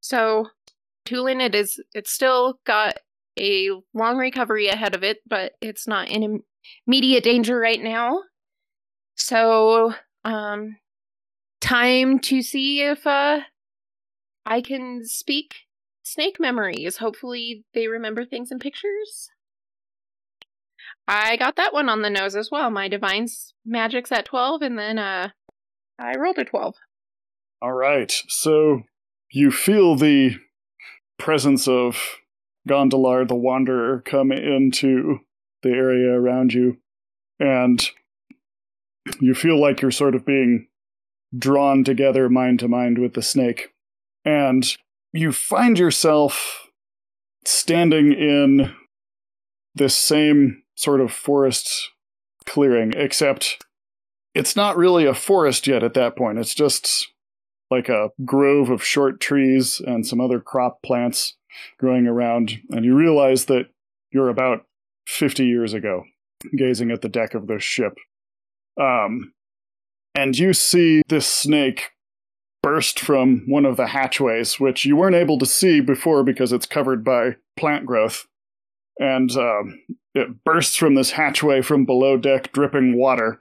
so 0.00 0.48
Tulin 1.06 1.40
it 1.40 1.54
is 1.54 1.80
it's 1.94 2.10
still 2.10 2.58
got 2.64 2.96
a 3.38 3.70
long 3.94 4.16
recovery 4.16 4.68
ahead 4.68 4.94
of 4.94 5.04
it, 5.04 5.18
but 5.26 5.52
it's 5.60 5.86
not 5.86 6.08
in 6.08 6.42
immediate 6.86 7.24
danger 7.24 7.58
right 7.58 7.80
now. 7.80 8.22
So, 9.16 9.94
um 10.24 10.76
time 11.66 12.18
to 12.20 12.42
see 12.42 12.80
if 12.80 13.06
uh 13.06 13.40
I 14.44 14.60
can 14.60 15.04
speak 15.04 15.54
snake 16.02 16.36
memories. 16.38 16.98
Hopefully 16.98 17.64
they 17.74 17.88
remember 17.88 18.24
things 18.24 18.52
in 18.52 18.58
pictures. 18.58 19.28
I 21.08 21.36
got 21.36 21.56
that 21.56 21.72
one 21.72 21.88
on 21.88 22.02
the 22.02 22.10
nose 22.10 22.36
as 22.36 22.50
well. 22.50 22.70
My 22.70 22.88
divine's 22.88 23.54
magic's 23.64 24.12
at 24.12 24.24
12 24.26 24.62
and 24.62 24.78
then 24.78 24.98
uh 24.98 25.30
I 25.98 26.14
rolled 26.16 26.38
a 26.38 26.44
12. 26.44 26.74
All 27.62 27.72
right. 27.72 28.12
So 28.28 28.82
you 29.32 29.50
feel 29.50 29.96
the 29.96 30.36
presence 31.18 31.66
of 31.66 31.96
Gondolar 32.68 33.26
the 33.26 33.34
Wanderer 33.34 34.02
come 34.04 34.32
into 34.32 35.20
the 35.62 35.70
area 35.70 36.12
around 36.12 36.52
you, 36.52 36.78
and 37.38 37.88
you 39.20 39.34
feel 39.34 39.60
like 39.60 39.80
you're 39.80 39.90
sort 39.90 40.14
of 40.14 40.26
being 40.26 40.68
drawn 41.36 41.84
together 41.84 42.28
mind 42.28 42.60
to 42.60 42.68
mind 42.68 42.98
with 42.98 43.14
the 43.14 43.22
snake. 43.22 43.72
And 44.24 44.66
you 45.12 45.32
find 45.32 45.78
yourself 45.78 46.68
standing 47.44 48.12
in 48.12 48.74
this 49.74 49.94
same 49.94 50.62
sort 50.74 51.00
of 51.00 51.12
forest 51.12 51.90
clearing, 52.46 52.92
except 52.94 53.64
it's 54.34 54.56
not 54.56 54.76
really 54.76 55.06
a 55.06 55.14
forest 55.14 55.66
yet 55.66 55.82
at 55.82 55.94
that 55.94 56.16
point. 56.16 56.38
It's 56.38 56.54
just 56.54 57.08
like 57.70 57.88
a 57.88 58.10
grove 58.24 58.70
of 58.70 58.84
short 58.84 59.20
trees 59.20 59.80
and 59.84 60.06
some 60.06 60.20
other 60.20 60.40
crop 60.40 60.82
plants 60.82 61.34
growing 61.78 62.06
around. 62.06 62.58
And 62.70 62.84
you 62.84 62.94
realize 62.94 63.46
that 63.46 63.66
you're 64.10 64.28
about 64.28 64.64
50 65.06 65.44
years 65.46 65.72
ago, 65.72 66.04
gazing 66.56 66.90
at 66.90 67.02
the 67.02 67.08
deck 67.08 67.34
of 67.34 67.46
this 67.46 67.62
ship. 67.62 67.94
Um, 68.80 69.32
and 70.16 70.36
you 70.36 70.52
see 70.52 71.02
this 71.08 71.26
snake 71.26 71.90
burst 72.62 72.98
from 72.98 73.44
one 73.46 73.64
of 73.64 73.76
the 73.76 73.88
hatchways, 73.88 74.58
which 74.58 74.84
you 74.84 74.96
weren't 74.96 75.14
able 75.14 75.38
to 75.38 75.46
see 75.46 75.80
before 75.80 76.24
because 76.24 76.52
it's 76.52 76.66
covered 76.66 77.04
by 77.04 77.36
plant 77.56 77.86
growth. 77.86 78.26
And 78.98 79.30
um, 79.36 79.78
it 80.14 80.42
bursts 80.42 80.74
from 80.74 80.94
this 80.94 81.12
hatchway 81.12 81.62
from 81.62 81.84
below 81.84 82.16
deck, 82.16 82.50
dripping 82.52 82.98
water. 82.98 83.40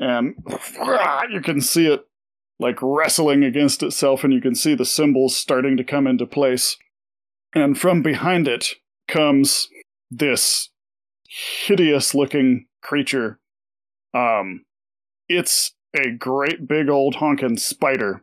And 0.00 0.34
you 1.30 1.40
can 1.42 1.60
see 1.60 1.86
it 1.86 2.06
like 2.58 2.78
wrestling 2.80 3.44
against 3.44 3.82
itself, 3.82 4.24
and 4.24 4.32
you 4.32 4.40
can 4.40 4.54
see 4.54 4.74
the 4.74 4.86
symbols 4.86 5.36
starting 5.36 5.76
to 5.76 5.84
come 5.84 6.06
into 6.06 6.26
place. 6.26 6.78
And 7.54 7.78
from 7.78 8.02
behind 8.02 8.48
it 8.48 8.74
comes 9.06 9.68
this 10.10 10.70
hideous 11.28 12.14
looking 12.14 12.66
creature. 12.82 13.38
Um, 14.14 14.64
it's 15.28 15.75
a 15.94 16.10
great 16.10 16.66
big 16.68 16.88
old 16.88 17.16
honkin' 17.16 17.58
spider, 17.58 18.22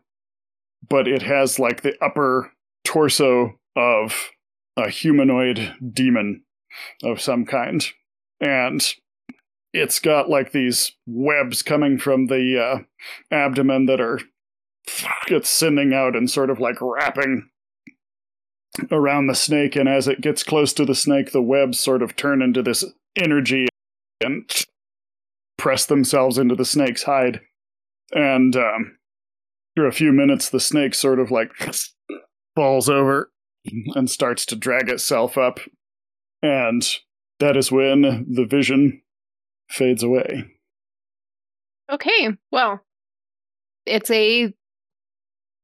but 0.88 1.08
it 1.08 1.22
has 1.24 1.60
like 1.60 1.82
the 1.82 1.96
upper 2.04 2.52
torso 2.84 3.60
of 3.76 4.30
a 4.78 4.90
humanoid 4.90 5.76
demon 5.94 6.44
of 7.04 7.22
some 7.22 7.46
kind. 7.46 7.86
And 8.40 8.94
it's 9.74 10.00
got 10.00 10.30
like 10.30 10.52
these 10.52 10.94
webs 11.06 11.62
coming 11.62 11.98
from 11.98 12.28
the 12.28 12.62
uh, 12.62 12.80
abdomen 13.32 13.88
that 13.88 14.00
are 14.00 14.20
it's 15.28 15.50
sending 15.50 15.94
out 15.94 16.16
and 16.16 16.30
sort 16.30 16.50
of 16.50 16.60
like 16.60 16.76
wrapping 16.82 17.50
around 18.92 19.28
the 19.28 19.36
snake 19.36 19.76
and 19.76 19.88
as 19.88 20.08
it 20.08 20.20
gets 20.20 20.44
close 20.44 20.74
to 20.74 20.84
the 20.84 20.96
snake 20.96 21.32
the 21.32 21.42
webs 21.42 21.80
sort 21.80 22.02
of 22.02 22.16
turn 22.16 22.42
into 22.42 22.62
this 22.62 22.84
energy 23.16 23.68
and 24.20 24.66
press 25.58 25.86
themselves 25.86 26.38
into 26.38 26.56
the 26.56 26.66
snake's 26.66 27.04
hide 27.04 27.40
and 28.14 28.56
um, 28.56 28.98
after 29.72 29.88
a 29.88 29.92
few 29.92 30.12
minutes 30.12 30.50
the 30.50 30.60
snake 30.60 30.94
sort 30.94 31.20
of 31.20 31.32
like 31.32 31.52
falls 32.56 32.90
over 32.90 33.32
and 33.96 34.10
starts 34.10 34.46
to 34.46 34.56
drag 34.56 34.90
itself 34.90 35.38
up 35.38 35.60
and 36.42 36.98
that 37.40 37.58
is 37.58 37.72
when 37.72 38.26
the 38.30 38.46
vision 38.46 39.02
fades 39.70 40.04
away. 40.04 40.46
Okay, 41.92 42.30
well, 42.52 42.82
it's 43.86 44.10
a 44.12 44.54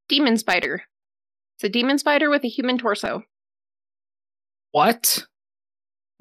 demon 0.08 0.38
spider. 0.38 0.84
It's 1.56 1.64
a 1.64 1.70
demon 1.70 1.98
spider 1.98 2.30
with 2.30 2.44
a 2.44 2.50
human 2.50 2.78
torso. 2.78 3.24
What? 4.72 5.26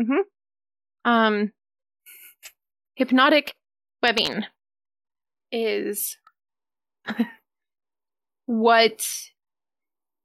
Mm-hmm. 0.01 0.21
Um, 1.05 1.53
hypnotic 2.95 3.55
webbing 4.03 4.45
is 5.51 6.17
what 8.47 9.07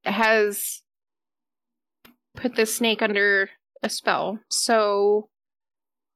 has 0.04 0.82
put 2.36 2.56
the 2.56 2.66
snake 2.66 3.02
under 3.02 3.50
a 3.82 3.88
spell. 3.88 4.38
So 4.50 5.28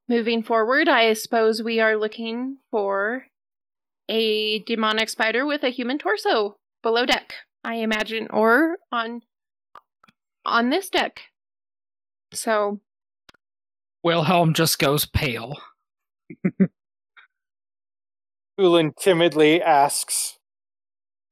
moving 0.09 0.43
forward, 0.43 0.89
I 0.89 1.13
suppose 1.13 1.63
we 1.63 1.81
are 1.81 1.97
looking 1.97 2.59
for 2.71 3.27
a 4.09 4.61
demonic 4.61 5.09
spider 5.09 5.47
with 5.47 5.63
a 5.63 5.69
human 5.69 5.99
torso 5.99 6.57
below 6.83 7.07
deck. 7.07 7.35
I 7.65 7.77
imagine, 7.77 8.29
or 8.31 8.79
on 8.91 9.23
on 10.45 10.71
this 10.71 10.89
deck. 10.89 11.23
So 12.33 12.81
Wilhelm 14.03 14.55
just 14.55 14.79
goes 14.79 15.07
pale. 15.07 15.59
Tulin 18.59 18.93
timidly 18.97 19.63
asks 19.63 20.39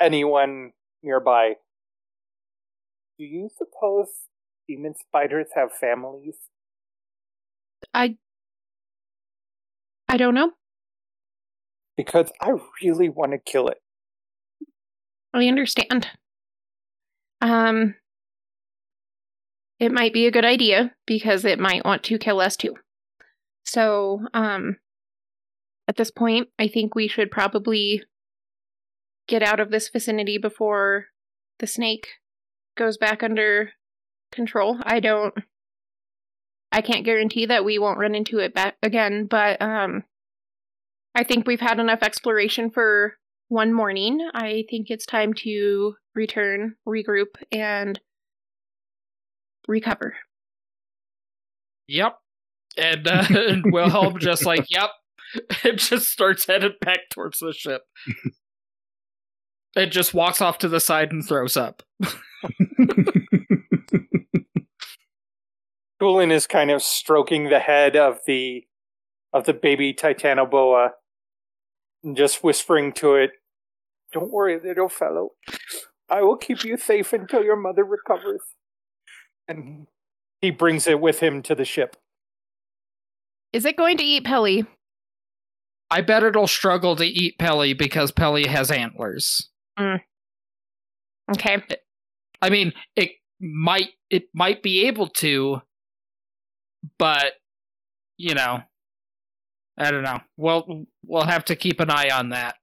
anyone 0.01 0.71
nearby, 1.03 1.55
Do 3.19 3.25
you 3.25 3.49
suppose 3.57 4.07
demon 4.69 4.95
spiders 4.95 5.49
have 5.57 5.73
families? 5.73 6.37
I 7.93 8.17
I 10.09 10.17
don't 10.17 10.35
know. 10.35 10.53
Because 11.97 12.31
I 12.41 12.53
really 12.83 13.09
want 13.09 13.33
to 13.33 13.39
kill 13.39 13.69
it. 13.69 13.79
I 15.35 15.47
understand. 15.49 16.09
Um 17.41 17.97
it 19.81 19.91
might 19.93 20.13
be 20.13 20.27
a 20.27 20.31
good 20.31 20.45
idea 20.45 20.95
because 21.07 21.45
it 21.45 21.59
might 21.59 21.85
want 21.85 22.03
to 22.05 22.19
kill 22.19 22.41
us 22.41 22.57
too. 22.57 22.77
So, 23.65 24.21
um 24.33 24.77
at 25.89 25.97
this 25.97 26.11
point, 26.11 26.49
I 26.59 26.69
think 26.69 26.95
we 26.95 27.09
should 27.09 27.31
probably 27.31 28.03
get 29.29 29.43
out 29.43 29.61
of 29.61 29.71
this 29.71 29.89
vicinity 29.89 30.39
before 30.39 31.07
the 31.59 31.67
snake 31.67 32.09
goes 32.77 32.97
back 32.97 33.23
under 33.23 33.71
control. 34.33 34.79
I 34.83 35.01
don't 35.01 35.35
I 36.73 36.81
can't 36.81 37.05
guarantee 37.05 37.47
that 37.47 37.65
we 37.65 37.79
won't 37.79 37.99
run 37.99 38.15
into 38.15 38.39
it 38.39 38.55
back 38.55 38.77
again, 38.83 39.27
but 39.27 39.61
um 39.63 40.05
I 41.15 41.25
think 41.25 41.47
we've 41.47 41.61
had 41.61 41.81
enough 41.81 42.03
exploration 42.03 42.71
for 42.71 43.17
one 43.49 43.73
morning. 43.73 44.29
I 44.35 44.65
think 44.69 44.91
it's 44.91 45.07
time 45.07 45.33
to 45.35 45.97
return, 46.15 46.77
regroup 46.87 47.37
and 47.51 47.99
recover. 49.67 50.15
Yep. 51.89 52.19
And, 52.77 53.09
uh, 53.09 53.25
and 53.31 53.73
Wilhelm 53.73 54.19
just 54.19 54.45
like, 54.45 54.67
yep. 54.69 54.91
It 55.65 55.79
just 55.79 56.09
starts 56.09 56.47
headed 56.47 56.79
back 56.81 57.11
towards 57.11 57.39
the 57.41 57.53
ship. 57.53 57.83
it 59.75 59.87
just 59.87 60.15
walks 60.15 60.41
off 60.41 60.59
to 60.59 60.69
the 60.69 60.81
side 60.81 61.11
and 61.13 61.27
throws 61.27 61.57
up. 61.57 61.83
Tulin 66.01 66.31
is 66.31 66.47
kind 66.47 66.71
of 66.71 66.83
stroking 66.83 67.49
the 67.49 67.59
head 67.59 67.97
of 67.97 68.21
the 68.27 68.65
of 69.33 69.45
the 69.45 69.55
baby 69.55 69.93
Titanoboa 69.93 70.91
and 72.05 72.17
just 72.17 72.45
whispering 72.45 72.93
to 72.95 73.17
it, 73.17 73.33
Don't 74.13 74.33
worry, 74.33 74.59
little 74.63 74.89
fellow. 74.89 75.31
I 76.09 76.23
will 76.23 76.37
keep 76.37 76.65
you 76.65 76.77
safe 76.77 77.13
until 77.13 77.43
your 77.43 77.57
mother 77.57 77.85
recovers. 77.85 78.41
And 79.49 79.89
he 80.41 80.51
brings 80.51 80.87
it 80.87 81.01
with 81.01 81.21
him 81.21 81.43
to 81.43 81.55
the 81.55 81.65
ship. 81.65 81.97
Is 83.53 83.65
it 83.65 83.77
going 83.77 83.97
to 83.97 84.05
eat 84.05 84.25
Pelly? 84.25 84.67
I 85.91 86.01
bet 86.01 86.23
it'll 86.23 86.49
struggle 86.49 86.97
to 86.97 87.05
eat 87.05 87.39
Pelly 87.39 87.73
because 87.73 88.11
Pelly 88.11 88.47
has 88.47 88.71
antlers. 88.71 89.51
Mm. 89.79 90.01
Okay. 91.33 91.63
I 92.43 92.51
mean, 92.51 92.73
it 92.97 93.11
might 93.41 93.91
it 94.11 94.25
might 94.35 94.63
be 94.63 94.87
able 94.87 95.09
to, 95.09 95.63
but 96.99 97.35
you 98.17 98.35
know, 98.35 98.63
I 99.79 99.91
don't 99.91 100.03
know. 100.03 100.21
Well, 100.37 100.87
we'll 101.05 101.25
have 101.25 101.45
to 101.47 101.57
keep 101.57 101.81
an 101.81 101.91
eye 101.91 102.11
on 102.11 102.31
that. 102.31 102.57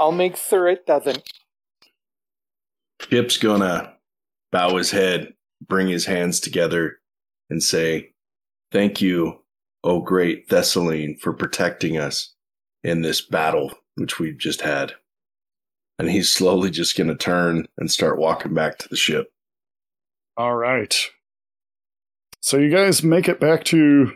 I'll 0.00 0.12
make 0.12 0.36
sure 0.36 0.68
it 0.68 0.86
doesn't. 0.86 1.22
Chip's 3.00 3.36
gonna 3.38 3.94
bow 4.52 4.76
his 4.76 4.90
head, 4.90 5.34
bring 5.66 5.88
his 5.88 6.06
hands 6.06 6.40
together, 6.40 6.98
and 7.50 7.62
say, 7.62 8.12
Thank 8.72 9.00
you, 9.00 9.42
O 9.84 10.00
great 10.00 10.48
Thessaline, 10.48 11.18
for 11.20 11.32
protecting 11.32 11.96
us 11.96 12.34
in 12.82 13.02
this 13.02 13.20
battle 13.20 13.72
which 13.96 14.18
we've 14.18 14.38
just 14.38 14.60
had. 14.60 14.92
And 15.98 16.10
he's 16.10 16.30
slowly 16.30 16.70
just 16.70 16.96
gonna 16.96 17.16
turn 17.16 17.66
and 17.78 17.90
start 17.90 18.18
walking 18.18 18.54
back 18.54 18.78
to 18.78 18.88
the 18.88 18.96
ship. 18.96 19.32
All 20.36 20.54
right. 20.54 20.94
So 22.40 22.58
you 22.58 22.70
guys 22.70 23.02
make 23.02 23.28
it 23.28 23.40
back 23.40 23.64
to 23.64 24.12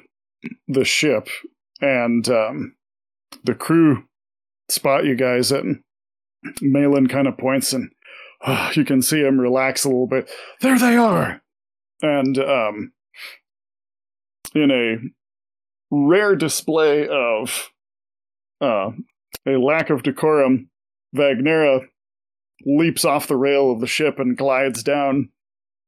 the 0.68 0.84
ship, 0.84 1.28
and 1.80 2.28
um, 2.28 2.76
the 3.42 3.54
crew 3.54 4.04
spot 4.68 5.04
you 5.04 5.16
guys, 5.16 5.50
and 5.50 5.82
Malin 6.60 7.08
kind 7.08 7.26
of 7.26 7.38
points, 7.38 7.72
and 7.72 7.90
uh, 8.44 8.70
you 8.74 8.84
can 8.84 9.02
see 9.02 9.20
him 9.20 9.40
relax 9.40 9.84
a 9.84 9.88
little 9.88 10.06
bit. 10.06 10.30
There 10.60 10.78
they 10.78 10.96
are! 10.96 11.42
And 12.02 12.38
um, 12.38 12.92
in 14.54 14.70
a 14.70 14.98
rare 15.90 16.36
display 16.36 17.06
of 17.08 17.70
uh, 18.60 18.90
a 19.46 19.56
lack 19.58 19.90
of 19.90 20.02
decorum, 20.02 20.68
Vagnera 21.16 21.86
leaps 22.64 23.04
off 23.04 23.26
the 23.26 23.36
rail 23.36 23.70
of 23.70 23.80
the 23.80 23.86
ship 23.86 24.18
and 24.18 24.36
glides 24.36 24.82
down 24.82 25.30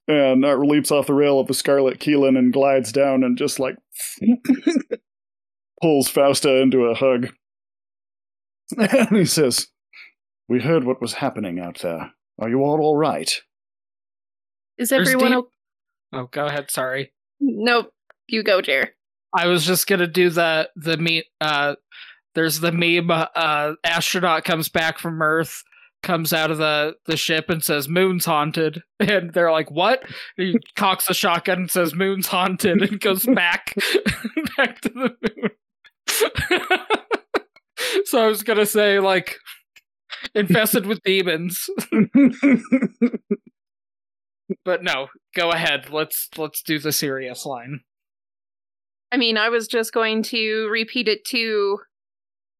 and 0.08 0.44
uh, 0.44 0.56
leaps 0.56 0.90
off 0.90 1.06
the 1.06 1.14
rail 1.14 1.38
of 1.38 1.46
the 1.46 1.54
Scarlet 1.54 1.98
Keelan 2.00 2.36
and 2.38 2.52
glides 2.52 2.90
down 2.92 3.22
and 3.22 3.36
just 3.38 3.60
like 3.60 3.76
pulls 5.82 6.08
Fausta 6.08 6.62
into 6.62 6.84
a 6.86 6.94
hug. 6.94 7.28
And 8.78 9.16
he 9.18 9.26
says, 9.26 9.66
We 10.48 10.60
heard 10.62 10.84
what 10.84 11.02
was 11.02 11.12
happening 11.14 11.60
out 11.60 11.80
there. 11.80 12.12
Are 12.38 12.48
you 12.48 12.60
all 12.62 12.80
all 12.80 12.96
right? 12.96 13.30
Is 14.78 14.88
There's 14.88 15.08
everyone 15.08 15.30
deep- 15.32 15.44
o- 16.14 16.18
Oh, 16.20 16.28
go 16.30 16.46
ahead. 16.46 16.70
Sorry. 16.70 17.12
Nope. 17.40 17.92
You 18.28 18.42
go, 18.42 18.62
Jer. 18.62 18.90
I 19.34 19.46
was 19.46 19.64
just 19.64 19.86
gonna 19.86 20.06
do 20.06 20.30
the 20.30 20.68
the 20.76 20.96
me. 20.96 21.24
Uh, 21.40 21.74
there's 22.34 22.60
the 22.60 22.72
meme. 22.72 23.10
Uh, 23.10 23.74
astronaut 23.84 24.44
comes 24.44 24.68
back 24.68 24.98
from 24.98 25.20
Earth, 25.22 25.62
comes 26.02 26.32
out 26.32 26.50
of 26.50 26.58
the 26.58 26.94
the 27.06 27.16
ship 27.16 27.48
and 27.48 27.62
says 27.62 27.88
"Moon's 27.88 28.24
haunted," 28.24 28.82
and 29.00 29.32
they're 29.32 29.52
like, 29.52 29.70
"What?" 29.70 30.02
He 30.36 30.56
cocks 30.76 31.08
a 31.08 31.14
shotgun 31.14 31.60
and 31.60 31.70
says 31.70 31.94
"Moon's 31.94 32.26
haunted" 32.26 32.82
and 32.82 33.00
goes 33.00 33.24
back 33.26 33.74
back 34.56 34.80
to 34.82 34.88
the 34.88 35.16
moon. 35.22 35.50
so 38.04 38.24
I 38.24 38.26
was 38.26 38.42
gonna 38.42 38.66
say 38.66 38.98
like 39.00 39.36
infested 40.34 40.86
with 40.86 41.02
demons, 41.04 41.68
but 44.64 44.82
no. 44.82 45.08
Go 45.34 45.50
ahead. 45.50 45.90
Let's 45.90 46.28
let's 46.36 46.62
do 46.62 46.78
the 46.78 46.92
serious 46.92 47.46
line. 47.46 47.80
I 49.12 49.18
mean, 49.18 49.36
I 49.36 49.50
was 49.50 49.68
just 49.68 49.92
going 49.92 50.22
to 50.24 50.68
repeat 50.70 51.06
it 51.06 51.24
to 51.26 51.80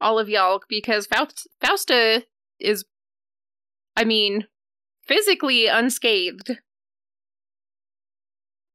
all 0.03 0.19
of 0.19 0.29
y'all 0.29 0.61
because 0.69 1.07
Faust- 1.07 1.49
Fausta 1.65 2.25
is, 2.61 2.85
I 3.97 4.05
mean, 4.05 4.47
physically 5.07 5.67
unscathed. 5.67 6.59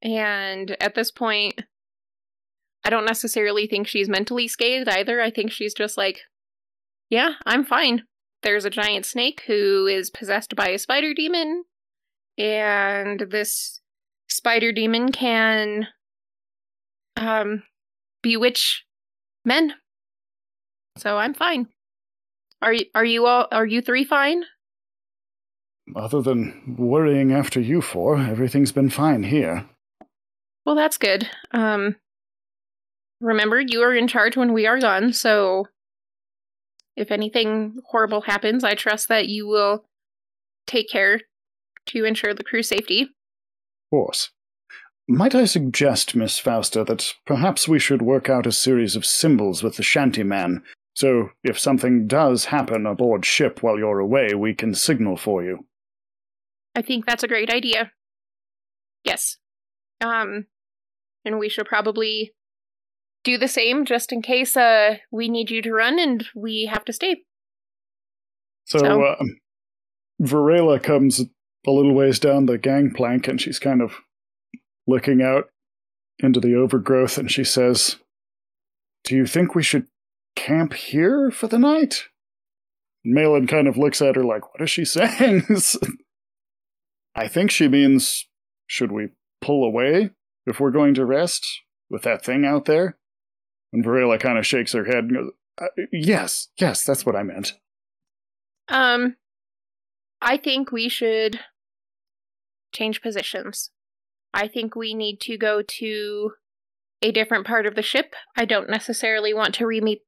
And 0.02 0.76
at 0.82 0.95
this 0.95 1.12
point, 1.12 1.62
I 2.84 2.90
don't 2.90 3.06
necessarily 3.06 3.68
think 3.68 3.88
she's 3.88 4.10
mentally 4.10 4.48
scathed 4.48 4.90
either. 4.90 5.22
I 5.22 5.30
think 5.30 5.52
she's 5.52 5.74
just 5.76 5.98
like, 5.98 6.22
yeah, 7.10 7.34
I'm 7.45 7.64
fine. 7.64 8.04
There's 8.41 8.66
a 8.66 8.72
giant 8.72 9.06
snake 9.06 9.44
who 9.45 9.86
is 9.86 10.10
possessed 10.10 10.56
by 10.56 10.70
a 10.70 10.80
spider 10.80 11.14
demon, 11.14 11.66
and 12.38 13.28
this 13.30 13.82
spider 14.28 14.72
demon 14.72 15.12
can 15.12 15.88
um 17.18 17.64
bewitch 18.22 18.85
men. 19.45 19.73
So 20.98 21.18
I'm 21.18 21.34
fine. 21.34 21.68
Are 22.61 22.73
you 22.73 22.85
are 22.95 23.06
you 23.06 23.26
all 23.26 23.48
are 23.52 23.65
you 23.65 23.81
three 23.81 24.03
fine? 24.03 24.44
Other 25.95 26.22
than 26.22 26.76
worrying 26.77 27.31
after 27.31 27.61
you 27.61 27.81
four, 27.81 28.18
everything's 28.18 28.72
been 28.72 28.89
fine 28.89 29.23
here. 29.23 29.65
Well, 30.65 30.76
that's 30.76 30.98
good. 30.98 31.30
Um 31.52 31.95
remember 33.22 33.60
you 33.60 33.81
are 33.81 33.95
in 33.95 34.07
charge 34.07 34.38
when 34.38 34.53
we 34.53 34.68
are 34.68 34.80
gone, 34.80 35.14
so 35.14 35.65
if 36.95 37.11
anything 37.11 37.77
horrible 37.85 38.22
happens, 38.22 38.64
I 38.64 38.73
trust 38.73 39.07
that 39.10 39.27
you 39.27 39.48
will 39.48 39.85
take 40.65 40.89
care 40.89 41.22
to 41.88 42.06
ensure 42.06 42.34
the 42.34 42.44
crew's 42.44 42.68
safety. 42.68 43.03
Of 43.03 43.89
course. 43.91 44.31
Might 45.08 45.34
I 45.36 45.46
suggest, 45.46 46.16
Miss 46.16 46.38
Fausta, 46.40 46.84
that 46.86 47.14
perhaps 47.26 47.68
we 47.68 47.80
should 47.80 48.02
work 48.02 48.30
out 48.30 48.46
a 48.46 48.52
series 48.52 48.96
of 48.96 49.06
symbols 49.06 49.64
with 49.64 49.78
the 49.78 49.84
shantyman, 49.84 50.62
so 50.98 51.30
if 51.44 51.60
something 51.60 52.08
does 52.08 52.46
happen 52.46 52.88
aboard 52.88 53.24
ship 53.24 53.62
while 53.62 53.78
you're 53.78 54.00
away, 54.00 54.34
we 54.34 54.56
can 54.56 54.74
signal 54.74 55.16
for 55.16 55.44
you. 55.44 55.60
I 56.76 56.82
think 56.82 57.06
that's 57.06 57.22
a 57.24 57.28
great 57.28 57.52
idea. 57.52 57.92
Yes. 59.04 59.38
Um 60.02 60.48
and 61.24 61.38
we 61.38 61.50
should 61.50 61.68
probably 61.68 62.34
do 63.24 63.38
the 63.38 63.48
same 63.48 63.86
just 63.86 64.12
in 64.12 64.24
case 64.24 64.58
uh 64.58 64.96
we 65.12 65.30
need 65.30 65.52
you 65.52 65.62
to 65.62 65.72
run 65.72 66.00
and 66.00 66.26
we 66.36 66.66
have 66.72 66.84
to 66.86 66.94
stay. 66.94 67.18
So, 68.66 68.80
So- 68.80 69.04
uh, 69.04 69.24
Varela 70.20 70.80
comes 70.80 71.20
a 71.68 71.72
little 71.72 71.94
ways 71.94 72.18
down 72.18 72.48
the 72.48 72.58
gangplank 72.58 73.28
and 73.28 73.40
she's 73.40 73.60
kind 73.60 73.84
of 73.84 73.98
looking 74.88 75.22
out 75.22 75.50
into 76.20 76.40
the 76.40 76.56
overgrowth 76.56 77.18
and 77.18 77.32
she 77.32 77.44
says, 77.44 77.98
Do 79.04 79.16
you 79.16 79.26
think 79.26 79.54
we 79.54 79.64
should 79.64 79.88
camp 80.36 80.74
here 80.74 81.30
for 81.30 81.48
the 81.48 81.60
night? 81.60 82.06
Malin 83.04 83.48
kind 83.48 83.68
of 83.68 83.78
looks 83.78 84.02
at 84.02 84.16
her 84.16 84.24
like, 84.24 84.52
What 84.54 84.62
is 84.62 84.70
she 84.70 84.86
saying? 84.86 85.44
I 87.16 87.28
think 87.28 87.52
she 87.52 87.68
means, 87.68 88.28
should 88.68 88.92
we 88.92 89.10
pull 89.42 89.64
away 89.64 90.12
if 90.46 90.60
we're 90.60 90.72
going 90.72 90.94
to 90.96 91.06
rest 91.06 91.46
with 91.90 92.04
that 92.04 92.24
thing 92.24 92.46
out 92.46 92.66
there? 92.66 92.98
And 93.74 93.84
Varela 93.84 94.18
kind 94.18 94.38
of 94.38 94.46
shakes 94.46 94.74
her 94.74 94.86
head 94.86 95.06
and 95.06 95.14
goes, 95.14 95.32
uh, 95.60 95.84
Yes, 95.92 96.50
yes, 96.60 96.84
that's 96.84 97.06
what 97.06 97.16
I 97.16 97.24
meant. 97.24 97.54
Um, 98.70 99.16
I 100.22 100.38
think 100.38 100.72
we 100.72 100.90
should 100.90 101.40
change 102.74 103.02
positions. 103.02 103.72
I 104.34 104.48
think 104.48 104.76
we 104.76 104.94
need 104.94 105.20
to 105.22 105.38
go 105.38 105.62
to 105.62 106.32
a 107.02 107.12
different 107.12 107.45
part 107.45 107.66
of 107.66 107.76
the 107.76 107.82
ship. 107.82 108.16
I 108.36 108.45
don't 108.45 108.70
necessarily 108.70 109.34
want 109.34 109.54
to 109.56 109.66
re-meet 109.68 110.02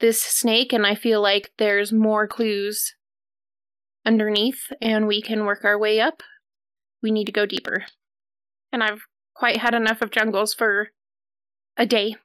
this 0.00 0.22
snake, 0.22 0.72
and 0.72 0.86
I 0.86 0.94
feel 0.94 1.22
like 1.22 1.50
there's 1.58 1.92
more 1.92 2.26
clues 2.26 2.94
underneath, 4.06 4.72
and 4.80 5.06
we 5.06 5.22
can 5.22 5.44
work 5.46 5.64
our 5.64 5.78
way 5.78 6.00
up. 6.00 6.22
We 7.02 7.10
need 7.10 7.24
to 7.26 7.32
go 7.32 7.46
deeper. 7.46 7.84
And 8.72 8.82
I've 8.82 9.02
quite 9.34 9.58
had 9.58 9.74
enough 9.74 10.02
of 10.02 10.10
jungles 10.10 10.54
for 10.54 10.90
a 11.76 11.86
day. 11.86 12.16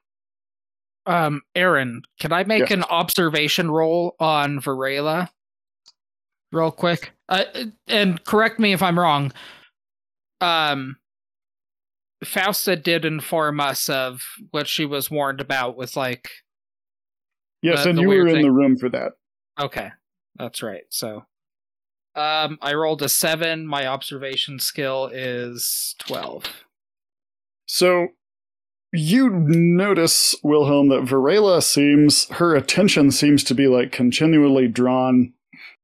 Um, 1.06 1.42
Aaron, 1.54 2.02
can 2.18 2.32
I 2.32 2.44
make 2.44 2.60
Yes. 2.60 2.70
an 2.72 2.84
observation 2.84 3.70
roll 3.70 4.14
on 4.20 4.60
Varela? 4.60 5.30
Real 6.52 6.70
quick. 6.70 7.12
Uh, 7.28 7.44
and 7.86 8.22
correct 8.24 8.58
me 8.58 8.72
if 8.72 8.82
I'm 8.82 8.98
wrong. 8.98 9.32
Um, 10.40 10.96
Fausta 12.24 12.76
did 12.76 13.04
inform 13.04 13.60
us 13.60 13.88
of 13.88 14.22
what 14.50 14.68
she 14.68 14.84
was 14.84 15.10
warned 15.10 15.40
about 15.40 15.76
was 15.76 15.96
like 15.96 16.28
Yes, 17.62 17.84
The- 17.84 17.90
and 17.90 17.98
the 17.98 18.02
you 18.02 18.08
were 18.08 18.26
in 18.26 18.34
thing. 18.36 18.42
the 18.42 18.50
room 18.52 18.76
for 18.78 18.88
that. 18.88 19.12
Okay, 19.58 19.90
that's 20.36 20.62
right. 20.62 20.84
So, 20.88 21.26
um, 22.14 22.58
I 22.62 22.72
rolled 22.74 23.02
a 23.02 23.08
seven. 23.08 23.66
My 23.66 23.86
observation 23.86 24.58
skill 24.58 25.10
is 25.12 25.94
twelve. 25.98 26.44
So 27.66 28.08
you 28.92 29.28
notice, 29.30 30.34
Wilhelm, 30.42 30.88
that 30.88 31.02
Varela 31.02 31.60
seems 31.62 32.26
her 32.30 32.56
attention 32.56 33.10
seems 33.10 33.44
to 33.44 33.54
be 33.54 33.68
like 33.68 33.92
continually 33.92 34.66
drawn 34.66 35.34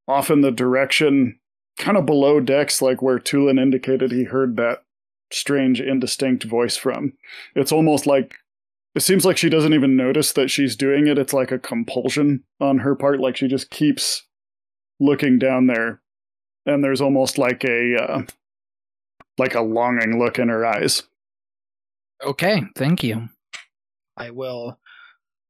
off 0.08 0.30
in 0.30 0.40
the 0.40 0.50
direction 0.50 1.38
kind 1.78 1.96
of 1.98 2.06
below 2.06 2.40
decks, 2.40 2.80
like 2.80 3.02
where 3.02 3.18
Tulin 3.18 3.60
indicated 3.60 4.10
he 4.12 4.24
heard 4.24 4.56
that 4.56 4.82
strange, 5.32 5.80
indistinct 5.80 6.44
voice 6.44 6.76
from. 6.76 7.12
It's 7.54 7.72
almost 7.72 8.06
like 8.06 8.36
it 8.94 9.00
seems 9.00 9.24
like 9.24 9.36
she 9.36 9.50
doesn't 9.50 9.74
even 9.74 9.96
notice 9.96 10.32
that 10.32 10.50
she's 10.50 10.74
doing 10.76 11.06
it. 11.06 11.18
It's 11.18 11.32
like 11.34 11.52
a 11.52 11.58
compulsion 11.58 12.44
on 12.60 12.78
her 12.78 12.94
part, 12.94 13.20
like 13.20 13.36
she 13.36 13.46
just 13.46 13.70
keeps 13.70 14.26
looking 14.98 15.38
down 15.38 15.66
there, 15.66 16.00
and 16.64 16.82
there's 16.82 17.00
almost 17.00 17.38
like 17.38 17.64
a 17.64 17.96
uh, 17.96 18.22
like 19.38 19.54
a 19.54 19.60
longing 19.60 20.18
look 20.18 20.38
in 20.38 20.48
her 20.48 20.64
eyes. 20.64 21.02
Okay, 22.24 22.62
thank 22.74 23.02
you. 23.02 23.28
I 24.16 24.30
will 24.30 24.78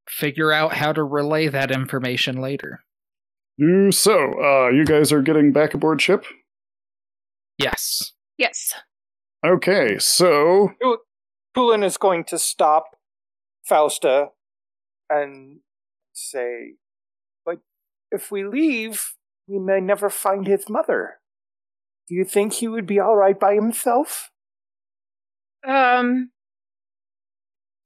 figure 0.08 0.50
out 0.52 0.72
how 0.72 0.92
to 0.92 1.04
relay 1.04 1.46
that 1.48 1.70
information 1.70 2.40
later. 2.40 2.80
Mm, 3.60 3.94
So, 3.94 4.12
uh, 4.42 4.68
you 4.70 4.84
guys 4.84 5.12
are 5.12 5.22
getting 5.22 5.52
back 5.52 5.72
aboard 5.74 6.02
ship? 6.02 6.24
Yes. 7.58 8.12
Yes. 8.36 8.74
Okay, 9.44 9.98
so 9.98 10.72
Tulin 11.56 11.84
is 11.84 11.96
going 11.96 12.24
to 12.24 12.38
stop 12.38 12.96
Fausta 13.68 14.28
and 15.08 15.60
say, 16.12 16.74
But 17.44 17.58
if 18.10 18.30
we 18.30 18.44
leave, 18.44 19.14
we 19.46 19.58
may 19.58 19.80
never 19.80 20.10
find 20.10 20.46
his 20.46 20.68
mother. 20.68 21.20
Do 22.08 22.14
you 22.14 22.24
think 22.24 22.54
he 22.54 22.68
would 22.68 22.86
be 22.86 23.00
all 23.00 23.16
right 23.16 23.38
by 23.38 23.54
himself? 23.54 24.30
Um, 25.66 26.30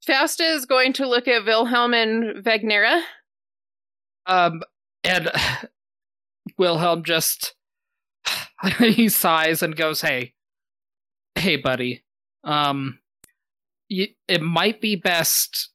Fausta 0.05 0.43
is 0.43 0.65
going 0.65 0.93
to 0.93 1.07
look 1.07 1.27
at 1.27 1.45
Wilhelm 1.45 1.93
and 1.93 2.43
Vagnera. 2.43 3.01
Um, 4.25 4.61
and 5.03 5.31
Wilhelm 6.57 7.03
just 7.03 7.55
he 8.79 9.09
sighs 9.09 9.63
and 9.63 9.75
goes, 9.75 10.01
"Hey, 10.01 10.33
hey, 11.41 11.57
buddy. 11.57 12.03
Um, 12.43 12.99
it 13.89 14.41
might 14.41 14.79
be 14.79 14.95
best 14.95 15.69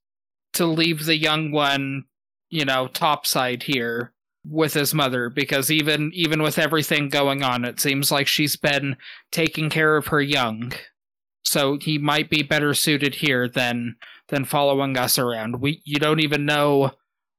to 0.55 0.65
leave 0.65 1.05
the 1.05 1.17
young 1.17 1.53
one, 1.53 2.05
you 2.49 2.65
know, 2.65 2.89
topside 2.89 3.65
here 3.65 4.15
with 4.49 4.73
his 4.73 4.95
mother 4.95 5.29
because 5.29 5.71
even 5.71 6.11
even 6.15 6.43
with 6.43 6.59
everything 6.59 7.09
going 7.11 7.43
on, 7.43 7.65
it 7.65 7.79
seems 7.79 8.11
like 8.11 8.27
she's 8.27 8.57
been 8.57 8.97
taking 9.33 9.69
care 9.69 9.97
of 9.97 10.07
her 10.07 10.23
young. 10.23 10.73
So 11.45 11.79
he 11.81 11.99
might 11.99 12.31
be 12.31 12.43
better 12.43 12.73
suited 12.73 13.17
here 13.17 13.49
than 13.49 13.97
than 14.29 14.45
following 14.45 14.97
us 14.97 15.19
around. 15.19 15.61
We 15.61 15.83
you 15.85 15.99
don't 15.99 16.21
even 16.21 16.47
know." 16.47 16.93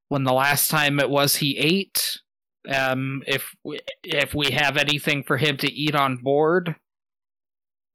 when 0.08 0.24
the 0.24 0.32
last 0.32 0.70
time 0.70 0.98
it 0.98 1.10
was 1.10 1.36
he 1.36 1.56
ate 1.56 2.20
um 2.70 3.22
if 3.26 3.54
if 4.02 4.34
we 4.34 4.50
have 4.50 4.76
anything 4.76 5.22
for 5.22 5.36
him 5.36 5.56
to 5.56 5.72
eat 5.72 5.94
on 5.94 6.16
board 6.16 6.74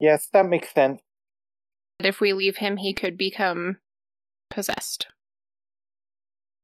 Yes, 0.04 0.28
that 0.34 0.46
makes 0.48 0.74
sense. 0.74 1.00
If 2.00 2.20
we 2.20 2.34
leave 2.34 2.58
him, 2.58 2.76
he 2.76 2.94
could 2.94 3.18
become 3.18 3.78
possessed. 4.50 5.08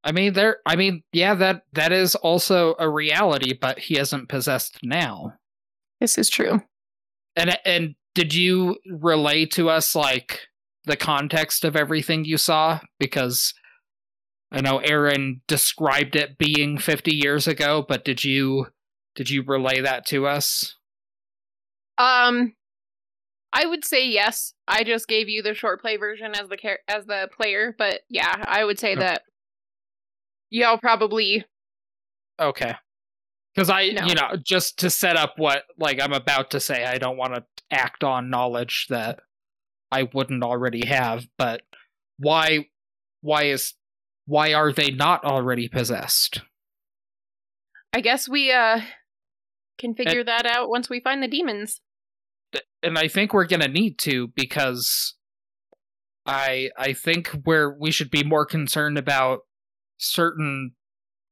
i 0.04 0.12
mean 0.12 0.32
there 0.34 0.58
i 0.66 0.76
mean 0.76 1.02
yeah 1.12 1.34
that 1.34 1.62
that 1.72 1.90
is 1.92 2.14
also 2.16 2.74
a 2.78 2.88
reality 2.88 3.52
but 3.52 3.78
he 3.80 3.98
isn't 3.98 4.28
possessed 4.28 4.78
now 4.84 5.32
This 6.00 6.16
is 6.18 6.28
true. 6.30 6.62
and 7.34 7.58
and 7.64 7.94
did 8.14 8.32
you 8.34 8.76
relay 8.86 9.44
to 9.46 9.68
us 9.70 9.94
like 9.96 10.40
the 10.84 10.96
context 10.96 11.64
of 11.64 11.74
everything 11.76 12.24
you 12.24 12.36
saw 12.38 12.78
because 13.00 13.52
i 14.52 14.60
know 14.60 14.78
aaron 14.78 15.40
described 15.48 16.14
it 16.14 16.38
being 16.38 16.78
50 16.78 17.12
years 17.12 17.48
ago 17.48 17.84
but 17.86 18.04
did 18.04 18.22
you 18.24 18.66
did 19.16 19.28
you 19.30 19.42
relay 19.42 19.80
that 19.80 20.06
to 20.06 20.26
us 20.26 20.76
Um, 21.98 22.54
I 23.52 23.66
would 23.66 23.84
say 23.84 24.06
yes. 24.06 24.54
I 24.68 24.84
just 24.84 25.08
gave 25.08 25.28
you 25.28 25.42
the 25.42 25.54
short 25.54 25.80
play 25.80 25.96
version 25.96 26.34
as 26.34 26.48
the 26.48 26.56
char- 26.56 26.78
as 26.88 27.06
the 27.06 27.28
player, 27.36 27.74
but 27.76 28.00
yeah, 28.08 28.44
I 28.46 28.64
would 28.64 28.78
say 28.78 28.92
Okay. 28.92 29.00
that 29.00 29.22
y'all 30.50 30.78
probably 30.78 31.44
Okay. 32.40 32.74
Because 33.54 33.68
I, 33.68 33.88
No. 33.88 34.06
you 34.06 34.14
know, 34.14 34.36
just 34.42 34.78
to 34.78 34.90
set 34.90 35.16
up 35.16 35.34
what 35.36 35.64
like 35.78 36.00
I'm 36.00 36.12
about 36.12 36.52
to 36.52 36.60
say, 36.60 36.84
I 36.84 36.98
don't 36.98 37.16
want 37.16 37.34
to 37.34 37.44
act 37.70 38.04
on 38.04 38.30
knowledge 38.30 38.86
that 38.88 39.20
I 39.90 40.04
wouldn't 40.04 40.44
already 40.44 40.86
have. 40.86 41.26
But 41.36 41.62
why, 42.18 42.68
why 43.22 43.44
is, 43.44 43.74
why 44.26 44.54
are 44.54 44.72
they 44.72 44.92
not 44.92 45.24
already 45.24 45.68
possessed? 45.68 46.40
I 47.92 48.00
guess 48.00 48.28
we 48.28 48.52
uh 48.52 48.80
can 49.78 49.94
figure 49.94 50.22
that 50.22 50.46
out 50.46 50.68
once 50.68 50.88
we 50.88 51.00
find 51.00 51.20
the 51.22 51.26
demons. 51.28 51.80
And 52.82 52.98
I 52.98 53.08
think 53.08 53.32
we're 53.32 53.46
gonna 53.46 53.68
need 53.68 53.98
to 54.00 54.28
because 54.28 55.14
I, 56.26 56.70
I 56.78 56.92
think 56.92 57.28
where 57.44 57.70
we 57.70 57.90
should 57.90 58.10
be 58.10 58.22
more 58.22 58.46
concerned 58.46 58.98
about 58.98 59.40
certain 59.98 60.72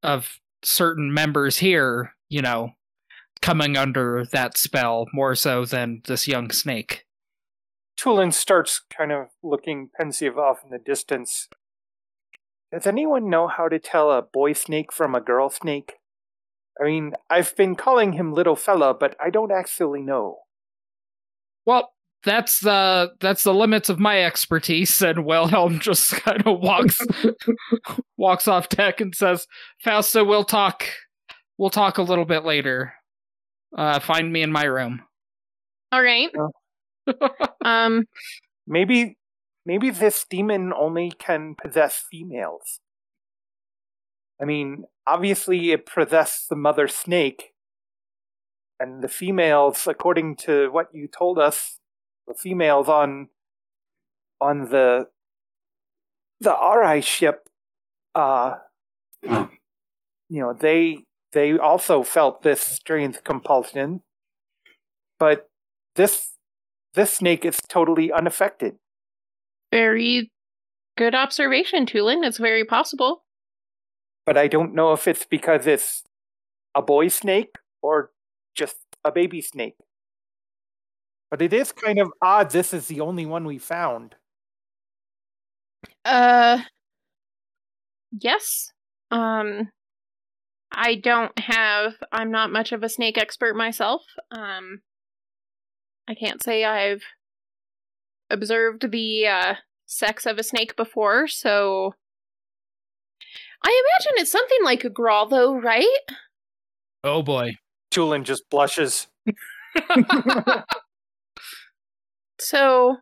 of 0.02 0.40
certain 0.62 1.12
members 1.12 1.58
here, 1.58 2.14
you 2.28 2.42
know, 2.42 2.70
coming 3.40 3.76
under 3.76 4.24
that 4.32 4.56
spell 4.56 5.06
more 5.12 5.34
so 5.34 5.64
than 5.64 6.02
this 6.06 6.28
young 6.28 6.50
snake. 6.50 7.04
Tulin 7.98 8.32
starts 8.32 8.80
kind 8.96 9.10
of 9.10 9.28
looking 9.42 9.90
pensive 9.96 10.38
off 10.38 10.62
in 10.64 10.70
the 10.70 10.78
distance. 10.78 11.48
Does 12.72 12.86
anyone 12.86 13.30
know 13.30 13.48
how 13.48 13.68
to 13.68 13.78
tell 13.78 14.10
a 14.10 14.22
boy 14.22 14.52
snake 14.52 14.92
from 14.92 15.14
a 15.14 15.20
girl 15.20 15.50
snake? 15.50 15.94
I 16.80 16.84
mean, 16.84 17.14
I've 17.28 17.56
been 17.56 17.74
calling 17.74 18.12
him 18.12 18.32
little 18.32 18.54
fella, 18.54 18.94
but 18.94 19.16
I 19.20 19.30
don't 19.30 19.50
actually 19.50 20.02
know. 20.02 20.38
Well, 21.68 21.92
that's 22.24 22.60
the 22.60 23.10
that's 23.20 23.44
the 23.44 23.52
limits 23.52 23.90
of 23.90 23.98
my 23.98 24.22
expertise. 24.24 25.02
And 25.08 25.26
Wilhelm 25.26 25.80
just 25.80 26.12
kind 26.24 26.46
of 26.46 26.60
walks 26.60 26.98
walks 28.16 28.48
off 28.48 28.70
deck 28.70 29.02
and 29.02 29.14
says, 29.14 29.46
"Fausta, 29.84 30.24
we'll 30.24 30.44
talk. 30.44 30.84
We'll 31.58 31.68
talk 31.68 31.98
a 31.98 32.02
little 32.02 32.24
bit 32.24 32.46
later. 32.46 32.94
Uh, 33.76 34.00
find 34.00 34.32
me 34.32 34.40
in 34.40 34.50
my 34.50 34.64
room." 34.64 35.02
All 35.92 36.02
right. 36.02 36.30
um 37.62 38.04
Maybe, 38.66 39.16
maybe 39.64 39.90
this 39.90 40.26
demon 40.28 40.72
only 40.74 41.10
can 41.18 41.54
possess 41.54 42.04
females. 42.10 42.80
I 44.40 44.44
mean, 44.44 44.84
obviously 45.06 45.72
it 45.72 45.86
possessed 45.86 46.48
the 46.48 46.56
mother 46.56 46.86
snake, 46.86 47.52
and 48.80 49.02
the 49.02 49.08
females, 49.08 49.86
according 49.86 50.36
to 50.36 50.70
what 50.70 50.88
you 50.92 51.08
told 51.08 51.38
us, 51.38 51.78
the 52.26 52.34
females 52.34 52.88
on 52.88 53.28
on 54.40 54.70
the 54.70 55.08
the 56.40 56.54
RI 56.54 57.00
ship, 57.00 57.48
uh, 58.14 58.56
you 59.22 59.48
know, 60.40 60.52
they 60.52 61.04
they 61.32 61.58
also 61.58 62.02
felt 62.02 62.42
this 62.42 62.60
strange 62.60 63.22
compulsion, 63.24 64.02
but 65.18 65.48
this 65.96 66.34
this 66.94 67.14
snake 67.14 67.44
is 67.44 67.60
totally 67.68 68.12
unaffected. 68.12 68.76
Very 69.72 70.30
good 70.96 71.14
observation, 71.14 71.86
Tulin. 71.86 72.26
It's 72.26 72.38
very 72.38 72.64
possible. 72.64 73.24
But 74.24 74.36
I 74.36 74.46
don't 74.46 74.74
know 74.74 74.92
if 74.92 75.08
it's 75.08 75.24
because 75.24 75.66
it's 75.66 76.04
a 76.74 76.82
boy 76.82 77.08
snake 77.08 77.56
or 77.82 78.10
just 78.58 78.76
a 79.04 79.12
baby 79.12 79.40
snake. 79.40 79.76
But 81.30 81.42
it 81.42 81.52
is 81.52 81.72
kind 81.72 81.98
of 81.98 82.12
odd 82.20 82.50
this 82.50 82.74
is 82.74 82.88
the 82.88 83.00
only 83.00 83.24
one 83.24 83.44
we 83.44 83.58
found. 83.58 84.16
Uh 86.04 86.62
yes. 88.10 88.72
Um 89.10 89.70
I 90.72 90.96
don't 90.96 91.38
have 91.38 91.94
I'm 92.12 92.30
not 92.30 92.52
much 92.52 92.72
of 92.72 92.82
a 92.82 92.88
snake 92.88 93.16
expert 93.18 93.54
myself. 93.56 94.02
Um 94.30 94.80
I 96.08 96.14
can't 96.14 96.42
say 96.42 96.64
I've 96.64 97.02
observed 98.30 98.90
the 98.90 99.26
uh 99.26 99.54
sex 99.86 100.26
of 100.26 100.38
a 100.38 100.42
snake 100.42 100.76
before, 100.76 101.28
so 101.28 101.94
I 103.62 103.82
imagine 103.84 104.22
it's 104.22 104.32
something 104.32 104.64
like 104.64 104.84
a 104.84 104.90
grawl 104.90 105.28
though, 105.28 105.54
right? 105.54 105.86
Oh 107.04 107.22
boy. 107.22 107.52
Tulin 107.90 108.24
just 108.24 108.48
blushes. 108.50 109.06
So 112.40 112.96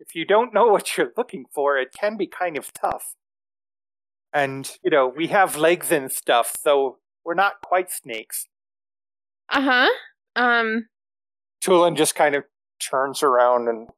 If 0.00 0.14
you 0.14 0.24
don't 0.24 0.52
know 0.52 0.66
what 0.66 0.96
you're 0.96 1.12
looking 1.16 1.44
for, 1.54 1.78
it 1.78 1.92
can 1.98 2.16
be 2.16 2.26
kind 2.26 2.56
of 2.56 2.72
tough. 2.72 3.14
And, 4.32 4.70
you 4.82 4.90
know, 4.90 5.06
we 5.14 5.28
have 5.28 5.56
legs 5.56 5.90
and 5.92 6.10
stuff, 6.10 6.56
so 6.62 6.98
we're 7.24 7.34
not 7.34 7.60
quite 7.62 7.90
snakes. 7.90 8.46
uh-huh. 9.48 9.88
Um 10.36 10.86
Tulin 11.62 11.96
just 11.96 12.14
kind 12.14 12.34
of 12.34 12.44
turns 12.80 13.22
around 13.22 13.68
and 13.68 13.88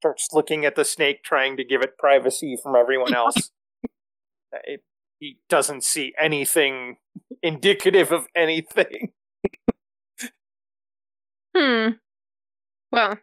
starts 0.00 0.28
looking 0.32 0.64
at 0.64 0.74
the 0.74 0.84
snake, 0.84 1.22
trying 1.22 1.56
to 1.56 1.64
give 1.64 1.80
it 1.82 1.96
privacy 1.98 2.56
from 2.62 2.74
everyone 2.76 3.14
else. 3.22 3.50
It- 4.64 4.82
he 5.24 5.38
doesn't 5.48 5.82
see 5.82 6.12
anything 6.20 6.98
indicative 7.42 8.12
of 8.12 8.26
anything. 8.36 9.12
Hmm. 11.56 11.90
Well, 12.90 13.16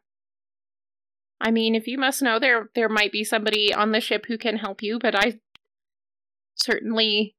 I 1.41 1.51
mean, 1.51 1.75
if 1.75 1.85
you 1.85 1.97
must 1.97 2.21
know, 2.21 2.39
there 2.39 2.69
there 2.75 2.87
might 2.87 3.11
be 3.11 3.25
somebody 3.25 3.73
on 3.73 3.91
the 3.91 3.99
ship 3.99 4.23
who 4.25 4.37
can 4.37 4.55
help 4.55 4.81
you, 4.81 4.99
but 4.99 5.13
I 5.13 5.41
certainly 6.55 7.35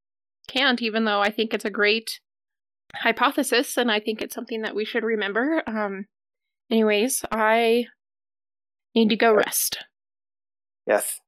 can't. 0.49 0.83
Even 0.83 1.07
though 1.07 1.23
I 1.23 1.31
think 1.31 1.55
it's 1.55 1.65
a 1.65 1.71
great 1.71 2.21
hypothesis, 2.95 3.79
and 3.79 3.91
I 3.91 4.01
think 4.01 4.21
it's 4.21 4.35
something 4.35 4.61
that 4.61 4.75
we 4.75 4.85
should 4.85 5.03
remember. 5.03 5.63
Um. 5.67 6.05
Anyways, 6.71 7.25
I 7.33 7.87
need 8.95 9.09
to 9.09 9.17
go 9.17 9.33
rest. 9.33 9.79
Yes. 10.87 11.22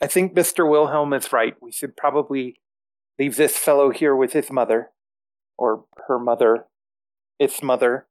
I 0.00 0.06
think 0.06 0.34
Mr. 0.34 0.68
Wilhelm 0.68 1.12
is 1.12 1.32
right. 1.32 1.54
We 1.60 1.72
should 1.72 1.96
probably 1.96 2.60
leave 3.18 3.36
this 3.36 3.56
fellow 3.56 3.90
here 3.90 4.14
with 4.14 4.32
his 4.32 4.50
mother. 4.50 4.90
Or 5.56 5.84
her 6.06 6.18
mother. 6.18 6.66
Its 7.38 7.62
mother. 7.62 8.06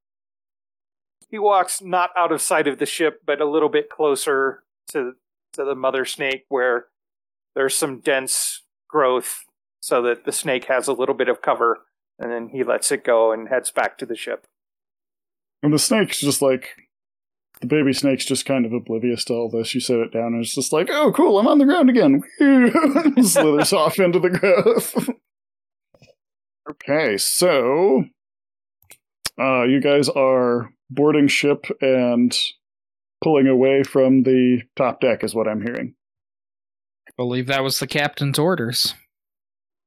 He 1.30 1.39
walks 1.39 1.81
not 1.81 2.11
out 2.18 2.31
of 2.31 2.41
sight 2.41 2.68
of 2.68 2.80
the 2.80 2.85
ship, 2.85 3.22
but 3.26 3.41
a 3.41 3.49
little 3.49 3.69
bit 3.69 3.89
closer 3.89 4.64
to, 4.89 5.14
to 5.53 5.64
the 5.64 5.76
mother 5.76 6.05
snake 6.05 6.45
where 6.49 6.88
there's 7.55 7.76
some 7.76 7.99
dense 7.99 8.64
growth 8.89 9.43
so 9.80 10.01
that 10.01 10.26
the 10.26 10.31
snake 10.31 10.65
has 10.65 10.88
a 10.88 10.93
little 10.93 11.15
bit 11.15 11.30
of 11.30 11.41
cover. 11.41 11.80
And 12.19 12.31
then 12.31 12.49
he 12.49 12.64
lets 12.64 12.91
it 12.91 13.03
go 13.03 13.31
and 13.31 13.47
heads 13.47 13.72
back 13.72 13.97
to 13.97 14.05
the 14.05 14.15
ship. 14.15 14.47
And 15.64 15.73
the 15.73 15.80
snake's 15.80 16.19
just 16.19 16.41
like 16.41 16.86
the 17.61 17.67
baby 17.67 17.93
snake's 17.93 18.25
just 18.25 18.45
kind 18.45 18.65
of 18.65 18.73
oblivious 18.73 19.23
to 19.25 19.34
all 19.34 19.49
this. 19.49 19.73
You 19.73 19.81
set 19.81 19.99
it 19.99 20.13
down 20.13 20.34
and 20.34 20.43
it's 20.43 20.55
just 20.55 20.73
like, 20.73 20.89
oh 20.91 21.11
cool, 21.11 21.39
I'm 21.39 21.47
on 21.47 21.57
the 21.57 21.65
ground 21.65 21.89
again. 21.89 22.23
Slithers 23.23 23.73
off 23.73 23.99
into 23.99 24.19
the 24.19 24.29
growth. 24.29 25.09
okay, 26.69 27.17
so 27.17 28.05
uh 29.39 29.63
you 29.63 29.81
guys 29.81 30.09
are 30.09 30.71
boarding 30.89 31.27
ship 31.27 31.65
and 31.81 32.38
pulling 33.23 33.47
away 33.47 33.84
from 33.84 34.23
the 34.23 34.61
top 34.75 35.01
deck 35.01 35.23
is 35.23 35.34
what 35.34 35.47
I'm 35.47 35.61
hearing. 35.61 35.95
I 37.07 37.11
believe 37.17 37.47
that 37.47 37.63
was 37.63 37.79
the 37.79 37.88
captain's 37.88 38.38
orders. 38.38 38.93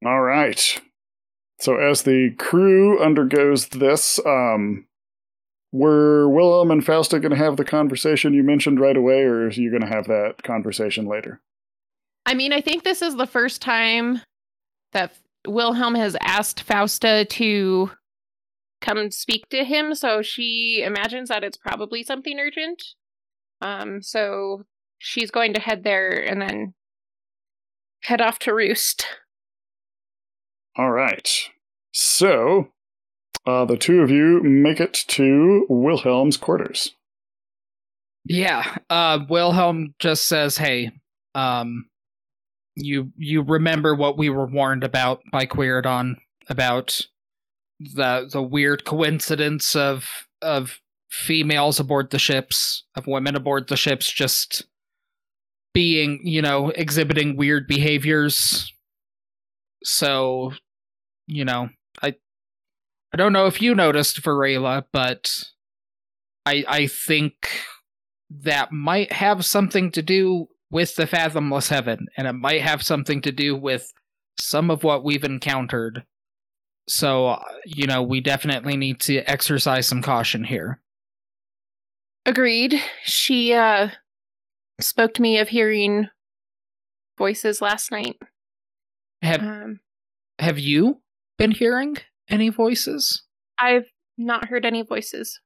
All 0.05 0.20
right. 0.20 0.80
So 1.60 1.76
as 1.76 2.02
the 2.02 2.30
crew 2.38 3.02
undergoes 3.02 3.68
this, 3.68 4.18
um, 4.24 4.86
were 5.72 6.28
Wilhelm 6.28 6.70
and 6.70 6.84
Fausta 6.84 7.20
going 7.20 7.30
to 7.30 7.36
have 7.36 7.56
the 7.56 7.64
conversation 7.64 8.34
you 8.34 8.42
mentioned 8.42 8.80
right 8.80 8.97
away, 8.97 9.22
or 9.22 9.47
are 9.47 9.51
you 9.51 9.70
going 9.70 9.82
to 9.82 9.88
have 9.88 10.06
that 10.06 10.42
conversation 10.42 11.06
later? 11.06 11.40
I 12.26 12.34
mean, 12.34 12.52
I 12.52 12.60
think 12.60 12.82
this 12.82 13.02
is 13.02 13.16
the 13.16 13.26
first 13.26 13.62
time 13.62 14.20
that 14.92 15.12
Wilhelm 15.47 15.94
has 15.94 16.16
asked 16.20 16.62
Fausta 16.62 17.24
to 17.24 17.90
come 18.80 19.10
speak 19.10 19.48
to 19.51 19.64
him, 19.64 19.94
so 19.94 20.22
she 20.22 20.82
imagines 20.84 21.28
that 21.28 21.44
it's 21.44 21.56
probably 21.56 22.02
something 22.02 22.38
urgent. 22.38 22.82
Um, 23.60 24.02
so 24.02 24.64
she's 24.98 25.30
going 25.30 25.55
to 25.55 25.60
head 25.60 25.84
there 25.84 26.10
and 26.10 26.40
then 26.40 26.74
head 28.02 28.20
off 28.20 28.38
to 28.40 28.55
roost. 28.55 29.05
All 30.76 30.90
right. 30.90 31.28
So, 31.92 32.68
uh, 33.47 33.65
the 33.65 33.77
two 33.77 34.01
of 34.01 34.11
you 34.11 34.43
make 34.43 34.81
it 34.81 34.95
to 35.09 35.67
Wilhelm's 35.69 36.37
quarters. 36.37 36.95
Yeah. 38.25 38.77
Uh 38.91 39.21
Wilhelm 39.29 39.95
just 39.99 40.27
says, 40.27 40.59
"Hey, 40.59 40.93
um 41.35 41.87
you 42.77 43.12
you 43.17 43.43
remember 43.43 43.95
what 43.95 44.19
we 44.19 44.29
were 44.31 44.47
warned 44.47 44.85
about 44.85 45.21
by 45.33 45.47
Quiridon 45.47 46.17
about 46.49 47.01
the 47.81 48.29
the 48.31 48.43
weird 48.43 48.85
coincidence 48.85 49.75
of 49.75 50.27
of 50.43 50.81
females 51.11 51.81
aboard 51.81 52.11
the 52.11 52.19
ships, 52.19 52.85
of 52.95 53.07
women 53.07 53.35
aboard 53.35 53.69
the 53.69 53.77
ships 53.77 54.11
just 54.11 54.65
being, 55.73 56.21
you 56.25 56.43
know, 56.43 56.71
exhibiting 56.71 57.37
weird 57.37 57.67
behaviors. 57.67 58.73
So, 59.83 60.53
you 61.27 61.45
know, 61.45 61.71
I 63.12 63.16
don't 63.16 63.32
know 63.32 63.47
if 63.47 63.61
you 63.61 63.74
noticed 63.74 64.23
Varela, 64.23 64.87
but 64.93 65.45
I 66.47 66.65
I 66.69 66.87
think 66.87 67.35
that 68.31 68.73
might 68.73 69.12
have 69.12 69.45
something 69.45 69.91
to 69.93 70.03
do 70.03 70.47
with 70.70 70.95
the 70.95 71.07
Fathomless 71.07 71.69
Heaven, 71.69 72.07
and 72.16 72.28
it 72.28 72.35
might 72.35 72.62
have 72.62 72.82
something 72.82 73.20
to 73.23 73.32
do 73.32 73.57
with 73.57 73.93
some 74.39 74.70
of 74.70 74.85
what 74.85 75.05
we've 75.05 75.24
encountered. 75.24 76.05
So, 76.89 77.41
you 77.65 77.87
know, 77.87 78.03
we 78.03 78.20
definitely 78.20 78.77
need 78.77 79.01
to 79.01 79.19
exercise 79.31 79.87
some 79.87 80.03
caution 80.03 80.45
here. 80.45 80.81
Agreed. 82.27 82.81
She 83.05 83.53
uh 83.53 83.91
spoke 84.81 85.15
to 85.15 85.23
me 85.23 85.39
of 85.39 85.49
hearing 85.49 86.09
voices 87.19 87.61
last 87.61 87.91
night. 87.91 88.16
Have 89.23 89.43
Um, 89.43 89.81
have 90.39 90.59
you 90.59 91.03
been 91.39 91.51
hearing 91.51 91.99
any 92.31 92.48
voices? 92.48 93.24
I've 93.59 93.90
not 94.16 94.48
heard 94.48 94.65
any 94.65 94.82
voices. 94.82 95.40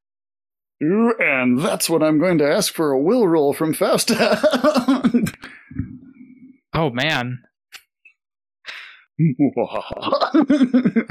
Ooh, 0.82 1.14
and 1.18 1.60
that's 1.60 1.88
what 1.88 2.02
I'm 2.02 2.18
going 2.18 2.38
to 2.38 2.50
ask 2.50 2.74
for 2.74 2.90
a 2.90 3.00
will 3.00 3.26
roll 3.26 3.52
from 3.52 3.74
Fausta. 3.74 4.40
Oh 6.76 6.90
man. 6.90 7.38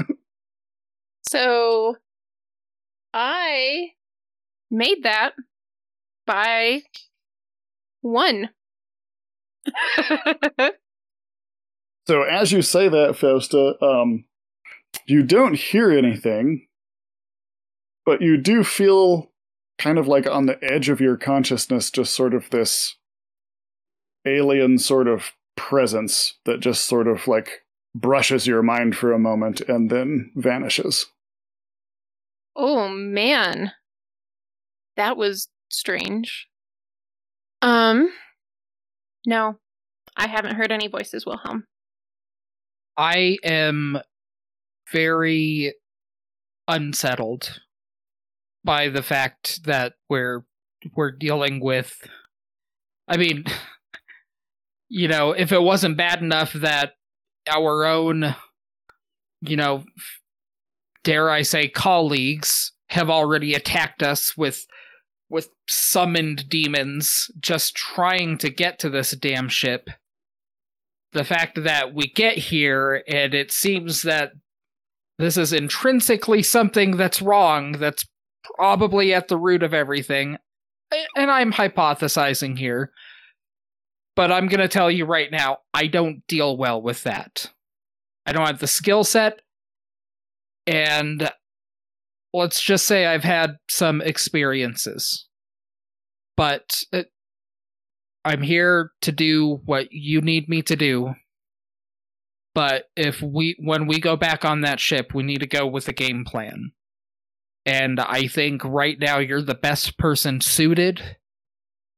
So 1.26 1.96
I 3.12 3.92
made 4.70 5.02
that 5.02 5.32
by 6.26 6.82
one. 8.02 8.50
so 12.06 12.22
as 12.22 12.52
you 12.52 12.62
say 12.62 12.88
that, 12.88 13.16
Fausta, 13.16 13.82
um, 13.82 14.26
you 15.06 15.22
don't 15.22 15.54
hear 15.54 15.90
anything, 15.90 16.66
but 18.04 18.20
you 18.22 18.36
do 18.36 18.64
feel 18.64 19.30
kind 19.78 19.98
of 19.98 20.06
like 20.06 20.26
on 20.26 20.46
the 20.46 20.58
edge 20.62 20.88
of 20.88 21.00
your 21.00 21.16
consciousness, 21.16 21.90
just 21.90 22.14
sort 22.14 22.34
of 22.34 22.50
this 22.50 22.96
alien 24.26 24.78
sort 24.78 25.08
of 25.08 25.32
presence 25.56 26.34
that 26.44 26.60
just 26.60 26.86
sort 26.86 27.06
of 27.06 27.26
like 27.28 27.62
brushes 27.94 28.46
your 28.46 28.62
mind 28.62 28.96
for 28.96 29.12
a 29.12 29.18
moment 29.18 29.60
and 29.62 29.90
then 29.90 30.30
vanishes. 30.34 31.06
oh 32.56 32.88
man. 32.88 33.72
That 34.96 35.16
was 35.16 35.48
strange. 35.70 36.48
Um 37.62 38.10
no. 39.26 39.58
I 40.16 40.28
haven't 40.28 40.54
heard 40.56 40.70
any 40.70 40.86
voices, 40.86 41.26
Wilhelm. 41.26 41.66
I 42.96 43.38
am 43.42 43.98
very 44.92 45.74
unsettled 46.68 47.60
by 48.64 48.88
the 48.88 49.02
fact 49.02 49.64
that 49.64 49.94
we're 50.08 50.44
we're 50.94 51.10
dealing 51.10 51.60
with 51.60 52.08
I 53.08 53.16
mean 53.16 53.44
you 54.88 55.08
know, 55.08 55.32
if 55.32 55.50
it 55.50 55.62
wasn't 55.62 55.96
bad 55.96 56.22
enough 56.22 56.52
that 56.52 56.92
our 57.50 57.84
own 57.84 58.34
you 59.40 59.56
know 59.56 59.84
dare 61.02 61.28
I 61.28 61.42
say 61.42 61.68
colleagues 61.68 62.72
have 62.88 63.10
already 63.10 63.54
attacked 63.54 64.02
us 64.02 64.36
with 64.36 64.66
with 65.28 65.50
summoned 65.68 66.48
demons 66.48 67.30
just 67.40 67.74
trying 67.74 68.38
to 68.38 68.50
get 68.50 68.78
to 68.78 68.88
this 68.88 69.10
damn 69.12 69.48
ship. 69.48 69.88
The 71.12 71.24
fact 71.24 71.62
that 71.62 71.92
we 71.92 72.06
get 72.06 72.38
here 72.38 73.02
and 73.08 73.34
it 73.34 73.50
seems 73.50 74.02
that 74.02 74.32
this 75.18 75.36
is 75.36 75.52
intrinsically 75.52 76.42
something 76.42 76.96
that's 76.96 77.22
wrong, 77.22 77.72
that's 77.72 78.04
probably 78.56 79.14
at 79.14 79.28
the 79.28 79.36
root 79.36 79.62
of 79.62 79.74
everything. 79.74 80.38
And 81.16 81.30
I'm 81.30 81.52
hypothesizing 81.52 82.58
here. 82.58 82.92
But 84.16 84.30
I'm 84.30 84.46
going 84.46 84.60
to 84.60 84.68
tell 84.68 84.90
you 84.90 85.06
right 85.06 85.30
now, 85.30 85.58
I 85.72 85.88
don't 85.88 86.24
deal 86.28 86.56
well 86.56 86.80
with 86.80 87.02
that. 87.02 87.50
I 88.26 88.32
don't 88.32 88.46
have 88.46 88.60
the 88.60 88.66
skill 88.66 89.02
set. 89.02 89.40
And 90.66 91.30
let's 92.32 92.62
just 92.62 92.86
say 92.86 93.06
I've 93.06 93.24
had 93.24 93.56
some 93.68 94.00
experiences. 94.00 95.26
But 96.36 96.82
it, 96.92 97.08
I'm 98.24 98.42
here 98.42 98.90
to 99.02 99.12
do 99.12 99.60
what 99.64 99.88
you 99.90 100.20
need 100.20 100.48
me 100.48 100.62
to 100.62 100.76
do. 100.76 101.14
But 102.54 102.84
if 102.96 103.20
we 103.20 103.56
when 103.58 103.86
we 103.86 103.98
go 103.98 104.16
back 104.16 104.44
on 104.44 104.60
that 104.60 104.80
ship, 104.80 105.12
we 105.12 105.22
need 105.22 105.40
to 105.40 105.46
go 105.46 105.66
with 105.66 105.88
a 105.88 105.92
game 105.92 106.24
plan. 106.24 106.72
And 107.66 107.98
I 107.98 108.28
think 108.28 108.62
right 108.64 108.98
now 108.98 109.18
you're 109.18 109.42
the 109.42 109.54
best 109.54 109.98
person 109.98 110.40
suited 110.40 111.16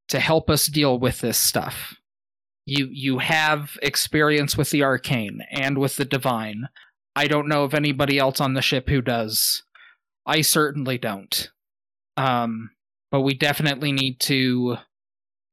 to 0.09 0.21
help 0.21 0.49
us 0.49 0.67
deal 0.67 0.99
with 0.99 1.21
this 1.21 1.39
stuff. 1.39 1.97
You 2.65 2.89
you 2.91 3.19
have 3.19 3.77
experience 3.83 4.57
with 4.57 4.71
the 4.71 4.83
arcane 4.83 5.43
and 5.51 5.79
with 5.79 5.97
the 5.97 6.05
divine. 6.05 6.69
I 7.15 7.27
don't 7.27 7.49
know 7.49 7.65
of 7.65 7.75
anybody 7.75 8.19
else 8.19 8.41
on 8.41 8.55
the 8.55 8.63
ship 8.63 8.89
who 8.89 9.03
does. 9.03 9.63
I 10.27 10.41
certainly 10.41 10.99
don't. 10.99 11.51
Um, 12.17 12.71
but 13.11 13.21
we 13.21 13.35
definitely 13.35 13.93
need 13.93 14.21
to 14.21 14.77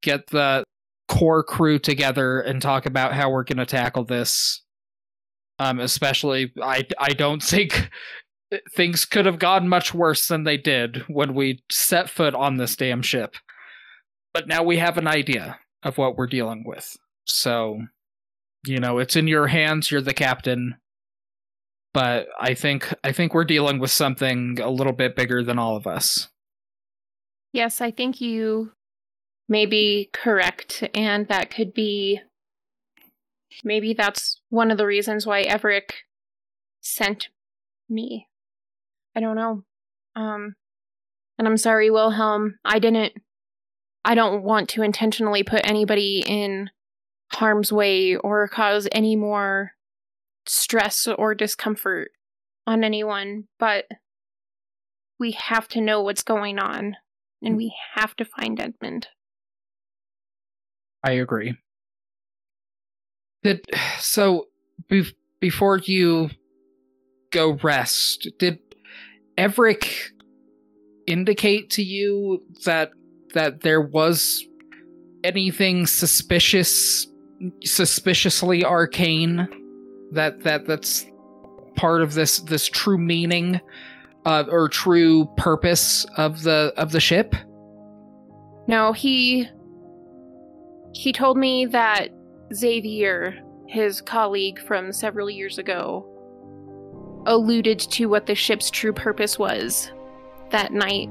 get 0.01 0.27
the 0.27 0.63
core 1.07 1.43
crew 1.43 1.79
together 1.79 2.39
and 2.41 2.61
talk 2.61 2.85
about 2.85 3.13
how 3.13 3.29
we're 3.29 3.43
going 3.43 3.57
to 3.57 3.65
tackle 3.65 4.03
this. 4.03 4.62
Um, 5.63 5.79
especially, 5.79 6.51
I 6.61 6.85
I 6.99 7.09
don't 7.09 7.41
think 7.41 7.89
things 8.75 9.05
could 9.05 9.25
have 9.25 9.39
gone 9.39 9.67
much 9.67 9.93
worse 9.93 10.27
than 10.27 10.43
they 10.43 10.57
did 10.57 11.03
when 11.07 11.33
we 11.33 11.63
set 11.71 12.09
foot 12.09 12.35
on 12.35 12.57
this 12.57 12.75
damn 12.75 13.01
ship. 13.01 13.35
But 14.33 14.47
now 14.47 14.63
we 14.63 14.77
have 14.77 14.97
an 14.97 15.07
idea 15.07 15.59
of 15.83 15.97
what 15.97 16.17
we're 16.17 16.27
dealing 16.27 16.63
with. 16.65 16.95
So, 17.25 17.79
you 18.65 18.79
know, 18.79 18.99
it's 18.99 19.15
in 19.15 19.27
your 19.27 19.47
hands. 19.47 19.91
You're 19.91 20.01
the 20.01 20.13
captain 20.13 20.75
but 21.93 22.27
I 22.39 22.55
think 22.55 22.93
I 23.03 23.11
think 23.11 23.33
we're 23.33 23.45
dealing 23.45 23.79
with 23.79 23.91
something 23.91 24.59
a 24.59 24.69
little 24.69 24.93
bit 24.93 25.15
bigger 25.15 25.43
than 25.43 25.59
all 25.59 25.77
of 25.77 25.87
us. 25.87 26.29
Yes, 27.53 27.81
I 27.81 27.91
think 27.91 28.19
you 28.19 28.71
may 29.47 29.67
be 29.67 30.09
correct, 30.11 30.83
and 30.95 31.27
that 31.27 31.51
could 31.51 31.73
be 31.73 32.19
maybe 33.63 33.93
that's 33.93 34.41
one 34.49 34.71
of 34.71 34.77
the 34.77 34.85
reasons 34.85 35.25
why 35.25 35.41
Everett 35.41 35.93
sent 36.81 37.29
me. 37.89 38.27
I 39.15 39.19
don't 39.19 39.35
know. 39.35 39.63
Um 40.15 40.55
and 41.37 41.47
I'm 41.47 41.57
sorry, 41.57 41.89
Wilhelm. 41.89 42.59
I 42.63 42.79
didn't 42.79 43.13
I 44.05 44.15
don't 44.15 44.43
want 44.43 44.69
to 44.69 44.81
intentionally 44.81 45.43
put 45.43 45.67
anybody 45.67 46.23
in 46.25 46.69
harm's 47.31 47.71
way 47.71 48.15
or 48.15 48.47
cause 48.47 48.87
any 48.91 49.15
more 49.15 49.71
stress 50.45 51.07
or 51.07 51.33
discomfort 51.33 52.11
on 52.67 52.83
anyone, 52.83 53.45
but 53.59 53.85
we 55.19 55.31
have 55.31 55.67
to 55.69 55.81
know 55.81 56.01
what's 56.01 56.23
going 56.23 56.59
on 56.59 56.97
and 57.41 57.57
we 57.57 57.73
have 57.95 58.15
to 58.15 58.25
find 58.25 58.59
Edmund. 58.59 59.07
I 61.03 61.11
agree. 61.11 61.55
Did 63.43 63.65
so 63.99 64.47
be, 64.87 65.05
before 65.39 65.77
you 65.79 66.29
go 67.31 67.57
rest, 67.63 68.27
did 68.39 68.59
Everett 69.37 69.85
indicate 71.07 71.69
to 71.71 71.83
you 71.83 72.43
that 72.65 72.91
that 73.33 73.61
there 73.61 73.81
was 73.81 74.45
anything 75.23 75.85
suspicious 75.85 77.07
suspiciously 77.63 78.63
arcane 78.63 79.47
that 80.11 80.43
that 80.43 80.65
that's 80.65 81.05
part 81.75 82.01
of 82.01 82.13
this 82.13 82.39
this 82.41 82.67
true 82.67 82.97
meaning 82.97 83.59
uh, 84.25 84.45
or 84.49 84.69
true 84.69 85.25
purpose 85.35 86.05
of 86.17 86.43
the 86.43 86.73
of 86.77 86.91
the 86.91 86.99
ship? 86.99 87.35
No, 88.67 88.93
he 88.93 89.49
he 90.93 91.11
told 91.11 91.37
me 91.37 91.65
that 91.65 92.09
Xavier, 92.53 93.41
his 93.67 94.01
colleague 94.01 94.59
from 94.59 94.91
several 94.91 95.29
years 95.29 95.57
ago, 95.57 96.05
alluded 97.25 97.79
to 97.79 98.07
what 98.07 98.25
the 98.25 98.35
ship's 98.35 98.69
true 98.69 98.93
purpose 98.93 99.39
was 99.39 99.91
that 100.51 100.71
night. 100.71 101.09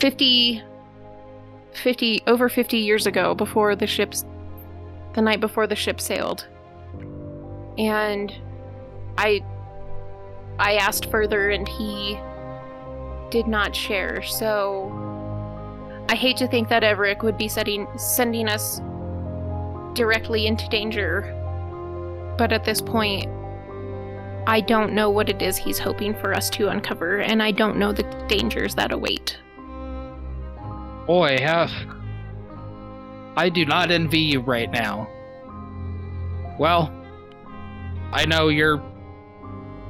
50 0.00 0.62
50 1.72 2.22
over 2.26 2.48
50 2.48 2.76
years 2.76 3.06
ago 3.06 3.34
before 3.34 3.74
the 3.74 3.86
ship's 3.86 4.24
the 5.14 5.22
night 5.22 5.40
before 5.40 5.66
the 5.66 5.74
ship 5.74 6.00
sailed 6.00 6.46
and 7.78 8.32
I 9.18 9.44
I 10.58 10.74
asked 10.74 11.10
further 11.10 11.50
and 11.50 11.68
he 11.68 12.18
did 13.30 13.46
not 13.48 13.74
share. 13.74 14.22
So 14.22 14.92
I 16.08 16.14
hate 16.14 16.36
to 16.38 16.46
think 16.46 16.68
that 16.68 16.84
Everett 16.84 17.22
would 17.22 17.36
be 17.36 17.48
setting 17.48 17.86
sending 17.96 18.48
us 18.48 18.80
directly 19.94 20.46
into 20.46 20.68
danger. 20.68 21.22
But 22.38 22.52
at 22.52 22.64
this 22.64 22.80
point, 22.80 23.28
I 24.46 24.60
don't 24.60 24.92
know 24.92 25.08
what 25.08 25.28
it 25.28 25.40
is 25.40 25.56
he's 25.56 25.78
hoping 25.78 26.14
for 26.14 26.34
us 26.34 26.50
to 26.50 26.68
uncover, 26.68 27.20
and 27.20 27.42
I 27.42 27.50
don't 27.50 27.78
know 27.78 27.92
the 27.92 28.02
dangers 28.28 28.74
that 28.74 28.92
await. 28.92 29.38
Boy, 31.06 31.38
have 31.40 31.70
I 33.36 33.48
do 33.48 33.64
not 33.64 33.90
envy 33.90 34.20
you 34.20 34.40
right 34.40 34.70
now. 34.70 35.08
Well, 36.58 36.92
I 38.12 38.26
know 38.26 38.48
you're. 38.48 38.82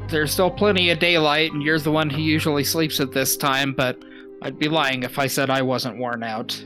There's 0.08 0.32
still 0.32 0.50
plenty 0.50 0.90
of 0.90 0.98
daylight, 0.98 1.52
and 1.52 1.62
you're 1.62 1.78
the 1.78 1.90
one 1.90 2.10
who 2.10 2.20
usually 2.20 2.64
sleeps 2.64 3.00
at 3.00 3.12
this 3.12 3.36
time, 3.36 3.72
but 3.72 4.02
I'd 4.42 4.58
be 4.58 4.68
lying 4.68 5.02
if 5.02 5.18
I 5.18 5.26
said 5.26 5.50
I 5.50 5.62
wasn't 5.62 5.98
worn 5.98 6.22
out. 6.22 6.64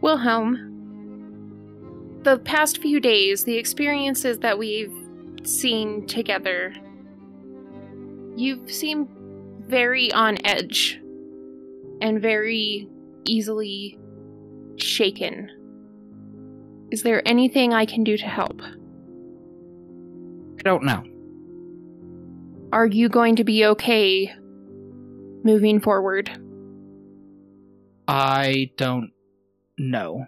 Wilhelm, 0.00 0.71
the 2.22 2.38
past 2.38 2.78
few 2.78 3.00
days, 3.00 3.44
the 3.44 3.56
experiences 3.56 4.38
that 4.40 4.58
we've 4.58 4.92
seen 5.42 6.06
together, 6.06 6.74
you've 8.36 8.70
seemed 8.70 9.08
very 9.66 10.12
on 10.12 10.38
edge 10.44 11.00
and 12.00 12.20
very 12.20 12.88
easily 13.24 13.98
shaken. 14.76 15.50
Is 16.90 17.02
there 17.02 17.26
anything 17.26 17.72
I 17.72 17.86
can 17.86 18.04
do 18.04 18.16
to 18.16 18.26
help? 18.26 18.60
I 18.62 20.62
don't 20.62 20.84
know. 20.84 21.04
Are 22.72 22.86
you 22.86 23.08
going 23.08 23.36
to 23.36 23.44
be 23.44 23.64
okay 23.66 24.34
moving 25.42 25.80
forward? 25.80 26.30
I 28.06 28.70
don't 28.76 29.10
know. 29.78 30.26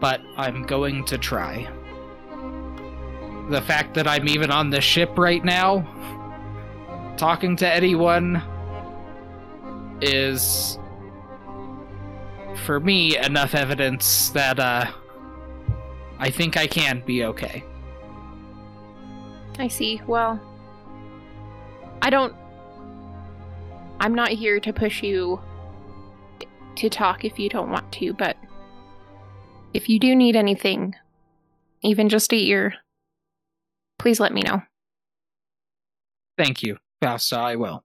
But 0.00 0.20
I'm 0.36 0.62
going 0.62 1.04
to 1.06 1.18
try. 1.18 1.68
The 3.50 3.62
fact 3.62 3.94
that 3.94 4.06
I'm 4.06 4.28
even 4.28 4.50
on 4.50 4.70
the 4.70 4.80
ship 4.80 5.18
right 5.18 5.44
now, 5.44 5.86
talking 7.16 7.56
to 7.56 7.68
anyone, 7.68 8.42
is 10.00 10.78
for 12.64 12.78
me 12.80 13.16
enough 13.18 13.54
evidence 13.54 14.30
that 14.30 14.58
uh 14.58 14.86
I 16.18 16.30
think 16.30 16.56
I 16.56 16.66
can 16.66 17.02
be 17.06 17.24
okay. 17.24 17.64
I 19.58 19.68
see. 19.68 20.00
Well, 20.06 20.40
I 22.02 22.10
don't. 22.10 22.34
I'm 24.00 24.14
not 24.14 24.30
here 24.30 24.60
to 24.60 24.72
push 24.72 25.02
you 25.02 25.40
to 26.76 26.88
talk 26.88 27.24
if 27.24 27.38
you 27.38 27.48
don't 27.48 27.70
want 27.70 27.90
to, 27.92 28.12
but 28.12 28.36
if 29.74 29.88
you 29.88 29.98
do 29.98 30.14
need 30.14 30.36
anything, 30.36 30.94
even 31.82 32.08
just 32.08 32.32
a 32.32 32.36
ear, 32.36 32.74
please 33.98 34.20
let 34.20 34.32
me 34.32 34.42
know. 34.42 34.62
Thank 36.36 36.62
you, 36.62 36.76
Fausta. 37.02 37.36
I 37.36 37.56
will. 37.56 37.84